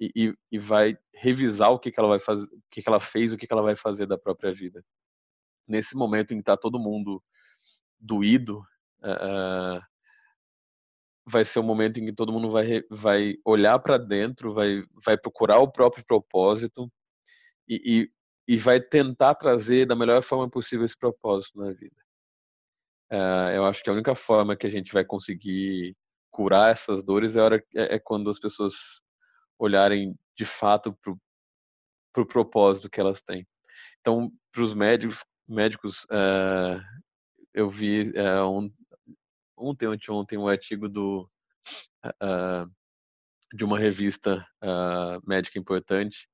e, 0.00 0.10
e, 0.14 0.34
e 0.52 0.58
vai 0.58 0.96
revisar 1.14 1.70
o 1.70 1.78
que, 1.78 1.90
que 1.90 1.98
ela 1.98 2.08
vai 2.08 2.20
fazer, 2.20 2.44
o 2.44 2.62
que, 2.70 2.82
que 2.82 2.88
ela 2.88 3.00
fez, 3.00 3.32
o 3.32 3.36
que, 3.36 3.46
que 3.46 3.52
ela 3.52 3.62
vai 3.62 3.76
fazer 3.76 4.06
da 4.06 4.18
própria 4.18 4.52
vida. 4.52 4.84
Nesse 5.66 5.96
momento 5.96 6.32
em 6.32 6.36
que 6.36 6.42
está 6.42 6.56
todo 6.56 6.78
mundo 6.78 7.22
doído, 7.98 8.60
uh, 9.00 9.80
vai 11.26 11.44
ser 11.44 11.58
o 11.58 11.62
momento 11.62 12.00
em 12.00 12.06
que 12.06 12.12
todo 12.12 12.32
mundo 12.32 12.50
vai, 12.50 12.82
vai 12.90 13.34
olhar 13.44 13.78
para 13.80 13.98
dentro, 13.98 14.54
vai, 14.54 14.82
vai 15.04 15.18
procurar 15.18 15.58
o 15.58 15.70
próprio 15.70 16.04
propósito 16.04 16.90
e, 17.68 18.08
e, 18.48 18.54
e, 18.54 18.56
vai 18.56 18.80
tentar 18.80 19.34
trazer 19.34 19.84
da 19.84 19.94
melhor 19.94 20.22
forma 20.22 20.48
possível 20.48 20.86
esse 20.86 20.98
propósito 20.98 21.58
na 21.58 21.72
vida. 21.72 21.96
Uh, 23.12 23.50
eu 23.54 23.64
acho 23.66 23.82
que 23.82 23.90
a 23.90 23.92
única 23.92 24.14
forma 24.14 24.56
que 24.56 24.66
a 24.66 24.70
gente 24.70 24.92
vai 24.92 25.04
conseguir 25.04 25.94
curar 26.38 26.70
essas 26.70 27.02
dores 27.02 27.36
é, 27.36 27.42
hora, 27.42 27.64
é, 27.74 27.96
é 27.96 27.98
quando 27.98 28.30
as 28.30 28.38
pessoas 28.38 29.02
olharem 29.58 30.14
de 30.36 30.44
fato 30.44 30.96
para 31.02 31.10
o 31.10 31.18
pro 32.12 32.24
propósito 32.24 32.88
que 32.88 33.00
elas 33.00 33.20
têm. 33.20 33.44
Então, 34.00 34.30
para 34.52 34.62
os 34.62 34.72
médicos, 34.72 35.24
médicos 35.48 36.04
uh, 36.04 36.80
eu 37.52 37.68
vi 37.68 38.12
uh, 38.12 38.48
um, 38.48 38.72
ontem, 39.56 39.88
ontem, 39.88 40.10
ontem 40.12 40.38
um 40.38 40.46
artigo 40.46 40.88
do, 40.88 41.28
uh, 42.06 42.70
de 43.52 43.64
uma 43.64 43.78
revista 43.78 44.46
médica 45.26 45.58
importante, 45.58 46.28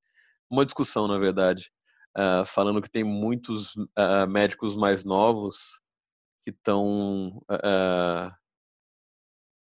uma 0.51 0.67
discussão, 0.67 1.09
na 1.09 1.19
verdade, 1.19 1.71
falando 2.47 2.83
que 2.83 2.91
tem 2.91 3.05
muitos 3.05 3.73
médicos 4.29 4.77
mais 4.77 5.05
novos 5.05 5.57
que 6.43 6.51
estão 6.51 7.41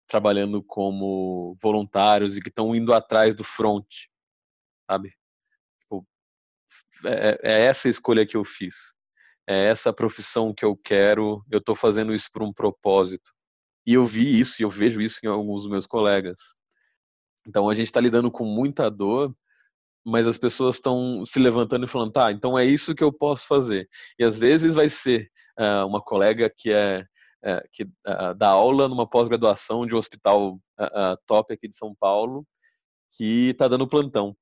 trabalhando 0.08 0.64
como 0.64 1.58
voluntários 1.62 2.38
e 2.38 2.42
que 2.42 2.50
estão 2.50 2.76
indo 2.76 2.94
atrás 2.94 3.36
do 3.36 3.44
front, 3.44 3.86
sabe? 4.90 5.14
Tipo, 5.82 6.08
é, 7.06 7.40
é 7.44 7.66
essa 7.66 7.90
escolha 7.90 8.26
que 8.26 8.38
eu 8.38 8.46
fiz 8.46 8.76
é 9.48 9.68
essa 9.68 9.94
profissão 9.94 10.54
que 10.54 10.66
eu 10.66 10.76
quero, 10.76 11.44
eu 11.50 11.60
estou 11.60 11.74
fazendo 11.74 12.14
isso 12.14 12.30
por 12.34 12.44
um 12.44 12.52
propósito. 12.52 13.32
E 13.86 13.94
eu 13.94 14.06
vi 14.06 14.38
isso, 14.38 14.62
e 14.62 14.64
eu 14.64 14.70
vejo 14.70 15.02
isso 15.02 15.20
em 15.24 15.28
alguns 15.28 15.62
dos 15.62 15.72
meus 15.72 15.88
colegas. 15.88 16.36
Então 17.48 17.70
a 17.70 17.74
gente 17.74 17.86
está 17.86 18.02
lidando 18.02 18.30
com 18.30 18.44
muita 18.44 18.92
dor, 18.92 19.34
mas 20.06 20.28
as 20.28 20.38
pessoas 20.38 20.76
estão 20.76 21.26
se 21.26 21.40
levantando 21.40 21.86
e 21.86 21.88
falando, 21.88 22.12
tá, 22.12 22.32
então 22.32 22.60
é 22.60 22.66
isso 22.66 22.94
que 22.94 23.04
eu 23.04 23.12
posso 23.12 23.48
fazer. 23.48 23.88
E 24.20 24.24
às 24.26 24.38
vezes 24.38 24.74
vai 24.74 24.90
ser 24.90 25.32
uh, 25.58 25.88
uma 25.88 26.02
colega 26.02 26.52
que 26.56 26.72
é 26.72 27.06
que 27.72 27.84
uh, 27.84 28.34
dá 28.36 28.50
aula 28.50 28.88
numa 28.88 29.08
pós-graduação 29.08 29.86
de 29.86 29.96
um 29.96 29.98
hospital 29.98 30.60
top 31.26 31.54
aqui 31.54 31.68
de 31.68 31.76
São 31.76 31.96
Paulo, 31.96 32.46
que 33.12 33.50
está 33.50 33.68
dando 33.68 33.88
plantão. 33.88 34.36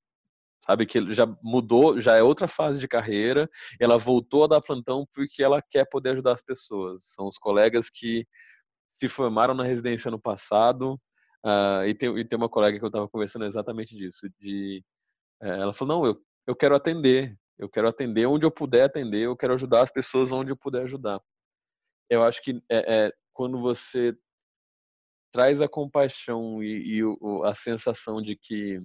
Sabe 0.66 0.88
que 0.88 1.12
já 1.14 1.28
mudou, 1.44 2.00
já 2.02 2.16
é 2.16 2.24
outra 2.24 2.48
fase 2.48 2.80
de 2.80 2.88
carreira. 2.88 3.48
Ela 3.80 3.98
voltou 3.98 4.44
a 4.44 4.48
dar 4.48 4.62
plantão 4.62 5.06
porque 5.14 5.44
ela 5.44 5.62
quer 5.62 5.88
poder 5.88 6.12
ajudar 6.12 6.32
as 6.32 6.42
pessoas. 6.42 7.04
São 7.14 7.28
os 7.28 7.38
colegas 7.38 7.88
que 7.88 8.26
se 8.92 9.08
formaram 9.08 9.54
na 9.54 9.64
residência 9.64 10.10
no 10.10 10.20
passado. 10.20 11.00
Uh, 11.46 11.86
e, 11.86 11.94
tem, 11.94 12.18
e 12.18 12.26
tem 12.26 12.36
uma 12.36 12.50
colega 12.50 12.80
que 12.80 12.84
eu 12.84 12.88
estava 12.88 13.08
conversando 13.08 13.46
exatamente 13.46 13.96
disso. 13.96 14.28
De, 14.40 14.84
ela 15.40 15.74
falou: 15.74 16.00
não, 16.00 16.06
eu, 16.08 16.18
eu 16.48 16.56
quero 16.56 16.76
atender. 16.76 17.38
Eu 17.60 17.70
quero 17.70 17.88
atender 17.88 18.26
onde 18.26 18.46
eu 18.46 18.52
puder 18.52 18.86
atender. 18.86 19.22
Eu 19.22 19.38
quero 19.38 19.54
ajudar 19.54 19.84
as 19.84 19.92
pessoas 19.92 20.32
onde 20.32 20.50
eu 20.50 20.58
puder 20.58 20.84
ajudar. 20.84 21.22
Eu 22.10 22.24
acho 22.24 22.42
que 22.42 22.62
é, 22.70 23.06
é 23.08 23.14
quando 23.34 23.60
você 23.60 24.16
traz 25.32 25.62
a 25.62 25.68
compaixão 25.68 26.64
e, 26.64 26.98
e 26.98 27.04
o, 27.04 27.44
a 27.44 27.54
sensação 27.54 28.22
de 28.22 28.38
que 28.38 28.82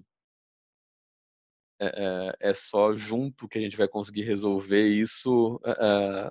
é, 1.81 1.87
é, 1.87 2.51
é, 2.51 2.55
só 2.55 2.95
junto 2.95 3.49
que 3.49 3.57
a 3.57 3.61
gente 3.61 3.77
vai 3.77 3.89
conseguir 3.89 4.23
resolver 4.23 4.87
isso, 4.89 5.59
é, 5.65 6.31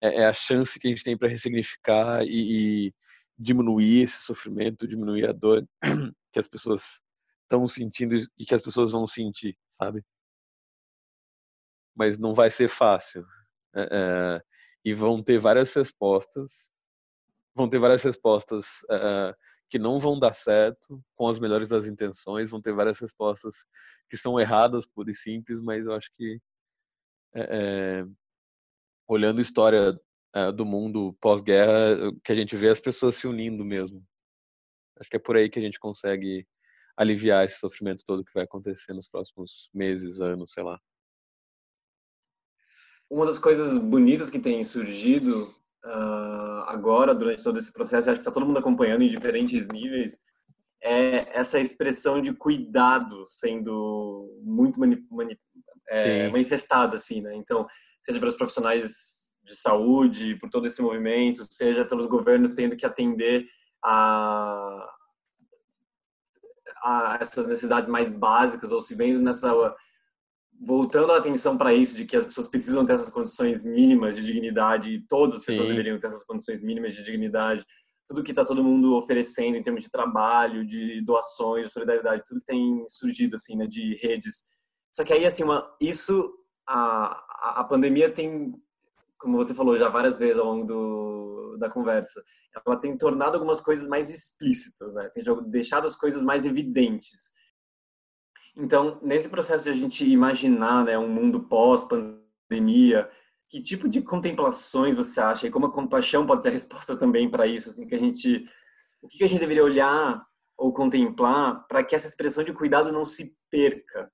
é, 0.00 0.20
é 0.22 0.26
a 0.26 0.32
chance 0.32 0.78
que 0.78 0.86
a 0.86 0.90
gente 0.90 1.04
tem 1.04 1.16
para 1.16 1.28
ressignificar 1.28 2.22
e, 2.24 2.86
e, 2.88 2.94
diminuir 3.38 4.02
esse 4.02 4.22
sofrimento, 4.22 4.88
diminuir 4.88 5.28
a 5.28 5.32
dor 5.32 5.68
que 6.32 6.38
as 6.38 6.48
pessoas 6.48 7.00
estão 7.42 7.66
sentindo 7.68 8.14
e 8.38 8.44
que 8.46 8.54
as 8.54 8.62
pessoas 8.62 8.92
vão 8.92 9.06
sentir, 9.06 9.56
sabe? 9.68 10.02
Mas 11.94 12.18
não 12.18 12.32
vai 12.32 12.50
ser 12.50 12.68
fácil. 12.68 13.26
É, 13.74 14.42
e 14.88 14.94
vão 14.94 15.22
ter 15.22 15.38
várias 15.38 15.74
respostas, 15.74 16.70
vão 17.54 17.68
ter 17.68 17.78
várias 17.78 18.02
respostas 18.02 18.78
é, 18.90 19.34
que 19.68 19.78
não 19.78 19.98
vão 19.98 20.18
dar 20.18 20.32
certo 20.32 21.04
com 21.14 21.28
as 21.28 21.38
melhores 21.38 21.68
das 21.68 21.86
intenções, 21.86 22.50
vão 22.50 22.62
ter 22.62 22.72
várias 22.72 22.98
respostas 22.98 23.66
que 24.08 24.16
são 24.16 24.40
erradas, 24.40 24.86
pura 24.86 25.10
e 25.10 25.14
simples, 25.14 25.60
mas 25.60 25.84
eu 25.84 25.92
acho 25.92 26.10
que 26.14 26.40
é, 27.34 28.02
olhando 29.06 29.40
a 29.40 29.42
história 29.42 29.92
uh, 30.34 30.52
do 30.54 30.64
mundo 30.64 31.14
pós-guerra, 31.20 32.10
que 32.24 32.32
a 32.32 32.34
gente 32.34 32.56
vê 32.56 32.70
as 32.70 32.80
pessoas 32.80 33.14
se 33.14 33.26
unindo 33.26 33.66
mesmo. 33.66 34.02
Acho 34.98 35.10
que 35.10 35.16
é 35.16 35.20
por 35.20 35.36
aí 35.36 35.50
que 35.50 35.58
a 35.58 35.62
gente 35.62 35.78
consegue 35.78 36.46
aliviar 36.96 37.44
esse 37.44 37.58
sofrimento 37.58 38.04
todo 38.06 38.24
que 38.24 38.32
vai 38.32 38.44
acontecer 38.44 38.94
nos 38.94 39.06
próximos 39.06 39.68
meses, 39.74 40.18
anos, 40.18 40.50
sei 40.52 40.62
lá. 40.62 40.80
Uma 43.10 43.26
das 43.26 43.38
coisas 43.38 43.74
bonitas 43.76 44.28
que 44.28 44.38
tem 44.38 44.62
surgido 44.64 45.54
uh, 45.84 46.62
agora, 46.66 47.14
durante 47.14 47.42
todo 47.42 47.58
esse 47.58 47.72
processo, 47.72 48.10
acho 48.10 48.18
que 48.18 48.22
está 48.22 48.30
todo 48.30 48.46
mundo 48.46 48.58
acompanhando 48.58 49.02
em 49.02 49.08
diferentes 49.08 49.66
níveis, 49.68 50.18
é 50.82 51.38
essa 51.38 51.58
expressão 51.58 52.20
de 52.20 52.32
cuidado 52.32 53.24
sendo 53.26 54.38
muito 54.42 54.78
mani 54.78 55.04
mani 55.10 55.38
é, 55.88 56.28
manifestada, 56.28 56.96
assim, 56.96 57.22
né? 57.22 57.34
Então, 57.34 57.66
seja 58.02 58.20
pelos 58.20 58.36
profissionais 58.36 59.28
de 59.42 59.56
saúde, 59.56 60.36
por 60.36 60.50
todo 60.50 60.66
esse 60.66 60.82
movimento, 60.82 61.46
seja 61.50 61.84
pelos 61.84 62.06
governos 62.06 62.52
tendo 62.52 62.76
que 62.76 62.84
atender 62.84 63.46
a, 63.82 64.86
a 66.82 67.18
essas 67.20 67.48
necessidades 67.48 67.88
mais 67.88 68.10
básicas 68.10 68.70
ou 68.70 68.80
se 68.80 68.94
vendo 68.94 69.20
nessa 69.20 69.74
voltando 70.60 71.12
a 71.12 71.18
atenção 71.18 71.56
para 71.56 71.72
isso 71.72 71.96
de 71.96 72.04
que 72.04 72.16
as 72.16 72.26
pessoas 72.26 72.48
precisam 72.48 72.84
ter 72.84 72.94
essas 72.94 73.10
condições 73.10 73.64
mínimas 73.64 74.16
de 74.16 74.24
dignidade 74.24 74.90
e 74.90 75.00
todas 75.06 75.36
as 75.36 75.44
pessoas 75.44 75.66
Sim. 75.66 75.72
deveriam 75.72 75.98
ter 75.98 76.08
essas 76.08 76.24
condições 76.24 76.60
mínimas 76.62 76.94
de 76.94 77.04
dignidade 77.04 77.64
tudo 78.08 78.22
que 78.22 78.32
está 78.32 78.44
todo 78.44 78.64
mundo 78.64 78.96
oferecendo 78.96 79.56
em 79.56 79.62
termos 79.62 79.84
de 79.84 79.90
trabalho 79.90 80.66
de 80.66 81.02
doações 81.04 81.66
de 81.66 81.72
solidariedade 81.72 82.24
tudo 82.26 82.40
que 82.40 82.46
tem 82.46 82.84
surgido 82.88 83.36
assim 83.36 83.56
né 83.56 83.66
de 83.66 83.94
redes 83.96 84.48
só 84.92 85.04
que 85.04 85.12
aí 85.12 85.24
assim 85.24 85.44
uma, 85.44 85.70
isso 85.80 86.32
a, 86.66 87.60
a 87.60 87.64
pandemia 87.64 88.10
tem 88.10 88.52
como 89.18 89.36
você 89.36 89.54
falou 89.54 89.78
já 89.78 89.88
várias 89.88 90.18
vezes 90.18 90.38
ao 90.38 90.46
longo 90.46 90.66
do, 90.66 91.56
da 91.58 91.70
conversa 91.70 92.22
ela 92.66 92.76
tem 92.76 92.96
tornado 92.96 93.34
algumas 93.34 93.60
coisas 93.60 93.86
mais 93.86 94.10
explícitas 94.10 94.92
né 94.94 95.08
tem 95.10 95.22
deixado 95.50 95.86
as 95.86 95.94
coisas 95.94 96.22
mais 96.24 96.46
evidentes 96.46 97.37
então, 98.58 98.98
nesse 99.00 99.28
processo 99.28 99.64
de 99.64 99.70
a 99.70 99.72
gente 99.72 100.04
imaginar 100.04 100.84
né, 100.84 100.98
um 100.98 101.08
mundo 101.08 101.44
pós-pandemia, 101.44 103.08
que 103.48 103.62
tipo 103.62 103.88
de 103.88 104.02
contemplações 104.02 104.96
você 104.96 105.20
acha 105.20 105.46
e 105.46 105.50
como 105.50 105.66
a 105.66 105.72
compaixão 105.72 106.26
pode 106.26 106.42
ser 106.42 106.48
a 106.48 106.52
resposta 106.52 106.96
também 106.96 107.30
para 107.30 107.46
isso, 107.46 107.68
assim, 107.68 107.86
que 107.86 107.94
a 107.94 107.98
gente, 107.98 108.44
o 109.00 109.06
que 109.06 109.22
a 109.22 109.28
gente 109.28 109.38
deveria 109.38 109.62
olhar 109.62 110.26
ou 110.56 110.72
contemplar 110.72 111.66
para 111.68 111.84
que 111.84 111.94
essa 111.94 112.08
expressão 112.08 112.42
de 112.42 112.52
cuidado 112.52 112.90
não 112.90 113.04
se 113.04 113.36
perca 113.48 114.10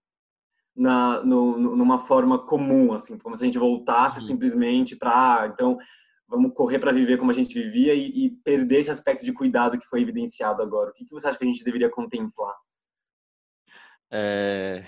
na, 0.77 1.25
no, 1.25 1.57
numa 1.59 1.99
forma 1.99 2.39
comum, 2.39 2.93
assim, 2.93 3.17
como 3.17 3.35
se 3.35 3.45
a 3.45 3.47
gente 3.47 3.59
voltasse 3.59 4.21
uhum. 4.21 4.27
simplesmente 4.27 4.95
para, 4.95 5.11
ah, 5.41 5.47
então 5.47 5.79
vamos 6.29 6.53
correr 6.55 6.79
para 6.79 6.93
viver 6.93 7.17
como 7.17 7.31
a 7.31 7.35
gente 7.35 7.55
vivia 7.55 7.95
e, 7.95 8.27
e, 8.27 8.31
perder 8.45 8.81
esse 8.81 8.91
aspecto 8.91 9.25
de 9.25 9.33
cuidado 9.33 9.79
que 9.79 9.87
foi 9.87 10.03
evidenciado 10.03 10.63
agora. 10.63 10.91
O 10.91 10.93
que, 10.93 11.07
que 11.07 11.13
você 11.13 11.29
acha 11.29 11.39
que 11.39 11.45
a 11.45 11.49
gente 11.49 11.65
deveria 11.65 11.91
contemplar? 11.91 12.55
É... 14.17 14.81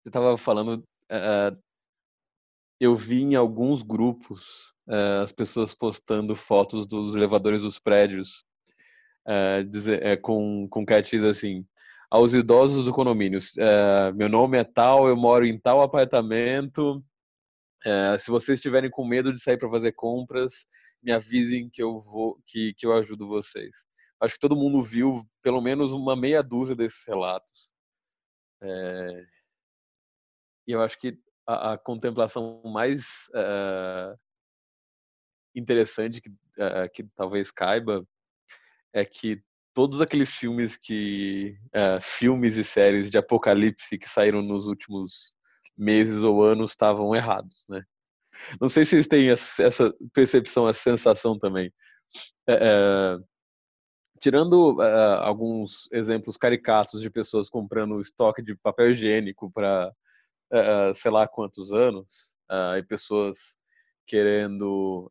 Você 0.00 0.08
estava 0.08 0.36
falando, 0.36 0.86
uh, 1.10 1.60
eu 2.78 2.94
vi 2.94 3.22
em 3.22 3.34
alguns 3.34 3.82
grupos 3.82 4.72
uh, 4.86 5.24
as 5.24 5.32
pessoas 5.32 5.74
postando 5.74 6.36
fotos 6.36 6.86
dos 6.86 7.16
elevadores 7.16 7.62
dos 7.62 7.80
prédios, 7.80 8.44
uh, 9.26 9.64
dizer, 9.64 10.20
com, 10.20 10.68
com 10.68 10.84
assim, 11.28 11.66
aos 12.08 12.32
idosos 12.32 12.84
do 12.84 12.92
condomínio, 12.92 13.40
meu 14.14 14.28
nome 14.28 14.56
é 14.56 14.62
tal, 14.62 15.08
eu 15.08 15.16
moro 15.16 15.44
em 15.44 15.58
tal 15.58 15.80
apartamento, 15.80 17.04
se 18.20 18.30
vocês 18.30 18.60
estiverem 18.60 18.88
com 18.88 19.04
medo 19.04 19.32
de 19.32 19.42
sair 19.42 19.58
para 19.58 19.68
fazer 19.68 19.92
compras, 19.92 20.66
me 21.02 21.10
avisem 21.10 21.68
que 21.68 21.82
eu 21.82 21.98
vou, 21.98 22.38
que, 22.46 22.72
que 22.74 22.86
eu 22.86 22.92
ajudo 22.92 23.26
vocês 23.26 23.84
acho 24.24 24.34
que 24.34 24.40
todo 24.40 24.56
mundo 24.56 24.82
viu 24.82 25.24
pelo 25.42 25.60
menos 25.60 25.92
uma 25.92 26.16
meia 26.16 26.42
dúzia 26.42 26.74
desses 26.74 27.04
relatos. 27.06 27.70
É... 28.62 29.26
E 30.66 30.72
eu 30.72 30.80
acho 30.80 30.98
que 30.98 31.18
a, 31.46 31.72
a 31.72 31.78
contemplação 31.78 32.62
mais 32.64 33.28
uh, 33.34 34.18
interessante 35.54 36.20
que, 36.20 36.30
uh, 36.30 36.90
que 36.92 37.04
talvez 37.14 37.50
caiba 37.50 38.06
é 38.92 39.04
que 39.04 39.42
todos 39.74 40.00
aqueles 40.00 40.30
filmes 40.30 40.76
que 40.76 41.58
uh, 41.74 42.00
filmes 42.00 42.56
e 42.56 42.64
séries 42.64 43.10
de 43.10 43.18
apocalipse 43.18 43.98
que 43.98 44.08
saíram 44.08 44.40
nos 44.40 44.66
últimos 44.66 45.34
meses 45.76 46.22
ou 46.22 46.42
anos 46.42 46.70
estavam 46.70 47.14
errados, 47.14 47.64
né? 47.68 47.84
Não 48.60 48.68
sei 48.68 48.84
se 48.84 48.90
vocês 48.90 49.06
têm 49.06 49.30
essa 49.30 49.94
percepção, 50.12 50.68
essa 50.68 50.80
sensação 50.80 51.38
também. 51.38 51.72
É, 52.48 53.16
tirando 54.20 54.76
uh, 54.76 55.20
alguns 55.20 55.88
exemplos 55.92 56.36
caricatos 56.36 57.00
de 57.00 57.10
pessoas 57.10 57.48
comprando 57.48 58.00
estoque 58.00 58.42
de 58.42 58.54
papel 58.54 58.90
higiênico 58.90 59.50
para 59.50 59.92
uh, 60.52 60.94
sei 60.94 61.10
lá 61.10 61.26
quantos 61.26 61.72
anos, 61.72 62.34
uh, 62.50 62.76
e 62.76 62.82
pessoas 62.82 63.56
querendo 64.06 65.10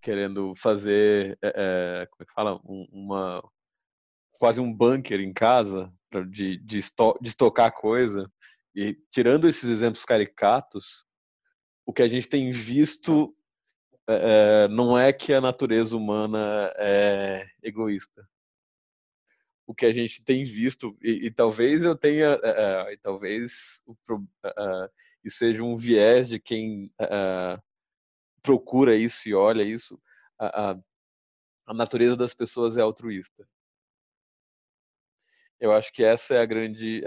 querendo 0.00 0.54
fazer 0.56 1.38
como 1.40 2.22
é 2.22 2.24
que 2.24 2.32
fala? 2.32 2.60
Um, 2.64 2.86
uma 2.90 3.42
quase 4.38 4.60
um 4.60 4.72
bunker 4.72 5.20
em 5.20 5.32
casa 5.32 5.92
pra, 6.08 6.22
de, 6.22 6.56
de, 6.58 6.78
esto, 6.78 7.18
de 7.20 7.28
estocar 7.28 7.72
coisa. 7.72 8.30
E 8.74 8.94
tirando 9.10 9.48
esses 9.48 9.68
exemplos 9.68 10.04
caricatos 10.04 11.04
o 11.88 11.92
que 11.92 12.02
a 12.02 12.08
gente 12.08 12.28
tem 12.28 12.50
visto 12.50 13.34
é, 14.08 14.64
é, 14.64 14.68
não 14.68 14.98
é 14.98 15.12
que 15.12 15.34
a 15.34 15.40
natureza 15.40 15.94
humana 15.94 16.72
é 16.76 17.46
egoísta. 17.62 18.26
O 19.66 19.74
que 19.74 19.84
a 19.84 19.92
gente 19.92 20.24
tem 20.24 20.44
visto, 20.44 20.96
e, 21.02 21.26
e 21.26 21.30
talvez 21.30 21.84
eu 21.84 21.94
tenha, 21.94 22.40
é, 22.42 22.88
é 22.88 22.92
e 22.94 22.96
talvez 22.96 23.82
o, 23.86 23.94
é, 24.46 24.90
isso 25.22 25.36
seja 25.36 25.62
um 25.62 25.76
viés 25.76 26.30
de 26.30 26.40
quem 26.40 26.90
procura 28.40 28.96
isso 28.96 29.28
e 29.28 29.34
olha 29.34 29.62
isso, 29.62 30.00
a, 30.38 30.70
a, 30.70 30.78
a 31.66 31.74
natureza 31.74 32.16
das 32.16 32.32
pessoas 32.32 32.78
é 32.78 32.80
altruísta. 32.80 33.46
Eu 35.60 35.70
acho 35.72 35.92
que 35.92 36.02
essa 36.02 36.34
é 36.34 36.40
a 36.40 36.46
grande 36.46 37.02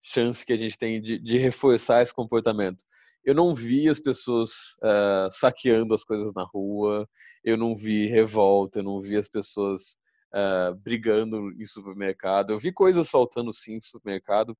chance 0.00 0.46
que 0.46 0.52
a 0.52 0.56
gente 0.56 0.78
tem 0.78 1.00
de, 1.00 1.18
de 1.18 1.36
reforçar 1.38 2.00
esse 2.00 2.14
comportamento 2.14 2.84
eu 3.26 3.34
não 3.34 3.52
vi 3.52 3.88
as 3.88 3.98
pessoas 3.98 4.50
uh, 4.84 5.28
saqueando 5.32 5.92
as 5.92 6.04
coisas 6.04 6.32
na 6.32 6.44
rua, 6.44 7.08
eu 7.42 7.56
não 7.56 7.74
vi 7.74 8.06
revolta, 8.06 8.78
eu 8.78 8.84
não 8.84 9.00
vi 9.00 9.16
as 9.16 9.28
pessoas 9.28 9.96
uh, 10.32 10.72
brigando 10.76 11.50
em 11.60 11.66
supermercado. 11.66 12.52
Eu 12.52 12.58
vi 12.58 12.72
coisas 12.72 13.10
faltando 13.10 13.52
sim 13.52 13.74
em 13.74 13.80
supermercado, 13.80 14.56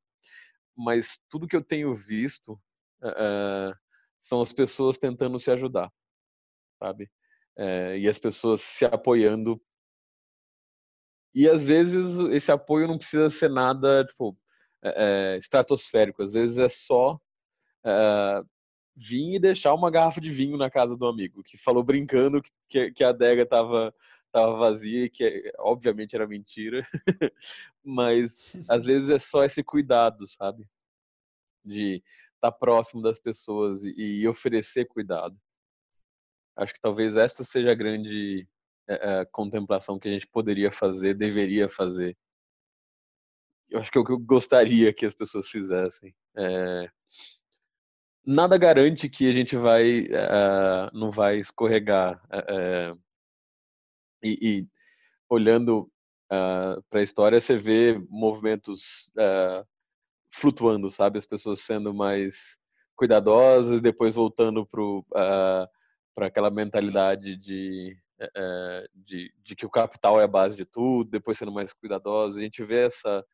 mas 0.76 1.20
tudo 1.30 1.46
que 1.46 1.54
eu 1.54 1.62
tenho 1.62 1.94
visto 1.94 2.60
uh, 3.04 3.72
são 4.18 4.40
as 4.40 4.52
pessoas 4.52 4.98
tentando 4.98 5.38
se 5.38 5.50
ajudar, 5.52 5.90
sabe? 6.78 7.08
e 7.98 8.06
as 8.06 8.18
pessoas 8.18 8.60
se 8.60 8.84
apoiando. 8.84 9.58
E 11.34 11.48
às 11.48 11.64
vezes 11.64 12.18
esse 12.30 12.52
apoio 12.52 12.86
não 12.86 12.98
precisa 12.98 13.30
ser 13.30 13.48
nada 13.48 14.04
tipo, 14.04 14.36
estratosférico, 15.38 16.22
às 16.22 16.34
vezes 16.34 16.58
é 16.58 16.68
só 16.68 17.18
vir 18.96 19.34
e 19.34 19.38
deixar 19.38 19.74
uma 19.74 19.90
garrafa 19.90 20.20
de 20.20 20.30
vinho 20.30 20.56
na 20.56 20.70
casa 20.70 20.96
do 20.96 21.06
amigo, 21.06 21.42
que 21.42 21.58
falou 21.58 21.82
brincando 21.82 22.40
que, 22.68 22.90
que 22.90 23.04
a 23.04 23.10
adega 23.10 23.42
estava 23.42 23.94
tava 24.32 24.56
vazia 24.56 25.04
e 25.04 25.10
que 25.10 25.50
obviamente 25.58 26.14
era 26.14 26.26
mentira. 26.26 26.82
Mas 27.84 28.54
às 28.68 28.84
vezes 28.86 29.08
é 29.10 29.18
só 29.18 29.44
esse 29.44 29.62
cuidado, 29.62 30.26
sabe? 30.26 30.68
De 31.64 32.02
estar 32.34 32.50
tá 32.50 32.52
próximo 32.52 33.02
das 33.02 33.18
pessoas 33.18 33.82
e, 33.82 34.20
e, 34.20 34.28
oferecer 34.28 34.86
cuidado. 34.86 35.36
Acho 36.56 36.72
que 36.74 36.80
talvez 36.80 37.16
esta 37.16 37.44
seja 37.44 37.72
a 37.72 37.74
grande 37.74 38.48
é, 38.88 39.20
é, 39.20 39.24
contemplação 39.26 39.98
que 39.98 40.08
a 40.08 40.12
gente 40.12 40.26
poderia 40.26 40.72
fazer, 40.72 41.14
deveria 41.14 41.68
fazer. 41.68 42.16
Eu 43.68 43.80
acho 43.80 43.90
que 43.90 43.98
é 43.98 44.00
o 44.00 44.04
que 44.04 44.12
eu 44.12 44.18
gostaria 44.18 44.92
que 44.92 45.04
as 45.04 45.14
pessoas 45.14 45.48
fizessem. 45.48 46.14
É, 46.36 46.90
nada 48.26 48.58
garante 48.58 49.08
que 49.08 49.28
a 49.28 49.32
gente 49.32 49.56
vai 49.56 50.00
uh, 50.00 50.90
não 50.92 51.10
vai 51.10 51.38
escorregar 51.38 52.20
uh, 52.26 53.00
e, 54.22 54.38
e, 54.42 54.68
olhando 55.28 55.88
uh, 56.32 56.82
para 56.90 57.00
a 57.00 57.02
história 57.02 57.40
você 57.40 57.56
vê 57.56 57.96
movimentos 58.08 59.08
flutuando 60.32 60.90
sabe 60.90 61.18
as 61.18 61.26
pessoas 61.26 61.60
sendo 61.60 61.94
mais 61.94 62.58
cuidadosas 62.96 63.80
depois 63.80 64.16
voltando 64.16 64.66
para 64.66 65.68
para 66.14 66.26
aquela 66.28 66.50
mentalidade 66.50 67.36
de, 67.36 67.94
de, 68.94 69.30
de 69.42 69.54
que 69.54 69.66
o 69.66 69.70
capital 69.70 70.18
é 70.18 70.24
a 70.24 70.28
base 70.28 70.56
de 70.56 70.64
tudo 70.64 71.10
depois 71.10 71.38
sendo 71.38 71.52
mais 71.52 71.72
cuidadosos 71.72 72.38
a 72.38 72.42
gente 72.42 72.64
vê 72.64 72.86
essa 72.86 73.24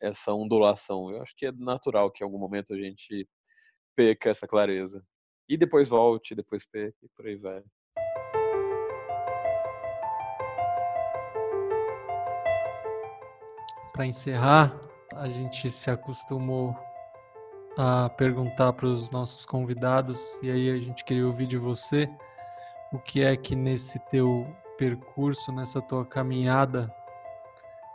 essa 0.00 0.32
ondulação. 0.32 1.10
Eu 1.10 1.22
acho 1.22 1.34
que 1.34 1.46
é 1.46 1.52
natural 1.52 2.10
que 2.10 2.22
em 2.22 2.26
algum 2.26 2.38
momento 2.38 2.74
a 2.74 2.76
gente 2.76 3.26
perca 3.94 4.30
essa 4.30 4.46
clareza. 4.46 5.04
E 5.48 5.56
depois 5.56 5.88
volte, 5.88 6.34
depois 6.34 6.64
perca 6.66 6.96
e 7.02 7.08
por 7.08 7.26
aí 7.26 7.36
vai. 7.36 7.62
Para 13.92 14.06
encerrar, 14.06 14.78
a 15.14 15.28
gente 15.28 15.70
se 15.70 15.90
acostumou 15.90 16.76
a 17.76 18.08
perguntar 18.08 18.72
para 18.72 18.86
os 18.86 19.10
nossos 19.10 19.44
convidados 19.44 20.40
e 20.42 20.50
aí 20.50 20.70
a 20.70 20.76
gente 20.78 21.04
queria 21.04 21.26
ouvir 21.26 21.46
de 21.46 21.58
você 21.58 22.08
o 22.92 22.98
que 22.98 23.22
é 23.22 23.36
que 23.36 23.54
nesse 23.56 23.98
teu 24.08 24.46
percurso, 24.78 25.52
nessa 25.52 25.80
tua 25.82 26.04
caminhada 26.04 26.92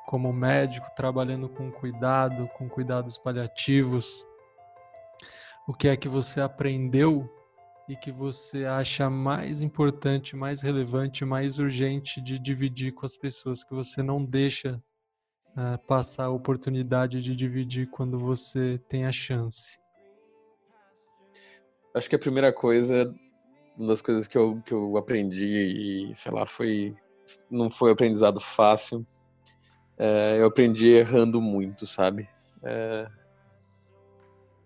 como 0.05 0.33
médico, 0.33 0.87
trabalhando 0.95 1.47
com 1.47 1.71
cuidado, 1.71 2.47
com 2.57 2.67
cuidados 2.67 3.17
paliativos, 3.17 4.25
o 5.69 5.73
que 5.73 5.87
é 5.87 5.95
que 5.95 6.07
você 6.07 6.41
aprendeu 6.41 7.29
e 7.87 7.95
que 7.95 8.09
você 8.09 8.65
acha 8.65 9.07
mais 9.07 9.61
importante, 9.61 10.35
mais 10.35 10.63
relevante, 10.63 11.23
mais 11.23 11.59
urgente 11.59 12.19
de 12.19 12.39
dividir 12.39 12.91
com 12.91 13.05
as 13.05 13.15
pessoas, 13.15 13.63
que 13.63 13.71
você 13.71 14.01
não 14.01 14.25
deixa 14.25 14.81
uh, 15.49 15.77
passar 15.85 16.25
a 16.25 16.31
oportunidade 16.31 17.21
de 17.21 17.35
dividir 17.35 17.87
quando 17.91 18.17
você 18.17 18.81
tem 18.89 19.05
a 19.05 19.11
chance? 19.11 19.77
Acho 21.93 22.09
que 22.09 22.15
a 22.15 22.19
primeira 22.19 22.51
coisa, 22.51 23.13
uma 23.77 23.89
das 23.89 24.01
coisas 24.01 24.25
que 24.25 24.39
eu, 24.39 24.59
que 24.65 24.73
eu 24.73 24.97
aprendi 24.97 26.09
e, 26.09 26.15
sei 26.15 26.31
lá, 26.31 26.47
foi 26.47 26.95
não 27.47 27.69
foi 27.69 27.91
aprendizado 27.91 28.39
fácil. 28.39 29.05
É, 29.99 30.37
eu 30.39 30.47
aprendi 30.47 30.87
errando 30.87 31.39
muito, 31.39 31.85
sabe? 31.85 32.27
É, 32.63 33.07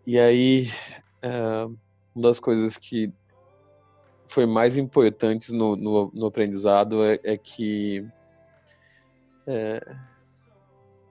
e 0.06 0.20
aí, 0.20 0.70
é, 1.22 1.66
uma 2.14 2.28
das 2.28 2.40
coisas 2.40 2.78
que 2.78 3.12
foi 4.28 4.46
mais 4.46 4.78
importantes 4.78 5.50
no, 5.50 5.76
no, 5.76 6.12
no 6.14 6.26
aprendizado 6.26 7.04
é, 7.04 7.20
é 7.24 7.38
que 7.38 8.06
é, 9.48 9.96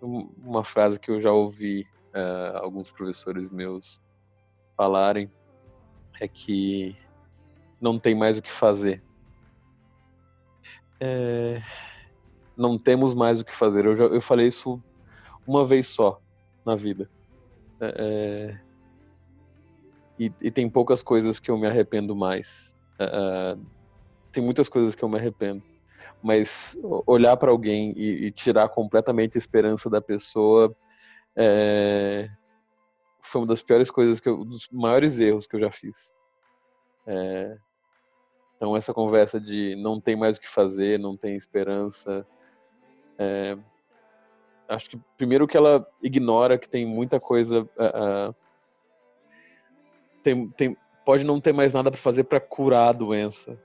uma 0.00 0.64
frase 0.64 0.98
que 0.98 1.10
eu 1.10 1.20
já 1.20 1.32
ouvi 1.32 1.86
é, 2.12 2.52
alguns 2.56 2.90
professores 2.90 3.48
meus 3.48 4.00
falarem 4.76 5.30
é 6.20 6.28
que 6.28 6.96
não 7.80 7.98
tem 7.98 8.14
mais 8.14 8.38
o 8.38 8.42
que 8.42 8.50
fazer. 8.50 9.02
É, 11.00 11.62
não 12.56 12.78
temos 12.78 13.14
mais 13.14 13.40
o 13.40 13.44
que 13.44 13.54
fazer. 13.54 13.86
Eu, 13.86 13.96
já, 13.96 14.04
eu 14.04 14.20
falei 14.20 14.46
isso 14.46 14.82
uma 15.46 15.64
vez 15.64 15.88
só 15.88 16.20
na 16.64 16.76
vida. 16.76 17.10
É, 17.80 17.94
é 17.98 18.71
e, 20.26 20.32
e, 20.42 20.50
tem 20.50 20.68
poucas 20.68 21.02
coisas 21.02 21.40
que 21.40 21.50
eu 21.50 21.58
me 21.58 21.66
arrependo 21.66 22.14
mais. 22.14 22.74
Uh, 22.94 23.60
tem 24.30 24.42
muitas 24.42 24.68
coisas 24.68 24.94
que 24.94 25.02
eu 25.02 25.08
me 25.08 25.18
arrependo. 25.18 25.62
Mas 26.22 26.76
olhar 27.06 27.36
para 27.36 27.50
alguém 27.50 27.92
e, 27.96 28.26
e, 28.26 28.30
tirar 28.30 28.68
completamente 28.68 29.36
a 29.36 29.38
esperança 29.38 29.90
da 29.90 30.00
pessoa 30.00 30.74
é, 31.34 32.28
foi 33.20 33.40
uma 33.40 33.46
das 33.46 33.62
piores 33.62 33.90
coisas, 33.90 34.20
que 34.20 34.28
eu, 34.28 34.44
dos 34.44 34.68
maiores 34.70 35.18
erros 35.18 35.46
que 35.46 35.56
eu 35.56 35.60
já 35.60 35.72
fiz. 35.72 36.12
É, 37.06 37.56
então 38.56 38.76
essa 38.76 38.94
conversa 38.94 39.40
de 39.40 39.74
não 39.76 40.00
tem 40.00 40.14
mais 40.14 40.36
o 40.36 40.40
que 40.40 40.48
fazer, 40.48 40.98
não 40.98 41.16
tem 41.16 41.34
esperança, 41.34 42.24
é, 43.18 43.58
acho 44.68 44.90
que 44.90 45.00
primeiro 45.16 45.46
que 45.46 45.56
ela 45.56 45.86
ignora 46.02 46.58
que 46.58 46.68
tem 46.68 46.86
muita 46.86 47.20
coisa 47.20 47.62
uh, 47.62 48.30
uh, 48.30 48.34
tem, 50.22 50.48
tem, 50.50 50.76
pode 51.04 51.24
não 51.24 51.40
ter 51.40 51.52
mais 51.52 51.74
nada 51.74 51.90
para 51.90 52.00
fazer 52.00 52.24
para 52.24 52.40
curar 52.40 52.88
a 52.88 52.92
doença, 52.92 53.58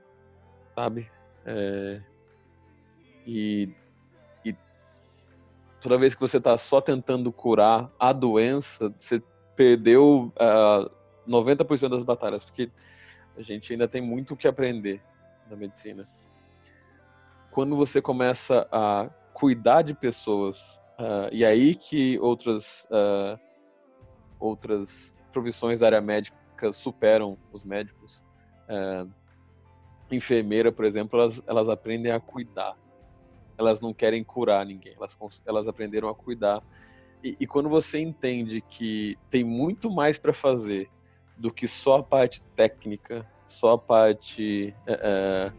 sabe? 0.75 1.09
É, 1.45 2.01
e, 3.25 3.69
e 4.43 4.55
toda 5.79 5.97
vez 5.97 6.15
que 6.15 6.21
você 6.21 6.37
está 6.37 6.57
só 6.57 6.81
tentando 6.81 7.31
curar 7.31 7.91
a 7.99 8.11
doença, 8.11 8.93
você 8.97 9.21
perdeu 9.55 10.31
uh, 10.35 10.91
90% 11.27 11.89
das 11.89 12.03
batalhas, 12.03 12.43
porque 12.43 12.71
a 13.35 13.41
gente 13.41 13.71
ainda 13.71 13.87
tem 13.87 14.01
muito 14.01 14.33
o 14.33 14.37
que 14.37 14.47
aprender 14.47 15.01
na 15.49 15.55
medicina. 15.55 16.07
Quando 17.51 17.75
você 17.75 18.01
começa 18.01 18.67
a 18.71 19.09
cuidar 19.33 19.81
de 19.81 19.93
pessoas, 19.93 20.59
uh, 20.99 21.29
e 21.31 21.45
aí 21.45 21.75
que 21.75 22.19
outras, 22.19 22.87
uh, 22.91 23.39
outras 24.39 25.15
profissões 25.31 25.79
da 25.79 25.87
área 25.87 26.01
médica 26.01 26.46
superam 26.73 27.37
os 27.51 27.63
médicos. 27.63 28.23
É, 28.67 29.05
enfermeira, 30.11 30.71
por 30.71 30.85
exemplo, 30.85 31.19
elas, 31.19 31.43
elas 31.45 31.69
aprendem 31.69 32.11
a 32.11 32.19
cuidar. 32.19 32.77
Elas 33.57 33.81
não 33.81 33.93
querem 33.93 34.23
curar 34.23 34.65
ninguém, 34.65 34.93
elas, 34.95 35.17
elas 35.45 35.67
aprenderam 35.67 36.09
a 36.09 36.15
cuidar. 36.15 36.61
E, 37.23 37.35
e 37.39 37.47
quando 37.47 37.69
você 37.69 37.99
entende 37.99 38.61
que 38.61 39.17
tem 39.29 39.43
muito 39.43 39.89
mais 39.89 40.17
para 40.17 40.31
fazer 40.31 40.89
do 41.35 41.51
que 41.51 41.67
só 41.67 41.97
a 41.97 42.03
parte 42.03 42.41
técnica, 42.55 43.25
só 43.45 43.73
a 43.73 43.77
parte 43.77 44.73
é, 44.85 44.93
é, 44.93 45.53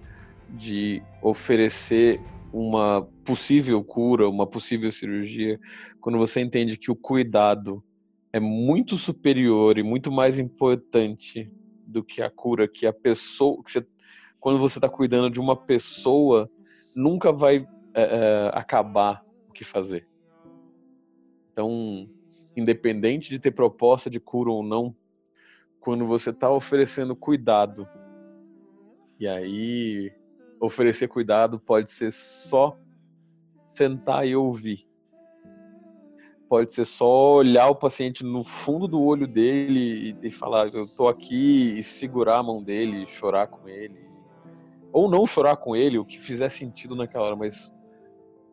de 0.50 1.02
oferecer 1.20 2.20
uma 2.52 3.06
possível 3.24 3.82
cura, 3.82 4.28
uma 4.28 4.46
possível 4.46 4.90
cirurgia, 4.90 5.58
quando 6.00 6.18
você 6.18 6.40
entende 6.40 6.76
que 6.76 6.90
o 6.90 6.96
cuidado 6.96 7.82
é 8.32 8.40
muito 8.40 8.96
superior 8.96 9.78
e 9.78 9.82
muito 9.82 10.10
mais 10.10 10.38
importante 10.38 11.50
do 11.86 12.04
que 12.04 12.22
a 12.22 12.30
cura 12.30 12.68
que 12.68 12.86
a 12.86 12.92
pessoa 12.92 13.62
que 13.62 13.70
você, 13.70 13.86
quando 14.38 14.58
você 14.58 14.78
está 14.78 14.88
cuidando 14.88 15.30
de 15.30 15.40
uma 15.40 15.56
pessoa 15.56 16.50
nunca 16.94 17.32
vai 17.32 17.66
é, 17.94 18.50
acabar 18.52 19.24
o 19.48 19.52
que 19.52 19.64
fazer. 19.64 20.06
Então 21.50 22.08
independente 22.56 23.30
de 23.30 23.38
ter 23.38 23.52
proposta 23.52 24.10
de 24.10 24.18
cura 24.18 24.50
ou 24.50 24.62
não 24.62 24.94
quando 25.80 26.06
você 26.06 26.30
está 26.30 26.50
oferecendo 26.50 27.14
cuidado 27.14 27.88
e 29.18 29.28
aí 29.28 30.12
oferecer 30.60 31.08
cuidado 31.08 31.58
pode 31.60 31.92
ser 31.92 32.12
só 32.12 32.76
sentar 33.66 34.26
e 34.26 34.34
ouvir 34.34 34.87
pode 36.48 36.74
ser 36.74 36.84
só 36.84 37.34
olhar 37.34 37.68
o 37.68 37.74
paciente 37.74 38.24
no 38.24 38.42
fundo 38.42 38.88
do 38.88 39.00
olho 39.00 39.26
dele 39.26 40.16
e, 40.22 40.28
e 40.28 40.30
falar, 40.30 40.72
eu 40.74 40.86
tô 40.86 41.06
aqui, 41.06 41.78
e 41.78 41.82
segurar 41.82 42.38
a 42.38 42.42
mão 42.42 42.62
dele, 42.62 43.06
chorar 43.06 43.46
com 43.48 43.68
ele. 43.68 44.08
Ou 44.92 45.10
não 45.10 45.26
chorar 45.26 45.56
com 45.56 45.76
ele, 45.76 45.98
o 45.98 46.04
que 46.04 46.18
fizer 46.18 46.48
sentido 46.48 46.96
naquela 46.96 47.26
hora, 47.26 47.36
mas 47.36 47.72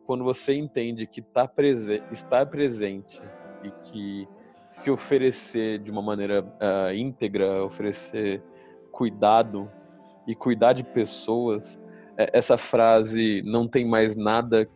quando 0.04 0.22
você 0.22 0.54
entende 0.54 1.06
que 1.06 1.20
tá 1.20 1.48
prese 1.48 2.02
está 2.12 2.44
presente 2.46 3.20
e 3.64 3.70
que 3.82 4.28
se 4.68 4.90
oferecer 4.90 5.78
de 5.78 5.90
uma 5.90 6.02
maneira 6.02 6.42
uh, 6.42 6.94
íntegra, 6.94 7.64
oferecer 7.64 8.42
cuidado 8.92 9.70
e 10.26 10.34
cuidar 10.34 10.74
de 10.74 10.84
pessoas, 10.84 11.80
é, 12.16 12.30
essa 12.32 12.56
frase 12.56 13.42
não 13.44 13.66
tem 13.66 13.86
mais 13.86 14.14
nada 14.14 14.68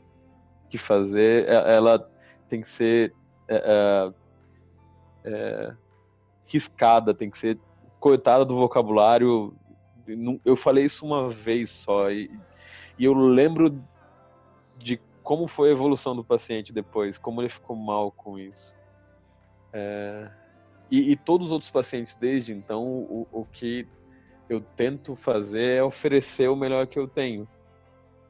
que 0.69 0.79
fazer, 0.79 1.49
é, 1.49 1.77
ela 1.77 2.10
tem 2.51 2.61
que 2.61 2.69
ser 2.69 3.15
é, 3.49 3.57
é, 3.57 4.13
é, 5.25 5.77
riscada, 6.45 7.15
tem 7.15 7.31
que 7.31 7.39
ser 7.39 7.59
cortada 8.01 8.45
do 8.45 8.57
vocabulário. 8.57 9.55
Eu 10.45 10.57
falei 10.57 10.85
isso 10.85 11.07
uma 11.07 11.31
vez 11.31 11.71
só 11.71 12.11
e, 12.11 12.29
e 12.99 13.05
eu 13.05 13.15
lembro 13.15 13.83
de 14.77 15.01
como 15.23 15.47
foi 15.47 15.69
a 15.69 15.73
evolução 15.73 16.17
do 16.17 16.25
paciente 16.25 16.73
depois, 16.73 17.17
como 17.17 17.41
ele 17.41 17.49
ficou 17.49 17.77
mal 17.77 18.11
com 18.11 18.39
isso. 18.39 18.75
É, 19.73 20.29
e, 20.91 21.13
e, 21.13 21.17
todos 21.17 21.47
os 21.47 21.53
outros 21.53 21.71
pacientes 21.71 22.17
desde 22.17 22.53
então, 22.53 22.83
o, 22.85 23.29
o, 23.31 23.45
que 23.45 23.87
eu 24.49 24.61
tento 24.61 25.15
fazer 25.15 25.77
é 25.77 25.83
oferecer 25.85 26.49
o 26.49 26.57
melhor 26.57 26.89
que 26.89 26.99
eu 26.99 27.07
tenho. 27.07 27.47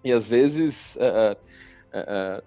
E 0.04 0.12
às 0.12 0.28
vezes, 0.28 0.98
é, 0.98 1.36
é, 1.92 2.42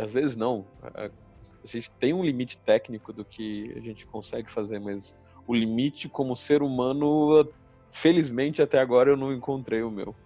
e 0.00 0.02
às 0.02 0.14
vezes 0.14 0.34
não. 0.34 0.66
A, 0.82 1.06
a 1.06 1.66
gente 1.66 1.90
tem 1.92 2.14
um 2.14 2.24
limite 2.24 2.58
técnico 2.58 3.12
do 3.12 3.22
que 3.22 3.70
a 3.76 3.80
gente 3.80 4.06
consegue 4.06 4.50
fazer, 4.50 4.78
mas 4.80 5.14
o 5.46 5.54
limite 5.54 6.08
como 6.08 6.34
ser 6.34 6.62
humano, 6.62 7.46
felizmente 7.92 8.62
até 8.62 8.78
agora 8.78 9.10
eu 9.10 9.16
não 9.16 9.32
encontrei 9.32 9.82
o 9.82 9.90
meu. 9.90 10.16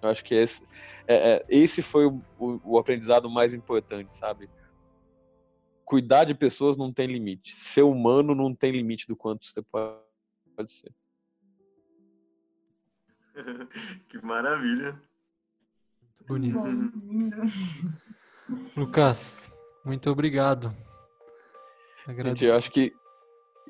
Eu 0.00 0.08
acho 0.08 0.24
que 0.24 0.34
esse, 0.34 0.62
é, 1.06 1.32
é, 1.32 1.46
esse 1.48 1.82
foi 1.82 2.06
o, 2.06 2.22
o, 2.38 2.60
o, 2.64 2.78
aprendizado 2.78 3.28
mais 3.28 3.52
importante, 3.52 4.14
sabe? 4.14 4.48
Cuidar 5.84 6.24
de 6.24 6.34
pessoas 6.34 6.76
não 6.76 6.92
tem 6.92 7.08
limite. 7.08 7.54
Ser 7.56 7.82
humano 7.82 8.34
não 8.34 8.54
tem 8.54 8.70
limite 8.70 9.06
do 9.08 9.16
quanto 9.16 9.44
você 9.44 9.60
pode, 9.60 9.98
pode 10.56 10.70
ser. 10.70 10.94
que 14.08 14.24
maravilha. 14.24 15.02
Muito 16.28 16.52
bonito. 16.52 17.40
Lucas, 18.76 19.44
muito 19.84 20.10
obrigado. 20.10 20.74
Gente, 22.08 22.44
eu 22.44 22.54
acho 22.56 22.70
que 22.70 22.92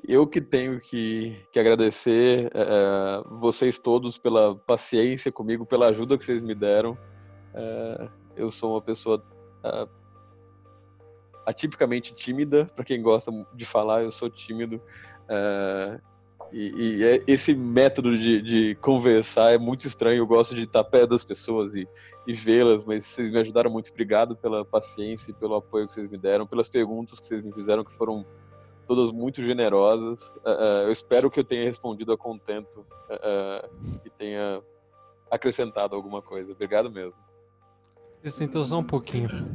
eu 0.07 0.25
que 0.25 0.41
tenho 0.41 0.79
que, 0.79 1.39
que 1.51 1.59
agradecer 1.59 2.51
é, 2.53 3.23
vocês 3.39 3.77
todos 3.77 4.17
pela 4.17 4.55
paciência 4.55 5.31
comigo, 5.31 5.65
pela 5.65 5.89
ajuda 5.89 6.17
que 6.17 6.25
vocês 6.25 6.41
me 6.41 6.55
deram. 6.55 6.97
É, 7.53 8.09
eu 8.35 8.49
sou 8.49 8.73
uma 8.73 8.81
pessoa 8.81 9.23
é, 9.63 9.87
atipicamente 11.45 12.13
tímida, 12.13 12.65
para 12.75 12.85
quem 12.85 13.01
gosta 13.01 13.31
de 13.53 13.65
falar, 13.65 14.03
eu 14.03 14.11
sou 14.11 14.29
tímido. 14.29 14.81
E, 16.51 16.73
e 16.75 17.03
é, 17.03 17.23
esse 17.27 17.55
método 17.55 18.17
de, 18.17 18.41
de, 18.41 18.75
conversar 18.75 19.53
é 19.53 19.57
muito 19.57 19.87
estranho. 19.87 20.17
Eu 20.17 20.27
gosto 20.27 20.53
de 20.53 20.63
estar 20.63 20.83
perto 20.83 21.11
das 21.11 21.23
pessoas 21.23 21.75
e, 21.75 21.87
e 22.25 22.33
vê-las, 22.33 22.85
mas 22.85 23.05
vocês 23.05 23.31
me 23.31 23.39
ajudaram 23.39 23.71
muito. 23.71 23.89
Obrigado 23.89 24.35
pela 24.35 24.63
paciência 24.63 25.31
e 25.31 25.33
pelo 25.33 25.55
apoio 25.55 25.87
que 25.87 25.93
vocês 25.93 26.07
me 26.07 26.17
deram, 26.17 26.45
pelas 26.45 26.67
perguntas 26.67 27.19
que 27.19 27.25
vocês 27.25 27.41
me 27.41 27.51
fizeram, 27.51 27.83
que 27.83 27.93
foram 27.93 28.25
todas 28.87 29.11
muito 29.11 29.41
generosas. 29.41 30.35
eu 30.83 30.91
espero 30.91 31.31
que 31.31 31.39
eu 31.39 31.43
tenha 31.43 31.63
respondido 31.63 32.11
a 32.11 32.17
contento 32.17 32.85
e 34.05 34.09
tenha 34.09 34.61
acrescentado 35.29 35.95
alguma 35.95 36.21
coisa. 36.21 36.51
Obrigado 36.51 36.91
mesmo. 36.91 37.15
Acrescentou 38.19 38.63
só 38.65 38.77
um 38.77 38.83
pouquinho. 38.83 39.29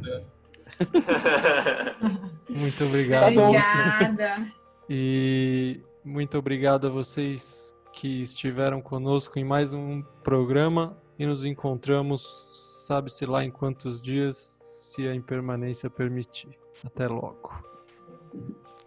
muito 2.49 2.83
obrigado. 2.83 3.37
Obrigada. 3.37 4.51
E 4.89 5.81
muito 6.03 6.37
obrigado 6.37 6.87
a 6.87 6.89
vocês 6.89 7.73
que 7.93 8.21
estiveram 8.21 8.81
conosco 8.81 9.39
em 9.39 9.43
mais 9.43 9.73
um 9.73 10.01
programa 10.23 10.97
e 11.19 11.25
nos 11.25 11.45
encontramos, 11.45 12.85
sabe-se 12.87 13.25
lá 13.25 13.43
em 13.43 13.51
quantos 13.51 13.99
dias, 14.01 14.35
se 14.35 15.07
a 15.07 15.15
impermanência 15.15 15.89
permitir. 15.89 16.57
Até 16.85 17.07
logo. 17.07 17.51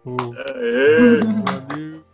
Uh. 0.05 0.33
Valeu. 1.47 2.10